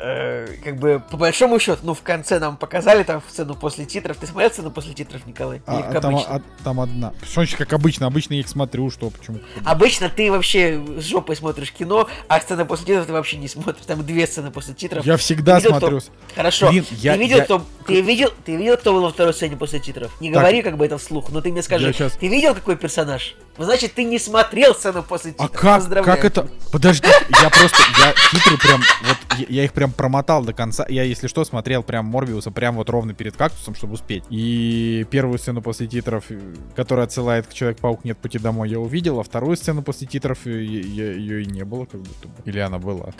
э, 0.00 0.46
как 0.64 0.76
бы, 0.76 1.02
по 1.10 1.16
большому 1.16 1.58
счету, 1.58 1.80
ну, 1.82 1.94
в 1.94 2.02
конце 2.02 2.38
нам 2.38 2.56
показали 2.56 3.02
там 3.02 3.22
сцену 3.28 3.54
после 3.54 3.84
титров. 3.84 4.16
Ты 4.16 4.26
смотрел 4.26 4.50
сцену 4.50 4.70
после 4.70 4.94
титров, 4.94 5.26
Николай? 5.26 5.60
А, 5.66 5.74
Или 5.74 5.82
как 5.82 5.96
а 5.96 6.00
там, 6.00 6.14
обычно? 6.14 6.34
а- 6.36 6.42
там 6.64 6.80
одна. 6.80 7.12
Что 7.28 7.44
как 7.56 7.72
обычно? 7.72 8.06
Обычно 8.06 8.34
я 8.34 8.40
их 8.40 8.48
смотрю, 8.48 8.90
что, 8.90 9.10
почему? 9.10 9.38
Обычно 9.64 10.08
ты 10.08 10.30
вообще 10.30 10.80
с 10.98 11.04
жопой 11.04 11.36
смотришь 11.36 11.72
кино, 11.72 12.08
а 12.28 12.40
сцены 12.40 12.64
после 12.64 12.86
титров 12.86 13.06
ты 13.06 13.12
вообще 13.12 13.36
не 13.36 13.48
смотришь. 13.48 13.84
Там 13.86 14.04
две 14.04 14.26
сцены 14.26 14.50
после 14.50 14.74
титров. 14.74 15.04
Я 15.04 15.16
всегда 15.16 15.56
видел, 15.58 15.70
кто- 15.76 15.88
смотрю. 15.88 16.00
Хорошо. 16.34 16.70
Блин, 16.70 16.86
я- 16.90 17.14
ты 17.14 17.18
видел, 17.18 17.36
я- 17.38 17.44
кто. 17.44 17.62
Ты 17.86 18.00
видел, 18.00 18.32
ты 18.44 18.56
видел, 18.56 18.76
кто 18.76 18.92
был 18.92 19.02
во 19.02 19.10
второй 19.10 19.32
сцене 19.34 19.56
после 19.56 19.80
титров? 19.80 20.12
Не 20.20 20.30
Так. 20.32 20.40
говори 20.42 20.62
как 20.62 20.76
бы 20.76 20.84
это 20.86 20.98
вслух, 20.98 21.30
но 21.30 21.40
ты 21.40 21.50
мне 21.50 21.62
скажи, 21.62 21.92
щас- 21.92 22.12
ты 22.12 22.28
видел 22.28 22.54
какой 22.54 22.76
персонаж? 22.76 23.34
Ну, 23.56 23.64
значит, 23.64 23.94
ты 23.94 24.04
не 24.04 24.18
смотрел 24.20 24.74
сцену 24.74 25.02
после 25.02 25.30
А 25.32 25.34
титров. 25.44 25.50
как, 25.60 25.76
Поздравляю. 25.80 26.16
как 26.16 26.24
это? 26.24 26.48
Подожди, 26.70 27.08
я 27.08 27.50
просто, 27.50 27.78
я 27.98 28.14
титры 28.30 28.56
прям, 28.58 28.80
вот, 29.04 29.16
я, 29.38 29.46
я 29.48 29.64
их 29.64 29.72
прям 29.72 29.92
промотал 29.92 30.44
до 30.44 30.52
конца. 30.52 30.84
Я, 30.88 31.02
если 31.04 31.26
что, 31.26 31.44
смотрел 31.44 31.82
прям 31.82 32.06
Морбиуса 32.06 32.50
прям 32.50 32.76
вот 32.76 32.90
ровно 32.90 33.14
перед 33.14 33.36
кактусом, 33.36 33.74
чтобы 33.74 33.94
успеть. 33.94 34.24
И 34.30 35.06
первую 35.10 35.38
сцену 35.38 35.62
после 35.62 35.86
титров, 35.86 36.24
э, 36.30 36.40
которая 36.76 37.06
отсылает 37.06 37.46
к 37.46 37.52
Человек-паук 37.52 38.04
нет 38.04 38.18
пути 38.18 38.38
домой, 38.38 38.68
я 38.70 38.78
увидел, 38.78 39.20
а 39.20 39.22
вторую 39.22 39.56
сцену 39.56 39.82
после 39.82 40.06
титров 40.06 40.46
э, 40.46 40.50
ее 40.62 41.42
и 41.42 41.46
не 41.46 41.64
было, 41.64 41.84
как 41.84 42.00
будто 42.00 42.28
бы. 42.28 42.34
Или 42.44 42.58
она 42.58 42.78
была. 42.78 43.12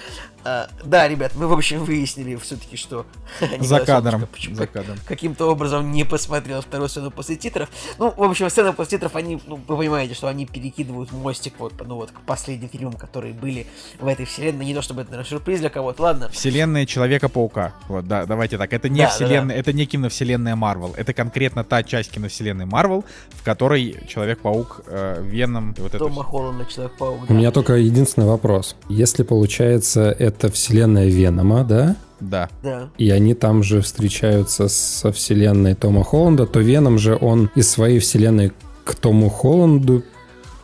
А, 0.44 0.68
да, 0.84 1.06
ребят, 1.08 1.32
мы 1.34 1.46
в 1.46 1.52
общем 1.52 1.84
выяснили 1.84 2.36
все-таки, 2.36 2.76
что 2.76 3.06
За 3.60 3.80
кадром. 3.80 4.26
Почему- 4.32 4.56
За 4.56 4.66
кадром. 4.66 4.96
каким-то 5.06 5.50
образом 5.50 5.92
не 5.92 6.04
посмотрел 6.04 6.60
вторую 6.60 6.88
сцену 6.88 7.10
после 7.10 7.36
титров. 7.36 7.68
Ну, 7.98 8.12
в 8.16 8.22
общем, 8.22 8.48
сцена 8.50 8.72
после 8.72 8.98
титров, 8.98 9.16
они, 9.16 9.40
ну, 9.46 9.56
вы 9.66 9.76
понимаете, 9.76 10.14
что 10.14 10.28
они 10.28 10.46
перекидывают 10.46 11.12
мостик 11.12 11.54
вот, 11.58 11.74
ну, 11.86 11.96
вот 11.96 12.10
к 12.10 12.20
последним 12.20 12.68
фильмам, 12.68 12.94
которые 12.94 13.34
были 13.34 13.66
в 14.00 14.06
этой 14.06 14.24
вселенной. 14.26 14.64
Не 14.64 14.74
то 14.74 14.82
чтобы 14.82 15.02
это, 15.02 15.10
наверное, 15.10 15.28
сюрприз 15.28 15.60
для 15.60 15.70
кого-то, 15.70 16.02
ладно. 16.08 16.28
Вселенная 16.30 16.86
Человека-паука. 16.86 17.72
Вот, 17.88 18.06
да, 18.06 18.26
давайте 18.26 18.58
так. 18.58 18.72
Это 18.72 18.88
не 18.88 19.00
Да, 19.00 19.04
да, 19.04 19.10
вселенная, 19.10 19.56
это 19.56 19.72
не 19.72 19.86
киновселенная 19.86 20.56
Марвел. 20.56 20.94
Это 20.96 21.12
конкретно 21.12 21.64
та 21.64 21.82
часть 21.82 22.10
киновселенной 22.10 22.64
Марвел, 22.66 23.04
в 23.30 23.42
которой 23.44 23.96
Человек-паук, 24.08 24.82
э, 24.86 25.22
Веном, 25.22 25.74
и 25.78 25.80
вот 25.80 25.94
это 25.94 25.98
Тома. 25.98 26.24
Холланда, 26.24 26.64
Человек-паук, 26.64 27.24
У 27.24 27.26
да. 27.26 27.34
меня 27.34 27.50
только 27.50 27.74
единственный 27.74 28.26
вопрос. 28.26 28.76
Если, 28.88 29.22
получается, 29.22 30.10
это 30.18 30.50
вселенная 30.50 31.08
Венома, 31.08 31.64
да? 31.64 31.96
Да. 32.20 32.48
Да. 32.62 32.88
И 32.98 33.10
они 33.10 33.34
там 33.34 33.62
же 33.62 33.80
встречаются 33.80 34.68
со 34.68 35.12
вселенной 35.12 35.74
Тома 35.74 36.02
Холланда, 36.04 36.46
то 36.46 36.60
Веном 36.60 36.98
же 36.98 37.16
он 37.20 37.50
из 37.54 37.70
своей 37.70 38.00
вселенной 38.00 38.52
к 38.84 38.94
Тому 38.94 39.28
Холланду 39.28 40.02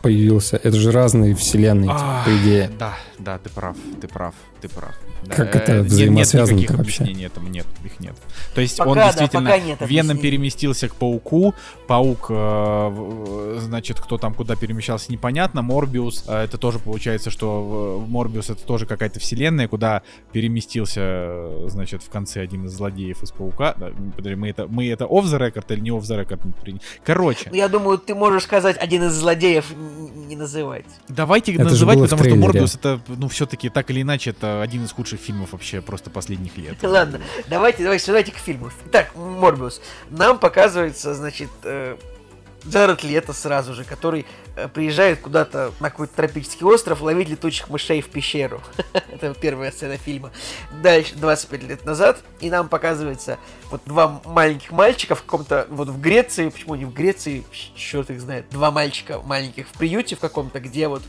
появился. 0.01 0.57
Это 0.57 0.75
же 0.75 0.91
разные 0.91 1.33
вселенные, 1.33 1.87
типа, 1.89 2.21
А, 2.21 2.25
по 2.25 2.29
идее. 2.37 2.69
Да, 2.77 2.93
Да, 3.17 3.37
ты 3.37 3.49
прав, 3.49 3.75
ты 4.01 4.07
прав, 4.07 4.33
ты 4.61 4.67
прав. 4.67 4.93
Как 5.29 5.55
это 5.55 5.71
э, 5.73 5.81
нет- 5.83 6.09
Нет 6.11 6.33
никаких 6.33 6.71
вообще? 6.71 7.03
объяснений 7.03 7.25
этому, 7.25 7.47
нет, 7.47 7.65
их 7.83 7.99
нет. 7.99 8.15
То 8.53 8.61
есть 8.61 8.77
Пока, 8.77 8.89
он 8.89 8.95
да, 8.97 9.05
действительно 9.07 9.49
пока 9.49 9.59
нет 9.59 9.77
Веном 9.81 10.17
переместился 10.17 10.87
к 10.89 10.95
Пауку, 10.95 11.53
Паук, 11.87 12.27
э, 12.29 12.33
в- 12.33 13.59
значит, 13.59 13.99
кто 13.99 14.17
там 14.17 14.33
куда 14.33 14.55
перемещался, 14.55 15.11
непонятно, 15.11 15.61
Морбиус, 15.61 16.25
э, 16.27 16.43
это 16.43 16.57
тоже 16.57 16.79
получается, 16.79 17.29
что 17.31 17.63
в- 17.99 18.09
Морбиус 18.09 18.49
это 18.49 18.63
тоже 18.65 18.85
какая-то 18.85 19.19
вселенная, 19.19 19.67
куда 19.67 20.01
переместился, 20.31 21.01
э, 21.03 21.65
значит, 21.69 22.03
в 22.03 22.09
конце 22.09 22.41
один 22.41 22.65
из 22.65 22.71
злодеев 22.73 23.23
из 23.23 23.31
Паука. 23.31 23.75
Да, 23.77 23.89
подожди, 24.15 24.35
мы 24.35 24.49
это, 24.49 24.67
мы 24.67 24.87
это 24.89 25.05
off 25.05 25.23
the 25.25 25.39
record 25.39 25.65
или 25.73 25.79
не 25.81 25.89
off 25.91 26.01
the 26.01 26.25
record? 26.25 26.39
Короче, 27.03 27.49
Ну, 27.49 27.55
Я 27.55 27.67
думаю, 27.69 27.97
ты 27.97 28.13
можешь 28.15 28.43
сказать 28.43 28.77
один 28.77 29.03
из 29.03 29.13
злодеев 29.13 29.65
не 30.27 30.35
называть. 30.35 30.85
Давайте 31.07 31.53
Это 31.53 31.63
называть, 31.65 31.99
потому 31.99 32.23
что. 32.23 32.35
Морбиус 32.35 32.75
это, 32.75 32.99
ну, 33.07 33.27
все-таки 33.27 33.69
так 33.69 33.89
или 33.91 34.01
иначе, 34.01 34.31
это 34.31 34.61
один 34.61 34.83
из 34.85 34.91
худших 34.91 35.19
фильмов 35.19 35.53
вообще 35.53 35.81
просто 35.81 36.09
последних 36.09 36.57
лет. 36.57 36.77
Ладно, 36.83 37.19
давайте, 37.47 37.83
давайте, 37.83 38.05
давайте 38.07 38.31
к 38.35 38.39
фильму. 38.39 38.71
Итак, 38.87 39.15
Морбиус. 39.15 39.81
Нам 40.09 40.37
показывается, 40.37 41.13
значит, 41.15 41.49
э, 41.63 41.97
Джаред 42.67 43.03
Лето 43.03 43.33
сразу 43.33 43.73
же, 43.73 43.83
который 43.83 44.25
э, 44.55 44.67
приезжает 44.67 45.19
куда-то 45.19 45.71
на 45.79 45.89
какой-то 45.89 46.15
тропический 46.15 46.65
остров 46.65 47.01
ловить 47.01 47.29
летучих 47.29 47.69
мышей 47.69 48.01
в 48.01 48.09
пещеру. 48.09 48.61
Это 49.11 49.33
первая 49.33 49.71
сцена 49.71 49.97
фильма. 49.97 50.31
Дальше, 50.81 51.15
25 51.15 51.63
лет 51.63 51.85
назад, 51.85 52.19
и 52.39 52.49
нам 52.49 52.67
показывается 52.67 53.37
вот 53.69 53.81
два 53.85 54.21
маленьких 54.25 54.71
мальчика 54.71 55.15
в 55.15 55.21
каком-то, 55.21 55.67
вот 55.69 55.89
в 55.89 56.01
Греции, 56.01 56.49
почему 56.49 56.75
не 56.75 56.85
в 56.85 56.93
Греции, 56.93 57.43
черт 57.75 58.09
их 58.09 58.19
знает, 58.19 58.49
два 58.49 58.71
мальчика 58.71 59.21
маленьких 59.21 59.67
в 59.67 59.73
приюте 59.73 60.15
в 60.15 60.19
каком-то, 60.19 60.59
где 60.59 60.87
вот 60.87 61.03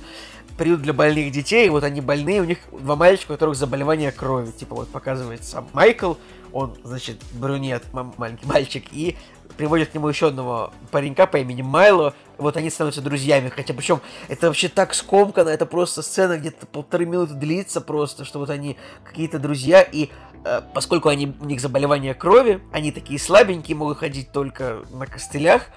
приют 0.57 0.83
для 0.83 0.93
больных 0.93 1.33
детей, 1.33 1.69
вот 1.69 1.85
они 1.85 2.01
больные, 2.01 2.41
у 2.41 2.45
них 2.45 2.59
два 2.73 2.97
мальчика, 2.97 3.33
у 3.33 3.35
которых 3.35 3.57
заболевание 3.57 4.13
крови. 4.13 4.51
Типа 4.51 4.75
вот 4.75 4.89
показывается 4.89 5.65
Майкл, 5.73 6.15
он, 6.53 6.77
значит, 6.85 7.23
брюнет, 7.33 7.85
ма- 7.93 8.15
маленький 8.17 8.47
мальчик, 8.47 8.85
и 8.91 9.17
приводит 9.57 9.91
к 9.91 9.95
нему 9.95 10.09
еще 10.09 10.29
одного 10.29 10.73
паренька 10.91 11.27
по 11.27 11.39
имени 11.39 11.63
Майло. 11.63 12.15
Вот 12.39 12.57
они 12.57 12.71
становятся 12.71 13.01
друзьями, 13.01 13.49
хотя 13.49 13.73
причем 13.75 14.01
это 14.29 14.49
вообще 14.49 14.69
так 14.69 14.95
скомкано, 14.95 15.49
это 15.49 15.67
просто 15.67 16.03
сцена 16.03 16.39
где-то 16.39 16.67
полторы 16.67 17.07
минуты 17.07 17.35
длится 17.35 17.81
просто, 17.81 18.25
что 18.25 18.39
вот 18.39 18.51
они 18.51 18.77
какие-то 19.05 19.39
друзья, 19.39 19.81
и 19.83 20.11
э, 20.45 20.61
поскольку 20.75 21.09
они, 21.09 21.35
у 21.41 21.45
них 21.47 21.61
заболевание 21.61 22.15
крови, 22.15 22.61
они 22.73 22.93
такие 22.93 23.19
слабенькие, 23.19 23.77
могут 23.77 23.99
ходить 23.99 24.33
только 24.33 24.83
на 24.91 25.07
костылях, 25.07 25.71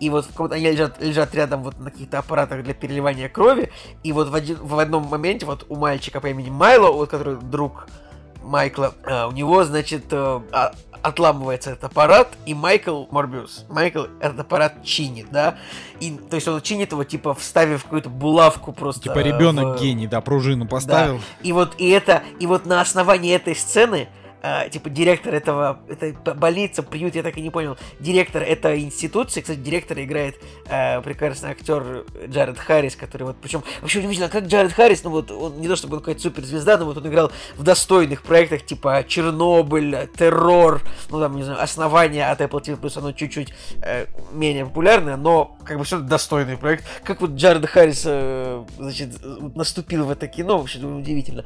и 0.00 0.10
вот 0.10 0.24
в 0.26 0.28
каком-то- 0.28 0.54
они 0.56 0.70
лежат, 0.70 1.00
лежат 1.02 1.34
рядом 1.34 1.62
вот 1.62 1.78
на 1.78 1.90
каких-то 1.90 2.18
аппаратах 2.18 2.62
для 2.62 2.74
переливания 2.74 3.28
крови, 3.28 3.70
и 4.02 4.12
вот 4.12 4.28
в, 4.28 4.34
один, 4.34 4.58
в 4.60 4.78
одном 4.78 5.04
моменте 5.04 5.46
вот 5.46 5.64
у 5.68 5.76
мальчика 5.76 6.20
по 6.20 6.26
имени 6.28 6.50
Майло, 6.50 6.90
вот 6.92 7.10
который 7.10 7.36
друг 7.36 7.86
Майкла, 8.42 8.94
а, 9.04 9.26
у 9.28 9.32
него, 9.32 9.64
значит, 9.64 10.04
э, 10.12 10.40
а- 10.52 10.72
отламывается 11.02 11.70
этот 11.70 11.84
аппарат, 11.84 12.28
и 12.46 12.54
Майкл 12.54 13.04
Морбиус, 13.10 13.64
Майкл 13.68 14.04
этот 14.20 14.40
аппарат 14.40 14.82
чинит, 14.84 15.28
да, 15.30 15.56
и, 16.00 16.10
то 16.12 16.36
есть 16.36 16.46
он 16.48 16.60
чинит 16.60 16.92
его, 16.92 17.04
типа, 17.04 17.34
вставив 17.34 17.84
какую-то 17.84 18.08
булавку 18.10 18.72
просто 18.72 19.02
Типа 19.04 19.18
ребенок 19.20 19.78
в- 19.78 19.82
гений, 19.82 20.06
да, 20.06 20.20
пружину 20.20 20.66
поставил. 20.66 21.20
и 21.42 21.52
вот 21.52 21.74
и 21.78 21.88
это, 21.90 22.22
и 22.40 22.46
вот 22.46 22.66
на 22.66 22.80
основании 22.80 23.34
этой 23.34 23.54
сцены, 23.56 24.08
а, 24.48 24.68
типа 24.68 24.90
директор 24.90 25.34
этого, 25.34 25.80
этой 25.88 26.12
больницы, 26.12 26.84
приют, 26.84 27.16
я 27.16 27.24
так 27.24 27.36
и 27.36 27.42
не 27.42 27.50
понял, 27.50 27.76
директор 27.98 28.44
этой 28.44 28.80
институции, 28.80 29.40
кстати, 29.40 29.58
директор 29.58 29.98
играет 29.98 30.36
а, 30.68 31.00
прекрасный 31.00 31.50
актер 31.50 32.04
Джаред 32.28 32.56
Харрис, 32.56 32.94
который 32.94 33.24
вот, 33.24 33.36
причем, 33.42 33.64
вообще 33.80 33.98
удивительно, 33.98 34.28
как 34.28 34.44
Джаред 34.46 34.72
Харрис, 34.72 35.02
ну 35.02 35.10
вот, 35.10 35.32
он 35.32 35.60
не 35.60 35.66
то 35.66 35.74
чтобы 35.74 35.96
он 35.96 36.00
какая-то 36.00 36.20
суперзвезда, 36.20 36.78
но 36.78 36.84
вот 36.84 36.96
он 36.96 37.08
играл 37.08 37.32
в 37.56 37.64
достойных 37.64 38.22
проектах, 38.22 38.64
типа 38.64 39.04
Чернобыль, 39.08 40.08
Террор, 40.16 40.80
ну 41.10 41.18
там, 41.18 41.34
не 41.34 41.42
знаю, 41.42 41.60
Основание 41.60 42.30
от 42.30 42.40
Apple 42.40 42.62
TV+, 42.62 42.92
оно 42.98 43.10
чуть-чуть 43.10 43.52
э, 43.82 44.06
менее 44.32 44.64
популярное, 44.64 45.16
но 45.16 45.56
как 45.64 45.78
бы 45.78 45.84
все 45.84 45.98
достойный 45.98 46.56
проект. 46.56 46.84
Как 47.02 47.20
вот 47.20 47.32
Джаред 47.32 47.66
Харрис, 47.66 48.02
э, 48.06 48.64
значит, 48.78 49.10
наступил 49.56 50.04
в 50.04 50.10
это 50.12 50.28
кино, 50.28 50.58
вообще 50.58 50.78
ну, 50.78 50.98
удивительно. 50.98 51.44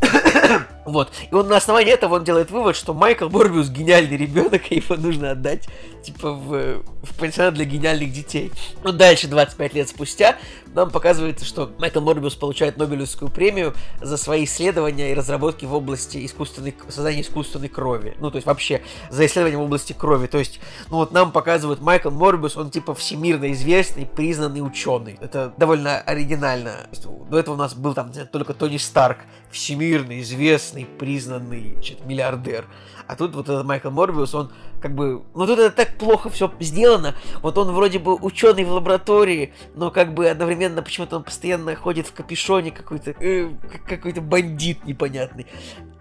Вот. 0.84 1.10
И 1.30 1.34
он 1.34 1.48
на 1.48 1.56
основании 1.56 1.92
этого 1.92 2.16
он 2.16 2.24
делает 2.24 2.50
вывод, 2.50 2.76
что 2.76 2.92
Майкл 2.92 3.28
Морбиус 3.28 3.70
гениальный 3.70 4.16
ребенок, 4.16 4.70
и 4.70 4.76
его 4.76 4.96
нужно 4.96 5.30
отдать, 5.30 5.66
типа, 6.04 6.32
в, 6.32 6.82
в 7.02 7.14
пансионат 7.18 7.54
для 7.54 7.64
гениальных 7.64 8.12
детей. 8.12 8.52
Ну, 8.82 8.92
дальше, 8.92 9.26
25 9.28 9.74
лет 9.74 9.88
спустя, 9.88 10.36
нам 10.74 10.90
показывается, 10.90 11.44
что 11.44 11.70
Майкл 11.78 12.00
Морбиус 12.00 12.34
получает 12.34 12.76
Нобелевскую 12.76 13.30
премию 13.30 13.74
за 14.00 14.16
свои 14.16 14.44
исследования 14.44 15.12
и 15.12 15.14
разработки 15.14 15.64
в 15.64 15.72
области 15.72 16.24
искусственной, 16.26 16.74
создания 16.88 17.20
искусственной 17.20 17.68
крови. 17.68 18.16
Ну, 18.18 18.30
то 18.30 18.36
есть 18.36 18.46
вообще 18.46 18.82
за 19.08 19.24
исследования 19.26 19.56
в 19.56 19.62
области 19.62 19.92
крови. 19.92 20.26
То 20.26 20.38
есть, 20.38 20.60
ну 20.90 20.96
вот 20.96 21.12
нам 21.12 21.32
показывают 21.32 21.80
Майкл 21.80 22.10
Морбиус, 22.10 22.56
он 22.56 22.70
типа 22.70 22.94
всемирно 22.94 23.52
известный, 23.52 24.04
признанный 24.04 24.66
ученый. 24.66 25.16
Это 25.20 25.54
довольно 25.56 26.00
оригинально. 26.00 26.88
Есть, 26.90 27.04
До 27.04 27.38
этого 27.38 27.54
у 27.54 27.58
нас 27.58 27.74
был 27.74 27.94
там 27.94 28.12
только 28.32 28.52
Тони 28.52 28.78
Старк, 28.78 29.18
всемирно 29.50 30.20
известный, 30.20 30.86
признанный 30.86 31.74
значит, 31.74 32.04
миллиардер. 32.04 32.66
А 33.06 33.16
тут 33.16 33.34
вот 33.34 33.48
этот 33.48 33.64
Майкл 33.64 33.90
Морбиус, 33.90 34.34
он 34.34 34.50
как 34.80 34.94
бы... 34.94 35.22
Ну 35.34 35.46
тут 35.46 35.58
это 35.58 35.70
так 35.70 35.96
плохо 35.96 36.30
все 36.30 36.52
сделано. 36.60 37.14
Вот 37.42 37.58
он 37.58 37.72
вроде 37.72 37.98
бы 37.98 38.14
ученый 38.14 38.64
в 38.64 38.72
лаборатории, 38.72 39.52
но 39.74 39.90
как 39.90 40.14
бы 40.14 40.28
одновременно 40.28 40.82
почему-то 40.82 41.16
он 41.16 41.24
постоянно 41.24 41.74
ходит 41.76 42.06
в 42.06 42.12
капюшоне 42.12 42.70
какой-то... 42.70 43.10
э, 43.20 43.50
как 43.70 43.84
какой-то 43.84 44.20
бандит 44.20 44.84
непонятный. 44.84 45.46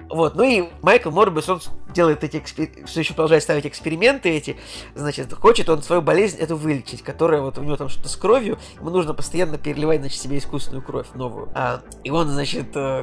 Вот, 0.10 0.36
ну 0.36 0.44
и 0.44 0.70
Майкл 0.82 1.10
Морбиус, 1.10 1.50
он 1.50 1.62
делает 1.94 2.24
эти 2.24 2.38
экспер- 2.38 2.86
все 2.86 3.00
еще 3.00 3.14
продолжает 3.14 3.42
ставить 3.42 3.66
эксперименты 3.66 4.30
эти, 4.30 4.58
значит, 4.94 5.34
хочет 5.34 5.70
он 5.70 5.82
свою 5.82 6.02
болезнь 6.02 6.38
эту 6.38 6.56
вылечить, 6.56 7.02
которая 7.02 7.42
вот 7.42 7.58
у 7.58 7.64
него 7.64 7.78
там 7.78 7.90
что-то 7.90 8.10
с 8.10 8.16
кровью, 8.16 8.60
ему 8.80 8.92
нужно 8.92 9.14
постоянно 9.14 9.58
переливать, 9.58 10.02
значит, 10.02 10.22
себе 10.22 10.38
искусственную 10.38 10.84
кровь 10.84 11.08
новую. 11.16 11.50
А, 11.56 11.82
и 12.04 12.12
он, 12.12 12.28
значит, 12.28 12.76
э, 12.76 13.02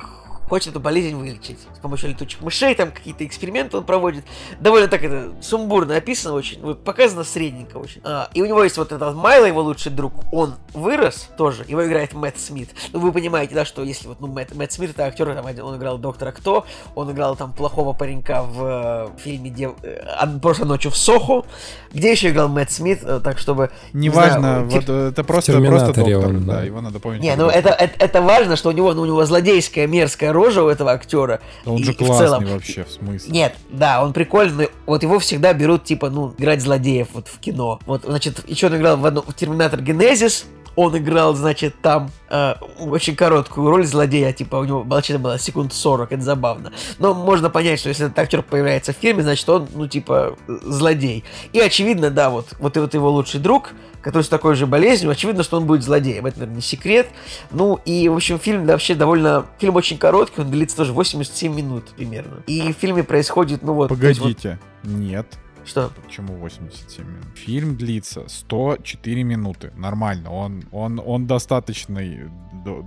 хочет 0.51 0.73
эту 0.73 0.81
болезнь 0.81 1.15
вылечить 1.15 1.59
с 1.75 1.79
помощью 1.79 2.11
летучих 2.11 2.41
мышей, 2.41 2.75
там 2.75 2.91
какие-то 2.91 3.25
эксперименты 3.25 3.77
он 3.77 3.85
проводит. 3.85 4.25
Довольно 4.59 4.89
так 4.89 5.03
это 5.05 5.33
сумбурно 5.41 5.97
описано 5.97 6.35
очень, 6.35 6.61
вот 6.61 6.85
показано 6.85 7.23
средненько 7.25 7.77
очень. 7.77 8.01
А, 8.05 8.29
и 8.35 8.43
у 8.43 8.47
него 8.47 8.63
есть 8.65 8.77
вот 8.77 8.91
этот 8.91 9.15
Майло, 9.15 9.47
его 9.47 9.63
лучший 9.63 9.93
друг, 9.93 10.13
он 10.33 10.57
вырос 10.75 11.29
тоже, 11.39 11.65
его 11.69 11.87
играет 11.87 12.15
Мэтт 12.15 12.39
Смит. 12.39 12.71
Ну, 12.93 12.99
вы 12.99 13.13
понимаете, 13.13 13.55
да, 13.55 13.65
что 13.65 13.85
если 13.85 14.09
вот, 14.09 14.21
ну, 14.21 14.27
Мэтт, 14.27 14.55
Мэтт 14.55 14.73
Смит 14.73 14.91
это 14.91 15.05
актер, 15.05 15.33
там, 15.35 15.47
он 15.47 15.77
играл 15.77 15.99
Доктора 15.99 16.33
Кто, 16.33 16.67
он 16.97 17.13
играл 17.13 17.37
там 17.37 17.53
плохого 17.53 17.93
паренька 17.93 18.43
в 18.43 19.09
э, 19.17 19.23
фильме 19.23 19.51
Дев... 19.51 19.75
э, 19.85 20.05
«Од- 20.21 20.43
«Прошлой 20.43 20.67
ночью 20.67 20.91
в 20.91 20.97
Сохо», 20.97 21.47
где 21.93 22.11
еще 22.11 22.31
играл 22.31 22.49
Мэтт 22.49 22.73
Смит, 22.73 23.01
э, 23.05 23.21
так 23.23 23.39
чтобы... 23.39 23.71
не 23.93 24.09
Неважно, 24.09 24.65
вот 24.65 24.73
тип- 24.73 24.91
это 24.91 25.23
просто, 25.23 25.53
просто 25.61 25.95
доктор. 25.95 26.31
он, 26.31 26.45
да. 26.45 26.55
да. 26.55 26.63
его 26.63 26.81
надо 26.81 26.99
помнить. 26.99 27.23
Не, 27.23 27.37
ну 27.37 27.47
это, 27.47 27.69
это, 27.69 28.05
это 28.05 28.21
важно, 28.21 28.57
что 28.57 28.71
у 28.71 28.73
него, 28.73 28.93
ну, 28.95 29.03
у 29.03 29.07
него 29.07 29.25
злодейская, 29.25 29.87
мерзкая 29.87 30.33
рожа 30.41 30.63
у 30.63 30.69
этого 30.69 30.93
актера. 30.93 31.41
Да 31.65 31.73
Он 31.73 31.79
и- 31.79 31.85
же 31.85 31.93
и 31.93 31.95
в 31.95 31.99
классный 31.99 32.27
целом- 32.27 32.45
вообще, 32.47 32.85
в 32.85 32.91
смысле. 32.91 33.31
Нет, 33.33 33.55
да, 33.71 34.03
он 34.03 34.13
прикольный, 34.13 34.69
вот 34.87 35.03
его 35.03 35.19
всегда 35.19 35.53
берут, 35.53 35.85
типа, 35.85 36.11
ну, 36.11 36.35
играть 36.39 36.63
злодеев 36.63 37.09
вот 37.13 37.29
в 37.29 37.39
кино. 37.39 37.79
Вот, 37.87 38.03
значит, 38.05 38.49
еще 38.49 38.67
он 38.69 38.77
играл 38.77 38.97
в, 38.97 39.05
одном, 39.07 39.25
в 39.27 39.35
Терминатор 39.35 39.81
Генезис, 39.81 40.47
он 40.81 40.97
играл, 40.97 41.35
значит, 41.35 41.75
там 41.83 42.11
э, 42.31 42.55
очень 42.79 43.15
короткую 43.15 43.69
роль 43.69 43.85
злодея, 43.85 44.33
типа, 44.33 44.57
у 44.57 44.65
него 44.65 44.83
вообще 44.83 45.19
было 45.19 45.39
секунд 45.39 45.75
40, 45.75 46.13
это 46.13 46.23
забавно. 46.23 46.73
Но 46.99 47.13
можно 47.13 47.51
понять, 47.51 47.81
что 47.81 47.91
если 47.91 48.07
этот 48.07 48.19
актер 48.19 48.43
появляется 48.43 48.95
в 48.95 48.97
фильме, 48.97 49.23
значит, 49.23 49.47
он, 49.51 49.69
ну, 49.75 49.87
типа, 49.87 50.39
злодей. 50.47 51.23
И 51.53 51.61
очевидно, 51.61 52.11
да, 52.11 52.31
вот, 52.31 52.57
вот, 52.59 52.79
и 52.79 52.81
вот 52.81 52.95
его 52.95 53.11
лучший 53.11 53.41
друг, 53.41 53.73
который 54.01 54.23
с 54.23 54.29
такой 54.29 54.55
же 54.55 54.67
болезнью, 54.67 55.11
очевидно, 55.11 55.43
что 55.43 55.59
он 55.59 55.67
будет 55.67 55.83
злодеем. 55.83 56.25
Это, 56.25 56.39
наверное, 56.39 56.57
не 56.57 56.63
секрет. 56.63 57.09
Ну, 57.51 57.79
и, 57.85 58.09
в 58.09 58.15
общем, 58.17 58.39
фильм 58.39 58.65
да, 58.65 58.73
вообще 58.73 58.95
довольно... 58.95 59.45
Фильм 59.59 59.77
очень 59.77 59.99
короткий, 59.99 60.41
он 60.41 60.51
длится 60.51 60.79
тоже 60.79 60.95
87 60.95 61.55
минут 61.55 61.91
примерно. 61.95 62.43
И 62.47 62.73
в 62.73 62.77
фильме 62.77 63.05
происходит, 63.05 63.63
ну 63.63 63.75
вот... 63.75 63.91
есть 63.91 64.01
вот- 64.19 64.29
Погодите. 64.29 64.59
Нет. 64.83 65.27
Что? 65.65 65.91
Почему 66.05 66.35
87 66.37 67.05
минут? 67.07 67.25
Фильм 67.37 67.77
длится 67.77 68.25
104 68.29 69.23
минуты. 69.23 69.73
Нормально. 69.77 70.31
Он, 70.31 70.65
он, 70.73 71.01
он 71.05 71.27
достаточной 71.27 72.29
д- 72.65 72.85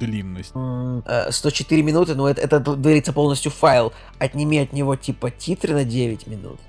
длинности. 0.00 0.52
Э, 1.06 1.30
104 1.30 1.82
минуты, 1.82 2.14
но 2.14 2.28
это, 2.28 2.40
это 2.42 2.60
длится 2.76 3.12
полностью 3.12 3.50
файл. 3.50 3.92
Отними 4.18 4.58
от 4.58 4.72
него, 4.72 4.96
типа, 4.96 5.30
титры 5.30 5.74
на 5.74 5.84
9 5.84 6.26
минут. 6.26 6.60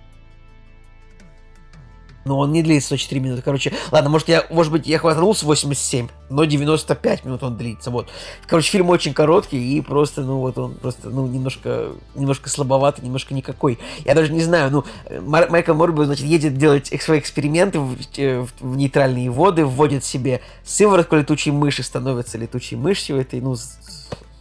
Но 2.27 2.37
он 2.39 2.51
не 2.51 2.61
длится 2.61 2.87
104 2.89 3.21
минуты. 3.21 3.41
Короче, 3.41 3.73
ладно, 3.91 4.09
может, 4.09 4.27
я, 4.27 4.45
может 4.49 4.71
быть, 4.71 4.85
я 4.85 4.99
хватанул 4.99 5.33
с 5.33 5.43
87, 5.43 6.09
но 6.29 6.43
95 6.43 7.23
минут 7.25 7.41
он 7.43 7.55
длится. 7.57 7.89
Вот. 7.89 8.09
Короче, 8.47 8.69
фильм 8.69 8.89
очень 8.89 9.13
короткий 9.13 9.77
и 9.77 9.81
просто, 9.81 10.21
ну, 10.21 10.39
вот 10.39 10.57
он 10.57 10.73
просто, 10.75 11.09
ну, 11.09 11.25
немножко, 11.25 11.91
немножко 12.15 12.49
слабоватый, 12.49 13.05
немножко 13.05 13.33
никакой. 13.33 13.79
Я 14.03 14.13
даже 14.13 14.33
не 14.33 14.41
знаю, 14.41 14.69
ну, 14.71 14.83
Мар- 15.21 15.49
Майкл 15.49 15.73
Морбиус, 15.73 16.07
значит, 16.07 16.25
едет 16.25 16.57
делать 16.57 16.91
свои 17.01 17.19
эксперименты 17.19 17.79
в, 17.79 17.95
в- 17.95 18.49
в 18.59 18.75
нейтральные 18.75 19.29
воды, 19.31 19.65
вводит 19.65 20.03
себе 20.03 20.41
сыворотку 20.65 21.15
летучей 21.15 21.51
мыши, 21.53 21.81
становится 21.83 22.37
летучей 22.37 22.75
мышью 22.77 23.17
этой, 23.21 23.39
ну, 23.39 23.55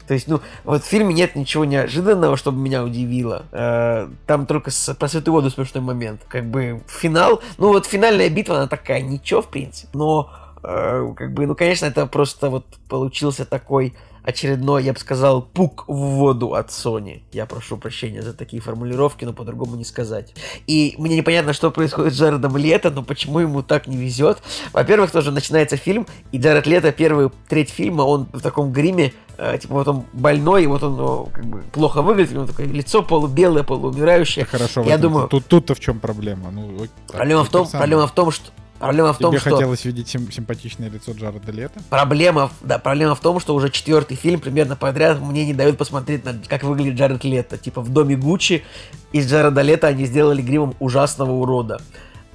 То 0.06 0.14
есть, 0.14 0.28
ну, 0.28 0.40
вот 0.64 0.82
в 0.82 0.86
фильме 0.86 1.14
нет 1.14 1.36
ничего 1.36 1.64
неожиданного, 1.64 2.36
чтобы 2.36 2.58
меня 2.58 2.84
удивило. 2.84 3.46
Э, 3.52 4.08
там 4.26 4.46
только 4.46 4.70
с, 4.70 4.94
про 4.94 5.08
Святую 5.08 5.34
Воду 5.34 5.50
смешной 5.50 5.82
момент. 5.82 6.22
Как 6.28 6.44
бы 6.44 6.82
финал, 6.86 7.42
ну 7.58 7.68
вот 7.68 7.86
финальная 7.86 8.28
битва, 8.28 8.56
она 8.56 8.66
такая, 8.68 9.00
ничего, 9.00 9.42
в 9.42 9.48
принципе. 9.48 9.88
Но, 9.94 10.30
э, 10.62 11.12
как 11.16 11.32
бы, 11.32 11.46
ну, 11.46 11.54
конечно, 11.54 11.86
это 11.86 12.06
просто 12.06 12.50
вот 12.50 12.64
получился 12.88 13.44
такой 13.44 13.94
очередной, 14.26 14.82
я 14.82 14.92
бы 14.92 14.98
сказал, 14.98 15.40
пук 15.40 15.84
в 15.86 15.94
воду 15.94 16.54
от 16.54 16.70
Sony. 16.70 17.22
Я 17.32 17.46
прошу 17.46 17.76
прощения 17.76 18.22
за 18.22 18.34
такие 18.34 18.60
формулировки, 18.60 19.24
но 19.24 19.32
по-другому 19.32 19.76
не 19.76 19.84
сказать. 19.84 20.34
И 20.66 20.96
мне 20.98 21.16
непонятно, 21.16 21.52
что 21.52 21.70
происходит 21.70 22.12
с 22.12 22.18
Джаредом 22.18 22.56
Лето, 22.56 22.90
но 22.90 23.02
почему 23.02 23.38
ему 23.38 23.62
так 23.62 23.86
не 23.86 23.96
везет. 23.96 24.38
Во-первых, 24.72 25.12
тоже 25.12 25.30
начинается 25.30 25.76
фильм, 25.76 26.06
и 26.32 26.38
Джаред 26.38 26.66
Лето, 26.66 26.90
первый 26.90 27.30
треть 27.48 27.70
фильма, 27.70 28.02
он 28.02 28.26
в 28.32 28.40
таком 28.40 28.72
гриме, 28.72 29.12
э, 29.38 29.58
типа 29.58 29.74
вот 29.74 29.88
он 29.88 30.04
больной, 30.12 30.64
и 30.64 30.66
вот 30.66 30.82
он 30.82 30.96
ну, 30.96 31.28
как 31.32 31.46
бы 31.46 31.62
плохо 31.72 32.02
выглядит, 32.02 32.32
у 32.32 32.34
него 32.34 32.46
такое 32.46 32.66
лицо 32.66 33.02
полубелое, 33.02 33.62
полуумирающее. 33.62 34.44
Хорошо, 34.44 34.82
я 34.82 34.98
думаю, 34.98 35.28
тут, 35.28 35.46
тут-то 35.46 35.76
в 35.76 35.80
чем 35.80 36.00
проблема? 36.00 36.50
Ну, 36.50 36.86
проблема 37.06 37.44
в 37.44 37.48
том, 37.48 37.68
проблема 37.68 38.08
в 38.08 38.12
том, 38.12 38.32
что 38.32 38.50
Проблема 38.78 39.12
в 39.12 39.18
том, 39.18 39.32
Тебе 39.32 39.40
что... 39.40 39.50
хотелось 39.50 39.84
видеть 39.84 40.08
сим- 40.08 40.30
симпатичное 40.30 40.90
лицо 40.90 41.12
Джареда 41.12 41.50
Лето? 41.52 41.80
Проблема, 41.88 42.50
да, 42.60 42.78
проблема 42.78 43.14
в 43.14 43.20
том, 43.20 43.40
что 43.40 43.54
уже 43.54 43.70
четвертый 43.70 44.16
фильм 44.16 44.40
примерно 44.40 44.76
подряд 44.76 45.20
мне 45.20 45.46
не 45.46 45.54
дают 45.54 45.78
посмотреть, 45.78 46.24
на, 46.24 46.34
как 46.46 46.62
выглядит 46.62 46.94
Джаред 46.94 47.24
Лето. 47.24 47.56
Типа 47.56 47.80
в 47.80 47.88
доме 47.88 48.16
Гуччи 48.16 48.64
из 49.12 49.30
Джареда 49.30 49.62
Лето 49.62 49.86
они 49.86 50.04
сделали 50.04 50.42
гримом 50.42 50.74
ужасного 50.78 51.32
урода. 51.32 51.80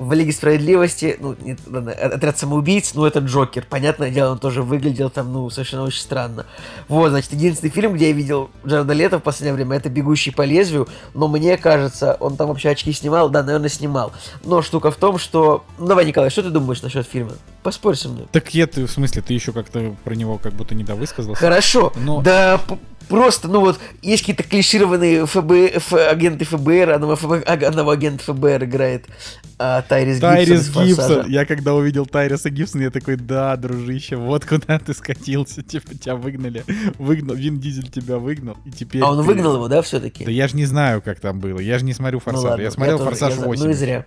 В 0.02 0.14
Лиге 0.14 0.32
Справедливости, 0.32 1.15
ну, 1.19 1.36
нет, 1.41 1.60
ладно, 1.68 1.91
отряд 1.91 2.36
самоубийц, 2.36 2.95
ну, 2.95 3.06
это 3.06 3.19
Джокер. 3.19 3.68
Понятное 3.69 4.10
дело, 4.10 4.32
он 4.32 4.40
тоже 4.40 4.64
выглядел 4.64 5.11
там, 5.11 5.32
ну, 5.32 5.48
совершенно 5.52 5.84
очень 5.84 6.02
странно. 6.02 6.48
Вот, 6.88 7.10
значит, 7.11 7.32
единственный 7.34 7.69
фильм, 7.69 7.94
где 7.94 8.07
я 8.07 8.14
видел 8.14 8.49
Джареда 8.65 8.94
Лето 8.94 9.19
в 9.19 9.22
последнее 9.22 9.53
время, 9.53 9.78
это 9.78 9.90
«Бегущий 9.90 10.32
по 10.32 10.41
лезвию», 10.41 10.88
но 11.14 11.28
мне 11.28 11.56
кажется, 11.56 12.18
он 12.19 12.36
там 12.36 12.48
вообще 12.48 12.69
очки 12.69 12.91
снимал, 12.94 13.30
да, 13.30 13.44
наверное, 13.44 13.69
снимал. 13.69 14.11
Но 14.44 14.64
штука 14.64 14.90
в 14.90 14.95
том, 14.95 15.19
что... 15.19 15.64
Ну, 15.78 15.86
давай, 15.86 16.06
Николай, 16.06 16.32
что 16.32 16.41
ты 16.41 16.49
думаешь 16.49 16.82
насчет 16.82 17.06
фильма? 17.06 17.34
Поспорь 17.61 17.95
со 17.95 18.10
мной. 18.10 18.26
Так 18.32 18.56
я 18.56 18.65
ты, 18.65 18.88
в 18.88 18.91
смысле, 18.91 19.22
ты 19.22 19.36
еще 19.36 19.52
как-то 19.52 19.95
про 20.03 20.15
него 20.15 20.40
как 20.40 20.53
будто 20.53 20.73
не 20.73 20.84
довысказался? 20.84 21.40
Хорошо, 21.40 21.94
Но- 21.95 22.23
да 22.23 22.60
просто, 23.11 23.47
ну 23.47 23.59
вот, 23.59 23.79
есть 24.01 24.23
какие-то 24.23 24.43
клишированные 24.43 25.25
ФБ, 25.27 25.51
Ф- 25.75 25.93
агенты 25.93 26.45
ФБР, 26.45 26.89
одного, 26.91 27.15
ФБ, 27.15 27.47
одного 27.47 27.91
агента 27.91 28.23
ФБР 28.23 28.63
играет 28.63 29.05
а, 29.59 29.83
Тайрис 29.83 30.15
Гибсон. 30.15 30.29
Тайрис 30.31 30.67
«Форсажа». 30.69 30.88
Гибсон. 30.88 31.29
Я 31.29 31.45
когда 31.45 31.75
увидел 31.75 32.05
Тайриса 32.07 32.49
Гибсона, 32.49 32.81
я 32.83 32.89
такой, 32.89 33.15
да, 33.17 33.55
дружище, 33.57 34.15
вот 34.15 34.45
куда 34.45 34.79
ты 34.79 34.93
скатился. 34.95 35.61
Типа, 35.61 35.93
тебя 35.95 36.15
выгнали. 36.15 36.63
Выгнал, 36.97 37.35
Вин 37.35 37.59
Дизель 37.59 37.89
тебя 37.89 38.17
выгнал, 38.17 38.57
и 38.65 38.71
теперь 38.71 39.03
А 39.03 39.11
он 39.11 39.17
ты- 39.17 39.23
выгнал 39.23 39.55
его, 39.55 39.67
да, 39.67 39.81
все-таки? 39.83 40.25
Да 40.25 40.31
я 40.31 40.47
же 40.47 40.55
не 40.55 40.65
знаю, 40.65 41.01
как 41.01 41.19
там 41.19 41.39
было. 41.39 41.59
Я 41.59 41.77
же 41.77 41.85
не 41.85 41.93
смотрю 41.93 42.17
Ну 42.25 42.31
Форсаж. 42.31 42.49
ладно, 42.51 42.63
я 42.63 42.71
смотрел 42.71 42.97
тоже- 42.97 43.09
Форсаж 43.11 43.33
я 43.35 43.39
за- 43.41 43.45
8. 43.45 43.63
Ну 43.65 43.69
и 43.69 43.73
зря. 43.73 44.05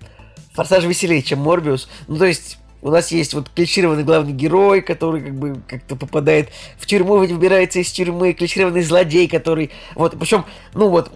Форсаж 0.55 0.85
веселее, 0.85 1.23
чем 1.23 1.41
Морбиус. 1.41 1.89
Ну, 2.09 2.17
то 2.17 2.25
есть, 2.25 2.59
у 2.85 2.91
нас 2.91 3.11
есть 3.11 3.33
вот 3.35 3.49
клишированный 3.49 4.05
главный 4.05 4.33
герой, 4.33 4.83
который 4.83 5.23
как 5.23 5.35
бы 5.35 5.61
как-то 5.67 5.97
попадает 5.97 6.51
в 6.79 6.85
тюрьму, 6.87 7.17
выбирается 7.17 7.81
из 7.81 7.91
тюрьмы, 7.91 8.35
клишированный 8.35 8.83
злодей, 8.83 9.27
который... 9.27 9.71
Вот, 9.95 10.19
причем, 10.19 10.45
ну 10.75 10.91
вот, 10.91 11.11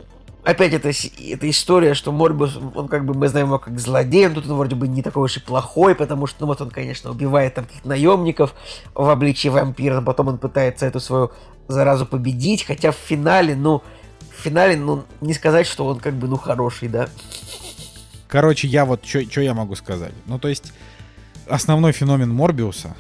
опять 0.45 0.73
это, 0.73 0.91
с- 0.93 1.11
эта 1.21 1.49
история, 1.51 1.93
что 1.93 2.11
Морбиус, 2.11 2.59
он 2.75 2.89
как 2.89 3.05
бы, 3.05 3.13
мы 3.13 3.29
знаем 3.29 3.49
его 3.49 3.59
как 3.59 3.79
злодей, 3.79 4.27
он 4.27 4.35
тут 4.35 4.47
он 4.47 4.57
вроде 4.57 4.77
бы 4.77 4.89
не 4.89 5.03
такой 5.03 5.25
уж 5.25 5.37
и 5.37 5.41
плохой, 5.41 5.95
потому 5.95 6.27
что, 6.27 6.39
ну 6.41 6.47
вот 6.47 6.61
он, 6.63 6.71
конечно, 6.71 7.11
убивает 7.11 7.55
там 7.55 7.67
каких-то 7.67 7.87
наемников 7.89 8.55
в 8.95 9.07
обличии 9.09 9.49
вампира, 9.49 9.97
но 9.97 10.03
потом 10.03 10.29
он 10.29 10.39
пытается 10.39 10.87
эту 10.87 11.01
свою 11.01 11.33
заразу 11.69 12.07
победить, 12.07 12.65
хотя 12.65 12.93
в 12.93 12.97
финале, 12.97 13.55
ну, 13.55 13.83
в 14.35 14.41
финале, 14.43 14.77
ну, 14.79 15.05
не 15.21 15.35
сказать, 15.35 15.67
что 15.67 15.85
он 15.85 16.01
как 16.01 16.15
бы, 16.15 16.29
ну, 16.29 16.39
хороший, 16.39 16.89
да. 16.89 17.11
Короче, 18.27 18.69
я 18.69 18.87
вот 18.87 19.05
что 19.05 19.41
я 19.41 19.53
могу 19.53 19.75
сказать. 19.75 20.13
Ну, 20.27 20.39
то 20.39 20.49
есть, 20.49 20.73
основной 21.49 21.93
феномен 21.93 22.33
Морбиуса 22.33 22.95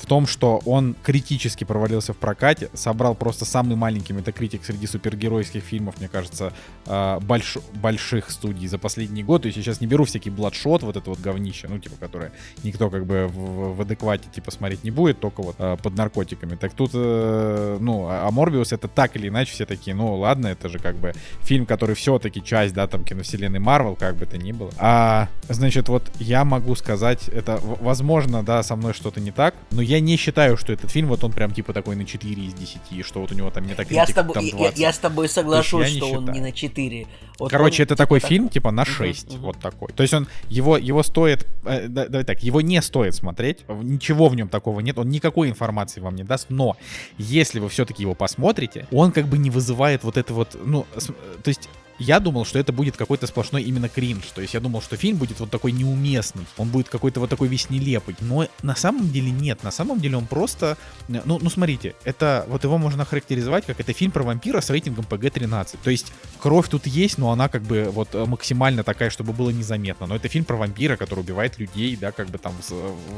в 0.00 0.06
том, 0.06 0.26
что 0.26 0.60
он 0.64 0.96
критически 1.02 1.64
провалился 1.64 2.12
в 2.12 2.16
прокате, 2.16 2.70
собрал 2.74 3.14
просто 3.14 3.44
самый 3.44 3.76
маленький 3.76 4.12
метакритик 4.12 4.64
среди 4.64 4.86
супергеройских 4.86 5.62
фильмов, 5.62 5.98
мне 5.98 6.08
кажется, 6.08 6.52
э, 6.86 7.18
больш- 7.18 7.62
больших 7.74 8.30
студий 8.30 8.66
за 8.68 8.78
последний 8.78 9.22
год. 9.22 9.42
То 9.42 9.46
есть 9.46 9.58
я 9.58 9.62
сейчас 9.62 9.80
не 9.80 9.86
беру 9.86 10.04
всякий 10.04 10.30
Бладшот, 10.30 10.82
вот 10.82 10.96
это 10.96 11.10
вот 11.10 11.20
говнище, 11.20 11.68
ну, 11.68 11.78
типа, 11.78 11.96
которое 12.00 12.32
никто 12.62 12.88
как 12.90 13.04
бы 13.04 13.26
в, 13.26 13.76
в 13.76 13.80
адеквате, 13.82 14.28
типа, 14.34 14.50
смотреть 14.50 14.84
не 14.84 14.90
будет, 14.90 15.20
только 15.20 15.42
вот 15.42 15.56
э, 15.58 15.76
под 15.82 15.94
наркотиками. 15.94 16.54
Так 16.56 16.72
тут, 16.72 16.92
э, 16.94 17.78
ну, 17.80 18.06
а 18.08 18.30
а 18.30 18.32
Морбиус 18.32 18.72
это 18.72 18.86
так 18.86 19.16
или 19.16 19.28
иначе 19.28 19.52
все 19.52 19.66
такие, 19.66 19.94
ну, 19.96 20.14
ладно, 20.14 20.46
это 20.46 20.68
же 20.68 20.78
как 20.78 20.94
бы 20.96 21.14
фильм, 21.40 21.66
который 21.66 21.96
все-таки 21.96 22.40
часть, 22.42 22.74
да, 22.74 22.86
там, 22.86 23.04
киновселенной 23.04 23.58
Марвел, 23.58 23.96
как 23.96 24.14
бы 24.16 24.24
то 24.24 24.38
ни 24.38 24.52
было. 24.52 24.70
А, 24.78 25.28
значит, 25.48 25.88
вот 25.88 26.08
я 26.20 26.44
могу 26.44 26.76
сказать, 26.76 27.28
это, 27.28 27.58
возможно, 27.60 28.44
да, 28.44 28.62
со 28.62 28.76
мной 28.76 28.94
что-то 28.94 29.20
не 29.20 29.32
так, 29.32 29.54
но 29.72 29.82
не 29.98 30.16
считаю, 30.16 30.56
что 30.56 30.72
этот 30.72 30.90
фильм, 30.92 31.08
вот 31.08 31.24
он 31.24 31.32
прям 31.32 31.52
типа 31.52 31.72
такой 31.72 31.96
на 31.96 32.04
4 32.04 32.42
из 32.46 32.54
10, 32.54 33.04
что 33.04 33.20
вот 33.22 33.32
у 33.32 33.34
него 33.34 33.50
там 33.50 33.66
не 33.66 33.74
так 33.74 33.90
Я 33.90 34.06
с, 34.06 34.12
тобой, 34.12 34.34
там 34.34 34.44
я, 34.44 34.52
20. 34.56 34.78
я 34.78 34.92
с 34.92 34.98
тобой 34.98 35.28
соглашусь, 35.28 35.86
я 35.88 35.90
не 35.92 35.96
что 35.96 36.06
он 36.12 36.18
считаю. 36.20 36.34
не 36.34 36.40
на 36.40 36.52
4. 36.52 37.06
Вот 37.40 37.50
Короче, 37.50 37.82
он, 37.82 37.84
это 37.86 37.96
такой 37.96 38.20
так- 38.20 38.28
фильм, 38.28 38.48
типа, 38.50 38.70
на 38.70 38.82
Мгм, 38.82 38.90
6, 38.92 39.32
мгм. 39.32 39.40
вот 39.40 39.58
такой. 39.58 39.88
То 39.94 40.02
есть 40.02 40.12
он, 40.14 40.28
его, 40.50 40.76
его 40.76 41.02
стоит, 41.02 41.48
э, 41.64 41.88
да- 41.88 42.06
давай 42.06 42.24
так, 42.24 42.42
его 42.42 42.60
не 42.60 42.80
стоит 42.82 43.14
смотреть, 43.14 43.64
ничего 43.68 44.28
в 44.28 44.36
нем 44.36 44.48
такого 44.48 44.80
нет, 44.80 44.98
он 44.98 45.08
никакой 45.08 45.48
информации 45.48 46.00
вам 46.02 46.14
не 46.14 46.22
даст, 46.22 46.46
но 46.50 46.76
если 47.16 47.58
вы 47.58 47.68
все-таки 47.70 48.02
его 48.02 48.14
посмотрите, 48.14 48.86
он 48.92 49.10
как 49.10 49.26
бы 49.26 49.38
не 49.38 49.48
вызывает 49.50 50.04
вот 50.04 50.18
это 50.18 50.34
вот, 50.34 50.54
ну, 50.64 50.86
с- 50.96 51.06
то 51.06 51.48
есть 51.48 51.68
я 52.00 52.18
думал, 52.18 52.46
что 52.46 52.58
это 52.58 52.72
будет 52.72 52.96
какой-то 52.96 53.26
сплошной 53.26 53.62
именно 53.62 53.88
кринж. 53.88 54.24
То 54.34 54.40
есть 54.40 54.54
я 54.54 54.60
думал, 54.60 54.80
что 54.80 54.96
фильм 54.96 55.18
будет 55.18 55.38
вот 55.38 55.50
такой 55.50 55.70
неуместный. 55.72 56.46
Он 56.56 56.68
будет 56.68 56.88
какой-то 56.88 57.20
вот 57.20 57.28
такой 57.28 57.46
весь 57.48 57.68
нелепый. 57.68 58.16
Но 58.20 58.48
на 58.62 58.74
самом 58.74 59.12
деле 59.12 59.30
нет. 59.30 59.62
На 59.62 59.70
самом 59.70 60.00
деле 60.00 60.16
он 60.16 60.26
просто... 60.26 60.78
э, 61.08 61.20
Ну, 61.24 61.38
ну 61.40 61.50
смотрите, 61.50 61.94
это... 62.04 62.46
Вот 62.48 62.64
его 62.64 62.78
можно 62.78 63.04
характеризовать 63.04 63.66
как 63.66 63.78
это 63.80 63.92
фильм 63.92 64.10
про 64.12 64.22
вампира 64.22 64.62
с 64.62 64.70
рейтингом 64.70 65.04
PG-13. 65.08 65.78
То 65.84 65.90
есть 65.90 66.12
кровь 66.40 66.68
тут 66.68 66.86
есть, 66.86 67.18
но 67.18 67.30
она 67.32 67.48
как 67.48 67.62
бы 67.62 67.90
вот 67.92 68.14
э, 68.14 68.24
максимально 68.24 68.82
такая, 68.82 69.10
чтобы 69.10 69.34
было 69.34 69.50
незаметно. 69.50 70.06
Но 70.06 70.16
это 70.16 70.28
фильм 70.28 70.46
про 70.46 70.56
вампира, 70.56 70.96
который 70.96 71.20
убивает 71.20 71.58
людей, 71.58 71.96
да, 71.96 72.12
как 72.12 72.28
бы 72.28 72.38
там 72.38 72.54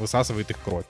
высасывает 0.00 0.50
их 0.50 0.58
кровь. 0.58 0.84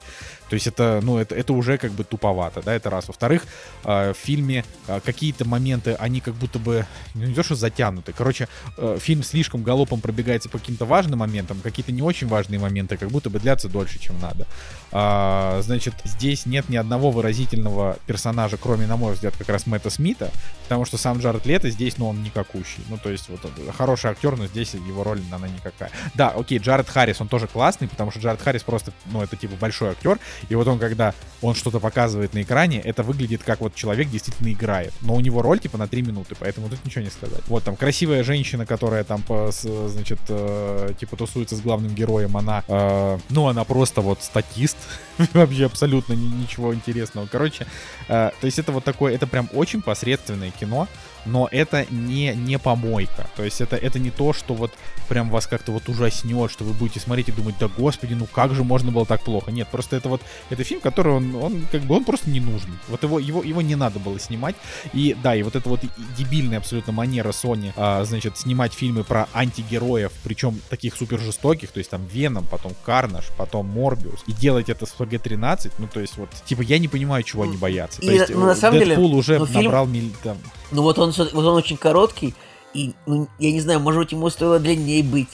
То 0.53 0.57
есть 0.57 0.67
это, 0.67 1.01
ну, 1.03 1.17
это, 1.17 1.35
это 1.35 1.55
уже 1.55 1.79
как 1.79 1.93
бы 1.93 2.05
туповато, 2.05 2.61
да, 2.61 2.75
это 2.75 2.91
раз. 2.91 3.09
Во-вторых, 3.09 3.47
э, 3.85 4.13
в 4.13 4.17
фильме 4.19 4.67
э, 4.87 5.01
какие-то 5.03 5.49
моменты, 5.49 5.97
они 5.99 6.21
как 6.21 6.35
будто 6.35 6.59
бы, 6.59 6.85
ну, 7.15 7.25
не 7.25 7.33
то 7.33 7.43
что 7.43 7.55
затянуты. 7.55 8.13
Короче, 8.13 8.49
э, 8.77 8.99
фильм 9.01 9.23
слишком 9.23 9.63
галопом 9.63 10.03
пробегается 10.03 10.51
по 10.51 10.59
каким-то 10.59 10.85
важным 10.85 11.21
моментам, 11.21 11.59
какие-то 11.63 11.91
не 11.91 12.03
очень 12.03 12.27
важные 12.29 12.61
моменты 12.61 12.99
как 12.99 13.09
будто 13.09 13.31
бы 13.31 13.41
длятся 13.41 13.71
дольше, 13.71 13.99
чем 13.99 14.21
надо. 14.21 14.47
А, 14.93 15.61
значит, 15.63 15.95
здесь 16.05 16.47
нет 16.47 16.69
ни 16.69 16.77
одного 16.77 17.11
выразительного 17.11 17.97
персонажа, 18.07 18.57
кроме, 18.57 18.87
на 18.87 18.97
мой 18.97 19.15
взгляд, 19.15 19.35
как 19.37 19.49
раз 19.49 19.67
Мэтта 19.67 19.91
Смита, 19.91 20.31
потому 20.65 20.85
что 20.85 20.99
сам 20.99 21.19
Джаред 21.19 21.47
Лето 21.47 21.71
здесь, 21.71 21.99
ну, 21.99 22.09
он 22.09 22.23
никакущий. 22.23 22.83
Ну, 22.89 22.99
то 22.99 23.11
есть, 23.11 23.29
вот 23.29 23.41
хороший 23.77 24.11
актер, 24.11 24.37
но 24.37 24.47
здесь 24.47 24.75
его 24.75 25.03
роль, 25.05 25.21
она 25.33 25.49
никакая. 25.49 25.91
Да, 26.15 26.29
окей, 26.31 26.59
Джаред 26.59 26.89
Харрис, 26.89 27.21
он 27.21 27.29
тоже 27.29 27.47
классный, 27.47 27.89
потому 27.89 28.11
что 28.11 28.21
Джаред 28.21 28.41
Харрис 28.41 28.63
просто, 28.63 28.93
ну, 29.07 29.23
это 29.23 29.37
типа 29.37 29.55
большой 29.61 29.91
актер, 29.91 30.19
и 30.49 30.55
вот 30.55 30.69
он, 30.69 30.79
когда 30.79 31.15
он 31.41 31.55
что-то 31.55 31.81
показывает 31.81 32.35
на 32.35 32.43
экране, 32.43 32.81
это 32.81 33.03
выглядит 33.03 33.43
как 33.43 33.61
вот 33.61 33.75
человек 33.75 34.09
действительно 34.11 34.53
играет. 34.53 34.93
Но 35.01 35.15
у 35.15 35.21
него 35.21 35.43
роль 35.43 35.59
типа 35.59 35.79
на 35.79 35.89
3 35.89 36.03
минуты, 36.03 36.35
поэтому 36.39 36.69
тут 36.69 36.85
ничего 36.85 37.03
не 37.03 37.11
сказать. 37.11 37.41
Вот 37.49 37.65
там 37.65 37.77
красивая 37.77 38.23
женщина, 38.25 38.67
которая 38.67 39.05
там, 39.05 39.23
по, 39.23 39.51
с- 39.51 39.89
значит, 39.89 40.21
э, 40.29 40.93
типа 40.99 41.17
тусуется 41.17 41.57
с 41.57 41.61
главным 41.61 41.95
героем, 41.95 42.37
она, 42.37 42.63
э, 42.69 43.19
ну, 43.31 43.49
она 43.49 43.65
просто 43.65 44.01
вот 44.01 44.23
статист, 44.23 44.77
вообще 45.33 45.67
абсолютно 45.67 46.15
ни- 46.15 46.43
ничего 46.43 46.75
интересного. 46.75 47.27
Короче, 47.31 47.67
э, 48.09 48.31
то 48.41 48.45
есть 48.45 48.59
это 48.59 48.73
вот 48.73 48.85
такое, 48.85 49.15
это 49.15 49.27
прям 49.27 49.49
очень 49.53 49.83
посредственное 49.83 50.51
кино, 50.51 50.89
но 51.27 51.49
это 51.51 51.87
не, 51.91 52.35
не 52.35 52.59
помойка. 52.59 53.29
То 53.37 53.45
есть 53.45 53.61
это, 53.61 53.77
это 53.77 53.99
не 53.99 54.11
то, 54.11 54.33
что 54.33 54.55
вот 54.55 54.73
прям 55.09 55.31
вас 55.31 55.47
как-то 55.47 55.73
вот 55.73 55.89
ужаснет, 55.89 56.51
что 56.51 56.65
вы 56.65 56.73
будете 56.73 57.01
смотреть 57.01 57.29
и 57.29 57.33
думать, 57.33 57.55
да 57.59 57.69
господи, 57.69 58.15
ну 58.15 58.27
как 58.27 58.55
же 58.55 58.65
можно 58.65 58.91
было 58.91 59.07
так 59.07 59.23
плохо. 59.23 59.51
Нет, 59.51 59.69
просто 59.69 59.97
это 59.97 60.09
вот, 60.09 60.23
это 60.51 60.65
фильм, 60.65 60.81
который 60.81 61.13
он, 61.13 61.35
он 61.35 61.67
как 61.71 61.83
бы, 61.83 61.97
он 61.97 62.05
просто 62.05 62.31
не 62.31 62.41
нужен. 62.41 62.79
Вот 62.89 63.03
его, 63.03 63.19
его, 63.19 63.43
его 63.43 63.63
не 63.63 63.77
надо 63.77 63.99
было 63.99 64.19
снимать. 64.19 64.57
И 64.93 65.17
да, 65.23 65.35
и 65.35 65.43
вот 65.43 65.57
эта 65.57 65.69
вот 65.69 65.81
дебильная 66.17 66.59
абсолютно 66.59 66.93
манера 66.93 67.31
Sony, 67.31 67.73
а, 67.77 68.05
значит, 68.05 68.39
снимать 68.39 68.73
фильмы 68.73 69.05
про 69.05 69.29
антигероев, 69.33 70.13
причем 70.25 70.59
таких 70.71 70.97
супер 70.97 71.21
жестоких, 71.21 71.71
то 71.71 71.79
есть 71.79 71.91
там 71.91 72.07
Веном, 72.07 72.47
потом 72.51 72.73
Карнаж, 72.85 73.27
потом 73.37 73.67
Морбиус, 73.67 74.21
и 74.27 74.33
делать 74.33 74.69
это 74.69 74.87
с 74.87 74.95
PG-13, 74.99 75.73
ну 75.79 75.87
то 75.87 76.01
есть 76.01 76.17
вот, 76.17 76.31
типа, 76.45 76.63
я 76.63 76.79
не 76.79 76.89
понимаю, 76.89 77.23
чего 77.23 77.45
они 77.45 77.57
боятся. 77.57 78.01
И, 78.03 78.07
то 78.07 78.13
есть, 78.13 78.31
ну, 78.31 78.47
на 78.47 78.55
самом 78.55 78.79
деле, 78.79 78.97
Дэдпул 78.97 79.15
уже 79.15 79.39
ну, 79.39 79.47
фильм- 79.47 79.65
набрал 79.65 79.87
миль- 79.87 80.13
там, 80.23 80.39
Ну 80.73 80.83
вот 80.83 80.99
он, 80.99 81.13
вот 81.13 81.35
он 81.45 81.55
очень 81.55 81.77
короткий, 81.77 82.35
и, 82.75 82.93
ну, 83.07 83.29
я 83.39 83.53
не 83.53 83.61
знаю, 83.61 83.81
может 83.81 84.01
быть, 84.01 84.13
ему 84.13 84.29
стоило 84.31 84.59
длиннее 84.59 85.03
быть. 85.03 85.29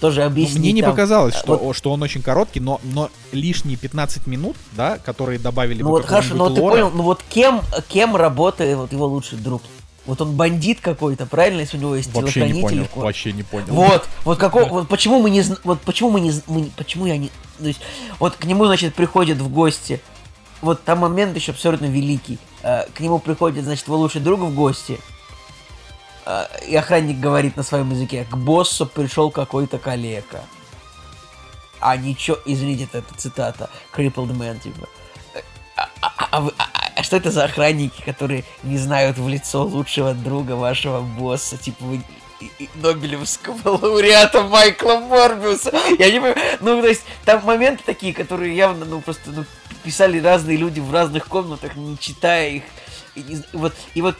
тоже 0.00 0.20
Ну, 0.20 0.26
объяснить. 0.26 0.58
Мне 0.58 0.72
не 0.72 0.82
там, 0.82 0.90
показалось, 0.92 1.34
что, 1.34 1.56
вот- 1.56 1.74
что 1.76 1.90
он 1.90 2.02
очень 2.02 2.20
короткий, 2.22 2.60
но, 2.60 2.80
но 2.84 3.08
лишние 3.32 3.76
15 3.78 4.26
минут, 4.26 4.54
да, 4.72 4.98
которые 4.98 5.38
добавили 5.38 5.80
Ну 5.82 5.88
бы 5.88 5.96
вот 5.96 6.04
хорошо, 6.04 6.34
но 6.34 6.48
какого-нибудь 6.50 6.56
ты 6.56 6.70
понял, 6.70 6.90
ну 6.94 7.02
вот 7.02 7.22
кем, 7.30 7.60
кем 7.88 8.14
работает 8.14 8.76
вот 8.76 8.92
его 8.92 9.06
лучший 9.06 9.38
друг? 9.38 9.62
Вот 10.04 10.20
он 10.20 10.36
бандит 10.36 10.80
какой-то, 10.82 11.24
правильно, 11.26 11.60
если 11.62 11.78
у 11.78 11.80
него 11.80 11.96
есть 11.96 12.12
Вообще 12.14 12.42
не 12.42 12.52
телохранитель? 12.52 12.68
понял, 12.68 12.88
Вот. 12.94 13.04
вообще 13.04 13.32
не 13.32 13.42
понял. 13.42 13.66
Вот, 13.70 14.06
вот 14.24 14.38
какого, 14.38 14.68
вот 14.68 14.88
почему 14.88 15.20
мы 15.20 15.30
не, 15.30 15.42
вот 15.64 15.80
почему 15.80 16.10
мы 16.10 16.20
не, 16.20 16.32
мы 16.46 16.60
не- 16.60 16.72
почему 16.76 17.06
я 17.06 17.16
не, 17.16 17.30
то 17.58 17.66
есть, 17.66 17.80
вот 18.20 18.36
к 18.36 18.44
нему, 18.44 18.66
значит, 18.66 18.94
приходят 18.94 19.38
в 19.38 19.48
гости, 19.48 20.00
вот 20.62 20.84
там 20.84 20.98
момент 20.98 21.36
еще 21.36 21.52
абсолютно 21.52 21.86
великий, 21.86 22.38
Э, 22.62 22.86
к 22.92 22.98
нему 22.98 23.20
приходит, 23.20 23.64
значит, 23.64 23.86
его 23.86 23.96
лучший 23.96 24.20
друг 24.20 24.40
в 24.40 24.52
гости, 24.52 24.98
э, 26.24 26.46
и 26.66 26.74
охранник 26.74 27.20
говорит 27.20 27.56
на 27.56 27.62
своем 27.62 27.90
языке, 27.92 28.26
к 28.28 28.36
боссу 28.36 28.86
пришел 28.86 29.30
какой-то 29.30 29.78
калека. 29.78 30.40
А 31.78 31.96
ничего, 31.96 32.38
извините, 32.44 32.88
это, 32.92 33.04
цитата, 33.16 33.70
crippled 33.94 34.32
man, 34.32 34.58
типа. 34.58 34.88
Э, 35.34 35.40
А, 35.76 35.88
а- 36.00 36.28
а 36.30 36.40
вы- 36.40 36.54
а- 36.58 36.70
а 36.96 37.02
что 37.02 37.16
это 37.18 37.30
за 37.30 37.44
охранники, 37.44 38.00
которые 38.02 38.44
не 38.62 38.78
знают 38.78 39.18
в 39.18 39.28
лицо 39.28 39.62
лучшего 39.62 40.14
друга 40.14 40.52
вашего 40.52 41.02
босса, 41.02 41.58
типа 41.58 41.84
вы 41.84 42.00
и- 42.40 42.50
и 42.58 42.70
Нобелевского 42.76 43.58
лауреата 43.76 44.42
Майкла 44.42 44.96
Морбиуса. 45.00 45.70
Я 45.98 46.10
не 46.10 46.18
понимаю. 46.20 46.36
Ну, 46.60 46.80
то 46.80 46.88
есть, 46.88 47.02
там 47.26 47.44
моменты 47.44 47.82
такие, 47.84 48.12
которые 48.14 48.56
явно, 48.56 48.86
ну, 48.86 49.00
просто, 49.02 49.30
ну, 49.30 49.44
писали 49.86 50.18
разные 50.18 50.56
люди 50.56 50.80
в 50.80 50.92
разных 50.92 51.28
комнатах, 51.28 51.76
не 51.76 51.96
читая 51.96 52.50
их. 52.50 52.64
И, 53.14 53.36
з- 53.36 53.44
вот, 53.52 53.72
и 53.94 54.02
вот 54.02 54.16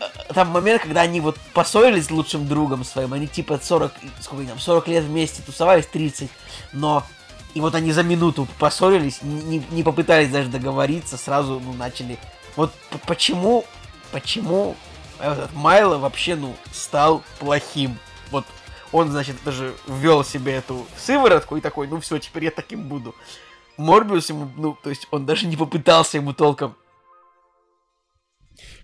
э, 0.00 0.32
там 0.32 0.48
момент, 0.48 0.80
когда 0.80 1.02
они 1.02 1.20
вот 1.20 1.36
поссорились 1.52 2.06
с 2.06 2.10
лучшим 2.10 2.48
другом 2.48 2.82
своим, 2.82 3.12
они 3.12 3.28
типа 3.28 3.60
40, 3.62 3.92
сколько 4.22 4.46
там, 4.46 4.58
40 4.58 4.88
лет 4.88 5.04
вместе 5.04 5.42
тусовались, 5.42 5.86
30, 5.86 6.30
но 6.72 7.04
и 7.52 7.60
вот 7.60 7.74
они 7.74 7.92
за 7.92 8.02
минуту 8.02 8.48
поссорились, 8.58 9.20
не, 9.20 9.62
не 9.70 9.82
попытались 9.82 10.30
даже 10.30 10.48
договориться, 10.48 11.18
сразу 11.18 11.60
ну, 11.62 11.74
начали. 11.74 12.18
Вот 12.56 12.72
почему, 13.06 13.66
почему 14.12 14.76
этот 15.20 15.52
Майло 15.52 15.98
вообще, 15.98 16.36
ну, 16.36 16.56
стал 16.72 17.22
плохим? 17.38 17.98
Вот 18.30 18.46
он, 18.92 19.10
значит, 19.10 19.36
даже 19.44 19.74
ввел 19.86 20.24
себе 20.24 20.54
эту 20.54 20.86
сыворотку 20.96 21.58
и 21.58 21.60
такой, 21.60 21.86
ну 21.86 22.00
все, 22.00 22.18
теперь 22.18 22.44
я 22.44 22.50
таким 22.50 22.84
буду. 22.84 23.14
Морбиус 23.82 24.30
ему, 24.30 24.50
ну, 24.56 24.76
то 24.82 24.90
есть 24.90 25.06
он 25.10 25.26
даже 25.26 25.46
не 25.46 25.56
попытался 25.56 26.16
ему 26.16 26.32
толком. 26.32 26.74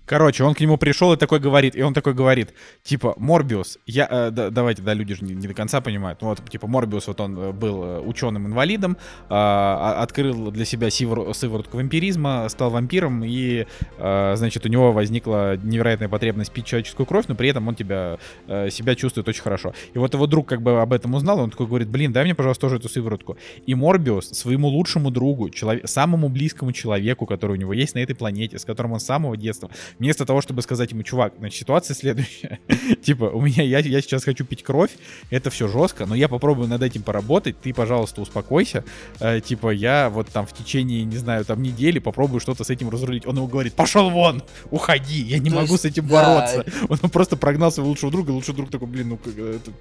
Короче, 0.08 0.42
он 0.42 0.54
к 0.54 0.60
нему 0.60 0.78
пришел 0.78 1.12
и 1.12 1.16
такой 1.16 1.38
говорит, 1.38 1.76
и 1.76 1.82
он 1.82 1.92
такой 1.92 2.14
говорит, 2.14 2.54
типа, 2.82 3.14
Морбиус, 3.18 3.78
я, 3.86 4.08
э, 4.10 4.30
да- 4.30 4.48
давайте, 4.48 4.80
да, 4.80 4.94
люди 4.94 5.14
же 5.14 5.22
не, 5.22 5.34
не 5.34 5.46
до 5.46 5.52
конца 5.52 5.82
понимают, 5.82 6.22
вот, 6.22 6.40
типа, 6.48 6.66
Морбиус, 6.66 7.08
вот 7.08 7.20
он 7.20 7.38
э, 7.38 7.52
был 7.52 8.02
ученым-инвалидом, 8.08 8.96
а, 9.28 10.02
открыл 10.02 10.50
для 10.50 10.64
себя 10.64 10.88
сивор- 10.88 11.34
сыворотку 11.34 11.76
вампиризма, 11.76 12.48
стал 12.48 12.70
вампиром, 12.70 13.22
и, 13.22 13.66
а, 13.98 14.34
значит, 14.36 14.64
у 14.64 14.70
него 14.70 14.92
возникла 14.92 15.58
невероятная 15.58 16.08
потребность 16.08 16.52
пить 16.52 16.64
человеческую 16.64 17.04
кровь, 17.04 17.26
но 17.28 17.34
при 17.34 17.50
этом 17.50 17.68
он 17.68 17.74
тебя, 17.74 18.18
э, 18.46 18.70
себя 18.70 18.94
чувствует 18.94 19.28
очень 19.28 19.42
хорошо. 19.42 19.74
И 19.92 19.98
вот 19.98 20.14
его 20.14 20.26
друг 20.26 20.48
как 20.48 20.62
бы 20.62 20.80
об 20.80 20.94
этом 20.94 21.14
узнал, 21.14 21.38
он 21.40 21.50
такой 21.50 21.66
говорит, 21.66 21.88
блин, 21.88 22.14
дай 22.14 22.24
мне, 22.24 22.34
пожалуйста, 22.34 22.62
тоже 22.62 22.76
эту 22.76 22.88
сыворотку. 22.88 23.36
И 23.66 23.74
Морбиус 23.74 24.30
своему 24.30 24.68
лучшему 24.68 25.10
другу, 25.10 25.50
человек, 25.50 25.86
самому 25.86 26.30
близкому 26.30 26.72
человеку, 26.72 27.26
который 27.26 27.52
у 27.52 27.56
него 27.56 27.74
есть 27.74 27.94
на 27.94 27.98
этой 27.98 28.16
планете, 28.16 28.58
с 28.58 28.64
которым 28.64 28.92
он 28.92 29.00
с 29.00 29.04
самого 29.04 29.36
детства, 29.36 29.68
вместо 29.98 30.24
того, 30.24 30.40
чтобы 30.40 30.62
сказать 30.62 30.90
ему, 30.92 31.02
чувак, 31.02 31.34
значит, 31.38 31.58
ситуация 31.58 31.94
следующая. 31.94 32.60
типа, 33.02 33.24
у 33.24 33.40
меня, 33.40 33.62
я, 33.62 33.78
я 33.78 34.00
сейчас 34.00 34.24
хочу 34.24 34.44
пить 34.44 34.62
кровь, 34.62 34.90
это 35.30 35.50
все 35.50 35.68
жестко, 35.68 36.06
но 36.06 36.14
я 36.14 36.28
попробую 36.28 36.68
над 36.68 36.82
этим 36.82 37.02
поработать, 37.02 37.60
ты, 37.60 37.72
пожалуйста, 37.74 38.20
успокойся. 38.20 38.84
Э, 39.20 39.40
типа, 39.40 39.70
я 39.70 40.10
вот 40.10 40.28
там 40.28 40.46
в 40.46 40.52
течение, 40.52 41.04
не 41.04 41.16
знаю, 41.16 41.44
там 41.44 41.62
недели 41.62 41.98
попробую 41.98 42.40
что-то 42.40 42.64
с 42.64 42.70
этим 42.70 42.88
разрулить. 42.90 43.26
Он 43.26 43.36
ему 43.36 43.46
говорит, 43.46 43.74
пошел 43.74 44.10
вон, 44.10 44.42
уходи, 44.70 45.22
я 45.22 45.38
не 45.38 45.50
То 45.50 45.56
могу 45.56 45.72
есть, 45.72 45.82
с 45.82 45.84
этим 45.84 46.06
да. 46.06 46.14
бороться. 46.14 46.64
Он 46.88 46.98
просто 47.10 47.36
прогнал 47.36 47.72
своего 47.72 47.90
лучшего 47.90 48.12
друга, 48.12 48.30
и 48.30 48.34
лучший 48.34 48.54
друг 48.54 48.70
такой, 48.70 48.88
блин, 48.88 49.08
ну, 49.08 49.20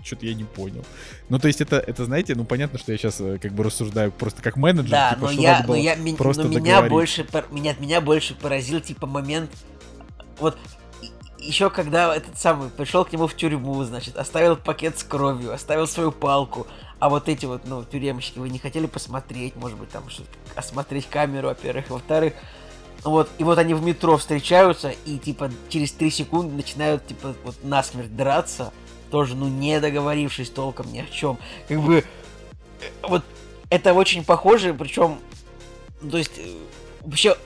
что-то 0.03 0.25
я 0.25 0.33
не 0.33 0.43
понял. 0.43 0.85
Ну, 1.29 1.39
то 1.39 1.47
есть 1.47 1.61
это, 1.61 1.77
это, 1.77 2.05
знаете, 2.05 2.35
ну, 2.35 2.45
понятно, 2.45 2.79
что 2.79 2.91
я 2.91 2.97
сейчас 2.97 3.21
как 3.41 3.53
бы 3.53 3.63
рассуждаю 3.63 4.11
просто 4.11 4.41
как 4.41 4.57
менеджер, 4.57 4.91
Да, 4.91 5.13
типа, 5.13 5.25
но 5.25 5.31
я, 5.31 5.59
но 5.61 5.67
было 5.67 5.75
я, 5.75 5.95
ми- 5.95 6.15
просто 6.15 6.43
но 6.43 6.49
меня 6.49 6.81
больше, 6.83 7.25
меня, 7.51 7.75
меня 7.79 8.01
больше 8.01 8.35
поразил 8.35 8.79
типа 8.79 9.07
момент, 9.07 9.49
вот 10.39 10.57
еще 11.39 11.69
когда 11.69 12.15
этот 12.15 12.37
самый 12.37 12.69
пришел 12.69 13.05
к 13.05 13.13
нему 13.13 13.27
в 13.27 13.35
тюрьму, 13.35 13.83
значит, 13.83 14.17
оставил 14.17 14.55
пакет 14.55 14.97
с 14.97 15.03
кровью, 15.03 15.53
оставил 15.53 15.87
свою 15.87 16.11
палку, 16.11 16.67
а 16.99 17.09
вот 17.09 17.29
эти 17.29 17.45
вот, 17.45 17.61
ну, 17.65 17.83
тюремщики, 17.83 18.39
вы 18.39 18.49
не 18.49 18.59
хотели 18.59 18.87
посмотреть, 18.87 19.55
может 19.55 19.77
быть, 19.77 19.89
там 19.89 20.03
осмотреть 20.55 21.07
камеру, 21.07 21.47
во-первых, 21.47 21.89
во-вторых, 21.89 22.33
вот, 23.03 23.29
и 23.37 23.43
вот 23.43 23.57
они 23.59 23.73
в 23.73 23.83
метро 23.83 24.17
встречаются, 24.17 24.93
и, 25.05 25.17
типа, 25.17 25.51
через 25.69 25.91
три 25.91 26.09
секунды 26.09 26.55
начинают, 26.55 27.05
типа, 27.05 27.35
вот 27.43 27.63
насмерть 27.63 28.15
драться, 28.15 28.73
тоже, 29.11 29.35
ну, 29.35 29.47
не 29.47 29.79
договорившись 29.79 30.49
толком 30.49 30.91
ни 30.91 30.99
о 30.99 31.05
чем. 31.05 31.37
Как 31.67 31.79
бы, 31.79 31.99
э, 31.99 32.85
вот, 33.03 33.23
это 33.69 33.93
очень 33.93 34.25
похоже, 34.25 34.73
причем, 34.73 35.19
ну, 36.01 36.11
то 36.11 36.17
есть, 36.17 36.37
э, 36.37 36.57
вообще, 37.01 37.37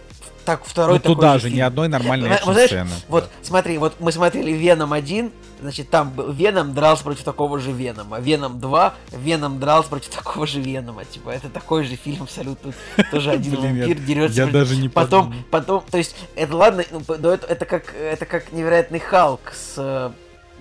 так, 0.52 0.66
второй 0.66 0.96
Ну, 0.96 1.00
такой 1.00 1.16
туда 1.16 1.34
же 1.40 1.48
же 1.48 1.56
ни 1.56 1.62
одной 1.62 1.88
нормальной 1.88 2.38
знаешь, 2.44 2.68
сцены. 2.68 2.90
Вот, 3.08 3.30
смотри, 3.42 3.78
вот 3.78 3.96
мы 4.00 4.12
смотрели 4.12 4.52
Веном 4.52 4.92
1, 4.92 5.32
значит, 5.62 5.90
там 5.90 6.14
Веном 6.34 6.74
дрался 6.74 7.04
против 7.04 7.24
такого 7.24 7.60
же 7.60 7.72
Венома. 7.72 8.20
Веном 8.20 8.60
2, 8.60 8.94
Веном 9.12 9.60
дрался 9.60 9.90
против 9.90 10.10
такого 10.10 10.46
же 10.46 10.60
Венома. 10.60 11.06
Типа, 11.06 11.30
это 11.30 11.50
такой 11.50 11.86
же 11.86 11.96
фильм 11.96 12.24
абсолютно. 12.24 12.74
Тоже 13.12 13.32
один 13.32 13.56
вампир 13.56 13.98
дерется. 14.00 14.42
Я 14.42 14.48
даже 14.48 14.76
не 14.76 14.90
Потом, 14.90 15.34
потом, 15.50 15.84
то 15.90 15.98
есть, 15.98 16.16
это 16.36 16.56
ладно, 16.56 16.84
ну, 16.92 17.00
это 17.16 17.66
как, 17.66 17.94
это 17.96 18.26
как 18.26 18.52
невероятный 18.52 19.00
Халк 19.00 19.54
с, 19.54 19.76
э, 19.78 20.12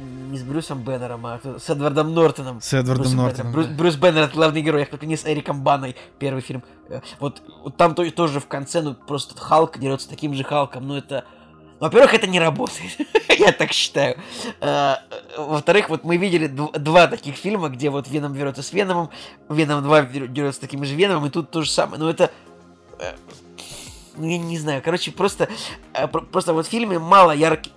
не 0.01 0.39
с 0.39 0.43
Брюсом 0.43 0.83
Беннером, 0.83 1.27
а 1.27 1.41
с 1.59 1.69
Эдвардом 1.71 2.15
Нортоном. 2.15 2.61
С 2.61 2.73
Эдвардом 2.73 3.03
Брюсом 3.05 3.19
Нортоном. 3.19 3.53
Беннером. 3.53 3.67
Брюс, 3.77 3.79
Брюс 3.79 3.97
Беннер 3.97 4.23
это 4.23 4.35
главный 4.35 4.63
герой, 4.63 4.85
как 4.87 5.03
не 5.03 5.17
с 5.17 5.25
Эриком 5.27 5.63
Баной, 5.63 5.97
первый 6.19 6.41
фильм. 6.43 6.63
Э, 6.89 7.01
Вот, 7.19 7.43
вот 7.63 7.77
там 7.77 7.95
то- 7.95 8.11
тоже 8.11 8.41
в 8.41 8.47
конце, 8.47 8.81
ну, 8.83 8.95
просто 8.95 9.37
Халк 9.41 9.79
дерется 9.79 10.09
таким 10.09 10.35
же 10.35 10.45
Халком, 10.45 10.87
ну, 10.89 10.97
это... 10.97 11.25
Во-первых, 11.81 12.13
это 12.13 12.27
не 12.27 12.39
работает, 12.39 12.91
я 13.39 13.53
так 13.53 13.73
считаю. 13.73 14.17
Э, 14.61 14.97
Во-вторых, 15.39 15.89
вот 15.89 16.05
мы 16.05 16.17
видели 16.19 16.47
дв- 16.49 16.79
два 16.79 17.07
таких 17.07 17.37
фильма, 17.37 17.69
где 17.71 17.89
вот 17.91 18.07
Веном 18.09 18.35
дерется 18.35 18.63
с 18.63 18.73
Веномом, 18.73 19.09
Веном 19.49 19.83
2 19.83 20.01
дер- 20.03 20.29
дерется 20.29 20.59
с 20.59 20.61
таким 20.61 20.85
же 20.85 20.95
Веномом, 20.95 21.27
и 21.27 21.31
тут 21.31 21.51
то 21.51 21.63
же 21.63 21.71
самое. 21.71 21.99
Ну, 22.03 22.09
это... 22.09 22.31
э, 22.99 23.13
Ну, 24.17 24.27
я 24.29 24.37
не 24.39 24.59
знаю, 24.59 24.83
короче, 24.85 25.11
просто... 25.11 25.49
про- 26.13 26.21
Просто 26.23 26.53
вот 26.53 26.67
в 26.67 26.69
фильме 26.71 26.99
мало 26.99 27.33
ярких... 27.33 27.73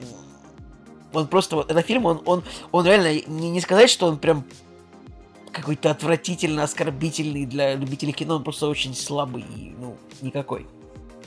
Он 1.13 1.27
просто... 1.27 1.55
Вот, 1.55 1.71
этот 1.71 1.85
фильм, 1.85 2.05
он, 2.05 2.21
он, 2.25 2.43
он 2.71 2.85
реально... 2.85 3.21
Не, 3.27 3.49
не 3.49 3.61
сказать, 3.61 3.89
что 3.89 4.07
он 4.07 4.17
прям 4.17 4.43
какой-то 5.51 5.91
отвратительно 5.91 6.63
оскорбительный 6.63 7.45
для 7.45 7.75
любителей 7.75 8.11
кино, 8.11 8.37
он 8.37 8.43
просто 8.43 8.67
очень 8.67 8.95
слабый, 8.95 9.45
и, 9.55 9.73
ну, 9.79 9.95
никакой. 10.21 10.65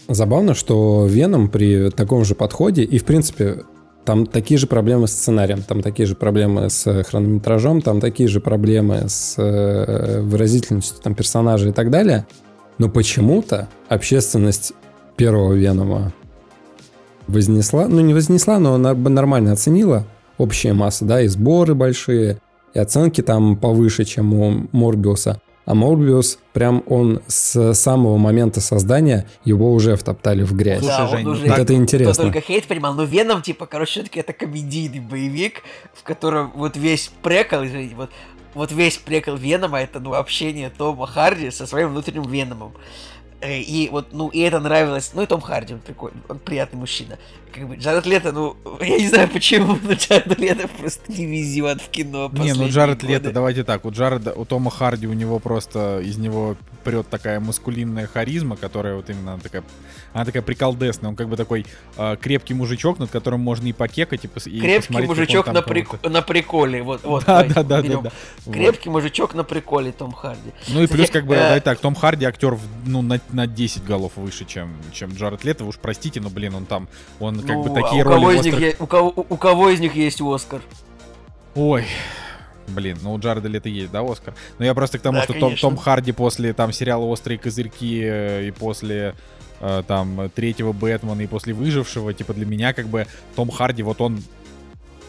Забавно, 0.08 0.54
что 0.54 1.06
Веном 1.06 1.48
при 1.48 1.90
таком 1.90 2.24
же 2.24 2.34
подходе, 2.34 2.82
и 2.82 2.98
в 2.98 3.04
принципе 3.04 3.64
там 4.04 4.26
такие 4.26 4.56
же 4.56 4.66
проблемы 4.68 5.08
с 5.08 5.12
сценарием, 5.12 5.62
там 5.62 5.82
такие 5.82 6.06
же 6.06 6.14
проблемы 6.14 6.70
с 6.70 7.04
хронометражом, 7.04 7.82
там 7.82 8.00
такие 8.00 8.28
же 8.28 8.40
проблемы 8.40 9.08
с 9.08 9.34
э, 9.36 10.20
выразительностью 10.20 11.02
там, 11.02 11.14
персонажей 11.14 11.70
и 11.70 11.72
так 11.72 11.90
далее. 11.90 12.26
Но 12.78 12.88
почему-то 12.88 13.68
общественность 13.88 14.74
первого 15.16 15.54
Венома 15.54 16.12
вознесла, 17.26 17.88
ну 17.88 18.00
не 18.00 18.14
вознесла, 18.14 18.58
но 18.58 18.76
нар- 18.78 18.96
нормально 18.96 19.52
оценила 19.52 20.04
общая 20.38 20.72
масса, 20.72 21.04
да, 21.04 21.22
и 21.22 21.28
сборы 21.28 21.74
большие, 21.74 22.38
и 22.74 22.78
оценки 22.78 23.22
там 23.22 23.56
повыше, 23.56 24.04
чем 24.04 24.34
у 24.34 24.68
Морбиуса. 24.72 25.40
А 25.64 25.74
Морбиус, 25.74 26.38
прям 26.52 26.84
он 26.86 27.20
с 27.26 27.74
самого 27.74 28.18
момента 28.18 28.60
создания 28.60 29.26
его 29.44 29.72
уже 29.72 29.96
втоптали 29.96 30.44
в 30.44 30.54
грязь. 30.54 30.78
Слушай, 30.78 30.96
да, 30.96 31.04
он 31.04 31.10
Жень, 31.10 31.24
ну 31.24 31.30
уже 31.32 31.40
Вот 31.42 31.50
это 31.54 31.64
кто 31.64 31.74
интересно. 31.74 32.24
только 32.24 32.40
хейт 32.40 32.66
понимал, 32.66 32.94
но 32.94 33.02
Веном, 33.02 33.42
типа, 33.42 33.66
короче, 33.66 33.92
все-таки 33.92 34.20
это 34.20 34.32
комедийный 34.32 35.00
боевик, 35.00 35.62
в 35.92 36.04
котором 36.04 36.52
вот 36.54 36.76
весь 36.76 37.10
прекол, 37.22 37.64
извините, 37.64 37.96
вот, 37.96 38.10
вот 38.54 38.70
весь 38.70 38.96
прекол 38.98 39.34
Венома 39.34 39.80
это, 39.80 39.98
ну, 39.98 40.14
общение 40.14 40.70
Тома 40.70 41.08
Харди 41.08 41.50
со 41.50 41.66
своим 41.66 41.88
внутренним 41.90 42.30
Веномом. 42.30 42.72
Э, 43.40 43.58
И 43.60 43.88
вот, 43.90 44.12
ну, 44.12 44.28
и 44.28 44.40
это 44.40 44.60
нравилось. 44.60 45.10
Ну, 45.14 45.22
и 45.22 45.26
Том 45.26 45.40
Харди, 45.40 45.74
он 45.74 45.80
прикольный, 45.80 46.20
он 46.28 46.38
приятный 46.38 46.78
мужчина. 46.80 47.18
Как 47.52 47.66
бы 47.68 47.76
Джаред 47.76 48.04
Лето, 48.06 48.32
ну, 48.32 48.56
я 48.80 48.98
не 48.98 49.08
знаю 49.08 49.28
почему, 49.28 49.78
но 49.82 49.92
Джаред 49.92 50.38
Лето 50.38 50.68
просто 50.68 51.10
не 51.12 51.24
везет 51.26 51.80
в 51.80 51.88
кино 51.88 52.30
Не, 52.32 52.52
ну 52.52 52.68
Джаред 52.68 53.00
годы. 53.00 53.12
Лето, 53.12 53.32
давайте 53.32 53.64
так, 53.64 53.84
у 53.84 53.90
Джареда, 53.90 54.32
у 54.34 54.44
Тома 54.44 54.70
Харди, 54.70 55.06
у 55.06 55.12
него 55.14 55.38
просто 55.38 56.00
из 56.00 56.18
него 56.18 56.56
прет 56.84 57.08
такая 57.08 57.40
маскулинная 57.40 58.06
харизма, 58.06 58.56
которая 58.56 58.94
вот 58.96 59.08
именно 59.10 59.38
такая, 59.40 59.64
она 60.12 60.24
такая 60.24 60.42
приколдесная, 60.42 61.10
он 61.10 61.16
как 61.16 61.28
бы 61.28 61.36
такой 61.36 61.66
э, 61.96 62.16
крепкий 62.20 62.54
мужичок, 62.54 62.98
над 62.98 63.10
которым 63.10 63.40
можно 63.40 63.66
и 63.66 63.72
покекать, 63.72 64.24
и, 64.24 64.28
пос- 64.28 64.48
и 64.50 64.60
Крепкий 64.60 65.00
мужичок 65.06 65.46
на, 65.46 65.58
прик- 65.60 66.08
на 66.08 66.22
приколе, 66.22 66.82
вот, 66.82 67.02
вот. 67.04 67.24
Да, 67.24 67.42
давайте 67.42 67.54
да, 67.54 67.62
да, 67.62 67.76
да, 67.76 67.82
берем. 67.82 68.02
да. 68.02 68.12
Вот. 68.44 68.54
Крепкий 68.54 68.90
мужичок 68.90 69.34
на 69.34 69.44
приколе, 69.44 69.92
Том 69.92 70.12
Харди. 70.12 70.52
Ну 70.68 70.82
и 70.82 70.86
плюс, 70.86 71.10
как 71.10 71.26
бы, 71.26 71.34
Э, 71.34 71.38
давай 71.40 71.60
так, 71.60 71.78
Том 71.80 71.94
Харди 71.94 72.24
актер, 72.26 72.56
ну, 72.84 73.02
на, 73.02 73.18
на 73.30 73.46
10 73.46 73.84
голов 73.84 74.12
выше, 74.16 74.44
чем, 74.44 74.74
чем 74.92 75.10
Джаред 75.12 75.44
Лето. 75.44 75.64
Уж 75.64 75.76
простите, 75.78 76.20
но, 76.20 76.30
блин, 76.30 76.54
он 76.54 76.66
там, 76.66 76.88
он 77.20 77.40
как 77.40 77.56
бы 77.58 77.68
Ну, 77.68 77.72
а 77.76 77.82
такие 77.82 78.02
у 78.04 78.08
кого 78.08 78.16
роли 78.26 78.34
них 78.36 78.44
острых- 78.54 78.60
есть, 78.60 78.80
у 78.80 78.86
кого, 78.86 79.08
у, 79.16 79.26
у 79.30 79.36
кого 79.36 79.68
из 79.70 79.80
них 79.80 79.94
есть 79.96 80.20
Оскар? 80.20 80.60
Ой, 81.54 81.84
блин, 82.68 82.98
ну 83.02 83.14
у 83.14 83.18
Джареда 83.18 83.48
Лето 83.48 83.68
есть, 83.68 83.90
да, 83.90 84.02
Оскар? 84.02 84.34
Но 84.58 84.64
я 84.64 84.74
просто 84.74 84.98
к 84.98 85.02
тому, 85.02 85.18
Да, 85.18 85.24
что 85.24 85.32
Том, 85.32 85.42
конечно. 85.42 85.68
Том 85.68 85.76
Харди 85.76 86.12
после 86.12 86.52
там 86.52 86.72
сериала 86.72 87.04
«Острые 87.04 87.38
козырьки» 87.38 88.00
э, 88.04 88.48
и 88.48 88.50
после 88.50 89.14
э, 89.60 89.82
там 89.86 90.30
третьего 90.34 90.72
Бэтмена 90.72 91.22
и 91.22 91.26
после 91.26 91.54
«Выжившего», 91.54 92.12
типа 92.12 92.34
для 92.34 92.46
меня 92.46 92.72
как 92.74 92.88
бы 92.88 93.06
Том 93.34 93.50
Харди, 93.50 93.82
вот 93.82 94.00
он, 94.00 94.22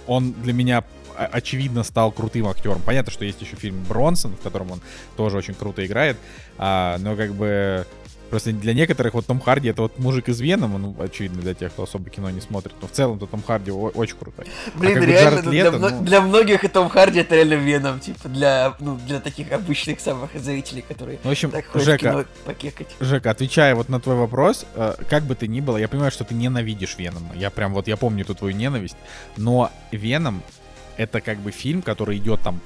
он 0.08 0.32
для 0.34 0.54
меня 0.54 0.84
о- 1.18 1.26
очевидно 1.26 1.84
стал 1.84 2.12
крутым 2.12 2.48
актером. 2.48 2.82
Понятно, 2.86 3.12
что 3.12 3.26
есть 3.26 3.42
еще 3.42 3.56
фильм 3.58 3.84
«Бронсон», 3.84 4.32
в 4.36 4.40
котором 4.42 4.72
он 4.72 4.82
тоже 5.18 5.38
очень 5.38 5.54
круто 5.54 5.86
играет, 5.86 6.16
а, 6.58 6.98
но 7.00 7.16
как 7.18 7.34
бы 7.34 7.86
Просто 8.30 8.52
для 8.52 8.74
некоторых 8.74 9.14
вот 9.14 9.26
Том 9.26 9.40
Харди 9.40 9.70
это 9.70 9.84
вот 9.84 10.00
мужик 10.00 10.30
из 10.30 10.40
Венома, 10.42 10.78
ну, 10.78 10.96
очевидно, 11.00 11.42
для 11.42 11.54
тех, 11.54 11.72
кто 11.72 11.84
особо 11.84 12.10
кино 12.10 12.30
не 12.30 12.42
смотрит. 12.42 12.76
Но 12.82 12.88
в 12.88 12.92
целом-то 12.92 13.26
Том 13.26 13.42
Харди 13.42 13.72
очень 13.72 14.18
крутой. 14.18 14.46
Блин, 14.76 14.94
как 14.94 15.04
бы 15.04 15.10
реально, 15.12 15.42
ну, 15.44 15.52
Лето, 15.52 15.72
для, 15.72 15.80
мно- 15.80 15.90
ну- 15.90 16.06
для 16.06 16.22
многих 16.22 16.64
и 16.64 16.68
Том 16.68 16.90
Харди 16.90 17.20
это 17.20 17.36
реально 17.36 17.54
Веном, 17.54 18.00
типа, 18.00 18.28
для, 18.30 18.76
ну, 18.80 18.98
для 19.08 19.20
таких 19.20 19.52
обычных 19.52 20.00
самых 20.00 20.32
зрителей, 20.36 20.84
которые 20.88 21.20
Ну, 21.24 21.30
в 21.30 21.32
общем, 21.32 21.52
так 21.52 21.66
ходят 21.66 21.82
в 21.82 21.86
Жека, 21.86 22.10
кино 22.10 22.26
покекать. 22.46 22.88
Жека, 23.00 23.32
отвечая 23.32 23.76
вот 23.76 23.90
на 23.90 24.00
твой 24.00 24.16
вопрос, 24.16 24.66
э, 24.76 24.96
как 25.10 25.24
бы 25.24 25.36
ты 25.36 25.48
ни 25.48 25.62
было, 25.62 25.78
я 25.78 25.88
понимаю, 25.88 26.12
что 26.12 26.24
ты 26.24 26.34
ненавидишь 26.36 26.98
Венома. 26.98 27.34
Я 27.36 27.50
прям 27.50 27.74
вот, 27.74 27.88
я 27.88 27.98
помню 27.98 28.24
эту 28.24 28.36
твою 28.36 28.56
ненависть. 28.56 28.98
Но 29.38 29.72
Веном— 29.92 30.42
это 30.98 31.22
как 31.22 31.38
бы 31.40 31.52
фильм, 31.52 31.82
который 31.82 32.18
идет 32.18 32.42
там 32.42 32.60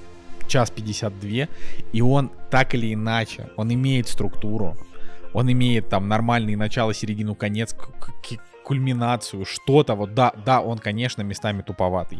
час 0.48 0.70
52, 0.72 1.48
и 1.94 2.02
он 2.02 2.30
так 2.50 2.74
или 2.74 2.94
иначе, 2.94 3.50
он 3.56 3.74
имеет 3.74 4.08
структуру, 4.10 4.76
он 5.34 5.52
имеет 5.52 5.90
там 5.90 6.08
нормальный 6.08 6.56
начало, 6.56 6.94
середину, 6.94 7.36
конец, 7.36 7.76
кульминацию, 8.64 9.46
что-то. 9.46 9.96
Вот 9.96 10.14
да, 10.14 10.34
да, 10.46 10.62
он, 10.62 10.78
конечно, 10.78 11.22
местами 11.22 11.62
туповатый. 11.62 12.20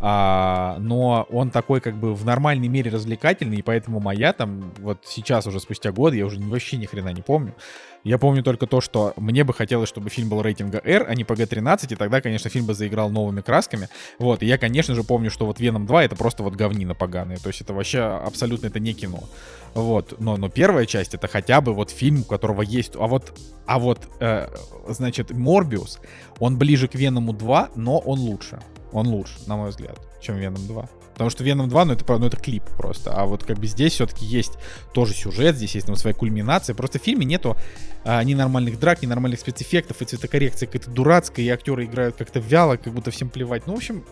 А, 0.00 0.76
но 0.80 1.26
он 1.30 1.50
такой 1.50 1.80
как 1.80 1.94
бы 1.96 2.14
в 2.14 2.24
нормальной 2.24 2.68
мере 2.68 2.90
развлекательный, 2.90 3.58
и 3.58 3.62
поэтому 3.62 4.00
моя 4.00 4.32
там, 4.32 4.72
вот 4.78 4.98
сейчас 5.06 5.46
уже 5.46 5.60
спустя 5.60 5.92
годы, 5.92 6.16
я 6.16 6.26
уже 6.26 6.40
вообще 6.40 6.76
ни 6.76 6.86
хрена 6.86 7.12
не 7.12 7.22
помню. 7.22 7.54
Я 8.02 8.18
помню 8.18 8.42
только 8.42 8.66
то, 8.66 8.82
что 8.82 9.14
мне 9.16 9.44
бы 9.44 9.54
хотелось, 9.54 9.88
чтобы 9.88 10.10
фильм 10.10 10.28
был 10.28 10.42
рейтинга 10.42 10.78
R, 10.84 11.06
а 11.08 11.14
не 11.14 11.22
PG-13, 11.22 11.94
и 11.94 11.96
тогда, 11.96 12.20
конечно, 12.20 12.50
фильм 12.50 12.66
бы 12.66 12.74
заиграл 12.74 13.08
новыми 13.08 13.40
красками. 13.40 13.88
Вот, 14.18 14.42
и 14.42 14.46
я, 14.46 14.58
конечно 14.58 14.94
же, 14.94 15.04
помню, 15.04 15.30
что 15.30 15.46
вот 15.46 15.58
Веном 15.58 15.86
2 15.86 16.04
это 16.04 16.16
просто 16.16 16.42
вот 16.42 16.54
говнина 16.54 16.94
поганые, 16.94 17.38
то 17.38 17.48
есть 17.48 17.62
это 17.62 17.72
вообще 17.72 18.00
абсолютно 18.00 18.66
это 18.66 18.78
не 18.78 18.92
кино. 18.92 19.24
Вот, 19.72 20.20
но, 20.20 20.36
но 20.36 20.50
первая 20.50 20.84
часть 20.84 21.14
это 21.14 21.28
хотя 21.28 21.62
бы 21.62 21.72
вот 21.72 21.90
фильм, 21.90 22.20
у 22.20 22.24
которого 22.24 22.60
есть... 22.60 22.94
А 22.94 23.06
вот, 23.06 23.32
а 23.66 23.78
вот 23.78 24.06
э, 24.20 24.48
значит, 24.88 25.30
Морбиус, 25.30 25.98
он 26.38 26.58
ближе 26.58 26.88
к 26.88 26.94
Веному 26.94 27.32
2, 27.32 27.70
но 27.74 27.98
он 27.98 28.20
лучше. 28.20 28.60
Он 28.94 29.08
лучше, 29.08 29.34
на 29.46 29.56
мой 29.56 29.70
взгляд, 29.70 29.98
чем 30.20 30.36
Веном 30.36 30.66
2. 30.66 30.88
Потому 31.12 31.30
что 31.30 31.44
Веном 31.44 31.68
2, 31.68 31.84
ну 31.84 31.92
это, 31.92 32.18
ну 32.18 32.26
это 32.26 32.36
клип 32.36 32.64
просто. 32.76 33.12
А 33.12 33.24
вот 33.26 33.44
как 33.44 33.58
бы 33.58 33.66
здесь 33.66 33.92
все-таки 33.92 34.24
есть 34.24 34.52
тоже 34.92 35.14
сюжет, 35.14 35.56
здесь 35.56 35.74
есть 35.74 35.86
там 35.86 35.96
своя 35.96 36.14
кульминация. 36.14 36.74
Просто 36.74 36.98
в 36.98 37.02
фильме 37.02 37.24
нету 37.26 37.56
а, 38.04 38.22
ни 38.24 38.34
нормальных 38.34 38.78
драк, 38.78 39.02
ни 39.02 39.06
нормальных 39.06 39.40
спецэффектов, 39.40 40.00
и 40.02 40.04
цветокоррекция 40.04 40.66
какая-то 40.66 40.90
дурацкая, 40.90 41.44
и 41.44 41.48
актеры 41.48 41.84
играют 41.84 42.16
как-то 42.16 42.40
вяло, 42.40 42.76
как 42.76 42.92
будто 42.92 43.10
всем 43.10 43.28
плевать. 43.28 43.66
Ну, 43.66 43.74
в 43.74 43.76
общем, 43.76 44.04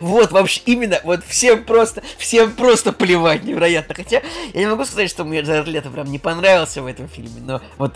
Вот, 0.00 0.32
вообще, 0.32 0.62
именно, 0.66 0.98
вот 1.04 1.24
всем 1.24 1.64
просто, 1.64 2.02
всем 2.16 2.52
просто 2.52 2.92
плевать 2.92 3.44
невероятно. 3.44 3.94
Хотя, 3.94 4.22
я 4.54 4.60
не 4.60 4.66
могу 4.66 4.84
сказать, 4.84 5.10
что 5.10 5.24
мне 5.24 5.40
Джаред 5.42 5.66
Лето 5.66 5.90
прям 5.90 6.10
не 6.10 6.18
понравился 6.18 6.82
в 6.82 6.86
этом 6.86 7.08
фильме, 7.08 7.42
но 7.44 7.60
вот 7.76 7.94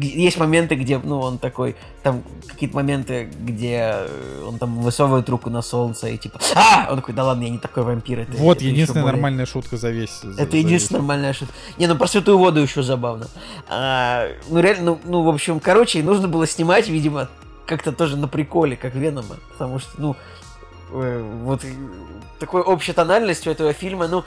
есть 0.00 0.38
моменты, 0.38 0.74
где, 0.74 0.98
ну, 0.98 1.20
он 1.20 1.38
такой, 1.38 1.76
там 2.02 2.22
какие-то 2.46 2.76
моменты, 2.76 3.30
где 3.40 3.90
э, 4.06 4.44
он 4.46 4.58
там 4.58 4.80
высовывает 4.82 5.28
руку 5.28 5.50
на 5.50 5.62
солнце 5.62 6.08
и 6.08 6.18
типа, 6.18 6.40
а, 6.54 6.88
он 6.90 6.96
такой, 6.96 7.14
да 7.14 7.24
ладно, 7.24 7.44
я 7.44 7.50
не 7.50 7.58
такой 7.58 7.84
вампир. 7.84 8.20
Это, 8.20 8.32
вот 8.32 8.58
это 8.58 8.66
единственная 8.66 9.02
более- 9.02 9.14
нормальная 9.16 9.46
шутка 9.46 9.76
за 9.76 9.90
весь... 9.90 10.20
за- 10.22 10.32
за 10.32 10.42
Это 10.42 10.56
весь 10.56 10.64
единственная 10.64 11.00
нормальная 11.00 11.32
шутка. 11.32 11.54
Не, 11.78 11.86
ну 11.86 11.96
про 11.96 12.06
святую 12.06 12.38
воду 12.38 12.60
еще 12.60 12.82
забавно. 12.82 13.28
А, 13.68 14.28
ну 14.48 14.60
реально, 14.60 14.82
ну, 14.84 15.00
ну, 15.04 15.22
в 15.22 15.28
общем, 15.28 15.60
короче, 15.60 16.02
нужно 16.02 16.28
было 16.28 16.46
снимать, 16.46 16.88
видимо, 16.88 17.28
как-то 17.66 17.92
тоже 17.92 18.16
на 18.16 18.28
приколе, 18.28 18.76
как 18.76 18.94
Венома. 18.94 19.36
Потому 19.52 19.78
что, 19.78 19.90
ну, 19.96 20.16
вот 20.90 21.64
э, 21.64 21.68
такой 22.38 22.62
общей 22.62 22.92
тональностью 22.92 23.52
этого 23.52 23.72
фильма, 23.72 24.08
ну, 24.08 24.24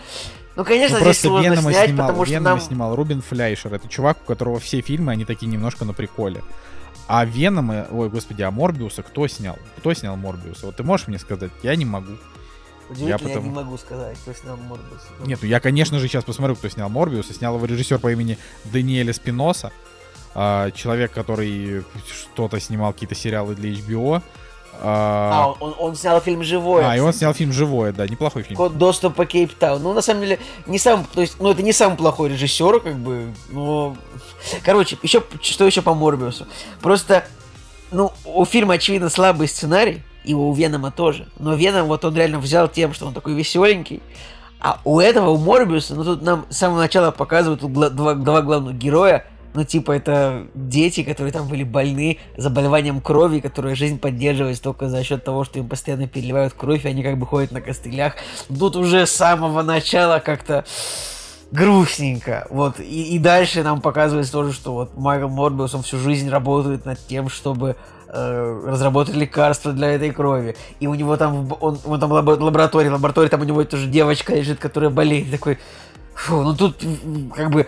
ну, 0.56 0.64
конечно, 0.64 1.00
Ну, 1.00 1.04
здесь 1.06 1.20
сложно 1.22 1.50
Венома 1.50 1.72
снять, 1.72 1.90
снимал, 1.90 2.08
потому 2.08 2.26
что 2.26 2.34
Венома 2.34 2.50
нам... 2.50 2.60
снимал 2.62 2.96
Рубин 2.96 3.22
Фляйшер. 3.22 3.74
Это 3.74 3.88
чувак, 3.88 4.18
у 4.24 4.28
которого 4.28 4.60
все 4.60 4.82
фильмы, 4.82 5.12
они 5.12 5.26
такие 5.26 5.48
немножко 5.52 5.84
на 5.86 5.94
приколе. 5.94 6.44
А 7.08 7.26
Венома, 7.26 7.88
ой, 7.92 8.10
господи, 8.10 8.44
а 8.44 8.52
Морбиуса 8.52 9.04
кто 9.04 9.28
снял? 9.28 9.58
Кто 9.78 9.94
снял 9.94 10.16
Морбиуса? 10.16 10.68
Вот 10.68 10.76
ты 10.76 10.84
можешь 10.84 11.08
мне 11.08 11.20
сказать? 11.20 11.52
Я 11.64 11.76
не 11.76 11.86
могу. 11.86 12.14
Удивительно, 12.90 13.10
я, 13.10 13.18
потому- 13.18 13.50
не 13.50 13.56
могу 13.56 13.78
сказать, 13.78 14.18
кто 14.20 14.34
снял 14.34 14.58
Морбиус. 14.58 15.02
Нет, 15.26 15.40
ну 15.42 15.48
я, 15.48 15.60
конечно 15.60 16.00
же, 16.00 16.08
сейчас 16.08 16.24
посмотрю, 16.24 16.56
кто 16.56 16.70
снял 16.70 16.88
Морбиуса. 16.90 17.34
Снял 17.34 17.56
его 17.56 17.66
режиссер 17.66 17.98
по 18.00 18.12
имени 18.12 18.38
Даниэля 18.66 19.14
Спиноса. 19.14 19.72
а, 20.36 20.72
человек, 20.72 21.12
который 21.12 21.84
что-то 22.12 22.60
снимал, 22.60 22.92
какие-то 22.94 23.14
сериалы 23.16 23.54
для 23.56 23.70
HBO. 23.70 24.22
А, 24.82 25.46
А, 25.60 25.64
он, 25.64 25.76
он- 25.80 25.96
снял 25.96 26.20
фильм 26.22 26.44
«Живое». 26.44 26.90
а, 26.90 26.96
и 26.98 27.00
он 27.00 27.14
снял 27.14 27.34
фильм 27.34 27.52
«Живое», 27.54 27.92
да, 27.94 28.08
неплохой 28.08 28.44
фильм. 28.44 28.58
Код 28.58 28.78
доступа 28.78 29.26
Кейптаун. 29.26 29.82
Ну, 29.82 29.94
на 29.94 30.02
самом 30.02 30.22
деле, 30.22 30.40
не 30.66 30.80
сам, 30.80 31.06
то 31.14 31.22
есть, 31.22 31.36
ну, 31.40 31.52
это 31.52 31.62
не 31.62 31.72
самый 31.74 31.96
плохой 31.96 32.30
режиссер, 32.30 32.80
как 32.82 32.96
бы, 32.98 33.34
но... 33.50 33.96
Короче, 34.64 34.98
еще, 35.04 35.24
что 35.42 35.66
еще 35.66 35.82
по 35.82 35.94
Морбиусу? 35.94 36.48
Просто, 36.82 37.26
ну, 37.92 38.12
у 38.26 38.44
фильма, 38.46 38.74
очевидно, 38.76 39.10
слабый 39.10 39.48
сценарий, 39.48 40.02
и 40.26 40.34
у 40.34 40.52
Венома 40.54 40.92
тоже. 40.92 41.28
Но 41.40 41.54
Веном, 41.54 41.88
вот 41.88 42.04
он 42.06 42.16
реально 42.16 42.40
взял 42.40 42.68
тем, 42.68 42.94
что 42.94 43.06
он 43.06 43.14
такой 43.14 43.34
веселенький, 43.34 44.02
а 44.60 44.80
у 44.86 45.00
этого, 45.00 45.30
у 45.32 45.38
Морбиуса, 45.38 45.94
ну, 45.96 46.04
тут 46.04 46.22
нам 46.22 46.46
с 46.50 46.58
самого 46.58 46.80
начала 46.80 47.12
показывают 47.12 47.62
два, 47.62 47.90
два 47.90 48.42
главных 48.42 48.78
героя, 48.78 49.26
ну, 49.54 49.64
типа, 49.64 49.92
это 49.92 50.48
дети, 50.56 51.04
которые 51.04 51.32
там 51.32 51.48
были 51.48 51.64
больны 51.64 52.20
заболеванием 52.38 53.02
крови, 53.02 53.40
которые 53.40 53.76
жизнь 53.76 54.00
поддерживается 54.00 54.64
только 54.64 54.90
за 54.90 55.04
счет 55.04 55.24
того, 55.24 55.44
что 55.44 55.60
им 55.60 55.68
постоянно 55.68 56.08
переливают 56.08 56.54
кровь, 56.54 56.86
и 56.86 56.88
они 56.88 57.04
как 57.04 57.18
бы 57.18 57.26
ходят 57.26 57.52
на 57.52 57.62
костылях. 57.62 58.16
Тут 58.48 58.76
уже 58.76 59.06
с 59.06 59.12
самого 59.12 59.62
начала 59.62 60.20
как-то 60.20 60.66
грустненько. 61.52 62.48
Вот. 62.50 62.80
И, 62.80 63.16
и 63.16 63.20
дальше 63.20 63.64
нам 63.64 63.80
показывается 63.80 64.32
тоже, 64.32 64.54
что 64.54 64.74
вот 64.74 64.98
Майкл 64.98 65.28
Морбиус, 65.28 65.76
он 65.76 65.84
всю 65.84 66.00
жизнь 66.00 66.30
работает 66.30 66.86
над 66.86 67.00
тем, 67.08 67.30
чтобы 67.30 67.76
э, 68.08 68.62
разработать 68.66 69.16
лекарство 69.16 69.72
для 69.72 69.92
этой 69.92 70.10
крови. 70.10 70.56
И 70.80 70.88
у 70.88 70.96
него 70.96 71.16
там, 71.16 71.56
он, 71.60 71.80
он 71.86 72.00
там 72.00 72.10
в 72.10 72.14
лабо- 72.14 72.42
лаборатории, 72.42 72.90
в 72.90 72.94
лаборатории 72.94 73.30
там 73.30 73.42
у 73.42 73.46
него 73.46 73.64
тоже 73.66 73.86
девочка 73.86 74.34
лежит, 74.34 74.60
которая 74.60 74.90
болеет. 74.90 75.28
И 75.28 75.32
такой, 75.32 75.60
фу, 76.16 76.42
ну 76.42 76.56
тут 76.56 76.84
как 77.36 77.52
бы 77.52 77.68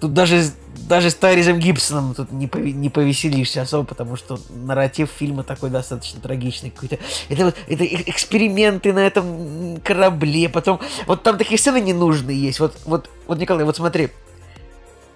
Тут 0.00 0.12
даже, 0.12 0.50
даже 0.88 1.10
с 1.10 1.14
Тайризом 1.14 1.58
Гибсоном 1.58 2.14
тут 2.14 2.30
не, 2.32 2.46
пове- 2.46 2.72
не 2.72 2.90
повеселишься 2.90 3.62
особо, 3.62 3.86
потому 3.86 4.16
что 4.16 4.38
нарратив 4.50 5.10
фильма 5.10 5.42
такой 5.42 5.70
достаточно 5.70 6.20
трагичный 6.20 6.70
какой-то. 6.70 6.98
Это 7.28 7.44
вот 7.46 7.56
это 7.66 7.84
э- 7.84 8.02
эксперименты 8.06 8.92
на 8.92 9.00
этом 9.00 9.80
корабле, 9.82 10.48
потом... 10.48 10.80
Вот 11.06 11.22
там 11.22 11.38
такие 11.38 11.58
сцены 11.58 11.80
ненужные 11.80 12.40
есть. 12.40 12.60
Вот, 12.60 12.76
вот, 12.84 13.08
вот, 13.26 13.38
Николай, 13.38 13.64
вот 13.64 13.76
смотри. 13.76 14.10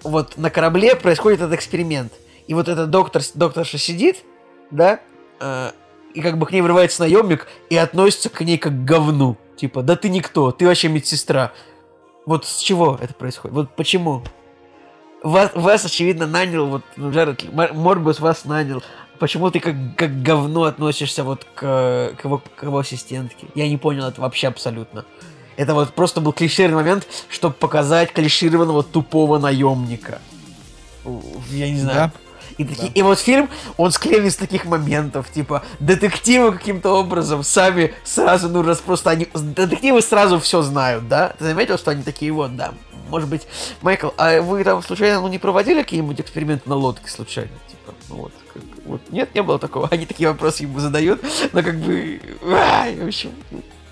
Вот 0.03 0.37
на 0.37 0.49
корабле 0.49 0.95
происходит 0.95 1.41
этот 1.41 1.53
эксперимент. 1.53 2.13
И 2.47 2.53
вот 2.53 2.67
этот 2.67 2.89
доктор, 2.89 3.21
докторша 3.35 3.77
сидит, 3.77 4.23
да, 4.71 5.01
э, 5.39 5.71
и 6.13 6.21
как 6.21 6.37
бы 6.37 6.45
к 6.45 6.51
ней 6.51 6.61
врывается 6.61 7.01
наемник 7.01 7.47
и 7.69 7.75
относится 7.75 8.29
к 8.29 8.41
ней 8.41 8.57
как 8.57 8.73
к 8.73 8.85
говну. 8.85 9.37
Типа, 9.55 9.83
да 9.83 9.95
ты 9.95 10.09
никто, 10.09 10.51
ты 10.51 10.65
вообще 10.65 10.87
медсестра. 10.87 11.51
Вот 12.25 12.45
с 12.45 12.59
чего 12.59 12.97
это 12.99 13.13
происходит? 13.13 13.55
Вот 13.55 13.75
почему? 13.75 14.23
Вас, 15.23 15.51
вас 15.53 15.85
очевидно, 15.85 16.27
нанял, 16.27 16.67
вот, 16.67 16.83
ну, 16.95 17.11
Джаред, 17.11 17.43
Мор- 17.53 17.73
Морбиус 17.73 18.19
вас 18.19 18.45
нанял. 18.45 18.81
Почему 19.19 19.51
ты 19.51 19.59
как, 19.59 19.75
как 19.97 20.21
говно 20.21 20.63
относишься 20.63 21.25
вот 21.25 21.43
к, 21.55 21.59
к, 22.17 22.23
его, 22.23 22.41
к 22.55 22.63
его 22.63 22.77
ассистентке? 22.79 23.47
Я 23.53 23.67
не 23.67 23.75
понял 23.75 24.05
это 24.07 24.21
вообще 24.21 24.47
абсолютно. 24.47 25.03
Это 25.57 25.73
вот 25.73 25.93
просто 25.93 26.21
был 26.21 26.31
клишированный 26.31 26.83
момент, 26.83 27.05
чтобы 27.27 27.53
показать 27.53 28.13
клишированного 28.13 28.81
тупого 28.81 29.39
наемника. 29.39 30.19
Я 31.49 31.69
не 31.69 31.79
знаю. 31.81 31.97
Да. 31.97 32.11
И, 32.57 32.63
таки- 32.63 32.87
и 32.87 33.01
вот 33.01 33.19
фильм, 33.19 33.49
он 33.77 33.91
склеен 33.91 34.25
из 34.25 34.35
таких 34.37 34.65
моментов, 34.65 35.29
типа, 35.31 35.63
детективы 35.79 36.53
каким-то 36.53 36.91
образом 36.91 37.43
сами 37.43 37.93
сразу, 38.03 38.49
ну, 38.49 38.61
раз 38.63 38.79
просто 38.79 39.09
они, 39.09 39.27
детективы 39.33 40.01
сразу 40.01 40.39
все 40.39 40.61
знают, 40.61 41.07
да? 41.07 41.33
Ты 41.39 41.45
заметил, 41.45 41.77
что 41.77 41.91
они 41.91 42.03
такие, 42.03 42.31
вот, 42.33 42.55
да, 42.57 42.73
может 43.09 43.29
быть, 43.29 43.41
Майкл, 43.81 44.09
а 44.17 44.41
вы 44.41 44.63
там 44.63 44.81
случайно, 44.83 45.21
ну, 45.21 45.27
не 45.27 45.39
проводили 45.39 45.81
какие-нибудь 45.81 46.19
эксперименты 46.21 46.69
на 46.69 46.75
лодке 46.75 47.09
случайно? 47.09 47.51
Типа, 47.69 47.93
ну, 48.09 48.15
вот, 48.15 48.31
как- 48.53 48.63
вот, 48.85 49.01
нет, 49.11 49.33
не 49.35 49.43
было 49.43 49.59
такого, 49.59 49.87
они 49.91 50.05
такие 50.05 50.29
вопросы 50.29 50.63
ему 50.63 50.79
задают, 50.79 51.21
но 51.53 51.61
как 51.63 51.77
бы, 51.79 52.21
ай, 52.51 52.95
в 52.95 53.05
общем, 53.07 53.31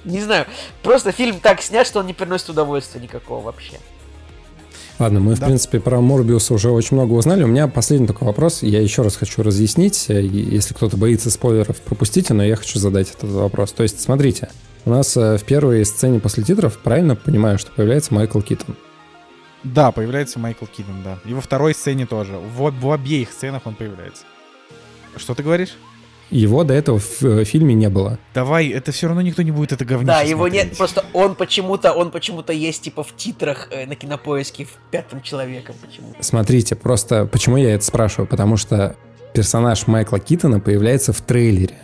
не 0.05 0.21
знаю, 0.21 0.45
просто 0.83 1.11
фильм 1.11 1.39
так 1.41 1.61
снят, 1.61 1.85
что 1.85 1.99
он 1.99 2.07
не 2.07 2.13
приносит 2.13 2.49
удовольствия 2.49 3.01
никакого 3.01 3.41
вообще. 3.43 3.77
Ладно, 4.99 5.19
мы, 5.19 5.35
в 5.35 5.39
Да. 5.39 5.45
принципе, 5.45 5.79
про 5.79 6.01
Морбиуса 6.01 6.55
уже 6.55 6.71
очень 6.71 6.97
много 6.97 7.13
узнали. 7.13 7.43
У 7.43 7.47
меня 7.47 7.67
последний 7.67 8.07
такой 8.07 8.25
вопрос. 8.25 8.63
Я 8.63 8.81
еще 8.81 9.03
раз 9.03 9.15
хочу 9.15 9.43
разъяснить. 9.43 10.05
э, 10.09 10.21
Если 10.23 10.73
кто-то 10.73 10.97
боится 10.97 11.29
спойлеров, 11.29 11.77
пропустите, 11.81 12.33
но 12.33 12.43
я 12.43 12.55
хочу 12.55 12.79
задать 12.79 13.11
этот 13.11 13.29
вопрос. 13.29 13.73
То 13.73 13.83
есть, 13.83 13.99
смотрите, 14.01 14.49
у 14.85 14.89
нас 14.89 15.15
э, 15.15 15.37
в 15.37 15.43
первой 15.43 15.85
сцене 15.85 16.19
после 16.19 16.43
титров, 16.43 16.79
правильно 16.79 17.15
понимаю, 17.15 17.59
что 17.59 17.71
появляется 17.73 18.11
Майкл 18.15 18.41
Китон? 18.41 18.75
Да, 19.63 19.91
появляется 19.91 20.39
Майкл 20.39 20.65
Кидон, 20.65 21.03
да. 21.03 21.19
И 21.25 21.33
во 21.33 21.41
второй 21.41 21.73
сцене 21.73 22.05
тоже. 22.05 22.33
В, 22.33 22.71
в 22.71 22.91
обеих 22.91 23.31
сценах 23.31 23.63
он 23.65 23.75
появляется. 23.75 24.23
Что 25.15 25.33
ты 25.33 25.43
говоришь? 25.43 25.75
Его 26.29 26.63
до 26.65 26.73
этого 26.73 26.99
в 26.99 27.23
э, 27.23 27.43
фильме 27.45 27.73
не 27.73 27.89
было. 27.89 28.19
Давай, 28.33 28.67
это 28.67 28.91
все 28.91 29.07
равно 29.07 29.21
никто 29.21 29.41
не 29.43 29.51
будет 29.51 29.71
это 29.71 29.85
говнище 29.85 30.07
Да, 30.07 30.21
его 30.21 30.43
смотреть. 30.47 30.69
нет, 30.69 30.77
просто 30.77 31.05
он 31.13 31.35
почему-то, 31.35 31.93
он 31.93 32.11
почему-то 32.11 32.51
есть, 32.51 32.83
типа, 32.83 33.03
в 33.03 33.15
титрах 33.15 33.69
э, 33.71 33.85
на 33.85 33.95
кинопоиске 33.95 34.65
в 34.65 34.77
пятом 34.91 35.21
человеком 35.21 35.75
почему-то. 35.81 36.21
Смотрите, 36.21 36.75
просто 36.75 37.25
почему 37.25 37.55
я 37.55 37.75
это 37.75 37.85
спрашиваю? 37.85 38.27
Потому 38.27 38.57
что 38.57 38.97
персонаж 39.33 39.87
Майкла 39.87 40.19
Китона 40.19 40.59
появляется 40.59 41.13
в 41.13 41.21
трейлере. 41.21 41.77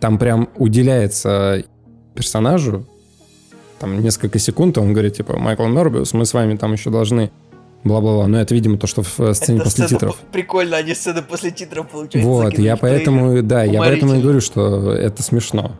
Там 0.00 0.18
прям 0.18 0.48
уделяется 0.56 1.64
персонажу 2.14 2.86
там 3.78 4.02
несколько 4.02 4.38
секунд, 4.38 4.76
и 4.76 4.80
он 4.80 4.92
говорит, 4.92 5.14
типа, 5.14 5.36
Майкл 5.38 5.64
Морбиус, 5.64 6.12
мы 6.14 6.24
с 6.24 6.34
вами 6.34 6.56
там 6.56 6.72
еще 6.72 6.90
должны 6.90 7.30
бла-бла-бла. 7.84 8.26
Но 8.26 8.40
это, 8.40 8.54
видимо, 8.54 8.78
то, 8.78 8.86
что 8.86 9.02
в 9.02 9.20
э, 9.20 9.34
сцене 9.34 9.58
Это 9.58 9.64
после 9.64 9.84
сцена 9.86 10.00
титров. 10.00 10.16
Прикольно, 10.32 10.76
они 10.76 10.94
сцены 10.94 11.22
после 11.22 11.50
титров 11.50 11.88
получается. 11.88 12.28
Вот, 12.28 12.58
я 12.58 12.76
в 12.76 12.78
трейлер. 12.78 12.78
поэтому, 12.80 13.42
да, 13.42 13.62
я 13.64 13.78
поэтому 13.80 14.14
и 14.14 14.20
говорю, 14.20 14.40
что 14.40 14.92
это 14.92 15.22
смешно. 15.22 15.72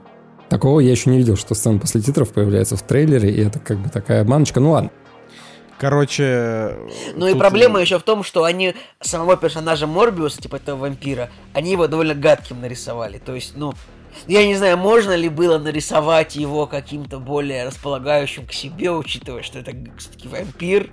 Такого 0.48 0.81
я 0.81 0.90
еще 0.90 1.10
не 1.10 1.18
видел, 1.18 1.36
что 1.36 1.55
сцена 1.55 1.78
после 1.78 2.01
титров 2.01 2.32
появляется 2.32 2.77
в 2.77 2.82
трейлере, 2.82 3.31
и 3.31 3.40
это 3.43 3.59
как 3.59 3.78
бы 3.78 3.89
такая 3.89 4.20
обманочка. 4.20 4.60
Ну 4.60 4.70
ладно. 4.73 4.90
Короче... 5.78 6.74
Ну 7.16 7.27
и 7.27 7.35
проблема 7.35 7.81
э, 7.81 7.82
еще 7.82 7.98
в 7.98 8.02
том, 8.02 8.23
что 8.23 8.44
они 8.44 8.74
самого 9.01 9.36
персонажа 9.36 9.86
Морбиуса, 9.86 10.40
типа 10.40 10.56
этого 10.56 10.78
вампира, 10.78 11.28
они 11.52 11.73
его 11.73 11.86
довольно 11.86 12.14
гадким 12.14 12.60
нарисовали. 12.60 13.18
То 13.18 13.35
есть, 13.35 13.52
ну, 13.56 13.74
я 14.26 14.47
не 14.47 14.55
знаю, 14.56 14.76
можно 14.78 15.14
ли 15.14 15.28
было 15.28 15.59
нарисовать 15.59 16.36
его 16.36 16.66
каким-то 16.66 17.18
более 17.18 17.64
располагающим 17.66 18.47
к 18.47 18.52
себе, 18.52 18.90
учитывая, 18.90 19.43
что 19.43 19.59
это 19.59 19.72
все-таки 19.98 20.28
вампир. 20.28 20.90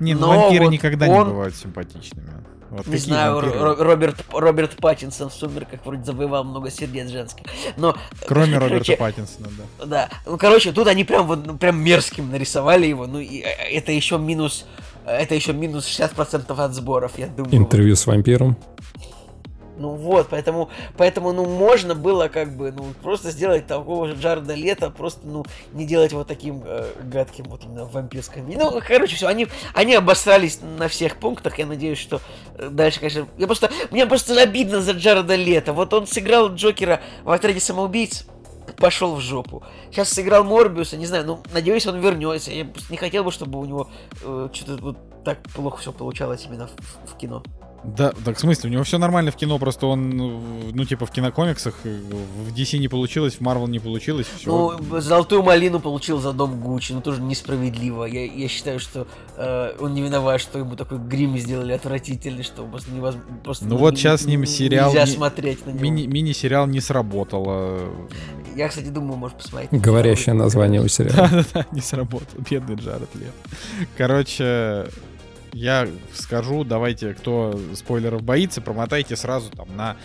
Не, 0.00 0.14
ну 0.14 0.20
но 0.20 0.28
вампиры 0.42 0.64
вот 0.64 0.70
никогда 0.72 1.06
он- 1.06 1.26
не 1.26 1.32
бывают 1.32 1.56
симпатичными. 1.56 2.30
Вот 2.68 2.86
Не 2.88 2.96
знаю, 2.96 3.36
вампиры? 3.36 3.58
Ро- 3.60 3.74
Роберт, 3.76 4.24
Роберт 4.32 4.76
Паттинсон 4.78 5.30
в 5.30 5.32
«Сумерках» 5.32 5.80
вроде 5.84 6.02
завоевал 6.02 6.42
много 6.42 6.68
сердец 6.68 7.08
женских. 7.10 7.44
Но, 7.76 7.94
Кроме 8.26 8.54
короче, 8.58 8.74
Роберта 8.74 8.96
Паттинсона, 8.96 9.48
да. 9.78 9.86
Да, 9.86 10.08
ну 10.26 10.36
короче, 10.36 10.72
тут 10.72 10.88
они 10.88 11.04
прям 11.04 11.26
вот 11.28 11.46
ну, 11.46 11.56
прям 11.56 11.80
мерзким 11.80 12.30
нарисовали 12.30 12.86
его, 12.88 13.06
ну 13.06 13.20
и 13.20 13.40
э, 13.40 13.44
это 13.72 13.92
еще 13.92 14.18
минус, 14.18 14.66
э, 15.06 15.12
это 15.16 15.36
еще 15.36 15.52
минус 15.52 15.86
60% 15.86 16.52
от 16.58 16.74
сборов, 16.74 17.12
я 17.18 17.28
думаю. 17.28 17.54
Интервью 17.56 17.94
с 17.94 18.04
вампиром. 18.04 18.56
Ну 19.78 19.90
вот, 19.90 20.28
поэтому, 20.30 20.70
поэтому, 20.96 21.32
ну, 21.32 21.44
можно 21.44 21.94
было 21.94 22.28
как 22.28 22.56
бы, 22.56 22.72
ну, 22.72 22.84
просто 23.02 23.30
сделать 23.30 23.66
такого 23.66 24.08
же 24.08 24.14
Джареда 24.14 24.54
Лето, 24.54 24.90
просто, 24.90 25.20
ну, 25.26 25.44
не 25.72 25.86
делать 25.86 26.12
его 26.12 26.24
таким 26.24 26.62
э, 26.64 26.92
гадким 27.04 27.44
вот 27.44 27.64
именно 27.64 27.84
вампирским. 27.84 28.48
Ну, 28.48 28.80
короче, 28.86 29.16
все, 29.16 29.26
они, 29.26 29.48
они 29.74 29.94
обосрались 29.94 30.60
на 30.62 30.88
всех 30.88 31.16
пунктах, 31.16 31.58
я 31.58 31.66
надеюсь, 31.66 31.98
что 31.98 32.20
э, 32.56 32.68
дальше, 32.70 33.00
конечно, 33.00 33.28
я 33.36 33.46
просто, 33.46 33.70
мне 33.90 34.06
просто 34.06 34.40
обидно 34.40 34.80
за 34.80 34.92
Джареда 34.92 35.34
Лето, 35.34 35.72
вот 35.72 35.92
он 35.92 36.06
сыграл 36.06 36.54
Джокера 36.54 37.00
в 37.24 37.30
отряде 37.30 37.60
самоубийц, 37.60 38.26
пошел 38.78 39.14
в 39.14 39.20
жопу. 39.20 39.62
Сейчас 39.90 40.10
сыграл 40.10 40.44
Морбиуса, 40.44 40.96
не 40.96 41.06
знаю, 41.06 41.26
ну, 41.26 41.40
надеюсь, 41.52 41.86
он 41.86 42.00
вернется. 42.00 42.50
Я 42.50 42.66
не 42.90 42.96
хотел 42.96 43.24
бы, 43.24 43.30
чтобы 43.30 43.58
у 43.58 43.64
него 43.64 43.88
э, 44.22 44.48
что-то 44.52 44.82
вот 44.82 44.96
так 45.24 45.42
плохо 45.54 45.78
все 45.78 45.92
получалось 45.92 46.46
именно 46.48 46.68
в, 46.68 47.12
в 47.12 47.16
кино. 47.16 47.42
Да, 47.84 48.12
так 48.24 48.36
в 48.36 48.40
смысле, 48.40 48.68
у 48.70 48.72
него 48.72 48.82
все 48.82 48.98
нормально 48.98 49.30
в 49.30 49.36
кино, 49.36 49.58
просто 49.58 49.86
он, 49.86 50.08
ну, 50.74 50.84
типа, 50.84 51.06
в 51.06 51.10
кинокомиксах 51.10 51.74
э, 51.84 52.00
в 52.48 52.52
DC 52.52 52.78
не 52.78 52.88
получилось, 52.88 53.34
в 53.34 53.40
Marvel 53.40 53.68
не 53.68 53.78
получилось, 53.78 54.26
все. 54.36 54.50
Ну, 54.90 55.00
золотую 55.00 55.42
малину 55.42 55.78
получил 55.78 56.18
за 56.18 56.32
дом 56.32 56.60
Гуччи, 56.60 56.92
ну 56.92 57.00
тоже 57.00 57.20
несправедливо. 57.22 58.04
Я, 58.04 58.24
я 58.24 58.48
считаю, 58.48 58.80
что 58.80 59.06
э, 59.36 59.72
он 59.78 59.94
не 59.94 60.02
виноват, 60.02 60.40
что 60.40 60.58
ему 60.58 60.74
такой 60.74 60.98
грим 60.98 61.38
сделали 61.38 61.72
отвратительный, 61.72 62.42
что 62.42 62.64
просто 62.64 62.90
невозможно. 62.90 63.22
Просто, 63.44 63.64
Ну 63.66 63.76
вот 63.76 63.92
не- 63.94 63.98
щас 64.00 64.22
с 64.22 64.26
ним 64.26 64.44
сериал 64.46 64.90
Нельзя 64.92 65.06
не- 65.06 65.12
смотреть 65.12 65.64
на 65.66 65.70
него. 65.70 65.84
Мини- 65.84 66.06
мини-сериал 66.06 66.66
не 66.66 66.80
сработало. 66.80 67.78
Я, 68.56 68.68
кстати, 68.68 68.86
думаю, 68.88 69.16
может 69.16 69.36
посмотреть. 69.38 69.70
Говорящее 69.70 70.34
название 70.34 70.80
у 70.82 70.88
сериала. 70.88 71.28
Да-да-да, 71.30 71.66
не 71.72 71.80
сработал. 71.82 72.40
Бедный 72.50 72.74
Джаред 72.76 73.14
Лет. 73.14 73.32
Короче, 73.96 74.86
я 75.56 75.88
скажу, 76.14 76.64
давайте, 76.64 77.14
кто 77.14 77.58
спойлеров 77.74 78.22
боится, 78.22 78.60
промотайте 78.60 79.16
сразу 79.16 79.50
там 79.50 79.74
на 79.74 79.96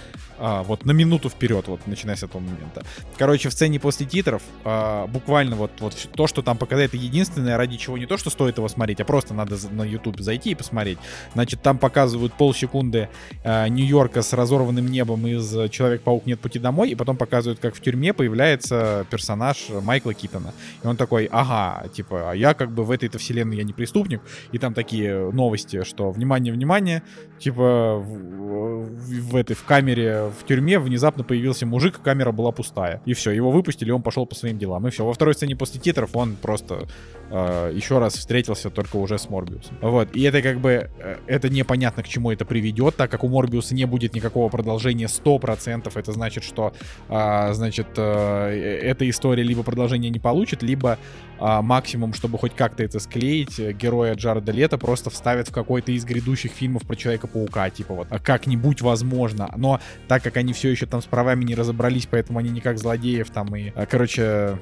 а, 0.42 0.64
вот 0.64 0.86
на 0.86 0.92
минуту 0.92 1.30
вперед, 1.30 1.68
вот 1.68 1.86
начиная 1.86 2.16
с 2.16 2.24
этого 2.24 2.42
момента. 2.42 2.84
Короче, 3.18 3.50
в 3.50 3.54
сцене 3.54 3.80
после 3.80 4.08
титров 4.08 4.42
а, 4.66 5.06
буквально 5.06 5.56
вот, 5.56 5.72
вот 5.80 5.96
то, 6.16 6.26
что 6.26 6.42
там 6.42 6.58
показали, 6.58 6.88
это 6.88 6.98
единственное, 6.98 7.58
ради 7.58 7.78
чего 7.78 7.98
не 7.98 8.08
то, 8.08 8.18
что 8.18 8.32
стоит 8.32 8.58
его 8.58 8.68
смотреть, 8.68 9.00
а 9.02 9.06
просто 9.06 9.36
надо 9.36 9.58
на 9.70 9.84
YouTube 9.84 10.20
зайти 10.20 10.52
и 10.52 10.56
посмотреть. 10.56 10.98
Значит, 11.34 11.62
там 11.62 11.78
показывают 11.78 12.34
полсекунды 12.34 13.08
а, 13.44 13.68
Нью-Йорка 13.68 14.24
с 14.24 14.34
разорванным 14.34 14.88
небом 14.88 15.28
из 15.28 15.56
э, 15.56 15.70
Человек-паук 15.70 16.26
нет 16.26 16.40
пути 16.40 16.58
домой, 16.58 16.90
и 16.90 16.96
потом 16.96 17.18
показывают, 17.18 17.60
как 17.60 17.76
в 17.76 17.82
тюрьме 17.82 18.14
появляется 18.14 19.06
персонаж 19.12 19.68
Майкла 19.84 20.16
Китона. 20.16 20.54
И 20.84 20.88
он 20.88 20.98
такой, 20.98 21.26
ага, 21.32 21.88
типа, 21.90 22.32
а 22.32 22.34
я 22.36 22.56
как 22.56 22.72
бы 22.72 22.84
в 22.84 22.90
этой-то 22.90 23.20
вселенной 23.20 23.58
я 23.58 23.64
не 23.64 23.74
преступник. 23.74 24.22
И 24.52 24.58
там 24.58 24.74
такие 24.74 25.32
новости, 25.32 25.84
что, 25.84 26.10
внимание, 26.12 26.52
внимание, 26.52 27.04
типа, 27.40 27.98
в, 27.98 28.06
в- 28.06 29.30
в 29.32 29.36
этой, 29.36 29.56
в 29.56 29.64
камере 29.64 30.31
в 30.32 30.46
тюрьме 30.46 30.80
внезапно 30.80 31.24
появился 31.24 31.66
мужик, 31.66 32.02
камера 32.02 32.32
была 32.32 32.52
пустая. 32.52 33.02
И 33.06 33.14
все, 33.14 33.32
его 33.32 33.52
выпустили, 33.52 33.92
он 33.92 34.02
пошел 34.02 34.26
по 34.26 34.36
своим 34.36 34.58
делам. 34.58 34.88
И 34.88 34.92
все, 34.92 35.06
во 35.06 35.14
второй 35.14 35.34
сцене 35.34 35.56
после 35.56 35.80
титров 35.80 36.16
он 36.16 36.36
просто 36.36 36.88
э, 37.30 37.72
еще 37.74 38.00
раз 38.00 38.16
встретился 38.16 38.70
только 38.70 38.98
уже 38.98 39.18
с 39.18 39.30
Морбиусом. 39.30 39.78
Вот, 39.82 40.16
и 40.16 40.22
это 40.24 40.42
как 40.42 40.60
бы, 40.60 40.90
э, 40.98 41.18
это 41.28 41.50
непонятно, 41.50 42.04
к 42.04 42.08
чему 42.08 42.32
это 42.32 42.46
приведет, 42.46 42.96
так 42.96 43.10
как 43.12 43.24
у 43.24 43.28
Морбиуса 43.28 43.76
не 43.76 43.86
будет 43.86 44.14
никакого 44.16 44.50
продолжения 44.50 45.06
100%, 45.06 45.92
это 45.96 46.12
значит, 46.12 46.44
что, 46.44 46.74
а, 47.10 47.54
значит, 47.54 47.88
э, 47.98 48.80
эта 48.84 49.10
история 49.10 49.44
либо 49.44 49.64
продолжение 49.64 50.10
не 50.10 50.20
получит, 50.20 50.64
либо 50.64 50.98
а, 51.44 51.64
максимум, 51.64 52.14
чтобы 52.14 52.38
хоть 52.38 52.54
как-то 52.54 52.84
это 52.84 53.00
склеить, 53.00 53.60
э, 53.60 53.74
героя 53.74 54.14
Джареда 54.14 54.52
Лето 54.52 54.78
просто 54.78 55.10
вставят 55.10 55.48
в 55.48 55.52
какой-то 55.52 55.92
из 55.92 56.06
грядущих 56.06 56.52
фильмов 56.52 56.84
про 56.84 56.96
Человека-паука, 56.96 57.68
типа 57.72 57.96
вот, 57.96 58.08
а 58.12 58.20
как-нибудь 58.20 58.82
возможно. 58.82 59.52
Но 59.58 59.80
так 60.08 60.21
как 60.22 60.38
они 60.38 60.54
все 60.54 60.70
еще 60.70 60.86
там 60.86 61.02
с 61.02 61.06
правами 61.06 61.44
не 61.44 61.56
разобрались, 61.56 62.08
поэтому 62.10 62.40
они 62.40 62.50
никак 62.50 62.78
злодеев 62.78 63.30
там 63.30 63.56
и, 63.56 63.72
а, 63.76 63.86
короче, 63.86 64.58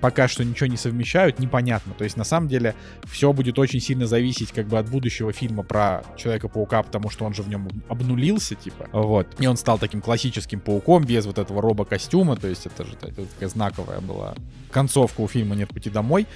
пока 0.00 0.28
что 0.28 0.44
ничего 0.44 0.66
не 0.66 0.76
совмещают, 0.76 1.38
непонятно. 1.38 1.94
То 1.96 2.04
есть, 2.04 2.16
на 2.16 2.24
самом 2.24 2.48
деле, 2.48 2.74
все 3.04 3.32
будет 3.32 3.58
очень 3.58 3.80
сильно 3.80 4.06
зависеть 4.06 4.52
как 4.52 4.66
бы 4.66 4.78
от 4.78 4.88
будущего 4.88 5.32
фильма 5.32 5.62
про 5.62 6.02
Человека-паука, 6.16 6.82
потому 6.82 7.10
что 7.10 7.24
он 7.24 7.34
же 7.34 7.42
в 7.42 7.48
нем 7.48 7.68
обнулился, 7.88 8.54
типа. 8.54 8.88
Вот. 8.92 9.28
И 9.38 9.46
он 9.46 9.56
стал 9.56 9.78
таким 9.78 10.00
классическим 10.00 10.60
пауком 10.60 11.04
без 11.04 11.26
вот 11.26 11.38
этого 11.38 11.60
робо-костюма, 11.60 12.36
то 12.36 12.48
есть 12.48 12.66
это 12.66 12.84
же 12.84 12.94
это 12.94 13.24
такая 13.26 13.48
знаковая 13.48 14.00
была 14.00 14.34
концовка 14.70 15.20
у 15.20 15.28
фильма 15.28 15.56
«Нет 15.56 15.68
пути 15.68 15.90
домой». 15.90 16.26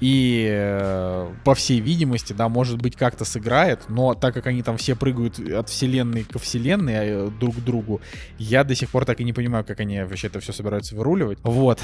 И, 0.00 0.48
э, 0.50 1.28
по 1.44 1.54
всей 1.54 1.80
видимости, 1.80 2.32
да, 2.32 2.48
может 2.48 2.80
быть, 2.80 2.96
как-то 2.96 3.24
сыграет, 3.24 3.80
но 3.88 4.14
так 4.14 4.34
как 4.34 4.46
они 4.46 4.62
там 4.62 4.76
все 4.78 4.96
прыгают 4.96 5.38
от 5.38 5.68
вселенной 5.68 6.24
ко 6.24 6.38
вселенной 6.38 6.94
э, 6.96 7.30
друг 7.38 7.56
к 7.56 7.58
другу, 7.60 8.00
я 8.38 8.64
до 8.64 8.74
сих 8.74 8.90
пор 8.90 9.04
так 9.04 9.20
и 9.20 9.24
не 9.24 9.32
понимаю, 9.32 9.64
как 9.64 9.80
они 9.80 10.00
вообще 10.00 10.28
это 10.28 10.40
все 10.40 10.52
собираются 10.52 10.94
выруливать. 10.96 11.38
Вот. 11.42 11.80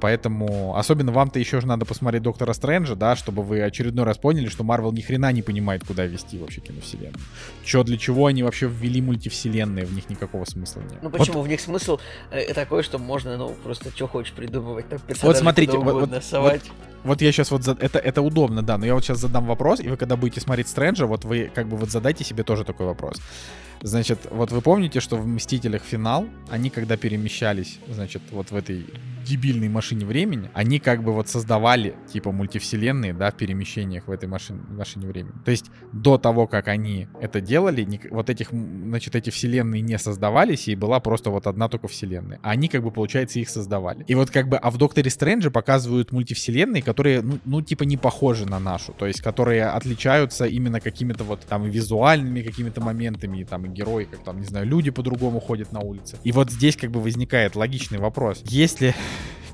Поэтому, 0.00 0.76
особенно 0.76 1.12
вам-то 1.12 1.38
еще 1.38 1.60
же 1.60 1.66
надо 1.66 1.84
посмотреть 1.84 2.22
Доктора 2.22 2.52
Стрэнджа, 2.54 2.94
да, 2.94 3.16
чтобы 3.16 3.42
вы 3.42 3.62
очередной 3.62 4.04
раз 4.04 4.16
поняли, 4.16 4.48
что 4.48 4.64
Марвел 4.64 4.92
ни 4.92 5.00
хрена 5.00 5.30
не 5.32 5.42
понимает, 5.42 5.84
куда 5.86 6.06
вести 6.06 6.38
вообще 6.38 6.60
киновселенную. 6.60 7.12
Че, 7.64 7.84
для 7.84 7.98
чего 7.98 8.26
они 8.26 8.42
вообще 8.42 8.66
ввели 8.66 9.02
мультивселенные, 9.02 9.84
в 9.84 9.94
них 9.94 10.08
никакого 10.08 10.44
смысла 10.46 10.80
нет. 10.80 10.98
Ну 11.02 11.10
Вот 11.10 11.18
почему? 11.18 11.42
В 11.42 11.48
них 11.48 11.60
смысл 11.60 11.98
э, 12.30 12.54
такой, 12.54 12.82
что 12.82 12.98
можно, 12.98 13.36
ну, 13.36 13.54
просто 13.62 13.90
что 13.90 14.08
хочешь 14.08 14.32
придумывать, 14.32 14.88
там 14.88 14.98
персонажей 15.00 15.42
смотрите, 15.42 15.76
вот- 15.76 16.08
вот- 16.08 16.24
совать. 16.24 16.62
Вот 17.04 17.22
я 17.22 17.30
сейчас 17.30 17.50
вот 17.50 17.57
вот 17.58 17.64
за- 17.64 17.86
это, 17.86 17.98
это 17.98 18.22
удобно, 18.22 18.62
да, 18.62 18.78
но 18.78 18.86
я 18.86 18.94
вот 18.94 19.04
сейчас 19.04 19.18
задам 19.18 19.46
вопрос, 19.46 19.80
и 19.80 19.88
вы 19.88 19.96
когда 19.96 20.16
будете 20.16 20.40
смотреть 20.40 20.68
Стрэнджа, 20.68 21.06
вот 21.06 21.24
вы 21.24 21.50
как 21.54 21.66
бы 21.68 21.76
вот 21.76 21.90
задайте 21.90 22.24
себе 22.24 22.42
тоже 22.42 22.64
такой 22.64 22.86
вопрос. 22.86 23.20
Значит, 23.82 24.18
вот 24.30 24.52
вы 24.52 24.60
помните, 24.60 25.00
что 25.00 25.16
в 25.16 25.26
«Мстителях. 25.26 25.82
Финал» 25.82 26.26
они 26.50 26.70
когда 26.70 26.96
перемещались, 26.96 27.78
значит, 27.88 28.22
вот 28.30 28.50
в 28.50 28.56
этой 28.56 28.86
дебильной 29.24 29.68
машине 29.68 30.06
времени, 30.06 30.50
они 30.54 30.78
как 30.78 31.02
бы 31.02 31.12
вот 31.12 31.28
создавали 31.28 31.94
типа 32.12 32.32
мультивселенные, 32.32 33.12
да, 33.12 33.30
в 33.30 33.36
перемещениях 33.36 34.08
в 34.08 34.10
этой 34.10 34.28
машине, 34.28 34.60
машине 34.70 35.06
времени. 35.06 35.34
То 35.44 35.50
есть 35.50 35.66
до 35.92 36.18
того, 36.18 36.46
как 36.46 36.68
они 36.68 37.08
это 37.20 37.40
делали, 37.40 37.86
вот 38.10 38.30
этих, 38.30 38.50
значит, 38.50 39.14
эти 39.14 39.30
вселенные 39.30 39.82
не 39.82 39.98
создавались, 39.98 40.68
и 40.68 40.74
была 40.74 41.00
просто 41.00 41.30
вот 41.30 41.46
одна 41.46 41.68
только 41.68 41.88
вселенная. 41.88 42.40
А 42.42 42.50
они 42.50 42.68
как 42.68 42.82
бы, 42.82 42.90
получается, 42.90 43.38
их 43.38 43.50
создавали. 43.50 44.04
И 44.08 44.14
вот 44.14 44.30
как 44.30 44.48
бы, 44.48 44.56
а 44.56 44.70
в 44.70 44.78
Докторе 44.78 45.10
Стрэнджа 45.10 45.50
показывают 45.50 46.12
мультивселенные, 46.12 46.82
которые, 46.82 47.20
ну, 47.20 47.38
ну, 47.44 47.60
типа 47.60 47.82
не 47.84 47.96
похожи 47.96 48.46
на 48.46 48.58
нашу, 48.58 48.92
то 48.92 49.06
есть 49.06 49.20
которые 49.20 49.66
отличаются 49.66 50.46
именно 50.46 50.80
какими-то 50.80 51.24
вот 51.24 51.40
там 51.40 51.64
визуальными 51.64 52.40
какими-то 52.42 52.80
моментами, 52.80 53.44
там 53.44 53.67
герои, 53.72 54.04
как 54.04 54.24
там, 54.24 54.40
не 54.40 54.46
знаю, 54.46 54.66
люди 54.66 54.90
по-другому 54.90 55.40
ходят 55.40 55.72
на 55.72 55.80
улице. 55.80 56.18
И 56.24 56.32
вот 56.32 56.50
здесь 56.50 56.76
как 56.76 56.90
бы 56.90 57.00
возникает 57.00 57.56
логичный 57.56 57.98
вопрос. 57.98 58.42
Если 58.44 58.94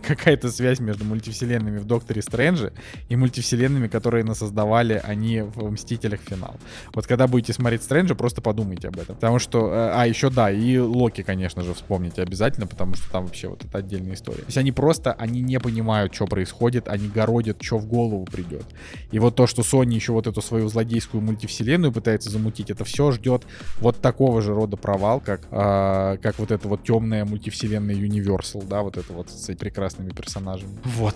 какая-то 0.06 0.50
связь 0.50 0.80
между 0.80 1.04
мультивселенными 1.04 1.78
в 1.78 1.86
Докторе 1.86 2.22
Стрэнджи 2.22 2.72
и 3.08 3.16
мультивселенными, 3.16 3.88
которые 3.88 4.24
насоздавали 4.24 5.00
они 5.02 5.42
в 5.42 5.70
Мстителях 5.70 6.20
Финал. 6.20 6.56
Вот 6.94 7.06
когда 7.06 7.26
будете 7.26 7.52
смотреть 7.52 7.82
Стрэнджа, 7.82 8.14
просто 8.14 8.40
подумайте 8.40 8.88
об 8.88 8.98
этом. 8.98 9.16
Потому 9.16 9.38
что, 9.38 9.68
э, 9.68 9.90
а, 9.94 10.06
еще 10.06 10.30
да, 10.30 10.50
и 10.50 10.78
Локи, 10.78 11.22
конечно 11.22 11.62
же, 11.62 11.74
вспомните 11.74 12.22
обязательно, 12.22 12.66
потому 12.66 12.94
что 12.94 13.10
там 13.10 13.26
вообще 13.26 13.48
вот 13.48 13.64
это 13.64 13.78
отдельная 13.78 14.14
история. 14.14 14.38
То 14.38 14.46
есть 14.46 14.58
они 14.58 14.72
просто, 14.72 15.12
они 15.12 15.40
не 15.40 15.58
понимают, 15.58 16.14
что 16.14 16.26
происходит, 16.26 16.88
они 16.88 17.08
городят, 17.08 17.62
что 17.62 17.78
в 17.78 17.86
голову 17.86 18.24
придет. 18.24 18.64
И 19.10 19.18
вот 19.18 19.34
то, 19.34 19.46
что 19.46 19.62
Sony 19.62 19.94
еще 19.94 20.12
вот 20.12 20.26
эту 20.26 20.40
свою 20.40 20.68
злодейскую 20.68 21.20
мультивселенную 21.20 21.92
пытается 21.92 22.30
замутить, 22.30 22.70
это 22.70 22.84
все 22.84 23.10
ждет 23.10 23.42
вот 23.78 24.00
такого 24.00 24.42
же 24.42 24.54
рода 24.54 24.76
провал, 24.76 25.20
как, 25.20 25.42
а, 25.50 26.16
как 26.18 26.38
вот 26.38 26.50
эта 26.50 26.68
вот 26.68 26.84
темная 26.84 27.24
мультивселенная 27.24 27.94
Universal, 27.94 28.66
да, 28.66 28.82
вот 28.82 28.96
это 28.96 29.12
вот 29.12 29.30
с 29.30 29.48
этими 29.48 29.70
прекрасными 29.94 30.10
персонажами. 30.10 30.78
Вот. 30.84 31.14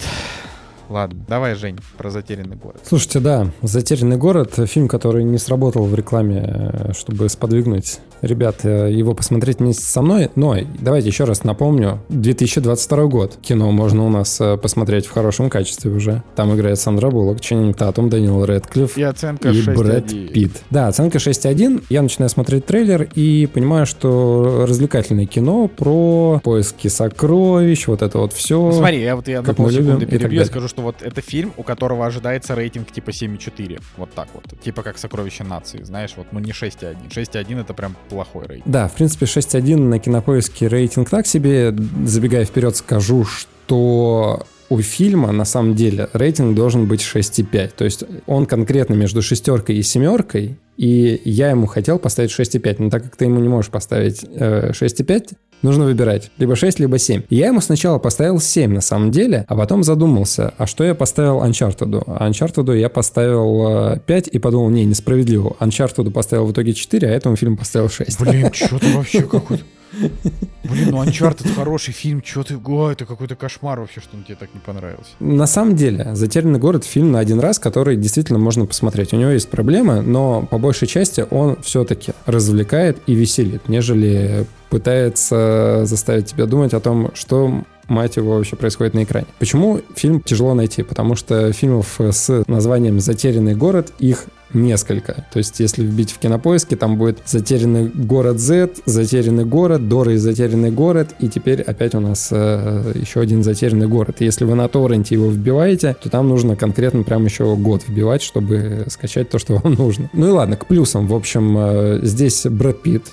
Ладно, 0.88 1.24
давай, 1.28 1.54
Жень, 1.54 1.78
про 1.96 2.10
затерянный 2.10 2.56
город. 2.56 2.80
Слушайте, 2.84 3.20
да, 3.20 3.50
«Затерянный 3.62 4.16
город»— 4.16 4.54
фильм, 4.66 4.88
который 4.88 5.24
не 5.24 5.38
сработал 5.38 5.84
в 5.84 5.94
рекламе, 5.94 6.42
э, 6.46 6.92
чтобы 6.92 7.28
сподвигнуть 7.28 8.00
ребят 8.22 8.64
э, 8.64 8.90
его 8.90 9.14
посмотреть 9.14 9.58
вместе 9.58 9.84
со 9.84 10.02
мной. 10.02 10.30
Но 10.34 10.56
давайте 10.78 11.08
еще 11.08 11.24
раз 11.24 11.44
напомню, 11.44 12.00
2022 12.08 13.04
год. 13.06 13.38
Кино 13.40 13.70
можно 13.70 14.06
у 14.06 14.08
нас 14.08 14.40
э, 14.40 14.56
посмотреть 14.56 15.06
в 15.06 15.12
хорошем 15.12 15.50
качестве 15.50 15.90
уже. 15.90 16.22
Там 16.36 16.54
играет 16.54 16.78
Сандра 16.78 17.10
Буллок, 17.10 17.40
Ченнинг 17.40 17.76
Татум, 17.76 18.08
Дэниел 18.08 18.44
Рэдклифф 18.44 18.96
И 18.96 19.02
оценка 19.02 19.50
и 19.50 19.60
6,1. 19.60 19.74
Брэд 19.76 20.32
Питт. 20.32 20.62
Да, 20.70 20.88
оценка 20.88 21.18
6.1. 21.18 21.84
Я 21.90 22.02
начинаю 22.02 22.30
смотреть 22.30 22.66
трейлер 22.66 23.08
и 23.14 23.46
понимаю, 23.46 23.86
что 23.86 24.64
развлекательное 24.66 25.26
кино 25.26 25.68
про 25.68 26.40
поиски 26.42 26.88
сокровищ, 26.88 27.86
вот 27.86 28.02
это 28.02 28.18
вот 28.18 28.32
все. 28.32 28.60
Ну, 28.60 28.72
смотри, 28.72 29.00
я 29.00 29.16
вот 29.16 29.28
я 29.28 29.42
на 29.42 29.54
полсекунды 29.54 30.06
перебью, 30.06 30.40
я 30.40 30.46
скажу, 30.46 30.68
что 30.68 30.77
вот 30.82 31.02
это 31.02 31.20
фильм, 31.20 31.52
у 31.56 31.62
которого 31.62 32.06
ожидается 32.06 32.54
рейтинг 32.54 32.90
типа 32.90 33.10
7,4. 33.10 33.80
Вот 33.96 34.10
так 34.12 34.28
вот. 34.34 34.44
Типа 34.60 34.82
как 34.82 34.98
«Сокровище 34.98 35.44
нации», 35.44 35.82
знаешь, 35.82 36.14
вот, 36.16 36.26
ну 36.32 36.40
не 36.40 36.52
6,1. 36.52 37.10
6,1 37.10 37.60
это 37.60 37.74
прям 37.74 37.96
плохой 38.08 38.46
рейтинг. 38.46 38.68
Да, 38.68 38.88
в 38.88 38.94
принципе, 38.94 39.26
6.1 39.26 39.76
на 39.76 39.98
кинопоиске 39.98 40.68
рейтинг 40.68 41.10
так 41.10 41.26
себе. 41.26 41.74
Забегая 42.04 42.44
вперед, 42.44 42.76
скажу, 42.76 43.24
что 43.24 44.46
у 44.70 44.80
фильма 44.80 45.32
на 45.32 45.44
самом 45.44 45.74
деле 45.74 46.08
рейтинг 46.12 46.54
должен 46.54 46.86
быть 46.86 47.00
6,5. 47.00 47.72
То 47.76 47.84
есть 47.84 48.04
он 48.26 48.46
конкретно 48.46 48.94
между 48.94 49.22
шестеркой 49.22 49.76
и 49.76 49.82
семеркой. 49.82 50.58
И 50.76 51.20
я 51.24 51.50
ему 51.50 51.66
хотел 51.66 51.98
поставить 51.98 52.30
6,5. 52.30 52.76
Но 52.78 52.90
так 52.90 53.04
как 53.04 53.16
ты 53.16 53.24
ему 53.24 53.40
не 53.40 53.48
можешь 53.48 53.70
поставить 53.70 54.24
э, 54.24 54.70
6,5, 54.72 55.32
нужно 55.62 55.84
выбирать 55.84 56.30
либо 56.38 56.54
6, 56.54 56.78
либо 56.78 56.98
7. 56.98 57.22
И 57.28 57.36
я 57.36 57.48
ему 57.48 57.60
сначала 57.60 57.98
поставил 57.98 58.40
7 58.40 58.72
на 58.72 58.80
самом 58.80 59.10
деле, 59.10 59.44
а 59.48 59.56
потом 59.56 59.82
задумался, 59.82 60.54
а 60.56 60.66
что 60.66 60.84
я 60.84 60.94
поставил 60.94 61.42
Uncharted? 61.42 62.04
А 62.06 62.30
Uncharted 62.30 62.78
я 62.78 62.88
поставил 62.88 63.94
э, 63.94 64.00
5 64.06 64.28
и 64.28 64.38
подумал, 64.38 64.70
не, 64.70 64.84
несправедливо. 64.84 65.56
Uncharted 65.60 66.10
поставил 66.10 66.46
в 66.46 66.52
итоге 66.52 66.74
4, 66.74 67.08
а 67.08 67.10
этому 67.10 67.36
фильму 67.36 67.56
поставил 67.56 67.88
6. 67.88 68.20
Блин, 68.20 68.52
что 68.52 68.78
ты 68.78 68.94
вообще 68.94 69.22
какой-то... 69.22 69.64
Блин, 70.64 70.90
ну 70.90 71.02
Uncharted 71.02 71.54
хороший 71.54 71.92
фильм, 71.92 72.22
что 72.24 72.42
ты... 72.42 72.58
Ой, 72.62 72.92
это 72.92 73.06
какой-то 73.06 73.36
кошмар 73.36 73.80
вообще, 73.80 74.00
что 74.00 74.16
он 74.16 74.24
тебе 74.24 74.36
так 74.36 74.50
не 74.54 74.60
понравился. 74.60 75.10
На 75.20 75.46
самом 75.46 75.76
деле, 75.76 76.14
«Затерянный 76.14 76.58
город»— 76.58 76.84
фильм 76.84 77.12
на 77.12 77.18
один 77.18 77.40
раз, 77.40 77.58
который 77.58 77.96
действительно 77.96 78.38
можно 78.38 78.66
посмотреть. 78.66 79.12
У 79.12 79.16
него 79.16 79.30
есть 79.30 79.48
проблемы, 79.48 80.02
но 80.02 80.46
по 80.50 80.58
большей 80.58 80.88
части 80.88 81.24
он 81.30 81.56
все-таки 81.62 82.12
развлекает 82.26 82.98
и 83.06 83.14
веселит, 83.14 83.68
нежели 83.68 84.46
пытается 84.70 85.82
заставить 85.84 86.26
тебя 86.26 86.46
думать 86.46 86.74
о 86.74 86.80
том, 86.80 87.10
что 87.14 87.64
мать 87.88 88.16
его 88.16 88.36
вообще 88.36 88.56
происходит 88.56 88.94
на 88.94 89.04
экране. 89.04 89.26
Почему 89.38 89.80
фильм 89.94 90.20
тяжело 90.20 90.54
найти? 90.54 90.82
Потому 90.82 91.16
что 91.16 91.52
фильмов 91.52 91.98
с 91.98 92.44
названием 92.46 93.00
«Затерянный 93.00 93.54
город» 93.54 93.92
их 93.98 94.26
несколько. 94.52 95.26
То 95.32 95.38
есть, 95.38 95.60
если 95.60 95.84
вбить 95.84 96.12
в 96.12 96.18
кинопоиске, 96.18 96.76
там 96.76 96.96
будет 96.96 97.18
«Затерянный 97.26 97.88
город 97.88 98.38
Z», 98.38 98.70
«Затерянный 98.84 99.44
город», 99.44 99.88
«Дора 99.88 100.14
и 100.14 100.16
затерянный 100.16 100.70
город», 100.70 101.14
и 101.20 101.28
теперь 101.28 101.62
опять 101.62 101.94
у 101.94 102.00
нас 102.00 102.28
э, 102.30 102.92
еще 102.94 103.20
один 103.20 103.42
«Затерянный 103.42 103.88
город». 103.88 104.16
Если 104.20 104.44
вы 104.44 104.54
на 104.54 104.68
торренте 104.68 105.14
его 105.14 105.30
вбиваете, 105.30 105.96
то 106.00 106.10
там 106.10 106.28
нужно 106.28 106.56
конкретно 106.56 107.02
прям 107.02 107.24
еще 107.24 107.56
год 107.56 107.82
вбивать, 107.86 108.22
чтобы 108.22 108.84
скачать 108.88 109.30
то, 109.30 109.38
что 109.38 109.56
вам 109.62 109.74
нужно. 109.74 110.10
Ну 110.12 110.28
и 110.28 110.30
ладно, 110.30 110.56
к 110.56 110.66
плюсам. 110.66 111.06
В 111.06 111.14
общем, 111.14 111.56
э, 111.58 112.00
здесь 112.02 112.46
Брэд 112.46 112.82
Питт, 112.82 113.04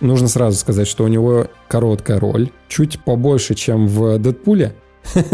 Нужно 0.00 0.28
сразу 0.28 0.56
сказать, 0.56 0.86
что 0.86 1.04
у 1.04 1.08
него 1.08 1.48
короткая 1.66 2.20
роль, 2.20 2.50
чуть 2.68 3.00
побольше, 3.00 3.54
чем 3.54 3.88
в 3.88 4.18
Дэдпуле. 4.18 4.74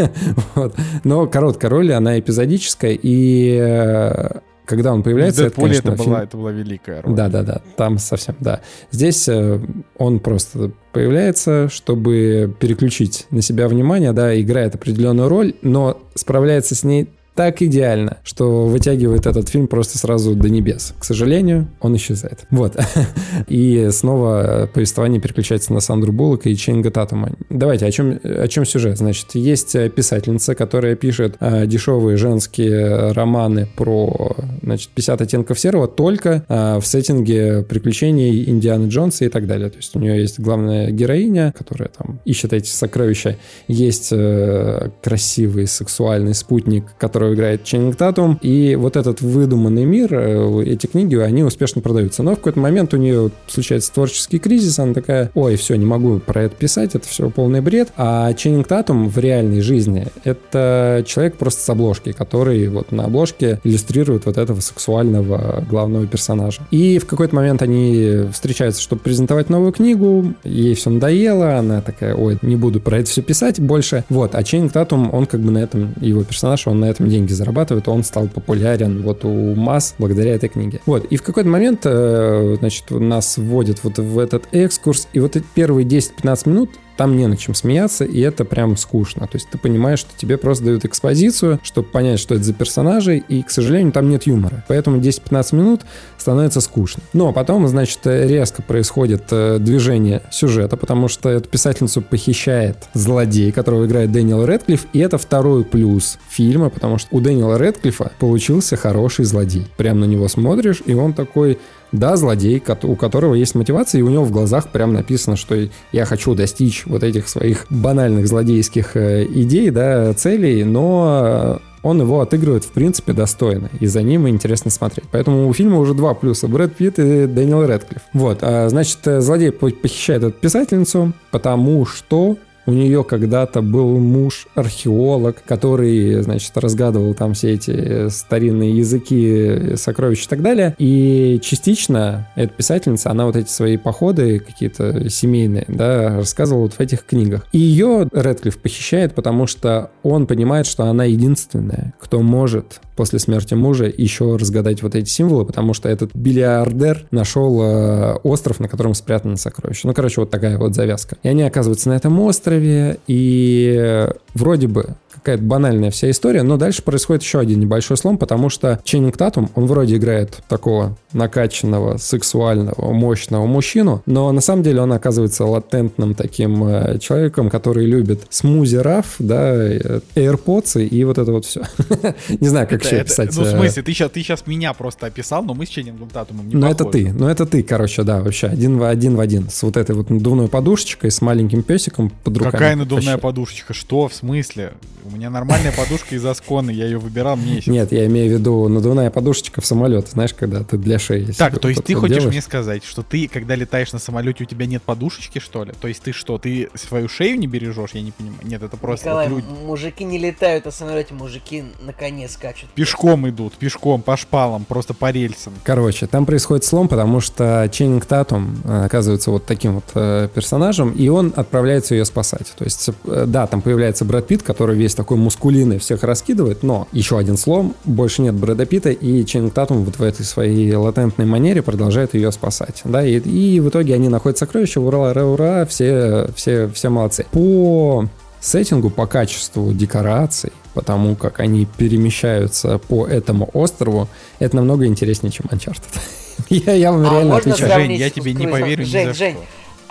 Вот. 0.55 0.75
Но 1.03 1.27
короткая 1.27 1.71
роль, 1.71 1.93
она 1.93 2.19
эпизодическая, 2.19 2.99
и 3.01 3.59
э, 3.61 4.41
когда 4.67 4.93
он 4.93 5.01
В 5.01 5.05
появляется, 5.05 5.47
это, 5.47 5.57
конечно, 5.61 5.89
это 5.91 5.97
фильм- 6.03 6.11
была, 6.13 6.23
это 6.23 6.37
была 6.37 6.51
великая 6.53 7.03
роль. 7.03 7.15
да, 7.15 7.29
да, 7.29 7.43
да, 7.43 7.61
там 7.77 7.99
совсем, 7.99 8.35
да. 8.41 8.61
Здесь 8.91 9.29
э, 9.29 9.61
он 9.99 10.21
просто 10.21 10.71
появляется, 10.93 11.69
чтобы 11.69 12.55
переключить 12.59 13.27
на 13.31 13.43
себя 13.43 13.69
внимание, 13.69 14.13
да, 14.13 14.41
играет 14.41 14.75
определенную 14.75 15.29
роль, 15.29 15.55
но 15.63 16.01
справляется 16.15 16.75
с 16.75 16.85
ней 16.85 17.09
так 17.35 17.63
идеально, 17.63 18.19
что 18.23 18.67
вытягивает 18.67 19.27
этот 19.27 19.49
фильм 19.49 19.67
просто 19.67 19.99
сразу 19.99 20.35
до 20.35 20.49
небес. 20.49 20.95
К 20.99 21.05
сожалению, 21.05 21.69
он 21.81 21.97
исчезает. 21.97 22.47
Вот. 22.51 22.77
И 23.49 23.89
снова 23.91 24.69
повествование 24.73 25.21
переключается 25.21 25.73
на 25.73 25.81
Сандру 25.81 26.13
Буллока 26.13 26.49
и 26.49 26.57
Ченга 26.57 26.91
Татума. 26.91 27.33
Давайте, 27.51 27.87
о 27.87 27.91
чем, 27.91 28.21
о 28.23 28.49
чем 28.49 28.65
сюжет? 28.65 28.99
Значит, 28.99 29.35
есть 29.35 29.75
э, 29.75 29.89
писательница, 29.91 30.55
которая 30.55 30.95
пишет 30.95 31.37
э, 31.41 31.67
дешевые 31.67 32.17
женские 32.17 33.13
романы 33.13 33.67
про, 33.77 34.37
значит, 34.63 34.91
50 34.91 35.21
оттенков 35.21 35.59
серого, 35.59 35.89
только 35.89 36.45
э, 36.49 36.79
в 36.81 36.87
сеттинге 36.87 37.63
приключений 37.63 38.49
Индианы 38.49 38.89
Джонса 38.89 39.25
и 39.25 39.29
так 39.29 39.47
далее. 39.47 39.71
То 39.71 39.79
есть 39.79 39.95
у 39.97 39.99
нее 39.99 40.21
есть 40.21 40.39
главная 40.39 40.91
героиня, 40.91 41.53
которая 41.57 41.89
там 41.89 42.21
ищет 42.25 42.53
эти 42.53 42.69
сокровища. 42.69 43.37
Есть 43.69 44.09
э, 44.13 44.91
красивый 45.03 45.67
сексуальный 45.67 46.35
спутник, 46.35 46.85
которого 47.25 47.35
играет 47.35 47.65
Ченнинг 47.65 47.97
Татум. 47.97 48.39
И 48.43 48.77
вот 48.77 48.97
этот 48.97 49.21
выдуманный 49.21 49.85
мир, 49.85 50.09
э, 50.13 50.65
эти 50.67 50.87
книги, 50.87 51.17
они 51.17 51.43
успешно 51.43 51.81
продаются. 51.81 52.23
Но 52.23 52.33
в 52.33 52.37
какой-то 52.37 52.61
момент 52.61 52.95
у 52.95 52.97
нее 52.97 53.31
случается 53.47 53.93
творческий 53.93 54.39
кризис, 54.39 54.79
она 54.79 54.95
такая, 54.95 55.31
ой, 55.35 55.57
все, 55.57 55.77
не 55.77 55.87
могу 55.87 56.21
про 56.21 56.43
это 56.45 56.57
писать, 56.57 56.95
это 56.95 57.07
все 57.09 57.31
полный 57.31 57.61
бред. 57.61 57.93
А 57.97 58.33
Ченнинг 58.35 58.67
Татум 58.67 59.09
в 59.09 59.19
реальной 59.19 59.61
жизни 59.61 60.07
это 60.25 61.03
человек 61.07 61.37
просто 61.37 61.63
с 61.63 61.69
обложки, 61.69 62.13
который 62.13 62.69
вот 62.69 62.93
на 62.93 63.05
обложке 63.05 63.61
иллюстрирует 63.65 64.27
вот 64.27 64.39
этого 64.39 64.61
сексуального 64.61 65.65
главного 65.69 66.07
персонажа. 66.07 66.63
И 66.71 66.99
в 66.99 67.07
какой-то 67.07 67.35
момент 67.35 67.63
они 67.63 68.25
встречаются, 68.33 68.83
чтобы 68.83 69.03
презентовать 69.03 69.51
новую 69.51 69.73
книгу, 69.73 70.35
ей 70.45 70.75
все 70.75 70.91
надоело, 70.91 71.57
она 71.57 71.81
такая, 71.81 72.15
ой, 72.15 72.39
не 72.43 72.57
буду 72.57 72.81
про 72.81 72.99
это 72.99 73.11
все 73.11 73.23
писать 73.23 73.61
больше. 73.61 74.05
Вот, 74.09 74.35
а 74.35 74.43
Ченнинг 74.43 74.73
Татум, 74.73 75.13
он 75.13 75.27
как 75.27 75.41
бы 75.41 75.51
на 75.51 75.59
этом, 75.59 75.95
его 76.01 76.23
персонаж, 76.25 76.67
он 76.67 76.81
на 76.81 76.87
этом 76.87 77.09
деньги 77.15 77.33
зарабатывает, 77.33 77.87
он 77.89 78.03
стал 78.03 78.27
популярен 78.27 79.03
вот 79.03 79.25
у 79.25 79.55
масс 79.55 79.95
благодаря 79.99 80.35
этой 80.35 80.49
книге. 80.49 80.81
Вот, 80.87 81.05
и 81.05 81.17
в 81.17 81.23
какой-то 81.23 81.49
момент, 81.49 81.83
э, 81.85 82.57
значит, 82.59 82.91
нас 82.91 83.39
вводят 83.39 83.85
вот 83.85 83.99
в 83.99 84.19
этот 84.19 84.49
экскурс, 84.53 85.09
и 85.13 85.21
вот 85.21 85.37
эти 85.37 85.45
первые 85.55 85.87
10-15 85.87 86.49
минут 86.49 86.71
там 86.97 87.17
не 87.17 87.27
на 87.27 87.37
чем 87.37 87.55
смеяться, 87.55 88.05
и 88.05 88.21
это 88.21 88.45
прям 88.45 88.77
скучно. 88.77 89.27
То 89.27 89.37
есть 89.37 89.49
ты 89.51 89.59
понимаешь, 89.59 90.01
что 90.01 90.11
тебе 90.17 90.37
просто 90.39 90.65
дают 90.65 90.85
экспозицию, 90.85 91.61
чтобы 91.63 91.89
понять, 91.89 92.21
что 92.21 92.35
это 92.35 92.45
за 92.45 92.53
персонажи, 92.53 93.19
и, 93.19 93.43
к 93.43 93.51
сожалению, 93.51 93.93
там 93.93 94.09
нет 94.09 94.27
юмора. 94.27 94.65
Поэтому 94.69 94.99
10-15 94.99 95.57
минут 95.57 95.81
становится 96.19 96.61
скучно. 96.61 97.03
Но 97.13 97.33
потом, 97.33 97.67
значит, 97.69 98.01
резко 98.05 98.63
происходит 98.63 99.25
э, 99.31 99.59
движение 99.59 100.23
сюжета, 100.31 100.77
потому 100.77 101.09
что 101.09 101.29
эту 101.29 101.49
писательницу 101.49 102.03
похищает 102.03 102.77
злодей, 102.95 103.53
которого 103.53 103.87
играет 103.87 104.13
Дэниел 104.13 104.45
Редклифф, 104.45 104.87
и 104.93 104.99
это 104.99 105.19
второй 105.19 105.65
плюс 105.65 106.19
фильма, 106.29 106.71
потому 106.71 106.99
что 106.99 107.09
у 107.11 107.21
Дэниела 107.21 107.57
Редклиффа 107.59 108.13
получился 108.19 108.77
хороший 108.77 109.25
злодей. 109.25 109.67
Прям 109.77 110.01
на 110.01 110.05
него 110.05 110.29
смотришь, 110.29 110.83
и 110.87 110.95
он 110.95 111.13
такой 111.13 111.59
да, 111.95 112.17
злодей, 112.17 112.63
у 112.83 112.97
которого 112.97 113.35
есть 113.35 113.55
мотивация, 113.55 114.01
и 114.01 114.03
у 114.03 114.11
него 114.11 114.25
в 114.25 114.31
глазах 114.31 114.69
прям 114.69 114.93
написано, 114.93 115.37
что 115.37 115.69
я 115.93 116.05
хочу 116.05 116.35
достичь 116.35 116.85
вот 116.87 117.03
этих 117.03 117.29
своих 117.29 117.67
банальных 117.71 118.27
злодейских 118.27 118.97
э, 118.97 119.25
идей, 119.25 119.71
да, 119.71 120.13
целей, 120.15 120.65
но 120.65 121.61
он 121.83 122.01
его 122.01 122.21
отыгрывает, 122.21 122.65
в 122.65 122.71
принципе, 122.71 123.13
достойно, 123.13 123.71
и 123.79 123.87
за 123.87 124.03
ним 124.03 124.27
интересно 124.29 124.71
смотреть. 124.71 125.07
Поэтому 125.13 125.49
у 125.49 125.53
фильма 125.53 125.79
уже 125.79 125.95
два 125.95 126.15
плюса. 126.15 126.49
Брэд 126.49 126.75
Питт 126.75 126.99
и 126.99 127.27
Дэниел 127.27 127.65
Редклифф. 127.65 128.03
Вот, 128.15 128.39
а, 128.41 128.69
значит, 128.71 128.99
злодей 129.05 129.53
похищает 129.53 130.23
эту 130.23 130.33
писательницу, 130.33 131.13
потому 131.31 131.85
что 131.85 132.39
у 132.67 132.73
нее 132.73 133.05
когда-то 133.05 133.63
был 133.63 133.99
муж-археолог, 133.99 135.43
который, 135.45 136.23
значит, 136.23 136.57
разгадывал 136.57 137.15
там 137.15 137.35
все 137.35 137.53
эти 137.53 138.09
старинные 138.09 138.77
языки, 138.77 139.77
сокровища 139.77 140.27
и 140.27 140.29
так 140.29 140.43
далее. 140.43 140.75
И 140.79 141.41
частично 141.43 142.29
эта 142.37 142.53
писательница, 142.53 143.11
она 143.11 143.27
вот 143.27 143.37
эти 143.37 143.49
свои 143.49 143.77
походы 143.77 144.39
какие-то 144.39 145.09
семейные, 145.11 145.65
да, 145.69 146.17
рассказывала 146.17 146.63
вот 146.63 146.75
в 146.75 146.81
этих 146.81 147.05
книгах. 147.05 147.47
И 147.53 147.59
ее 147.59 148.09
Редклифф 148.13 148.59
похищает, 148.59 149.15
потому 149.15 149.47
что 149.47 149.91
он 150.03 150.27
понимает, 150.27 150.67
что 150.67 150.85
она 150.85 151.05
единственная, 151.05 151.95
кто 151.99 152.21
может 152.21 152.81
после 152.97 153.19
смерти 153.19 153.55
мужа 153.55 153.93
еще 153.95 154.37
разгадать 154.37 154.83
вот 154.83 154.95
эти 154.95 155.09
символы, 155.09 155.45
потому 155.45 155.75
что 155.75 155.89
этот 155.89 156.15
бильярдер 156.15 157.07
нашел 157.11 157.63
э, 157.63 158.15
остров, 158.23 158.61
на 158.61 158.69
котором 158.69 158.95
спрятано 158.95 159.37
сокровище. 159.37 159.87
Ну, 159.89 159.95
короче, 159.95 160.21
вот 160.21 160.31
такая 160.31 160.59
вот 160.59 160.75
завязка. 160.75 161.17
И 161.23 161.29
они 161.29 161.43
оказываются 161.43 161.89
на 161.89 161.95
этом 161.95 162.19
острове, 162.21 162.99
и 163.07 164.09
вроде 164.35 164.69
бы 164.69 164.97
какая-то 165.25 165.43
банальная 165.43 165.91
вся 165.91 166.11
история, 166.11 166.43
но 166.43 166.59
дальше 166.59 166.83
происходит 166.83 167.23
еще 167.23 167.39
один 167.41 167.59
небольшой 167.59 167.97
слом, 167.97 168.19
потому 168.19 168.51
что 168.51 168.79
Ченнинг 168.85 169.17
Татум, 169.17 169.51
он 169.55 169.65
вроде 169.65 169.97
играет 169.97 170.43
такого 170.49 170.99
накачанного, 171.15 171.97
сексуального, 171.97 172.93
мощного 172.93 173.47
мужчину, 173.47 174.03
но 174.05 174.31
на 174.33 174.43
самом 174.43 174.63
деле 174.63 174.83
он 174.83 174.93
оказывается 174.93 175.47
латентным 175.47 176.15
таким 176.15 176.63
э, 176.65 176.99
человеком, 176.99 177.49
который 177.49 177.87
любит 177.87 178.27
смузи 178.29 178.77
раф, 178.77 179.15
да, 179.19 179.55
э, 179.55 180.01
AirPods 180.15 180.85
и 180.85 181.05
вот 181.05 181.17
это 181.17 181.33
вот 181.33 181.47
все. 181.47 181.63
Не 182.41 182.49
знаю, 182.49 182.69
как 182.69 182.85
еще 182.85 182.99
описать. 182.99 183.35
Ну, 183.35 183.45
в 183.45 183.47
э, 183.47 183.51
смысле, 183.57 183.83
ты 183.83 183.93
сейчас, 183.95 184.11
ты 184.11 184.23
сейчас 184.23 184.47
меня 184.47 184.75
просто 184.75 185.07
описал, 185.07 185.43
но 185.43 185.55
мы 185.55 185.65
с 185.65 185.71
Ченнингом 185.71 186.11
Татумом 186.11 186.49
не 186.49 186.55
Ну, 186.55 186.67
это 186.67 186.85
ты, 186.85 187.13
ну, 187.15 187.29
это 187.29 187.47
ты, 187.47 187.63
короче, 187.63 188.03
да, 188.03 188.21
вообще, 188.21 188.49
один 188.49 188.79
в 188.79 188.85
один 188.85 189.17
в 189.17 189.21
один, 189.21 189.49
с 189.49 189.63
вот 189.63 189.79
этой 189.79 189.95
вот 189.95 190.11
надувной 190.11 190.49
подушечкой, 190.49 191.11
с 191.11 191.23
маленьким 191.23 191.63
песиком 191.63 192.11
под 192.11 192.37
руками. 192.37 192.53
Какая 192.53 192.77
надувная 192.77 193.17
подушечка? 193.17 193.73
Что? 193.73 194.09
В 194.09 194.15
смысле? 194.15 194.75
У 195.15 195.17
меня 195.17 195.31
нормальная 195.31 195.71
подушка 195.77 196.17
из 196.17 196.27
Асконы, 196.27 196.73
я 196.73 196.87
ее 196.87 196.99
выбирал 196.99 197.37
месяц. 197.37 197.69
Нет, 197.69 197.93
я 197.93 198.05
имею 198.07 198.35
в 198.35 198.41
виду 198.41 198.67
надувная 198.67 199.13
подушечка 199.13 199.61
в 199.61 199.67
самолет, 199.67 200.09
знаешь, 200.09 200.35
когда 200.35 200.65
ты 200.65 200.77
для 200.77 200.99
шеи. 200.99 201.31
Так, 201.39 201.61
то 201.61 201.69
есть 201.69 201.85
ты 201.85 201.95
хочешь 201.95 202.17
делаешь? 202.17 202.33
мне 202.33 202.43
сказать, 202.43 202.83
что 202.83 203.05
ты, 203.05 203.29
когда 203.29 203.55
летаешь 203.55 203.93
на 203.93 204.01
самолете, 204.01 204.43
у 204.43 204.47
тебя 204.49 204.67
нет 204.67 204.83
подушечки, 204.83 205.39
что 205.39 205.63
ли? 205.63 205.73
То 205.81 205.87
есть 205.87 206.03
ты 206.03 206.11
что, 206.11 206.39
ты 206.39 206.69
свою 206.75 207.09
шею 207.09 207.39
не 207.39 207.47
бережешь? 207.47 207.91
Я 207.93 208.03
не 208.03 208.11
понимаю. 208.11 208.41
Нет, 208.43 208.65
это 208.65 208.77
просто 208.77 209.07
Николай, 209.07 209.29
люди... 209.29 209.47
мужики 209.65 210.03
не 210.03 210.19
летают 210.19 210.65
на 210.65 210.73
самолете, 210.73 211.15
мужики 211.15 211.63
на 211.81 211.93
коне 211.93 212.29
скачут. 212.29 212.71
Пешком 212.71 213.29
идут, 213.29 213.53
пешком, 213.55 214.03
по 214.03 214.17
шпалам, 214.17 214.65
просто 214.65 214.95
по 214.95 215.13
рельсам. 215.13 215.53
Короче, 215.63 216.09
там 216.09 216.27
происходит 216.27 216.65
слом, 216.65 216.89
потому 216.89 217.21
что 217.21 217.71
Ченнинг 217.71 218.05
Татум 218.05 218.57
э, 218.65 218.87
оказывается 218.87 219.31
вот 219.31 219.47
таким 219.47 219.77
вот 219.77 219.85
э, 219.95 220.29
персонажем, 220.35 220.91
и 220.91 221.07
он 221.07 221.33
отправляется 221.37 221.95
ее 221.95 222.05
спасать. 222.05 222.53
То 222.59 222.65
есть, 222.65 222.91
э, 223.05 223.27
да, 223.29 223.47
там 223.47 223.63
появляется 223.63 224.05
Брэд 224.05 224.27
Питт, 224.27 224.43
который 224.43 224.75
весь 224.75 224.97
такой 224.97 225.04
мускулиный, 225.11 225.79
всех 225.79 226.03
раскидывает, 226.03 226.63
но 226.63 226.89
еще 226.93 227.19
один 227.19 227.37
слом, 227.37 227.75
больше 227.85 228.23
нет 228.23 228.35
Брэда 228.35 228.67
Питта, 228.67 228.91
и 228.91 229.25
Ченнинг 229.25 229.55
Татум 229.55 229.85
вот 229.85 229.97
в 229.97 230.03
этой 230.03 230.25
своей 230.25 230.75
латентной 230.75 231.27
манере 231.27 231.63
продолжает 231.63 232.15
ее 232.15 232.33
спасать. 232.33 232.83
Да, 232.85 233.05
и, 233.07 233.19
и 233.19 233.61
в 233.61 233.69
итоге 233.69 233.95
они 233.95 234.09
находят 234.09 234.39
сокровища, 234.39 234.81
ура, 234.81 235.11
ура, 235.11 235.25
ура, 235.25 235.67
все, 235.67 236.29
все, 236.35 236.69
все 236.69 236.89
молодцы. 236.89 237.27
По 237.31 238.07
сеттингу, 238.41 238.91
по 238.91 239.07
качеству 239.07 239.73
декораций, 239.73 240.53
потому 240.75 241.15
как 241.17 241.41
они 241.41 241.67
перемещаются 241.67 242.79
по 242.79 243.07
этому 243.07 243.49
острову, 243.53 244.09
это 244.39 244.57
намного 244.57 244.87
интереснее, 244.87 245.33
чем 245.33 245.47
Uncharted. 245.47 245.83
я, 246.49 246.73
я 246.73 246.93
вам 246.93 247.07
а 247.07 247.11
реально 247.11 247.37
отвечаю. 247.37 247.73
Жень, 247.73 247.93
я 247.93 248.11
тебе 248.11 248.35
не 248.35 248.47
поверю 248.47 248.85
Жень, 248.85 249.15
Жень. 249.15 249.37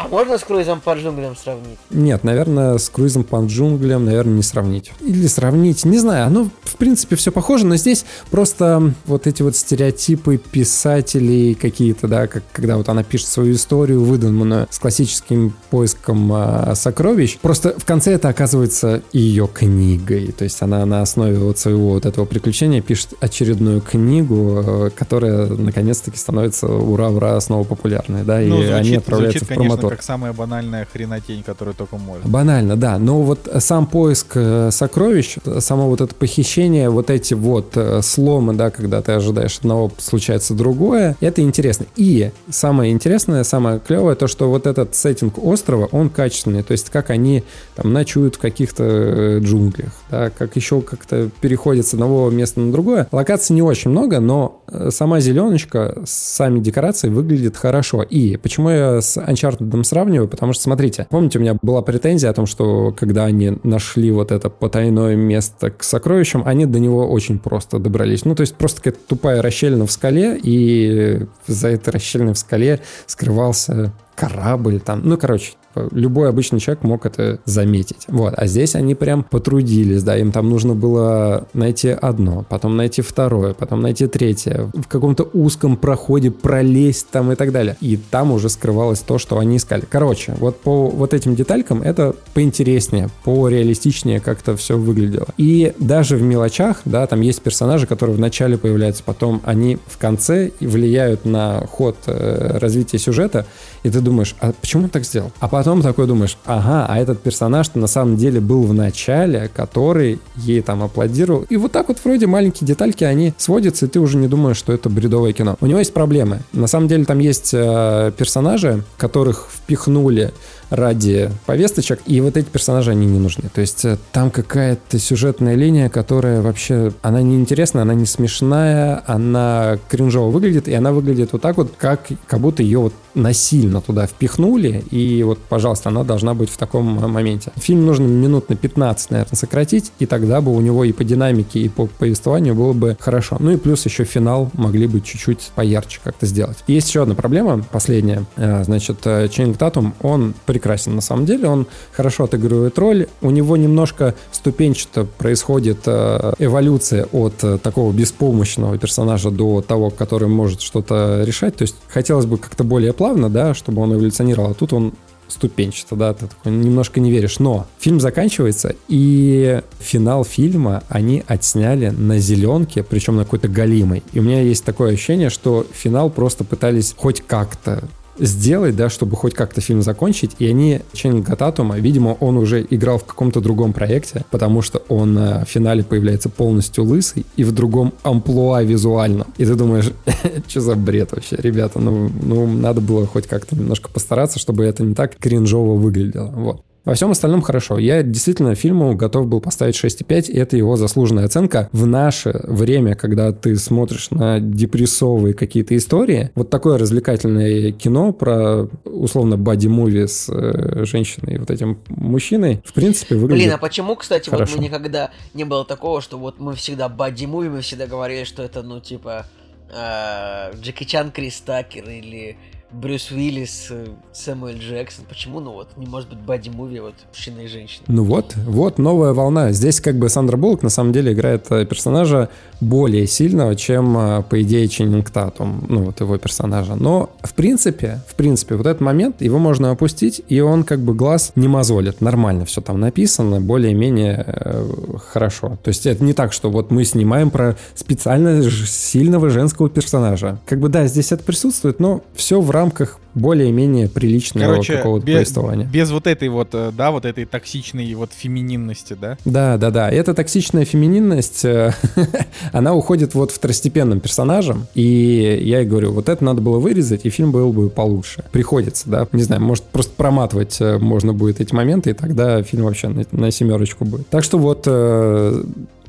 А 0.03 0.07
можно 0.09 0.37
с 0.37 0.43
круизом 0.43 0.81
по 0.81 0.93
джунглям 0.95 1.35
сравнить? 1.35 1.77
Нет, 1.89 2.23
наверное, 2.25 2.77
с 2.77 2.89
круизом 2.89 3.23
по 3.23 3.37
джунглям, 3.45 4.03
наверное, 4.03 4.33
не 4.33 4.43
сравнить. 4.43 4.91
Или 4.99 5.27
сравнить, 5.27 5.85
не 5.85 5.97
знаю. 5.97 6.27
Оно, 6.27 6.49
в 6.63 6.75
принципе, 6.75 7.15
все 7.15 7.31
похоже, 7.31 7.65
но 7.65 7.77
здесь 7.77 8.05
просто 8.29 8.93
вот 9.05 9.27
эти 9.27 9.41
вот 9.41 9.55
стереотипы 9.55 10.37
писателей 10.37 11.55
какие-то, 11.55 12.07
да, 12.07 12.27
как, 12.27 12.43
когда 12.51 12.75
вот 12.77 12.89
она 12.89 13.03
пишет 13.03 13.27
свою 13.27 13.53
историю, 13.53 14.03
выдуманную 14.03 14.67
с 14.69 14.77
классическим 14.77 15.55
поиском 15.69 16.29
а, 16.33 16.73
сокровищ. 16.75 17.37
Просто 17.41 17.73
в 17.79 17.85
конце 17.85 18.13
это 18.13 18.27
оказывается 18.27 19.03
ее 19.13 19.47
книгой. 19.51 20.33
То 20.33 20.43
есть 20.43 20.61
она 20.61 20.85
на 20.85 21.01
основе 21.01 21.37
вот 21.37 21.57
своего 21.57 21.91
вот 21.91 22.05
этого 22.05 22.25
приключения 22.25 22.81
пишет 22.81 23.13
очередную 23.21 23.79
книгу, 23.79 24.63
э, 24.65 24.89
которая 24.93 25.47
наконец-таки 25.47 26.17
становится 26.17 26.67
ура-ура 26.67 27.39
снова 27.39 27.63
популярной, 27.63 28.23
да, 28.23 28.39
ну, 28.39 28.61
и 28.61 28.65
звучит, 28.65 28.73
они 28.73 28.95
отправляются 28.95 29.39
звучит, 29.39 29.55
в 29.55 29.55
промотор 29.55 29.92
конечно, 29.92 29.92
как 29.93 30.01
самая 30.01 30.33
банальная 30.33 30.87
хренотень, 30.91 31.43
которую 31.43 31.75
только 31.75 31.97
можно. 31.97 32.27
Банально, 32.27 32.75
да. 32.75 32.97
Но 32.97 33.21
вот 33.21 33.47
сам 33.59 33.85
поиск 33.85 34.31
э, 34.33 34.71
сокровищ, 34.71 35.37
само 35.59 35.87
вот 35.87 36.01
это 36.01 36.15
похищение, 36.15 36.89
вот 36.89 37.11
эти 37.11 37.35
вот 37.35 37.77
э, 37.77 38.01
сломы, 38.01 38.55
да, 38.55 38.71
когда 38.71 39.03
ты 39.03 39.11
ожидаешь 39.11 39.59
одного, 39.59 39.91
случается 39.99 40.55
другое, 40.55 41.15
это 41.19 41.43
интересно. 41.43 41.85
И 41.95 42.31
самое 42.49 42.91
интересное, 42.91 43.43
самое 43.43 43.79
клевое, 43.79 44.15
то, 44.15 44.25
что 44.25 44.49
вот 44.49 44.65
этот 44.65 44.95
сеттинг 44.95 45.37
острова, 45.37 45.87
он 45.91 46.09
качественный. 46.09 46.63
То 46.63 46.71
есть 46.71 46.89
как 46.89 47.11
они 47.11 47.43
там 47.75 47.93
ночуют 47.93 48.37
в 48.37 48.39
каких-то 48.39 48.83
э, 48.83 49.39
джунглях, 49.41 49.91
да, 50.09 50.31
как 50.31 50.55
еще 50.55 50.81
как-то 50.81 51.29
переходят 51.39 51.85
с 51.85 51.93
одного 51.93 52.31
места 52.31 52.59
на 52.61 52.71
другое. 52.71 53.07
Локаций 53.11 53.53
не 53.53 53.61
очень 53.61 53.91
много, 53.91 54.19
но 54.19 54.63
сама 54.89 55.19
зеленочка, 55.19 56.01
сами 56.05 56.59
декорации 56.59 57.09
выглядят 57.09 57.57
хорошо. 57.57 58.01
И 58.01 58.37
почему 58.37 58.71
я 58.71 59.01
с 59.01 59.17
Uncharted 59.17 59.69
методом 59.73 59.83
сравниваю, 59.83 60.27
потому 60.27 60.53
что, 60.53 60.63
смотрите, 60.63 61.07
помните, 61.09 61.39
у 61.39 61.41
меня 61.41 61.57
была 61.61 61.81
претензия 61.81 62.29
о 62.29 62.33
том, 62.33 62.45
что 62.45 62.93
когда 62.97 63.25
они 63.25 63.57
нашли 63.63 64.11
вот 64.11 64.31
это 64.31 64.49
потайное 64.49 65.15
место 65.15 65.71
к 65.71 65.83
сокровищам, 65.83 66.43
они 66.45 66.65
до 66.65 66.79
него 66.79 67.07
очень 67.07 67.39
просто 67.39 67.79
добрались. 67.79 68.25
Ну, 68.25 68.35
то 68.35 68.41
есть 68.41 68.55
просто 68.55 68.81
какая-то 68.81 68.99
тупая 69.07 69.41
расщелина 69.41 69.85
в 69.85 69.91
скале, 69.91 70.39
и 70.41 71.25
за 71.47 71.69
этой 71.69 71.89
расщелиной 71.89 72.33
в 72.33 72.37
скале 72.37 72.79
скрывался 73.05 73.91
корабль 74.15 74.79
там. 74.79 75.01
Ну, 75.03 75.17
короче, 75.17 75.53
любой 75.91 76.29
обычный 76.29 76.59
человек 76.59 76.83
мог 76.83 77.05
это 77.05 77.39
заметить. 77.45 78.05
Вот. 78.07 78.33
А 78.35 78.47
здесь 78.47 78.75
они 78.75 78.95
прям 78.95 79.23
потрудились, 79.23 80.03
да, 80.03 80.17
им 80.17 80.31
там 80.31 80.49
нужно 80.49 80.75
было 80.75 81.47
найти 81.53 81.89
одно, 81.89 82.45
потом 82.47 82.77
найти 82.77 83.01
второе, 83.01 83.53
потом 83.53 83.81
найти 83.81 84.07
третье, 84.07 84.69
в 84.73 84.87
каком-то 84.87 85.29
узком 85.33 85.77
проходе 85.77 86.31
пролезть 86.31 87.07
там 87.11 87.31
и 87.31 87.35
так 87.35 87.51
далее. 87.51 87.77
И 87.81 87.97
там 87.97 88.31
уже 88.31 88.49
скрывалось 88.49 88.99
то, 88.99 89.17
что 89.17 89.39
они 89.39 89.57
искали. 89.57 89.83
Короче, 89.89 90.35
вот 90.39 90.59
по 90.59 90.87
вот 90.87 91.13
этим 91.13 91.35
деталькам 91.35 91.81
это 91.81 92.15
поинтереснее, 92.33 93.09
пореалистичнее 93.23 94.19
как-то 94.19 94.55
все 94.55 94.77
выглядело. 94.77 95.27
И 95.37 95.73
даже 95.79 96.17
в 96.17 96.21
мелочах, 96.21 96.81
да, 96.85 97.05
там 97.07 97.21
есть 97.21 97.41
персонажи, 97.41 97.87
которые 97.87 98.15
вначале 98.15 98.57
появляются, 98.57 99.03
потом 99.03 99.41
они 99.43 99.77
в 99.87 99.97
конце 99.97 100.51
влияют 100.59 101.25
на 101.25 101.65
ход 101.67 101.97
э, 102.07 102.57
развития 102.59 102.97
сюжета, 102.97 103.45
и 103.83 103.89
ты 103.89 103.99
думаешь, 103.99 104.35
а 104.39 104.53
почему 104.53 104.83
он 104.83 104.89
так 104.89 105.03
сделал? 105.03 105.31
А 105.39 105.47
потом 105.63 105.81
такой 105.81 106.07
думаешь, 106.07 106.37
ага, 106.45 106.85
а 106.89 106.99
этот 106.99 107.21
персонаж 107.21 107.73
на 107.73 107.87
самом 107.87 108.17
деле 108.17 108.41
был 108.41 108.63
в 108.63 108.73
начале, 108.73 109.49
который 109.55 110.19
ей 110.35 110.61
там 110.61 110.83
аплодировал. 110.83 111.45
И 111.49 111.55
вот 111.55 111.71
так 111.71 111.87
вот 111.87 111.99
вроде 112.03 112.27
маленькие 112.27 112.67
детальки, 112.67 113.05
они 113.05 113.33
сводятся, 113.37 113.85
и 113.85 113.89
ты 113.89 114.01
уже 114.01 114.17
не 114.17 114.27
думаешь, 114.27 114.57
что 114.57 114.73
это 114.73 114.89
бредовое 114.89 115.31
кино. 115.31 115.55
У 115.61 115.65
него 115.65 115.79
есть 115.79 115.93
проблемы. 115.93 116.39
На 116.51 116.67
самом 116.67 116.89
деле 116.89 117.05
там 117.05 117.19
есть 117.19 117.51
э, 117.53 118.11
персонажи, 118.17 118.83
которых 118.97 119.47
впихнули 119.53 120.33
ради 120.73 121.29
повесточек, 121.45 121.99
и 122.07 122.19
вот 122.19 122.35
эти 122.35 122.47
персонажи, 122.47 122.91
они 122.91 123.05
не 123.05 123.19
нужны. 123.19 123.43
То 123.53 123.61
есть 123.61 123.85
э, 123.85 123.97
там 124.11 124.31
какая-то 124.31 124.97
сюжетная 124.97 125.55
линия, 125.55 125.87
которая 125.87 126.41
вообще, 126.41 126.91
она 127.03 127.21
неинтересная, 127.21 127.83
она 127.83 127.93
не 127.93 128.07
смешная, 128.07 129.03
она 129.05 129.77
кринжово 129.87 130.31
выглядит, 130.31 130.67
и 130.67 130.73
она 130.73 130.91
выглядит 130.91 131.31
вот 131.31 131.41
так 131.41 131.57
вот, 131.57 131.73
как, 131.77 132.07
как 132.25 132.39
будто 132.39 132.63
ее 132.63 132.79
вот 132.79 132.93
насильно 133.13 133.81
туда 133.81 134.07
впихнули, 134.07 134.83
и 134.89 135.21
вот, 135.23 135.37
пожалуйста, 135.37 135.89
она 135.89 136.03
должна 136.03 136.33
быть 136.33 136.49
в 136.49 136.57
таком 136.57 136.85
моменте. 136.85 137.51
Фильм 137.55 137.85
нужно 137.85 138.05
минут 138.05 138.49
на 138.49 138.55
15, 138.55 139.11
наверное, 139.11 139.35
сократить, 139.35 139.91
и 139.99 140.07
тогда 140.07 140.41
бы 140.41 140.53
у 140.53 140.59
него 140.61 140.83
и 140.83 140.91
по 140.91 141.03
динамике, 141.03 141.59
и 141.59 141.69
по 141.69 141.85
повествованию 141.85 142.55
было 142.55 142.73
бы 142.73 142.97
хорошо. 142.99 143.37
Ну 143.39 143.51
и 143.51 143.57
плюс 143.57 143.85
еще 143.85 144.03
финал 144.03 144.49
могли 144.53 144.87
бы 144.87 145.01
чуть-чуть 145.01 145.51
поярче 145.55 145.99
как-то 146.03 146.25
сделать. 146.25 146.57
Есть 146.67 146.89
еще 146.89 147.03
одна 147.03 147.13
проблема, 147.13 147.63
последняя. 147.71 148.25
Э, 148.35 148.63
значит, 148.63 148.97
э, 149.05 149.27
Ченнинг 149.29 149.57
Татум, 149.57 149.93
он 150.01 150.33
прекрасен 150.63 150.95
на 150.95 151.01
самом 151.01 151.25
деле, 151.25 151.49
он 151.49 151.67
хорошо 151.91 152.23
отыгрывает 152.23 152.79
роль, 152.79 153.07
у 153.21 153.31
него 153.31 153.57
немножко 153.57 154.15
ступенчато 154.31 155.03
происходит 155.03 155.79
э, 155.87 156.33
эволюция 156.39 157.05
от 157.11 157.35
такого 157.61 157.91
беспомощного 157.91 158.77
персонажа 158.77 159.29
до 159.29 159.61
того, 159.61 159.89
который 159.89 160.29
может 160.29 160.61
что-то 160.61 161.23
решать. 161.25 161.57
То 161.57 161.63
есть 161.63 161.75
хотелось 161.89 162.25
бы 162.25 162.37
как-то 162.37 162.63
более 162.63 162.93
плавно, 162.93 163.29
да, 163.29 163.53
чтобы 163.53 163.81
он 163.81 163.93
эволюционировал, 163.93 164.51
а 164.51 164.53
тут 164.53 164.71
он 164.71 164.93
ступенчато, 165.27 165.95
да, 165.97 166.13
ты 166.13 166.27
такой 166.27 166.53
немножко 166.53 167.01
не 167.01 167.11
веришь. 167.11 167.39
Но 167.39 167.67
фильм 167.77 167.99
заканчивается, 167.99 168.75
и 168.87 169.61
финал 169.79 170.23
фильма 170.23 170.83
они 170.87 171.23
отсняли 171.27 171.89
на 171.89 172.19
зеленке, 172.19 172.83
причем 172.83 173.17
на 173.17 173.25
какой-то 173.25 173.49
галимой. 173.49 174.01
И 174.13 174.19
у 174.19 174.23
меня 174.23 174.41
есть 174.41 174.63
такое 174.63 174.93
ощущение, 174.93 175.29
что 175.29 175.65
финал 175.73 176.09
просто 176.09 176.45
пытались 176.45 176.93
хоть 176.97 177.21
как-то 177.21 177.83
сделать, 178.17 178.75
да, 178.75 178.89
чтобы 178.89 179.15
хоть 179.15 179.33
как-то 179.33 179.61
фильм 179.61 179.81
закончить. 179.81 180.31
И 180.39 180.47
они, 180.47 180.81
Ченнинга 180.93 181.35
Татума, 181.35 181.77
видимо, 181.77 182.09
он 182.19 182.37
уже 182.37 182.65
играл 182.69 182.97
в 182.97 183.05
каком-то 183.05 183.41
другом 183.41 183.73
проекте, 183.73 184.25
потому 184.31 184.61
что 184.61 184.81
он 184.89 185.15
в 185.15 185.45
финале 185.45 185.83
появляется 185.83 186.29
полностью 186.29 186.83
лысый 186.83 187.25
и 187.35 187.43
в 187.43 187.51
другом 187.51 187.93
амплуа 188.03 188.63
визуально. 188.63 189.27
И 189.37 189.45
ты 189.45 189.55
думаешь, 189.55 189.91
что 190.47 190.61
за 190.61 190.75
бред 190.75 191.11
вообще, 191.11 191.37
ребята, 191.37 191.79
ну, 191.79 192.11
ну, 192.21 192.47
надо 192.47 192.81
было 192.81 193.05
хоть 193.05 193.27
как-то 193.27 193.55
немножко 193.55 193.89
постараться, 193.89 194.39
чтобы 194.39 194.65
это 194.65 194.83
не 194.83 194.95
так 194.95 195.15
кринжово 195.17 195.75
выглядело. 195.75 196.27
Вот. 196.27 196.61
Во 196.85 196.95
всем 196.95 197.11
остальном 197.11 197.41
хорошо. 197.41 197.77
Я 197.77 198.03
действительно 198.03 198.55
фильму 198.55 198.93
готов 198.95 199.27
был 199.27 199.39
поставить 199.39 199.75
6,5, 199.81 200.31
и 200.31 200.37
это 200.37 200.57
его 200.57 200.75
заслуженная 200.75 201.25
оценка. 201.25 201.69
В 201.71 201.85
наше 201.85 202.41
время, 202.43 202.95
когда 202.95 203.31
ты 203.31 203.55
смотришь 203.55 204.11
на 204.11 204.41
депрессовые 204.41 205.33
какие-то 205.33 205.77
истории, 205.77 206.31
вот 206.35 206.49
такое 206.49 206.77
развлекательное 206.77 207.71
кино 207.71 208.11
про, 208.11 208.67
условно, 208.83 209.37
боди-муви 209.37 210.07
с 210.07 210.27
э, 210.29 210.83
женщиной 210.83 211.35
и 211.35 211.37
вот 211.37 211.51
этим 211.51 211.79
мужчиной, 211.87 212.61
в 212.65 212.73
принципе, 212.73 213.15
выглядит 213.15 213.43
Блин, 213.43 213.53
а 213.53 213.57
почему, 213.57 213.95
кстати, 213.95 214.29
хорошо. 214.29 214.51
вот 214.51 214.59
мы 214.59 214.65
никогда 214.65 215.11
не 215.33 215.45
было 215.45 215.63
такого, 215.63 216.01
что 216.01 216.17
вот 216.17 216.39
мы 216.39 216.53
всегда 216.55 216.89
боди-муви, 216.89 217.49
мы 217.49 217.61
всегда 217.61 217.87
говорили, 217.87 218.25
что 218.25 218.43
это, 218.43 218.61
ну, 218.61 218.81
типа, 218.81 219.25
э, 219.73 220.53
Джеки 220.59 220.83
Чан, 220.83 221.11
Крис 221.11 221.39
Такер 221.39 221.89
или 221.89 222.35
Брюс 222.73 223.11
Уиллис, 223.11 223.67
э, 223.69 223.87
Сэмюэль 224.13 224.57
Джексон. 224.57 225.05
Почему, 225.07 225.39
ну 225.39 225.53
вот, 225.53 225.69
не 225.77 225.85
может 225.85 226.09
быть 226.09 226.17
бади-муви 226.19 226.79
вот 226.79 226.95
мужчина 227.09 227.41
и 227.41 227.47
женщина? 227.47 227.83
Ну 227.87 228.03
вот, 228.03 228.35
вот 228.35 228.79
новая 228.79 229.13
волна. 229.13 229.51
Здесь 229.51 229.79
как 229.79 229.95
бы 229.95 230.09
Сандра 230.09 230.37
Буллок 230.37 230.63
на 230.63 230.69
самом 230.69 230.91
деле 230.91 231.13
играет 231.13 231.45
э, 231.51 231.65
персонажа 231.65 232.29
более 232.61 233.05
сильного, 233.05 233.55
чем, 233.55 233.97
э, 233.97 234.23
по 234.23 234.41
идее, 234.41 234.67
Ченнинг 234.67 235.11
Татум, 235.11 235.65
ну 235.69 235.83
вот 235.83 236.01
его 236.01 236.17
персонажа. 236.17 236.75
Но, 236.75 237.11
в 237.21 237.33
принципе, 237.33 238.01
в 238.07 238.15
принципе, 238.15 238.55
вот 238.55 238.65
этот 238.65 238.81
момент, 238.81 239.21
его 239.21 239.37
можно 239.37 239.69
опустить, 239.69 240.21
и 240.27 240.39
он 240.39 240.63
как 240.63 240.79
бы 240.79 240.95
глаз 240.95 241.31
не 241.35 241.47
мозолит. 241.47 242.01
Нормально 242.01 242.45
все 242.45 242.61
там 242.61 242.79
написано, 242.79 243.39
более-менее 243.39 244.25
э, 244.25 244.65
хорошо. 245.11 245.59
То 245.63 245.69
есть 245.69 245.85
это 245.85 246.03
не 246.03 246.13
так, 246.13 246.33
что 246.33 246.49
вот 246.49 246.71
мы 246.71 246.85
снимаем 246.85 247.29
про 247.29 247.55
специально 247.75 248.41
сильного 248.49 249.29
женского 249.29 249.69
персонажа. 249.69 250.39
Как 250.45 250.59
бы 250.59 250.69
да, 250.69 250.87
здесь 250.87 251.11
это 251.11 251.23
присутствует, 251.23 251.79
но 251.79 252.01
все 252.15 252.41
в 252.41 252.49
рамках 252.49 252.62
рамках 252.63 252.99
более-менее 253.13 253.89
приличного 253.89 254.53
Короче, 254.53 254.77
какого-то 254.77 255.05
без, 255.05 255.15
повествования. 255.15 255.65
Без 255.67 255.91
вот 255.91 256.07
этой 256.07 256.29
вот, 256.29 256.49
э, 256.53 256.71
да, 256.75 256.91
вот 256.91 257.05
этой 257.05 257.25
токсичной 257.25 257.93
вот 257.93 258.11
фемининности, 258.11 258.97
да? 258.99 259.17
Да, 259.25 259.57
да, 259.57 259.69
да. 259.69 259.91
Эта 259.91 260.13
токсичная 260.13 260.65
фемининность, 260.65 261.45
э, 261.45 261.73
она 262.51 262.73
уходит 262.73 263.13
вот 263.13 263.31
второстепенным 263.31 263.99
персонажем, 263.99 264.65
и 264.73 265.39
я 265.41 265.61
и 265.61 265.65
говорю, 265.65 265.91
вот 265.91 266.09
это 266.09 266.23
надо 266.23 266.41
было 266.41 266.57
вырезать, 266.57 267.05
и 267.05 267.09
фильм 267.09 267.31
был 267.31 267.53
бы 267.53 267.69
получше. 267.69 268.23
Приходится, 268.31 268.89
да, 268.89 269.07
не 269.11 269.23
знаю, 269.23 269.41
может 269.43 269.63
просто 269.65 269.93
проматывать 269.95 270.59
э, 270.59 270.79
можно 270.79 271.13
будет 271.13 271.39
эти 271.39 271.53
моменты, 271.53 271.91
и 271.91 271.93
тогда 271.93 272.41
фильм 272.41 272.63
вообще 272.63 272.87
на, 272.87 273.05
на 273.11 273.29
семерочку 273.29 273.85
будет. 273.85 274.07
Так 274.09 274.23
что 274.23 274.39
вот 274.39 274.67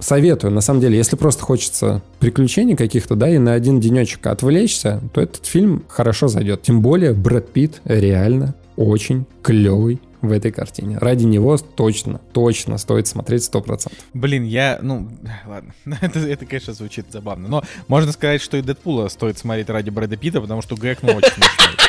советую, 0.05 0.52
на 0.52 0.60
самом 0.60 0.81
деле, 0.81 0.97
если 0.97 1.16
просто 1.16 1.43
хочется 1.43 2.02
приключений 2.20 2.76
каких-то, 2.76 3.16
да, 3.16 3.28
и 3.28 3.39
на 3.39 3.55
один 3.55 3.81
денечек 3.81 4.26
отвлечься, 4.26 5.01
то 5.12 5.20
этот 5.20 5.47
фильм 5.47 5.85
хорошо 5.89 6.28
зайдет. 6.28 6.62
Тем 6.62 6.81
более 6.82 7.14
Брэд 7.14 7.51
Питт 7.52 7.81
реально 7.85 8.55
очень 8.76 9.24
клевый 9.43 10.01
в 10.20 10.32
этой 10.32 10.51
картине. 10.51 10.98
Ради 10.98 11.24
него 11.24 11.56
точно, 11.56 12.20
точно 12.32 12.78
стоит 12.78 13.06
смотреть 13.06 13.43
100%. 13.43 13.93
Блин, 14.14 14.44
я, 14.44 14.78
ну, 14.82 15.09
ладно, 15.47 15.74
это, 16.01 16.18
это, 16.20 16.47
конечно, 16.47 16.72
звучит 16.74 17.06
забавно, 17.10 17.48
но 17.48 17.64
можно 17.89 18.12
сказать, 18.12 18.40
что 18.43 18.56
и 18.56 18.62
Дэдпула 18.62 19.09
стоит 19.09 19.39
смотреть 19.39 19.68
ради 19.68 19.90
Брэда 19.90 20.16
Питта, 20.16 20.40
потому 20.40 20.62
что 20.62 20.76
Гэг, 20.76 21.02
ну, 21.02 21.12
очень 21.14 21.31
смешной. 21.31 21.84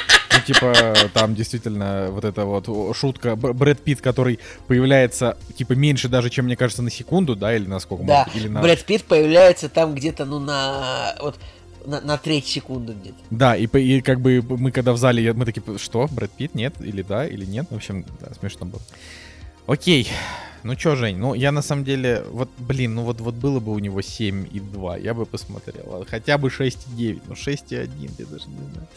Типа, 0.46 0.94
там 1.14 1.36
действительно 1.36 2.10
вот 2.12 2.24
эта 2.24 2.46
вот 2.46 2.96
шутка 2.96 3.36
Брэд 3.36 3.82
Питт, 3.82 4.02
который 4.02 4.40
появляется, 4.68 5.38
типа, 5.58 5.74
меньше 5.74 6.08
даже, 6.08 6.30
чем 6.30 6.46
мне 6.46 6.56
кажется, 6.56 6.84
на 6.84 6.92
секунду, 6.92 7.36
да, 7.36 7.56
или 7.56 7.66
на 7.66 7.80
сколько? 7.80 8.04
Да, 8.06 8.26
может, 8.26 8.36
или 8.36 8.48
на... 8.48 8.62
Брэд 8.62 8.86
Питт 8.86 9.04
появляется 9.04 9.70
там 9.70 9.96
где-то, 9.96 10.26
ну, 10.26 10.40
на... 10.40 11.16
Вот, 11.22 11.36
на, 11.86 12.02
на 12.02 12.18
треть 12.18 12.48
секунды 12.48 12.94
где-то. 12.94 13.18
Да, 13.30 13.56
и, 13.56 13.66
и 13.66 14.02
как 14.02 14.20
бы 14.20 14.44
мы 14.48 14.72
когда 14.72 14.94
в 14.94 14.98
зале, 14.98 15.34
мы 15.34 15.46
такие, 15.46 15.78
что, 15.78 16.08
Брэд 16.12 16.32
Питт, 16.32 16.56
нет, 16.56 16.76
или 16.80 17.02
да, 17.02 17.26
или 17.26 17.46
нет, 17.46 17.68
в 17.70 17.76
общем, 17.76 18.06
да, 18.20 18.34
смешно 18.40 18.66
было. 18.66 18.82
Окей, 19.68 20.08
ну 20.64 20.76
чё, 20.76 20.96
Жень, 20.96 21.18
ну 21.18 21.34
я 21.34 21.52
на 21.52 21.62
самом 21.62 21.86
деле, 21.86 22.24
вот, 22.32 22.50
блин, 22.58 22.96
ну 22.96 23.04
вот, 23.04 23.20
вот 23.20 23.36
было 23.36 23.60
бы 23.60 23.72
у 23.72 23.80
него 23.80 24.02
7 24.02 24.48
и 24.52 24.60
2, 24.60 24.98
я 24.98 25.14
бы 25.14 25.26
посмотрел, 25.26 26.06
хотя 26.08 26.38
бы 26.38 26.50
6 26.50 26.88
и 26.88 26.96
9, 26.96 27.22
ну 27.28 27.36
6 27.36 27.72
и 27.72 27.76
1, 27.76 28.12
я 28.18 28.26
даже 28.26 28.48
не 28.48 28.58
знаю. 28.58 28.88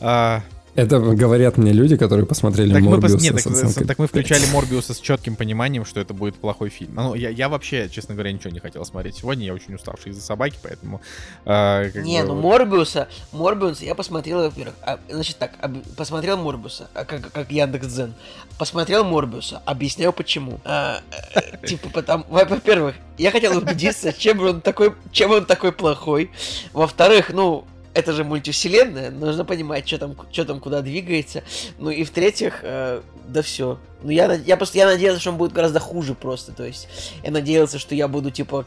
А, 0.00 0.42
это 0.78 1.00
говорят 1.00 1.56
мне 1.56 1.72
люди, 1.72 1.96
которые 1.96 2.24
посмотрели 2.24 2.72
так 2.72 2.82
Морбиуса. 2.82 3.16
Мы, 3.16 3.22
нет, 3.22 3.74
так, 3.74 3.86
так 3.86 3.98
мы 3.98 4.06
включали 4.06 4.44
Морбиуса 4.52 4.94
с 4.94 5.00
четким 5.00 5.34
пониманием, 5.34 5.84
что 5.84 5.98
это 5.98 6.14
будет 6.14 6.36
плохой 6.36 6.68
фильм. 6.68 6.94
Ну, 6.94 7.14
я, 7.14 7.30
я 7.30 7.48
вообще, 7.48 7.88
честно 7.88 8.14
говоря, 8.14 8.30
ничего 8.30 8.50
не 8.50 8.60
хотел 8.60 8.84
смотреть 8.84 9.16
сегодня. 9.16 9.44
Я 9.44 9.54
очень 9.54 9.74
уставший 9.74 10.12
из-за 10.12 10.20
собаки, 10.20 10.56
поэтому... 10.62 11.00
Э, 11.44 11.90
не, 11.96 12.22
бы... 12.22 12.28
ну 12.28 12.40
Морбиуса, 12.40 13.08
Морбиуса 13.32 13.84
я 13.84 13.96
посмотрел, 13.96 14.42
во-первых, 14.42 14.76
а, 14.82 15.00
значит 15.08 15.36
так, 15.38 15.54
об, 15.60 15.78
посмотрел 15.96 16.36
Морбиуса, 16.36 16.88
а, 16.94 17.04
как, 17.04 17.32
как 17.32 17.50
Яндекс 17.50 17.88
Дзен. 17.88 18.14
Посмотрел 18.56 19.02
Морбиуса, 19.02 19.60
объясняю 19.64 20.12
почему. 20.12 20.60
А, 20.64 21.00
э, 21.34 21.66
типа, 21.66 21.88
потому, 21.90 22.24
во-первых, 22.28 22.94
я 23.16 23.32
хотел 23.32 23.58
убедиться, 23.58 24.12
чем 24.12 24.40
он 24.40 24.60
такой, 24.60 24.94
чем 25.10 25.32
он 25.32 25.44
такой 25.44 25.72
плохой. 25.72 26.30
Во-вторых, 26.72 27.30
ну, 27.30 27.66
это 27.98 28.12
же 28.12 28.24
мультивселенная, 28.24 29.10
нужно 29.10 29.44
понимать, 29.44 29.86
что 29.86 29.98
там, 29.98 30.16
что 30.30 30.44
там 30.44 30.60
куда 30.60 30.82
двигается. 30.82 31.42
Ну 31.78 31.90
и 31.90 32.04
в-третьих, 32.04 32.60
э, 32.62 33.02
да 33.26 33.42
все. 33.42 33.78
Ну 34.02 34.10
я, 34.10 34.32
я 34.34 34.56
просто 34.56 34.78
я 34.78 34.86
надеялся, 34.86 35.20
что 35.20 35.30
он 35.30 35.36
будет 35.36 35.52
гораздо 35.52 35.80
хуже 35.80 36.14
просто. 36.14 36.52
То 36.52 36.64
есть 36.64 36.88
я 37.24 37.32
надеялся, 37.32 37.78
что 37.78 37.94
я 37.94 38.06
буду 38.06 38.30
типа 38.30 38.66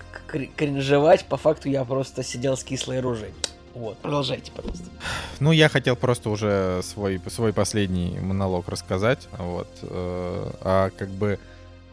кринжевать, 0.56 1.26
по 1.26 1.38
факту 1.38 1.70
я 1.70 1.86
просто 1.86 2.24
сидел 2.24 2.58
с 2.58 2.64
кислой 2.64 3.00
рожей. 3.00 3.32
Вот, 3.74 3.98
продолжайте, 4.00 4.52
пожалуйста. 4.52 4.84
Ну, 5.40 5.54
я 5.54 5.70
хотел 5.70 5.96
просто 5.96 6.30
уже 6.30 6.82
свой, 6.84 7.22
свой 7.30 7.54
последний 7.54 8.20
монолог 8.20 8.68
рассказать. 8.68 9.30
Вот. 9.38 9.70
Э, 9.84 10.52
а 10.60 10.90
как 10.90 11.10
бы 11.10 11.40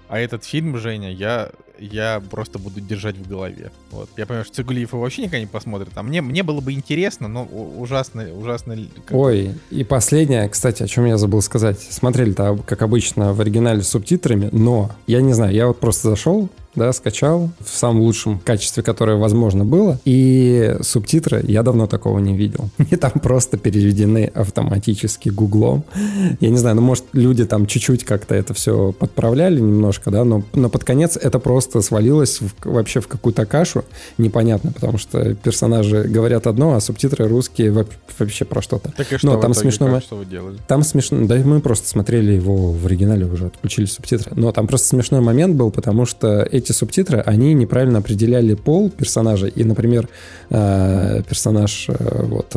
а 0.09 0.19
этот 0.19 0.45
фильм, 0.45 0.77
Женя, 0.79 1.13
я, 1.13 1.51
я 1.79 2.23
просто 2.31 2.59
буду 2.59 2.81
держать 2.81 3.17
в 3.17 3.29
голове. 3.29 3.71
Вот. 3.91 4.09
Я 4.17 4.27
понимаю, 4.27 4.45
что 4.45 4.55
Цигулиев 4.55 4.93
его 4.93 5.03
вообще 5.03 5.23
никогда 5.23 5.41
не 5.41 5.47
посмотрит. 5.47 5.91
А 5.95 6.03
мне, 6.03 6.21
мне 6.23 6.43
было 6.43 6.61
бы 6.61 6.73
интересно, 6.73 7.29
но 7.29 7.45
ужасно, 7.45 8.27
ужасно... 8.35 8.77
Ой, 9.11 9.55
и 9.71 9.85
последнее, 9.85 10.49
кстати, 10.49 10.83
о 10.83 10.89
чем 10.89 11.07
я 11.07 11.17
забыл 11.17 11.43
сказать. 11.43 11.81
Смотрели-то, 11.81 12.59
как 12.67 12.83
обычно, 12.83 13.33
в 13.33 13.41
оригинале 13.41 13.83
с 13.83 13.89
субтитрами, 13.89 14.49
но, 14.53 14.91
я 15.07 15.21
не 15.21 15.33
знаю, 15.33 15.53
я 15.55 15.67
вот 15.67 15.81
просто 15.81 16.11
зашел, 16.11 16.49
да, 16.75 16.93
скачал 16.93 17.51
в 17.61 17.77
самом 17.77 18.03
лучшем 18.03 18.39
качестве, 18.39 18.83
которое 18.83 19.17
возможно 19.17 19.65
было. 19.65 19.99
И 20.05 20.77
субтитры 20.83 21.43
я 21.47 21.63
давно 21.63 21.87
такого 21.87 22.19
не 22.19 22.37
видел. 22.37 22.71
И 22.91 22.97
там 22.97 23.13
просто 23.13 23.57
переведены 23.57 24.31
автоматически 24.35 25.29
гуглом. 25.29 25.85
Я 26.41 26.51
не 26.51 26.57
знаю, 26.57 26.77
ну, 26.77 26.83
может, 26.83 27.05
люди 27.13 27.45
там 27.45 27.67
чуть-чуть 27.67 28.05
как-то 28.05 28.35
это 28.35 28.55
все 28.55 28.93
подправляли 28.93 29.61
немножко, 29.61 30.11
да, 30.11 30.25
но, 30.25 30.43
но 30.55 30.69
под 30.69 30.85
конец 30.85 31.17
это 31.17 31.39
просто 31.39 31.81
свалилось 31.81 32.41
в, 32.41 32.53
вообще 32.65 33.01
в 33.01 33.09
какую-то 33.09 33.47
кашу 33.47 33.85
непонятно, 34.19 34.73
потому 34.73 34.99
что 34.99 35.35
персонажи 35.35 36.05
говорят 36.05 36.47
одно, 36.47 36.75
а 36.75 36.81
субтитры 36.81 37.27
русские 37.29 37.87
вообще 38.19 38.45
про 38.45 38.63
что-то. 38.63 38.93
Так 38.97 39.13
и 39.13 39.19
что 39.19 39.27
но 39.27 39.41
там 39.41 39.55
смешно. 39.55 39.87
Как, 39.87 40.03
что 40.03 40.17
вы 40.17 40.25
делали? 40.25 40.59
Там 40.67 40.83
смешно. 40.83 41.27
Да, 41.27 41.37
мы 41.37 41.61
просто 41.61 41.89
смотрели 41.89 42.33
его 42.33 42.73
в 42.73 42.87
оригинале 42.87 43.27
уже, 43.27 43.47
отключили 43.47 43.87
субтитры. 43.87 44.33
Но 44.35 44.53
там 44.53 44.67
просто 44.67 44.89
смешной 44.89 45.21
момент 45.21 45.57
был, 45.57 45.71
потому 45.71 46.07
что 46.07 46.43
эти 46.59 46.73
субтитры, 46.73 47.21
они 47.21 47.55
неправильно 47.55 47.99
определяли 47.99 48.55
пол 48.55 48.91
персонажа. 48.91 49.47
И, 49.47 49.65
например, 49.65 50.09
э, 50.51 51.23
персонаж 51.29 51.87
э, 51.89 52.25
вот 52.25 52.57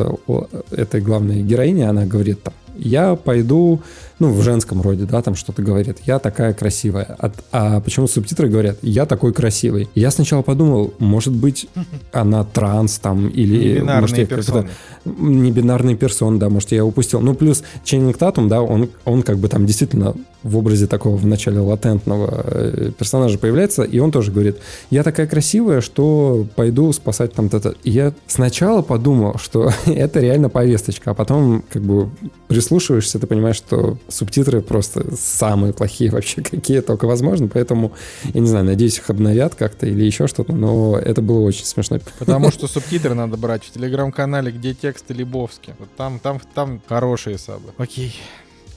этой 0.71 1.01
главной 1.01 1.43
героини, 1.43 1.83
она 1.83 2.05
говорит 2.05 2.43
там, 2.43 2.53
я 2.77 3.15
пойду, 3.15 3.81
ну, 4.21 4.31
в 4.31 4.43
женском 4.43 4.83
роде, 4.83 5.05
да, 5.05 5.23
там 5.23 5.33
что-то 5.33 5.63
говорит, 5.63 5.97
я 6.05 6.19
такая 6.19 6.53
красивая. 6.53 7.17
А, 7.17 7.31
а 7.51 7.79
почему 7.79 8.05
субтитры 8.05 8.49
говорят, 8.49 8.77
я 8.83 9.07
такой 9.07 9.33
красивый? 9.33 9.89
Я 9.95 10.11
сначала 10.11 10.43
подумал, 10.43 10.93
может 10.99 11.33
быть, 11.33 11.67
она 12.11 12.43
транс 12.43 12.99
там, 12.99 13.29
или... 13.29 13.79
Бинарные 13.79 14.27
персоны. 14.27 14.69
Не 15.05 15.51
бинарный 15.51 15.95
персон, 15.95 16.37
да, 16.37 16.49
может, 16.49 16.71
я 16.71 16.85
упустил. 16.85 17.19
Ну, 17.19 17.33
плюс 17.33 17.63
Ченнинг 17.83 18.17
Татум, 18.17 18.47
да, 18.47 18.61
он, 18.61 18.91
он 19.05 19.23
как 19.23 19.39
бы 19.39 19.47
там 19.47 19.65
действительно 19.65 20.13
в 20.43 20.57
образе 20.57 20.87
такого 20.87 21.15
в 21.15 21.25
начале 21.25 21.59
латентного 21.59 22.43
э, 22.45 22.91
персонажа 22.97 23.37
появляется, 23.37 23.83
и 23.83 23.99
он 23.99 24.11
тоже 24.11 24.31
говорит, 24.31 24.57
я 24.89 25.03
такая 25.03 25.27
красивая, 25.27 25.81
что 25.81 26.47
пойду 26.55 26.91
спасать 26.93 27.33
там 27.33 27.49
то-то. 27.49 27.75
И 27.83 27.91
я 27.91 28.13
сначала 28.27 28.81
подумал, 28.81 29.37
что 29.37 29.71
это 29.85 30.19
реально 30.19 30.49
повесточка, 30.49 31.11
а 31.11 31.13
потом 31.13 31.63
как 31.71 31.81
бы 31.81 32.09
прислушиваешься, 32.47 33.19
ты 33.19 33.27
понимаешь, 33.27 33.57
что 33.57 33.97
субтитры 34.11 34.61
просто 34.61 35.15
самые 35.15 35.73
плохие 35.73 36.11
вообще, 36.11 36.41
какие 36.41 36.81
только 36.81 37.05
возможно, 37.05 37.47
поэтому, 37.47 37.93
я 38.33 38.41
не 38.41 38.47
знаю, 38.47 38.65
надеюсь, 38.65 38.97
их 38.97 39.09
обновят 39.09 39.55
как-то 39.55 39.87
или 39.87 40.03
еще 40.03 40.27
что-то, 40.27 40.53
но 40.53 40.97
это 40.97 41.21
было 41.21 41.41
очень 41.41 41.65
смешно. 41.65 41.99
Потому 42.19 42.51
что 42.51 42.67
субтитры 42.67 43.13
надо 43.13 43.37
брать 43.37 43.63
в 43.63 43.71
телеграм-канале, 43.71 44.51
где 44.51 44.73
тексты 44.73 45.13
Лебовски. 45.13 45.75
Вот 45.79 45.89
там, 45.95 46.19
там, 46.19 46.39
там 46.53 46.81
хорошие 46.87 47.37
сабы. 47.37 47.73
Окей. 47.77 48.15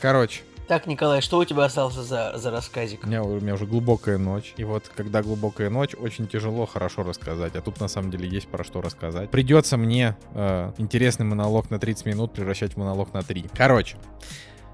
Короче, 0.00 0.42
так, 0.66 0.86
Николай, 0.86 1.20
что 1.20 1.38
у 1.38 1.44
тебя 1.44 1.64
остался 1.64 2.02
за, 2.02 2.32
за 2.36 2.50
рассказик? 2.50 3.04
У 3.04 3.06
меня, 3.06 3.22
у 3.22 3.38
меня 3.38 3.52
уже 3.52 3.66
глубокая 3.66 4.16
ночь. 4.16 4.54
И 4.56 4.64
вот, 4.64 4.90
когда 4.96 5.22
глубокая 5.22 5.68
ночь, 5.68 5.94
очень 5.94 6.26
тяжело 6.26 6.64
хорошо 6.64 7.02
рассказать. 7.02 7.54
А 7.54 7.60
тут, 7.60 7.80
на 7.80 7.88
самом 7.88 8.10
деле, 8.10 8.26
есть 8.26 8.48
про 8.48 8.64
что 8.64 8.80
рассказать. 8.80 9.30
Придется 9.30 9.76
мне 9.76 10.16
э, 10.32 10.72
интересный 10.78 11.26
монолог 11.26 11.70
на 11.70 11.78
30 11.78 12.06
минут 12.06 12.32
превращать 12.32 12.72
в 12.72 12.76
монолог 12.78 13.12
на 13.12 13.22
3. 13.22 13.44
Короче, 13.54 13.98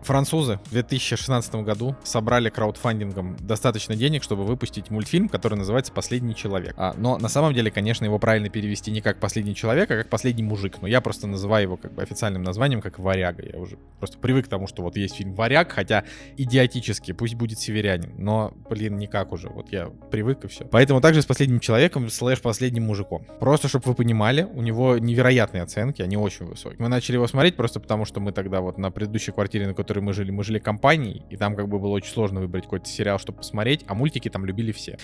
Французы 0.02 0.59
в 0.66 0.70
2016 0.70 1.55
году 1.56 1.94
собрали 2.02 2.48
краудфандингом 2.48 3.36
достаточно 3.40 3.97
денег, 3.97 4.22
чтобы 4.22 4.44
выпустить 4.44 4.90
мультфильм, 4.90 5.28
который 5.28 5.56
называется 5.56 5.93
«Последний 5.93 6.35
человек». 6.35 6.74
А, 6.77 6.94
но 6.97 7.18
на 7.18 7.28
самом 7.28 7.55
деле, 7.55 7.70
конечно, 7.70 8.05
его 8.05 8.18
правильно 8.18 8.48
перевести 8.48 8.90
не 8.90 9.01
как 9.01 9.20
«Последний 9.20 9.55
человек», 9.55 9.90
а 9.90 9.97
как 9.97 10.09
«Последний 10.09 10.43
мужик». 10.43 10.78
Но 10.81 10.89
я 10.89 11.01
просто 11.01 11.27
называю 11.27 11.64
его 11.64 11.77
как 11.77 11.93
бы 11.93 12.02
официальным 12.02 12.43
названием, 12.43 12.81
как 12.81 12.98
«Варяга». 12.98 13.44
Я 13.47 13.59
уже 13.59 13.78
просто 13.98 14.18
привык 14.18 14.47
к 14.47 14.48
тому, 14.48 14.66
что 14.66 14.82
вот 14.82 14.97
есть 14.97 15.16
фильм 15.16 15.35
«Варяг», 15.35 15.72
хотя 15.72 16.05
идиотически, 16.36 17.12
пусть 17.12 17.35
будет 17.35 17.59
«Северянин». 17.59 18.14
Но, 18.16 18.55
блин, 18.68 18.97
никак 18.97 19.32
уже. 19.32 19.48
Вот 19.48 19.70
я 19.70 19.90
привык 20.10 20.44
и 20.44 20.48
все. 20.48 20.64
Поэтому 20.64 21.01
также 21.01 21.22
с 21.22 21.27
«Последним 21.27 21.60
человеком» 21.60 22.09
слэш 22.09 22.40
«Последним 22.40 22.85
мужиком». 22.85 23.27
Просто, 23.39 23.68
чтобы 23.68 23.85
вы 23.86 23.94
понимали, 23.94 24.43
у 24.43 24.62
него 24.62 24.98
невероятные 24.98 25.62
оценки, 25.62 26.02
они 26.02 26.16
очень 26.16 26.47
высокие. 26.47 26.78
Мы 26.78 26.89
начали 26.89 27.16
его 27.16 27.27
смотреть 27.27 27.56
просто 27.56 27.81
потому, 27.81 28.05
что 28.05 28.20
мы 28.20 28.32
тогда 28.32 28.60
вот 28.60 28.78
на 28.78 28.90
предыдущей 28.90 29.32
квартире, 29.32 29.66
на 29.66 29.74
которой 29.74 29.89
которой 29.90 30.04
мы 30.04 30.12
жили, 30.12 30.30
мы 30.30 30.44
жили 30.44 30.60
компанией, 30.60 31.22
и 31.30 31.36
там 31.36 31.56
как 31.56 31.68
бы 31.68 31.80
было 31.80 31.90
очень 31.90 32.12
сложно 32.12 32.40
выбрать 32.40 32.62
какой-то 32.62 32.86
сериал, 32.88 33.18
чтобы 33.18 33.38
посмотреть, 33.38 33.84
а 33.88 33.94
мультики 33.94 34.30
там 34.30 34.46
любили 34.46 34.70
все. 34.70 34.98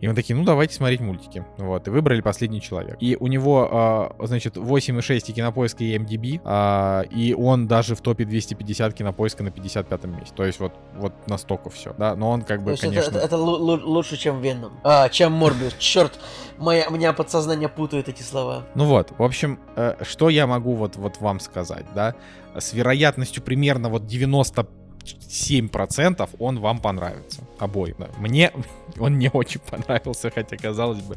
И 0.00 0.06
мы 0.06 0.14
такие, 0.14 0.36
ну 0.36 0.44
давайте 0.44 0.74
смотреть 0.74 1.00
мультики. 1.00 1.44
Вот, 1.56 1.88
и 1.88 1.90
выбрали 1.90 2.20
«Последний 2.20 2.60
человек». 2.60 2.96
И 3.00 3.16
у 3.18 3.26
него, 3.26 4.14
э, 4.20 4.26
значит, 4.26 4.56
8,6 4.56 5.24
и 5.30 5.32
кинопоиска 5.32 5.82
и 5.82 5.96
MDB, 5.98 6.40
э, 6.44 7.08
и 7.08 7.34
он 7.34 7.66
даже 7.66 7.94
в 7.96 8.00
топе 8.00 8.24
250 8.24 8.94
кинопоиска 8.94 9.42
на 9.42 9.50
55 9.50 10.04
месте. 10.04 10.34
То 10.34 10.44
есть 10.44 10.60
вот, 10.60 10.72
вот 10.94 11.12
настолько 11.26 11.70
все, 11.70 11.94
да, 11.98 12.14
но 12.14 12.30
он 12.30 12.42
как 12.42 12.62
бы, 12.62 12.74
То 12.74 12.82
конечно... 12.82 13.10
Это, 13.10 13.18
это, 13.18 13.26
это 13.26 13.36
лучше, 13.36 14.16
чем 14.16 14.40
Веном. 14.40 14.78
А, 14.84 15.08
чем 15.08 15.32
Морбиус. 15.32 15.74
Черт, 15.78 16.18
моя, 16.58 16.88
меня 16.88 17.12
подсознание 17.12 17.68
путает 17.68 18.08
эти 18.08 18.22
слова. 18.22 18.66
Ну 18.74 18.84
вот, 18.84 19.12
в 19.18 19.22
общем, 19.22 19.58
э, 19.76 19.96
что 20.02 20.28
я 20.28 20.46
могу 20.46 20.74
вот, 20.74 20.96
вот 20.96 21.20
вам 21.20 21.40
сказать, 21.40 21.86
да? 21.94 22.14
С 22.56 22.72
вероятностью 22.72 23.42
примерно 23.42 23.88
вот 23.88 24.06
90 24.06 24.66
7% 25.16 26.28
он 26.38 26.60
вам 26.60 26.80
понравится. 26.80 27.42
Обоим. 27.58 27.96
Да. 27.98 28.08
Мне 28.18 28.52
он 28.98 29.18
не 29.18 29.30
очень 29.32 29.60
понравился, 29.60 30.30
хотя 30.30 30.56
казалось 30.56 31.00
бы. 31.00 31.16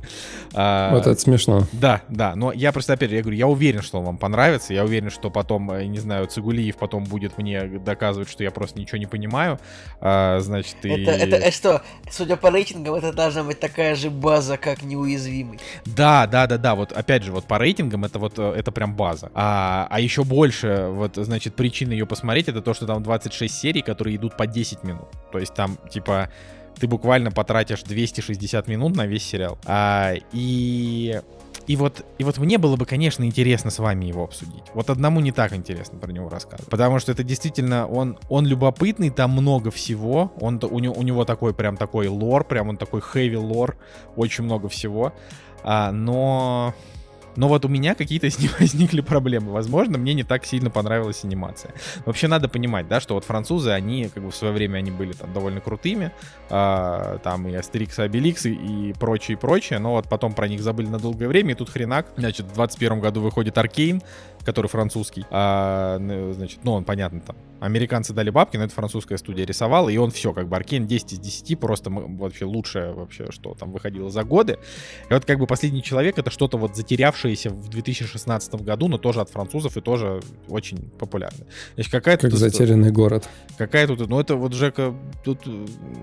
А, 0.53 0.91
вот 0.93 1.07
это 1.07 1.19
смешно. 1.19 1.63
Да, 1.71 2.01
да. 2.09 2.35
Но 2.35 2.51
я 2.51 2.71
просто, 2.71 2.93
опять 2.93 3.09
же, 3.09 3.15
я 3.15 3.21
говорю, 3.21 3.37
я 3.37 3.47
уверен, 3.47 3.81
что 3.81 3.99
он 3.99 4.05
вам 4.05 4.17
понравится. 4.17 4.73
Я 4.73 4.83
уверен, 4.83 5.09
что 5.09 5.29
потом, 5.29 5.71
э, 5.71 5.85
не 5.85 5.99
знаю, 5.99 6.27
Цигулиев 6.27 6.77
потом 6.77 7.03
будет 7.03 7.37
мне 7.37 7.63
доказывать, 7.63 8.29
что 8.29 8.43
я 8.43 8.51
просто 8.51 8.79
ничего 8.79 8.97
не 8.97 9.07
понимаю. 9.07 9.59
А, 9.99 10.39
значит, 10.39 10.77
и... 10.83 10.89
Это, 10.89 11.11
это, 11.11 11.35
это 11.37 11.51
что, 11.51 11.81
судя 12.09 12.37
по 12.37 12.49
рейтингам, 12.51 12.95
это 12.95 13.11
должна 13.11 13.43
быть 13.43 13.59
такая 13.59 13.95
же 13.95 14.09
база, 14.09 14.57
как 14.57 14.83
неуязвимый. 14.83 15.59
Да, 15.85 16.27
да, 16.27 16.47
да, 16.47 16.57
да. 16.57 16.75
Вот 16.75 16.91
опять 16.91 17.23
же, 17.23 17.31
вот 17.31 17.45
по 17.45 17.57
рейтингам 17.57 18.05
это 18.05 18.19
вот 18.19 18.37
э, 18.37 18.53
это 18.55 18.71
прям 18.71 18.95
база. 18.95 19.31
А, 19.33 19.87
а 19.89 19.99
еще 19.99 20.23
больше, 20.23 20.87
вот, 20.91 21.15
значит, 21.15 21.55
причина 21.55 21.91
ее 21.91 22.05
посмотреть, 22.05 22.47
это 22.47 22.61
то, 22.61 22.73
что 22.73 22.85
там 22.85 23.03
26 23.03 23.53
серий, 23.53 23.71
серий, 23.71 23.81
которые 23.81 24.17
идут 24.17 24.37
по 24.37 24.47
10 24.47 24.83
минут. 24.83 25.07
То 25.31 25.39
есть 25.39 25.53
там, 25.53 25.77
типа, 25.89 26.29
ты 26.81 26.87
буквально 26.87 27.31
потратишь 27.31 27.83
260 27.83 28.67
минут 28.67 28.95
на 28.95 29.05
весь 29.05 29.23
сериал. 29.23 29.59
А, 29.65 30.13
и 30.31 31.21
и 31.67 31.75
вот, 31.75 32.03
и 32.17 32.23
вот 32.23 32.39
мне 32.39 32.57
было 32.57 32.75
бы, 32.75 32.87
конечно, 32.87 33.23
интересно 33.23 33.69
с 33.69 33.77
вами 33.77 34.05
его 34.05 34.23
обсудить. 34.23 34.63
Вот 34.73 34.89
одному 34.89 35.19
не 35.19 35.31
так 35.31 35.53
интересно 35.53 35.99
про 35.99 36.11
него 36.11 36.27
рассказывать. 36.27 36.71
Потому 36.71 36.97
что 36.97 37.11
это 37.11 37.23
действительно, 37.23 37.85
он, 37.85 38.17
он 38.29 38.47
любопытный, 38.47 39.11
там 39.11 39.31
много 39.31 39.69
всего. 39.69 40.31
Он, 40.41 40.59
у, 40.63 40.79
него, 40.79 40.95
у 40.95 41.03
него 41.03 41.23
такой 41.23 41.53
прям 41.53 41.77
такой 41.77 42.07
лор, 42.07 42.43
прям 42.45 42.69
он 42.69 42.77
такой 42.77 43.01
heavy 43.01 43.37
лор, 43.37 43.77
очень 44.15 44.43
много 44.43 44.67
всего. 44.69 45.13
А, 45.63 45.91
но 45.91 46.73
но 47.41 47.47
вот 47.47 47.65
у 47.65 47.67
меня 47.67 47.95
какие-то 47.95 48.29
с 48.29 48.37
ним 48.37 48.51
возникли 48.59 49.01
проблемы. 49.01 49.51
Возможно, 49.51 49.97
мне 49.97 50.13
не 50.13 50.23
так 50.23 50.45
сильно 50.45 50.69
понравилась 50.69 51.23
анимация. 51.23 51.73
Вообще 52.05 52.27
надо 52.27 52.47
понимать, 52.47 52.87
да, 52.87 53.01
что 53.01 53.15
вот 53.15 53.25
французы, 53.25 53.71
они 53.71 54.09
как 54.13 54.23
бы 54.23 54.29
в 54.29 54.35
свое 54.35 54.53
время 54.53 54.77
они 54.77 54.91
были 54.91 55.13
там 55.13 55.33
довольно 55.33 55.59
крутыми, 55.59 56.11
а, 56.51 57.17
там 57.23 57.47
и 57.47 57.55
Астерикс, 57.55 57.97
и 57.97 58.03
Обеликс, 58.03 58.45
и, 58.45 58.53
и 58.53 58.93
прочее, 58.93 59.37
и 59.37 59.39
прочее, 59.39 59.79
но 59.79 59.93
вот 59.93 60.07
потом 60.07 60.33
про 60.33 60.47
них 60.47 60.61
забыли 60.61 60.85
на 60.85 60.99
долгое 60.99 61.27
время, 61.27 61.53
и 61.53 61.55
тут 61.55 61.71
хренак, 61.71 62.05
значит, 62.15 62.45
в 62.45 62.53
21 62.53 62.99
году 62.99 63.21
выходит 63.21 63.57
Аркейн, 63.57 64.03
который 64.43 64.67
французский, 64.67 65.25
а, 65.29 65.97
значит, 66.33 66.59
ну, 66.63 66.73
он, 66.73 66.83
понятно, 66.83 67.21
там, 67.21 67.35
американцы 67.61 68.11
дали 68.11 68.31
бабки, 68.31 68.57
но 68.57 68.63
это 68.63 68.73
французская 68.73 69.17
студия 69.17 69.45
рисовала, 69.45 69.87
и 69.89 69.97
он 69.97 70.09
все, 70.09 70.33
как 70.33 70.49
бы, 70.49 70.55
Аркейн 70.55 70.87
10 70.87 71.13
из 71.13 71.19
10, 71.19 71.59
просто 71.59 71.91
вообще 71.91 72.45
лучшее 72.45 72.91
вообще, 72.91 73.31
что 73.31 73.53
там 73.53 73.71
выходило 73.71 74.09
за 74.09 74.23
годы. 74.23 74.57
И 75.09 75.13
вот, 75.13 75.25
как 75.25 75.37
бы, 75.37 75.45
Последний 75.45 75.83
Человек— 75.83 76.17
это 76.17 76.31
что-то 76.31 76.57
вот 76.57 76.75
затерявшееся 76.75 77.51
в 77.51 77.69
2016 77.69 78.55
году, 78.55 78.87
но 78.87 78.97
тоже 78.97 79.21
от 79.21 79.29
французов 79.29 79.77
и 79.77 79.81
тоже 79.81 80.21
очень 80.47 80.89
популярно. 80.97 81.45
Значит, 81.75 81.91
какая 81.91 82.17
как 82.17 82.31
тут 82.31 82.39
затерянный 82.39 82.91
город. 82.91 83.29
Какая 83.59 83.85
тут, 83.85 84.07
ну, 84.09 84.19
это 84.19 84.35
вот, 84.35 84.53
Жека, 84.53 84.95
тут 85.23 85.41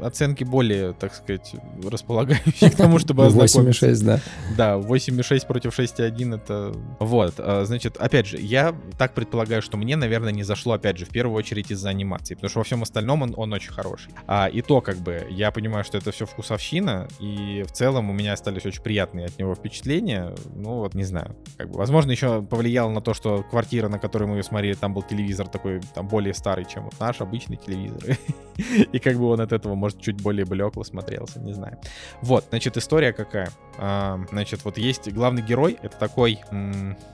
оценки 0.00 0.44
более, 0.44 0.92
так 0.92 1.12
сказать, 1.12 1.54
располагающие 1.84 2.70
к 2.70 2.76
тому, 2.76 2.98
чтобы 3.00 3.24
8,6, 3.24 4.04
да. 4.04 4.20
Да, 4.56 4.76
8,6 4.76 5.46
против 5.46 5.76
6,1 5.76 6.36
это... 6.36 6.72
Вот, 7.00 7.34
а, 7.38 7.64
значит, 7.64 7.96
опять 7.96 8.27
же, 8.28 8.38
я 8.38 8.74
так 8.96 9.14
предполагаю, 9.14 9.62
что 9.62 9.76
мне, 9.76 9.96
наверное, 9.96 10.32
не 10.32 10.42
зашло, 10.42 10.74
опять 10.74 10.98
же, 10.98 11.04
в 11.04 11.10
первую 11.10 11.36
очередь 11.36 11.70
из-за 11.70 11.88
анимации, 11.88 12.34
потому 12.34 12.50
что 12.50 12.58
во 12.60 12.64
всем 12.64 12.82
остальном 12.82 13.22
он, 13.22 13.34
он 13.36 13.52
очень 13.52 13.72
хороший. 13.72 14.12
А, 14.26 14.48
и 14.48 14.62
то, 14.62 14.80
как 14.80 14.98
бы, 14.98 15.26
я 15.30 15.50
понимаю, 15.50 15.84
что 15.84 15.98
это 15.98 16.12
все 16.12 16.26
вкусовщина, 16.26 17.08
и 17.20 17.64
в 17.66 17.72
целом 17.72 18.10
у 18.10 18.12
меня 18.12 18.32
остались 18.32 18.66
очень 18.66 18.82
приятные 18.82 19.26
от 19.26 19.38
него 19.38 19.54
впечатления. 19.54 20.34
Ну, 20.54 20.76
вот, 20.76 20.94
не 20.94 21.04
знаю. 21.04 21.36
Как 21.56 21.70
бы, 21.70 21.78
возможно, 21.78 22.10
еще 22.10 22.42
повлияло 22.42 22.90
на 22.90 23.00
то, 23.00 23.14
что 23.14 23.42
квартира, 23.42 23.88
на 23.88 23.98
которой 23.98 24.24
мы 24.24 24.36
ее 24.36 24.42
смотрели, 24.42 24.74
там 24.74 24.94
был 24.94 25.02
телевизор 25.02 25.48
такой, 25.48 25.80
там, 25.94 26.08
более 26.08 26.34
старый, 26.34 26.64
чем 26.64 26.84
вот 26.84 26.94
наш 27.00 27.20
обычный 27.20 27.56
телевизор. 27.56 28.16
И 28.92 28.98
как 28.98 29.16
бы 29.16 29.26
он 29.26 29.40
от 29.40 29.52
этого, 29.52 29.74
может, 29.74 30.00
чуть 30.00 30.20
более 30.20 30.44
блекло 30.44 30.84
смотрелся, 30.84 31.40
не 31.40 31.52
знаю. 31.52 31.78
Вот, 32.22 32.46
значит, 32.50 32.76
история 32.76 33.12
какая? 33.12 33.50
А, 33.78 34.20
значит, 34.30 34.64
вот 34.64 34.78
есть 34.78 35.12
главный 35.12 35.42
герой, 35.42 35.78
это 35.80 35.96
такой, 35.96 36.40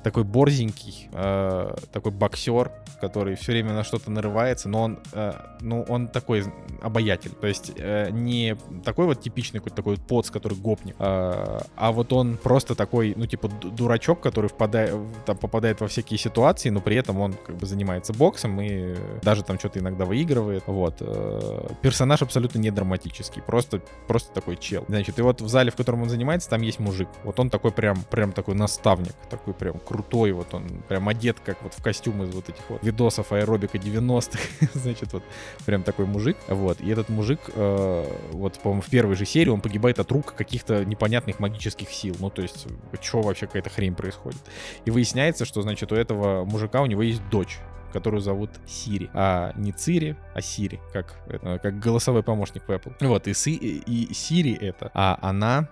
такой 0.02 0.24
борзенький, 0.24 1.03
а, 1.12 1.76
такой 1.92 2.12
боксер, 2.12 2.70
который 3.00 3.36
все 3.36 3.52
время 3.52 3.72
на 3.72 3.84
что-то 3.84 4.10
нарывается, 4.10 4.68
но 4.68 4.82
он, 4.82 4.98
а, 5.12 5.56
ну, 5.60 5.84
он 5.88 6.08
такой 6.08 6.44
обаятель, 6.82 7.32
то 7.32 7.46
есть 7.46 7.72
э, 7.76 8.10
не 8.10 8.56
такой 8.84 9.06
вот 9.06 9.20
типичный 9.20 9.60
какой-то 9.60 9.76
такой 9.76 9.96
вот 9.96 10.06
поц, 10.06 10.30
который 10.30 10.58
гопник, 10.58 10.96
а 10.98 11.92
вот 11.92 12.12
он 12.12 12.36
просто 12.36 12.74
такой, 12.74 13.14
ну, 13.16 13.26
типа 13.26 13.48
дурачок, 13.48 14.20
который 14.20 14.48
впадает, 14.48 14.94
там, 15.26 15.36
попадает 15.36 15.80
во 15.80 15.88
всякие 15.88 16.18
ситуации, 16.18 16.70
но 16.70 16.80
при 16.80 16.96
этом 16.96 17.20
он 17.20 17.34
как 17.34 17.56
бы 17.56 17.66
занимается 17.66 18.12
боксом 18.12 18.60
и 18.60 18.94
даже 19.22 19.42
там 19.42 19.58
что-то 19.58 19.78
иногда 19.78 20.04
выигрывает, 20.04 20.64
вот. 20.66 20.96
Э, 21.00 21.34
э, 21.34 21.74
персонаж 21.82 22.22
абсолютно 22.22 22.58
не 22.58 22.70
драматический, 22.70 23.42
просто, 23.42 23.80
просто 24.06 24.32
такой 24.32 24.56
чел. 24.56 24.84
Значит, 24.88 25.18
и 25.18 25.22
вот 25.22 25.40
в 25.40 25.48
зале, 25.48 25.70
в 25.70 25.76
котором 25.76 26.02
он 26.02 26.08
занимается, 26.08 26.48
там 26.48 26.62
есть 26.62 26.78
мужик. 26.78 27.08
Вот 27.24 27.38
он 27.40 27.50
такой 27.50 27.72
прям, 27.72 28.02
прям 28.10 28.32
такой 28.32 28.54
наставник, 28.54 29.14
такой 29.30 29.54
прям 29.54 29.78
крутой, 29.78 30.32
вот 30.32 30.52
он 30.54 30.82
прям 30.94 31.08
одет, 31.08 31.38
как 31.44 31.60
вот 31.64 31.74
в 31.74 31.82
костюм 31.82 32.22
из 32.22 32.32
вот 32.32 32.48
этих 32.48 32.62
вот 32.68 32.80
видосов 32.84 33.32
аэробика 33.32 33.78
90-х, 33.78 34.68
значит, 34.74 35.12
вот 35.12 35.24
прям 35.66 35.82
такой 35.82 36.06
мужик, 36.06 36.36
вот, 36.46 36.80
и 36.80 36.88
этот 36.88 37.08
мужик, 37.08 37.40
э, 37.52 38.04
вот, 38.30 38.60
по-моему, 38.60 38.80
в 38.80 38.86
первой 38.86 39.16
же 39.16 39.26
серии 39.26 39.50
он 39.50 39.60
погибает 39.60 39.98
от 39.98 40.12
рук 40.12 40.34
каких-то 40.34 40.84
непонятных 40.84 41.40
магических 41.40 41.90
сил, 41.90 42.14
ну, 42.20 42.30
то 42.30 42.42
есть, 42.42 42.68
что 43.00 43.22
вообще 43.22 43.46
какая-то 43.46 43.70
хрень 43.70 43.96
происходит. 43.96 44.40
И 44.84 44.92
выясняется, 44.92 45.44
что, 45.44 45.62
значит, 45.62 45.90
у 45.90 45.96
этого 45.96 46.44
мужика 46.44 46.80
у 46.80 46.86
него 46.86 47.02
есть 47.02 47.28
дочь, 47.28 47.58
которую 47.94 48.20
зовут 48.20 48.50
Сири. 48.66 49.08
А 49.14 49.52
не 49.54 49.70
Цири, 49.70 50.16
а 50.34 50.42
Сири, 50.42 50.80
как, 50.92 51.14
как 51.62 51.78
голосовой 51.78 52.24
помощник 52.24 52.64
в 52.66 52.70
Apple. 52.70 52.92
Вот, 53.00 53.28
и, 53.28 53.34
Си, 53.34 53.54
и 53.54 54.12
Сири 54.12 54.52
это. 54.52 54.90
А 54.94 55.16
она, 55.22 55.68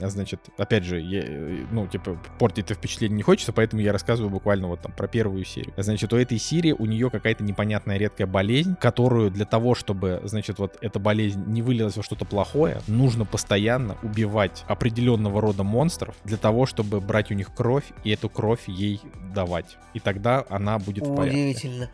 значит, 0.00 0.40
опять 0.56 0.84
же, 0.84 0.98
я, 0.98 1.20
э, 1.22 1.66
ну, 1.70 1.86
типа, 1.86 2.18
портить 2.38 2.64
это 2.64 2.74
впечатление 2.74 3.16
не 3.16 3.22
хочется, 3.22 3.52
поэтому 3.52 3.82
я 3.82 3.92
рассказываю 3.92 4.30
буквально 4.30 4.68
вот 4.68 4.80
там 4.80 4.92
про 4.92 5.06
первую 5.08 5.44
серию. 5.44 5.74
Значит, 5.76 6.10
у 6.14 6.16
этой 6.16 6.38
Сири, 6.38 6.72
у 6.72 6.86
нее 6.86 7.10
какая-то 7.10 7.44
непонятная 7.44 7.98
редкая 7.98 8.26
болезнь, 8.26 8.74
которую 8.74 9.30
для 9.30 9.44
того, 9.44 9.74
чтобы, 9.74 10.22
значит, 10.24 10.58
вот 10.58 10.78
эта 10.80 10.98
болезнь 10.98 11.44
не 11.46 11.60
вылилась 11.60 11.98
во 11.98 12.02
что-то 12.02 12.24
плохое, 12.24 12.80
нужно 12.86 13.26
постоянно 13.26 13.98
убивать 14.02 14.64
определенного 14.68 15.42
рода 15.42 15.64
монстров 15.64 16.14
для 16.24 16.38
того, 16.38 16.64
чтобы 16.64 17.02
брать 17.02 17.30
у 17.30 17.34
них 17.34 17.54
кровь 17.54 17.84
и 18.04 18.10
эту 18.10 18.30
кровь 18.30 18.60
ей 18.68 19.02
давать. 19.34 19.76
И 19.92 20.00
тогда 20.00 20.46
она 20.48 20.78
будет 20.78 21.06
в 21.06 21.14
порядке. 21.14 21.57
Удивительно. 21.58 21.90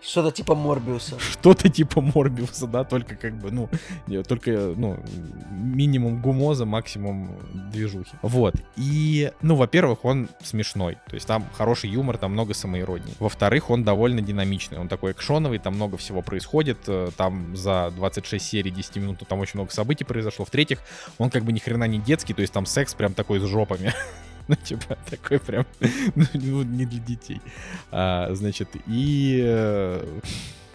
Что-то 0.00 0.30
типа 0.30 0.54
Морбиуса. 0.54 1.18
Что-то 1.18 1.68
типа 1.68 2.00
Морбиуса, 2.00 2.68
да, 2.68 2.84
только 2.84 3.16
как 3.16 3.34
бы, 3.36 3.50
ну, 3.50 3.68
только, 4.28 4.72
ну, 4.76 4.96
минимум 5.50 6.22
гумоза, 6.22 6.64
максимум 6.64 7.32
движухи. 7.72 8.12
Вот. 8.22 8.54
И, 8.76 9.32
ну, 9.42 9.56
во-первых, 9.56 10.04
он 10.04 10.28
смешной. 10.40 10.98
То 11.08 11.14
есть 11.14 11.26
там 11.26 11.44
хороший 11.52 11.90
юмор, 11.90 12.16
там 12.16 12.32
много 12.32 12.54
самоиронии. 12.54 13.12
Во-вторых, 13.18 13.70
он 13.70 13.82
довольно 13.82 14.20
динамичный. 14.22 14.78
Он 14.78 14.86
такой 14.86 15.10
экшоновый, 15.12 15.58
там 15.58 15.74
много 15.74 15.96
всего 15.96 16.22
происходит. 16.22 16.78
э, 16.86 17.10
Там 17.16 17.56
за 17.56 17.92
26 17.96 18.46
серий 18.46 18.70
10 18.70 18.96
минут 18.96 19.22
там 19.28 19.40
очень 19.40 19.58
много 19.58 19.72
событий 19.72 20.04
произошло. 20.04 20.44
В-третьих, 20.44 20.78
он 21.18 21.28
как 21.28 21.42
бы 21.42 21.52
ни 21.52 21.58
хрена 21.58 21.84
не 21.88 21.98
детский, 21.98 22.34
то 22.34 22.40
есть 22.40 22.52
там 22.52 22.66
секс 22.66 22.94
прям 22.94 23.14
такой 23.14 23.40
с 23.40 23.42
жопами. 23.42 23.92
Ну, 24.50 24.56
типа, 24.56 24.96
такой 25.10 25.38
прям, 25.38 25.66
ну, 26.14 26.24
ну, 26.34 26.62
не 26.62 26.86
для 26.86 27.00
детей. 27.00 27.40
А, 27.90 28.34
значит, 28.34 28.68
и... 28.86 29.42
э, 29.44 30.20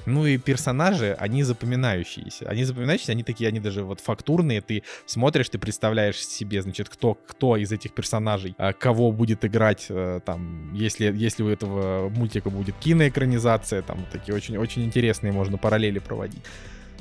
Ну 0.05 0.25
и 0.25 0.37
персонажи, 0.37 1.15
они 1.17 1.43
запоминающиеся. 1.43 2.49
Они 2.49 2.65
запоминающиеся, 2.65 3.13
они 3.13 3.23
такие, 3.23 3.47
они 3.47 3.59
даже 3.61 3.83
вот 3.83 4.01
фактурные. 4.01 4.61
Ты 4.61 4.83
смотришь, 5.05 5.49
ты 5.49 5.57
представляешь 5.57 6.17
себе, 6.17 6.61
значит, 6.61 6.89
кто, 6.89 7.13
кто 7.13 7.55
из 7.57 7.71
этих 7.71 7.93
персонажей, 7.93 8.53
а, 8.57 8.73
кого 8.73 9.11
будет 9.13 9.45
играть, 9.45 9.85
э, 9.89 10.19
там, 10.25 10.73
если, 10.73 11.05
если 11.25 11.43
у 11.43 11.47
этого 11.47 12.09
мультика 12.09 12.49
будет 12.49 12.75
киноэкранизация, 12.79 13.81
там, 13.81 14.05
такие 14.11 14.35
очень, 14.35 14.57
очень 14.57 14.83
интересные 14.83 15.31
можно 15.31 15.57
параллели 15.57 15.99
проводить. 15.99 16.43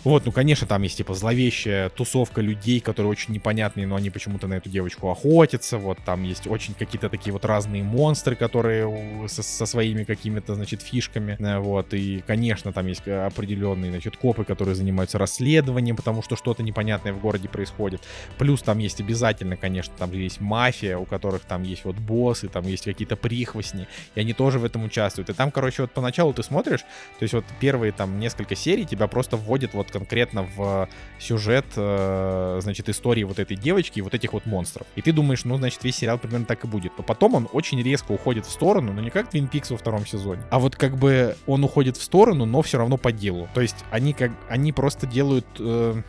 Вот, 0.05 0.27
ну, 0.27 0.33
конечно, 0.33 0.67
там 0.67 0.83
есть, 0.83 0.97
типа, 0.97 1.15
зловещая 1.15 1.89
тусовка 1.89 2.41
людей, 2.41 2.81
которые 2.81 3.11
очень 3.11 3.33
непонятные, 3.33 3.87
но 3.87 3.95
они 3.95 4.11
почему-то 4.11 4.49
на 4.49 4.55
эту 4.55 4.69
девочку 4.69 5.11
охотятся. 5.11 5.79
Вот, 5.79 5.99
там 6.05 6.25
есть 6.25 6.49
очень 6.49 6.75
какие-то 6.75 7.09
такие 7.09 7.33
вот 7.33 7.45
разные 7.45 7.85
монстры, 7.85 8.35
которые 8.35 9.29
со, 9.29 9.45
со 9.45 9.65
своими 9.65 10.03
какими-то, 10.03 10.57
значит, 10.57 10.83
фишками. 10.83 11.37
Э, 11.39 11.61
Вот, 11.61 11.95
и, 11.95 12.23
конечно, 12.27 12.73
там 12.73 12.89
есть 12.89 13.03
э, 13.07 13.27
определенные, 13.27 13.93
значит, 13.93 14.17
копы, 14.17 14.45
которые 14.45 14.75
занимаются 14.75 15.19
расследованием, 15.19 15.95
потому 15.95 16.23
что 16.23 16.35
что-то 16.35 16.65
непонятное 16.65 17.13
в 17.13 17.21
городе 17.21 17.49
происходит. 17.49 18.03
Плюс 18.39 18.61
там 18.63 18.79
есть 18.79 19.01
обязательно, 19.01 19.57
конечно, 19.57 19.95
там 19.97 20.11
есть 20.13 20.41
мафия, 20.41 20.99
у 20.99 21.05
которых 21.05 21.43
там 21.43 21.63
есть 21.63 21.85
вот 21.85 21.95
боссы, 21.97 22.49
там 22.49 22.67
есть 22.67 22.85
какие-то 22.85 23.15
прихвостни, 23.15 23.87
и 24.17 24.21
они 24.21 24.33
тоже 24.33 24.59
в 24.59 24.65
этом 24.65 24.83
участвуют. 24.85 25.31
И 25.31 25.33
там, 25.33 25.53
короче, 25.53 25.83
вот 25.83 25.93
поначалу 25.93 26.33
ты 26.33 26.43
смотришь, 26.43 26.81
то 26.81 27.23
есть 27.23 27.35
вот 27.35 27.45
первые 27.61 27.93
там 27.93 28.19
несколько 28.19 28.57
серий 28.57 28.85
тебя 28.85 29.07
просто 29.07 29.37
вводят 29.37 29.75
вот 29.75 29.92
конкретно 29.93 30.43
в 30.57 30.89
сюжет, 31.19 31.67
э, 31.77 32.59
значит, 32.63 32.89
истории 32.89 33.23
вот 33.25 33.39
этой 33.39 33.57
девочки 33.57 33.99
и 34.01 34.03
вот 34.03 34.15
этих 34.15 34.33
вот 34.33 34.47
монстров. 34.47 34.87
И 34.97 35.03
ты 35.03 35.13
думаешь, 35.13 35.45
ну, 35.45 35.57
значит, 35.57 35.85
весь 35.85 35.97
сериал 35.97 36.19
примерно 36.19 36.47
так 36.47 36.65
и 36.65 36.67
будет. 36.67 36.93
Но 36.99 37.05
потом 37.05 37.35
он 37.35 37.49
очень 37.53 37.81
резко 37.83 38.13
уходит 38.13 38.47
в 38.47 38.51
сторону, 38.51 38.93
но 38.93 39.01
не 39.01 39.11
как 39.11 39.31
Твин 39.31 39.47
Пикс 39.47 39.71
во 39.71 39.77
втором 39.77 40.07
сезоне, 40.07 40.43
а 40.51 40.59
вот 40.59 40.77
как 40.77 40.97
бы 40.97 41.37
он 41.47 41.63
уходит 41.65 41.97
в 41.97 42.03
сторону, 42.03 42.45
но 42.45 42.63
все 42.63 42.79
равно 42.79 42.97
по 42.97 43.13
делу. 43.13 43.49
То 43.55 43.61
есть 43.61 43.85
они 43.91 44.13
как, 44.13 44.33
они 44.49 44.73
просто 44.73 45.07
делают... 45.07 45.47
э, 45.59 46.03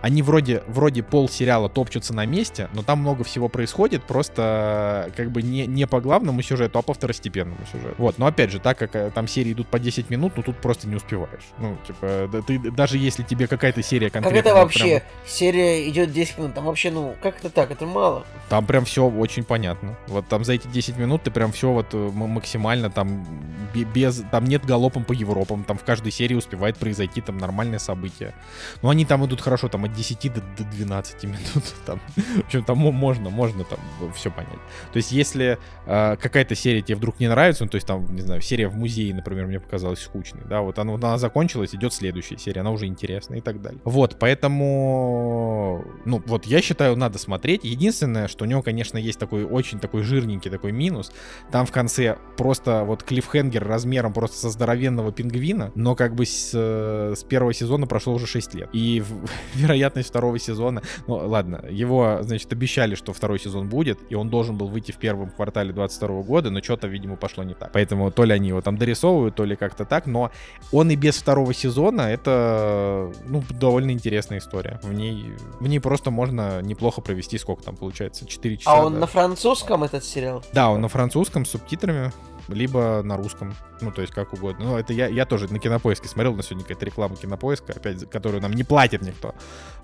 они 0.00 0.22
вроде, 0.22 0.62
вроде 0.66 1.02
пол 1.02 1.28
сериала 1.28 1.68
топчутся 1.68 2.14
на 2.14 2.26
месте, 2.26 2.68
но 2.72 2.82
там 2.82 3.00
много 3.00 3.24
всего 3.24 3.48
происходит, 3.48 4.04
просто 4.04 5.10
как 5.16 5.30
бы 5.30 5.42
не, 5.42 5.66
не 5.66 5.86
по 5.86 6.00
главному 6.00 6.42
сюжету, 6.42 6.78
а 6.78 6.82
по 6.82 6.94
второстепенному 6.94 7.58
сюжету. 7.70 7.94
Вот, 7.98 8.18
но 8.18 8.26
опять 8.26 8.50
же, 8.50 8.58
так 8.58 8.78
как 8.78 8.94
э, 8.96 9.10
там 9.14 9.28
серии 9.28 9.52
идут 9.52 9.68
по 9.68 9.78
10 9.78 10.10
минут, 10.10 10.34
ну 10.36 10.42
тут 10.42 10.56
просто 10.58 10.88
не 10.88 10.96
успеваешь. 10.96 11.44
Ну, 11.58 11.76
типа, 11.86 12.28
да 12.30 12.42
ты 12.42 12.58
даже 12.58 12.98
если 12.98 13.22
тебе 13.22 13.46
какая-то 13.46 13.82
серия 13.82 14.10
Как 14.10 14.22
конкретно... 14.22 14.48
это 14.48 14.56
ну, 14.56 14.62
вообще? 14.62 14.84
прям- 14.84 15.02
Серия 15.26 15.88
идет 15.88 16.12
10 16.12 16.38
минут. 16.38 16.54
Там 16.54 16.64
вообще, 16.64 16.90
ну, 16.90 17.14
как 17.22 17.38
это 17.38 17.50
так? 17.50 17.70
Это 17.70 17.86
мало. 17.86 18.24
Там 18.48 18.66
прям 18.66 18.84
все 18.84 19.08
очень 19.08 19.44
понятно. 19.44 19.96
Вот 20.08 20.26
там 20.28 20.44
за 20.44 20.54
эти 20.54 20.66
10 20.66 20.96
минут 20.96 21.22
ты 21.22 21.30
прям 21.30 21.52
все 21.52 21.72
вот 21.72 21.86
э, 21.92 21.96
максимально 21.96 22.90
там 22.90 23.26
бе- 23.74 23.84
без... 23.84 24.22
Там 24.30 24.44
нет 24.44 24.64
галопом 24.64 25.04
по 25.04 25.12
Европам, 25.12 25.64
там 25.64 25.78
в 25.78 25.84
каждой 25.84 26.12
серии 26.12 26.34
успевает 26.34 26.76
произойти 26.76 27.20
там 27.20 27.38
нормальное 27.38 27.78
событие. 27.78 28.34
Но 28.82 28.90
они 28.90 29.04
там 29.04 29.24
идут 29.26 29.40
хорошо, 29.40 29.68
там 29.68 29.84
10 29.96 30.32
до, 30.34 30.40
до 30.58 30.64
12 30.70 31.24
минут. 31.24 31.38
Там, 31.86 32.00
в 32.16 32.40
общем, 32.46 32.64
там 32.64 32.78
мо- 32.78 32.92
можно, 32.92 33.30
можно 33.30 33.64
там 33.64 33.78
все 34.14 34.30
понять. 34.30 34.58
То 34.92 34.96
есть 34.98 35.12
если 35.12 35.58
э, 35.86 36.16
какая-то 36.16 36.54
серия 36.54 36.82
тебе 36.82 36.96
вдруг 36.96 37.20
не 37.20 37.28
нравится, 37.28 37.64
ну 37.64 37.70
то 37.70 37.76
есть 37.76 37.86
там, 37.86 38.12
не 38.14 38.20
знаю, 38.22 38.40
серия 38.40 38.68
в 38.68 38.74
музее, 38.76 39.14
например, 39.14 39.46
мне 39.46 39.60
показалась 39.60 40.00
скучной, 40.00 40.42
да, 40.48 40.60
вот 40.62 40.78
она, 40.78 40.94
она 40.94 41.18
закончилась, 41.18 41.74
идет 41.74 41.92
следующая 41.92 42.38
серия, 42.38 42.60
она 42.60 42.70
уже 42.70 42.86
интересная 42.86 43.38
и 43.38 43.40
так 43.40 43.60
далее. 43.62 43.80
Вот, 43.84 44.18
поэтому, 44.18 45.84
ну 46.04 46.22
вот 46.26 46.46
я 46.46 46.60
считаю, 46.62 46.96
надо 46.96 47.18
смотреть. 47.18 47.64
Единственное, 47.64 48.28
что 48.28 48.44
у 48.44 48.48
него, 48.48 48.62
конечно, 48.62 48.98
есть 48.98 49.18
такой 49.18 49.44
очень 49.44 49.78
такой 49.78 50.02
жирненький 50.02 50.50
такой 50.50 50.72
минус. 50.72 51.12
Там 51.50 51.66
в 51.66 51.72
конце 51.72 52.18
просто 52.36 52.84
вот 52.84 53.02
клиффхенгер 53.02 53.66
размером 53.66 54.12
просто 54.12 54.36
со 54.38 54.50
здоровенного 54.50 55.12
пингвина, 55.12 55.72
но 55.74 55.94
как 55.94 56.14
бы 56.14 56.26
с, 56.26 56.50
э, 56.54 57.14
с 57.16 57.22
первого 57.24 57.52
сезона 57.54 57.86
прошло 57.86 58.14
уже 58.14 58.26
6 58.26 58.54
лет. 58.54 58.68
И 58.72 59.00
в- 59.00 59.26
вероятность 59.76 60.08
второго 60.08 60.38
сезона, 60.38 60.82
ну 61.06 61.16
ладно, 61.16 61.64
его, 61.68 62.18
значит, 62.22 62.52
обещали, 62.52 62.94
что 62.94 63.12
второй 63.12 63.38
сезон 63.38 63.68
будет, 63.68 63.98
и 64.08 64.14
он 64.14 64.30
должен 64.30 64.56
был 64.56 64.68
выйти 64.68 64.92
в 64.92 64.96
первом 64.96 65.30
квартале 65.30 65.72
22 65.72 66.22
года, 66.22 66.50
но 66.50 66.62
что-то, 66.62 66.86
видимо, 66.86 67.16
пошло 67.16 67.44
не 67.44 67.54
так. 67.54 67.72
Поэтому 67.72 68.10
то 68.10 68.24
ли 68.24 68.32
они 68.32 68.48
его 68.48 68.60
там 68.60 68.76
дорисовывают, 68.78 69.34
то 69.34 69.44
ли 69.44 69.56
как-то 69.56 69.84
так, 69.84 70.06
но 70.06 70.30
он 70.72 70.90
и 70.90 70.96
без 70.96 71.16
второго 71.16 71.52
сезона 71.54 72.02
это, 72.02 73.12
ну, 73.26 73.42
довольно 73.50 73.90
интересная 73.90 74.38
история. 74.38 74.80
В 74.82 74.92
ней, 74.92 75.32
в 75.60 75.66
ней 75.66 75.78
просто 75.78 76.10
можно 76.10 76.62
неплохо 76.62 77.00
провести, 77.00 77.38
сколько 77.38 77.62
там 77.62 77.76
получается, 77.76 78.26
4 78.26 78.56
часа. 78.56 78.72
А 78.72 78.84
он 78.84 78.94
да. 78.94 79.00
на 79.00 79.06
французском 79.06 79.84
этот 79.84 80.04
сериал? 80.04 80.42
Да, 80.52 80.70
он 80.70 80.80
на 80.80 80.88
французском 80.88 81.44
с 81.44 81.50
субтитрами, 81.50 82.12
либо 82.48 83.02
на 83.02 83.16
русском. 83.16 83.54
Ну, 83.80 83.90
то 83.90 84.00
есть 84.00 84.12
как 84.12 84.32
угодно. 84.32 84.64
Ну, 84.64 84.76
это 84.76 84.92
я, 84.92 85.06
я 85.08 85.26
тоже 85.26 85.52
на 85.52 85.58
кинопоиске 85.58 86.08
смотрел, 86.08 86.34
на 86.34 86.42
сегодня 86.42 86.64
какая-то 86.64 86.86
реклама 86.86 87.16
кинопоиска, 87.16 87.72
опять, 87.74 88.08
которую 88.08 88.42
нам 88.42 88.52
не 88.52 88.64
платит 88.64 89.02
никто. 89.02 89.34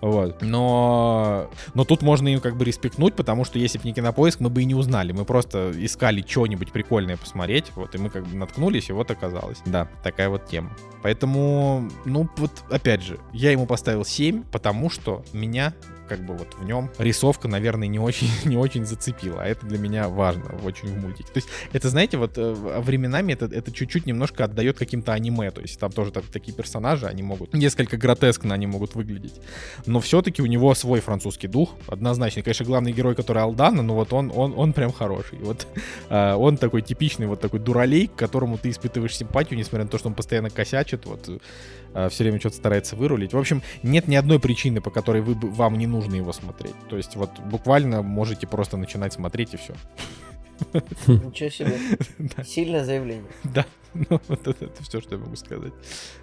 Вот. 0.00 0.40
Но, 0.42 1.50
но 1.74 1.84
тут 1.84 2.02
можно 2.02 2.28
им 2.28 2.40
как 2.40 2.56
бы 2.56 2.64
респектнуть, 2.64 3.14
потому 3.14 3.44
что 3.44 3.58
если 3.58 3.78
бы 3.78 3.84
не 3.84 3.92
кинопоиск, 3.92 4.40
мы 4.40 4.50
бы 4.50 4.62
и 4.62 4.64
не 4.64 4.74
узнали. 4.74 5.12
Мы 5.12 5.24
просто 5.24 5.72
искали 5.76 6.24
что-нибудь 6.26 6.72
прикольное 6.72 7.16
посмотреть, 7.16 7.72
вот, 7.74 7.94
и 7.94 7.98
мы 7.98 8.10
как 8.10 8.26
бы 8.26 8.36
наткнулись, 8.36 8.88
и 8.88 8.92
вот 8.92 9.10
оказалось. 9.10 9.58
Да, 9.66 9.88
такая 10.02 10.28
вот 10.28 10.46
тема. 10.46 10.74
Поэтому, 11.02 11.88
ну, 12.04 12.28
вот, 12.36 12.50
опять 12.70 13.02
же, 13.02 13.18
я 13.32 13.50
ему 13.50 13.66
поставил 13.66 14.04
7, 14.04 14.44
потому 14.44 14.88
что 14.88 15.24
меня 15.32 15.74
как 16.12 16.26
бы 16.26 16.34
вот 16.34 16.48
в 16.58 16.64
нем 16.64 16.90
рисовка, 16.98 17.48
наверное, 17.48 17.88
не 17.88 17.98
очень, 17.98 18.28
не 18.44 18.58
очень 18.58 18.84
зацепила. 18.84 19.42
А 19.42 19.46
это 19.46 19.64
для 19.66 19.78
меня 19.78 20.08
важно 20.08 20.44
очень 20.62 20.88
в 20.88 21.00
мультике. 21.00 21.32
То 21.32 21.38
есть 21.38 21.48
это, 21.72 21.88
знаете, 21.88 22.18
вот 22.18 22.36
э, 22.36 22.52
временами 22.52 23.32
это, 23.32 23.46
это 23.46 23.72
чуть-чуть 23.72 24.04
немножко 24.04 24.44
отдает 24.44 24.76
каким-то 24.76 25.14
аниме. 25.14 25.50
То 25.50 25.62
есть 25.62 25.80
там 25.80 25.90
тоже 25.90 26.10
так- 26.10 26.26
такие 26.26 26.52
персонажи, 26.52 27.06
они 27.06 27.22
могут 27.22 27.54
несколько 27.54 27.96
гротескно 27.96 28.52
они 28.54 28.66
могут 28.66 28.94
выглядеть. 28.94 29.40
Но 29.86 30.00
все-таки 30.00 30.42
у 30.42 30.46
него 30.46 30.74
свой 30.74 31.00
французский 31.00 31.48
дух, 31.48 31.76
однозначно. 31.86 32.42
Конечно, 32.42 32.66
главный 32.66 32.92
герой, 32.92 33.14
который 33.14 33.42
Алдана, 33.42 33.82
но 33.82 33.94
вот 33.94 34.12
он, 34.12 34.30
он, 34.34 34.52
он 34.54 34.74
прям 34.74 34.92
хороший. 34.92 35.38
Вот 35.38 35.66
э, 36.10 36.34
он 36.38 36.58
такой 36.58 36.82
типичный 36.82 37.26
вот 37.26 37.40
такой 37.40 37.60
дуралей, 37.60 38.08
к 38.08 38.16
которому 38.16 38.58
ты 38.58 38.68
испытываешь 38.68 39.16
симпатию, 39.16 39.58
несмотря 39.58 39.84
на 39.84 39.90
то, 39.90 39.96
что 39.96 40.08
он 40.08 40.14
постоянно 40.14 40.50
косячит, 40.50 41.06
вот 41.06 41.40
все 42.10 42.24
время 42.24 42.40
что-то 42.40 42.56
старается 42.56 42.96
вырулить. 42.96 43.32
В 43.32 43.38
общем, 43.38 43.62
нет 43.82 44.08
ни 44.08 44.16
одной 44.16 44.40
причины, 44.40 44.80
по 44.80 44.90
которой 44.90 45.22
вы, 45.22 45.34
вам 45.34 45.78
не 45.78 45.86
нужно 45.86 46.16
его 46.16 46.32
смотреть. 46.32 46.74
То 46.88 46.96
есть 46.96 47.16
вот 47.16 47.30
буквально 47.40 48.02
можете 48.02 48.46
просто 48.46 48.76
начинать 48.76 49.12
смотреть 49.12 49.54
и 49.54 49.56
все. 49.56 49.74
Ничего 51.06 51.50
себе. 51.50 51.76
Сильное 52.44 52.84
заявление. 52.84 53.30
Да. 53.44 53.66
Ну, 54.10 54.20
вот 54.28 54.46
это, 54.48 54.64
это 54.64 54.82
все, 54.82 55.00
что 55.00 55.14
я 55.16 55.20
могу 55.20 55.36
сказать. 55.36 55.72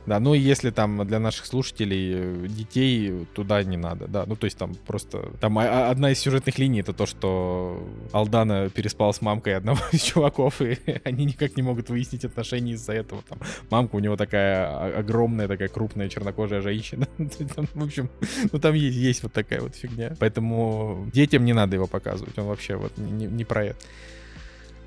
Да, 0.05 0.19
ну 0.19 0.33
и 0.33 0.39
если 0.39 0.69
там 0.71 1.05
для 1.07 1.19
наших 1.19 1.45
слушателей 1.45 2.13
э, 2.15 2.47
детей 2.47 3.25
туда 3.35 3.63
не 3.63 3.77
надо, 3.77 4.07
да. 4.07 4.25
Ну, 4.25 4.35
то 4.35 4.45
есть 4.45 4.57
там 4.57 4.73
просто... 4.87 5.31
Там 5.39 5.57
а- 5.59 5.63
а- 5.87 5.91
одна 5.91 6.11
из 6.11 6.19
сюжетных 6.19 6.57
линий 6.57 6.81
это 6.81 6.93
то, 6.93 7.05
что 7.05 7.87
Алдана 8.11 8.69
переспал 8.69 9.13
с 9.13 9.21
мамкой 9.21 9.55
одного 9.55 9.79
из 9.91 10.01
чуваков, 10.01 10.61
и 10.61 10.77
они 11.03 11.25
никак 11.25 11.55
не 11.57 11.63
могут 11.63 11.89
выяснить 11.89 12.25
отношения 12.25 12.73
из-за 12.73 12.93
этого. 12.93 13.21
Там 13.29 13.39
мамка 13.69 13.95
у 13.95 13.99
него 13.99 14.15
такая 14.17 14.67
о- 14.67 14.99
огромная, 14.99 15.47
такая 15.47 15.67
крупная 15.67 16.09
чернокожая 16.09 16.61
женщина. 16.61 17.07
Там, 17.55 17.67
В 17.73 17.83
общем, 17.83 18.09
ну 18.51 18.59
там 18.59 18.73
есть, 18.73 18.97
есть 18.97 19.23
вот 19.23 19.33
такая 19.33 19.61
вот 19.61 19.75
фигня. 19.75 20.15
Поэтому 20.19 21.07
детям 21.13 21.45
не 21.45 21.53
надо 21.53 21.75
его 21.75 21.87
показывать. 21.87 22.37
Он 22.37 22.45
вообще 22.45 22.75
вот 22.75 22.97
не, 22.97 23.11
не- 23.11 23.27
не 23.27 23.45
про 23.45 23.65
это. 23.65 23.79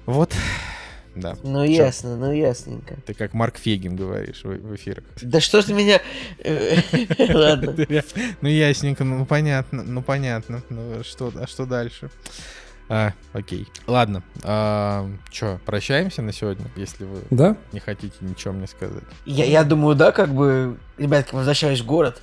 Вот. 0.07 0.35
Да. 1.15 1.37
Ну 1.43 1.67
Чё? 1.67 1.73
ясно, 1.73 2.17
ну 2.17 2.33
ясненько. 2.33 2.97
Ты 3.07 3.15
как 3.15 3.35
Марк 3.35 3.59
Фегин 3.59 3.97
говоришь 3.97 4.45
в, 4.45 4.49
в 4.49 4.75
эфирах. 4.77 5.05
Да 5.21 5.41
что 5.41 5.61
ж 5.61 5.67
ты 5.67 5.75
меня... 5.75 6.01
э, 6.39 6.77
Ладно. 7.35 7.77
Ну 8.41 8.49
ясненько, 8.49 9.05
ну 9.05 9.25
понятно, 9.27 9.83
ну 9.83 10.03
понятно. 10.03 10.63
Ну 10.71 11.03
что, 11.05 11.33
а 11.35 11.47
что 11.47 11.67
дальше? 11.67 12.11
А, 12.89 13.13
окей. 13.33 13.67
Ладно. 13.87 14.23
А, 14.43 15.09
Че, 15.31 15.61
прощаемся 15.65 16.21
на 16.23 16.33
сегодня, 16.33 16.67
если 16.77 17.05
вы 17.05 17.21
Да? 17.31 17.57
не 17.73 17.81
хотите 17.81 18.15
ничего 18.21 18.53
мне 18.53 18.67
сказать. 18.67 19.05
Я, 19.25 19.45
я 19.45 19.65
думаю, 19.65 19.97
да, 19.97 20.13
как 20.13 20.35
бы, 20.35 20.77
ребятки, 20.99 21.35
возвращаюсь 21.35 21.81
в 21.81 21.87
город, 21.87 22.21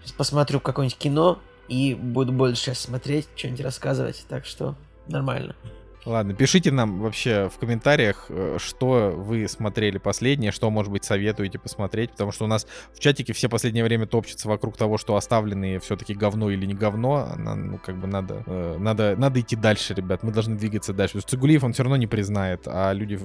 сейчас 0.00 0.12
посмотрю 0.12 0.60
какое-нибудь 0.60 0.98
кино 0.98 1.40
и 1.68 1.94
буду 1.94 2.32
больше 2.32 2.60
сейчас 2.62 2.78
смотреть, 2.80 3.26
что-нибудь 3.34 3.62
рассказывать, 3.62 4.24
так 4.28 4.44
что 4.46 4.76
нормально. 5.08 5.56
Ладно, 6.04 6.34
пишите 6.34 6.72
нам 6.72 7.00
вообще 7.00 7.48
в 7.48 7.58
комментариях, 7.58 8.26
э, 8.28 8.56
что 8.58 9.12
вы 9.14 9.46
смотрели 9.46 9.98
последнее, 9.98 10.50
что, 10.50 10.68
может 10.68 10.90
быть, 10.90 11.04
советуете 11.04 11.60
посмотреть, 11.60 12.10
потому 12.10 12.32
что 12.32 12.44
у 12.44 12.48
нас 12.48 12.66
в 12.92 12.98
чатике 12.98 13.32
все 13.32 13.48
последнее 13.48 13.84
время 13.84 14.06
топчется 14.06 14.48
вокруг 14.48 14.76
того, 14.76 14.98
что 14.98 15.14
оставленные 15.14 15.78
все-таки 15.78 16.14
говно 16.14 16.50
или 16.50 16.66
не 16.66 16.74
говно. 16.74 17.28
Ну, 17.36 17.78
как 17.78 17.98
бы 17.98 18.08
надо, 18.08 18.42
э, 18.46 18.76
надо, 18.78 19.14
надо 19.16 19.40
идти 19.40 19.54
дальше, 19.54 19.94
ребят, 19.94 20.24
мы 20.24 20.32
должны 20.32 20.56
двигаться 20.56 20.92
дальше. 20.92 21.12
Потому 21.14 21.22
что 21.22 21.30
Цигулиев 21.36 21.62
он 21.62 21.72
все 21.72 21.84
равно 21.84 21.96
не 21.96 22.08
признает, 22.08 22.62
а 22.66 22.92
люди, 22.92 23.16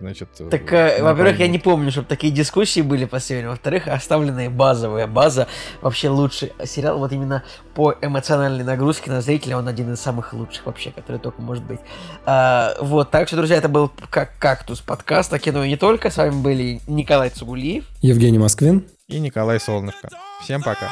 значит... 0.00 0.28
Так, 0.50 0.72
э, 0.72 1.02
во-первых, 1.02 1.38
я 1.38 1.48
не 1.48 1.58
помню, 1.58 1.90
чтобы 1.90 2.06
такие 2.06 2.32
дискуссии 2.32 2.80
были 2.80 3.04
последние. 3.04 3.50
Во-вторых, 3.50 3.88
оставленные 3.88 4.48
базовые. 4.48 5.06
База 5.06 5.48
вообще 5.82 6.08
лучший 6.08 6.52
сериал. 6.64 6.98
Вот 6.98 7.12
именно 7.12 7.42
по 7.74 7.94
эмоциональной 8.00 8.64
нагрузке 8.64 9.10
на 9.10 9.20
зрителя 9.20 9.58
он 9.58 9.68
один 9.68 9.92
из 9.92 10.00
самых 10.00 10.32
лучших 10.32 10.64
вообще, 10.64 10.92
который 10.92 11.18
только 11.18 11.42
может 11.42 11.64
быть. 11.64 11.80
А, 12.24 12.74
вот, 12.80 13.10
так 13.10 13.26
что, 13.26 13.36
друзья, 13.36 13.56
это 13.56 13.68
был 13.68 13.90
как 14.10 14.38
кактус 14.38 14.80
подкаст 14.80 15.32
о 15.32 15.38
кино 15.38 15.64
и 15.64 15.68
не 15.68 15.76
только. 15.76 16.10
С 16.10 16.16
вами 16.16 16.30
были 16.30 16.80
Николай 16.86 17.30
Цугулиев. 17.30 17.84
Евгений 18.00 18.38
Москвин. 18.38 18.84
И 19.08 19.18
Николай 19.18 19.58
Солнышко. 19.58 20.08
Всем 20.42 20.62
пока. 20.62 20.88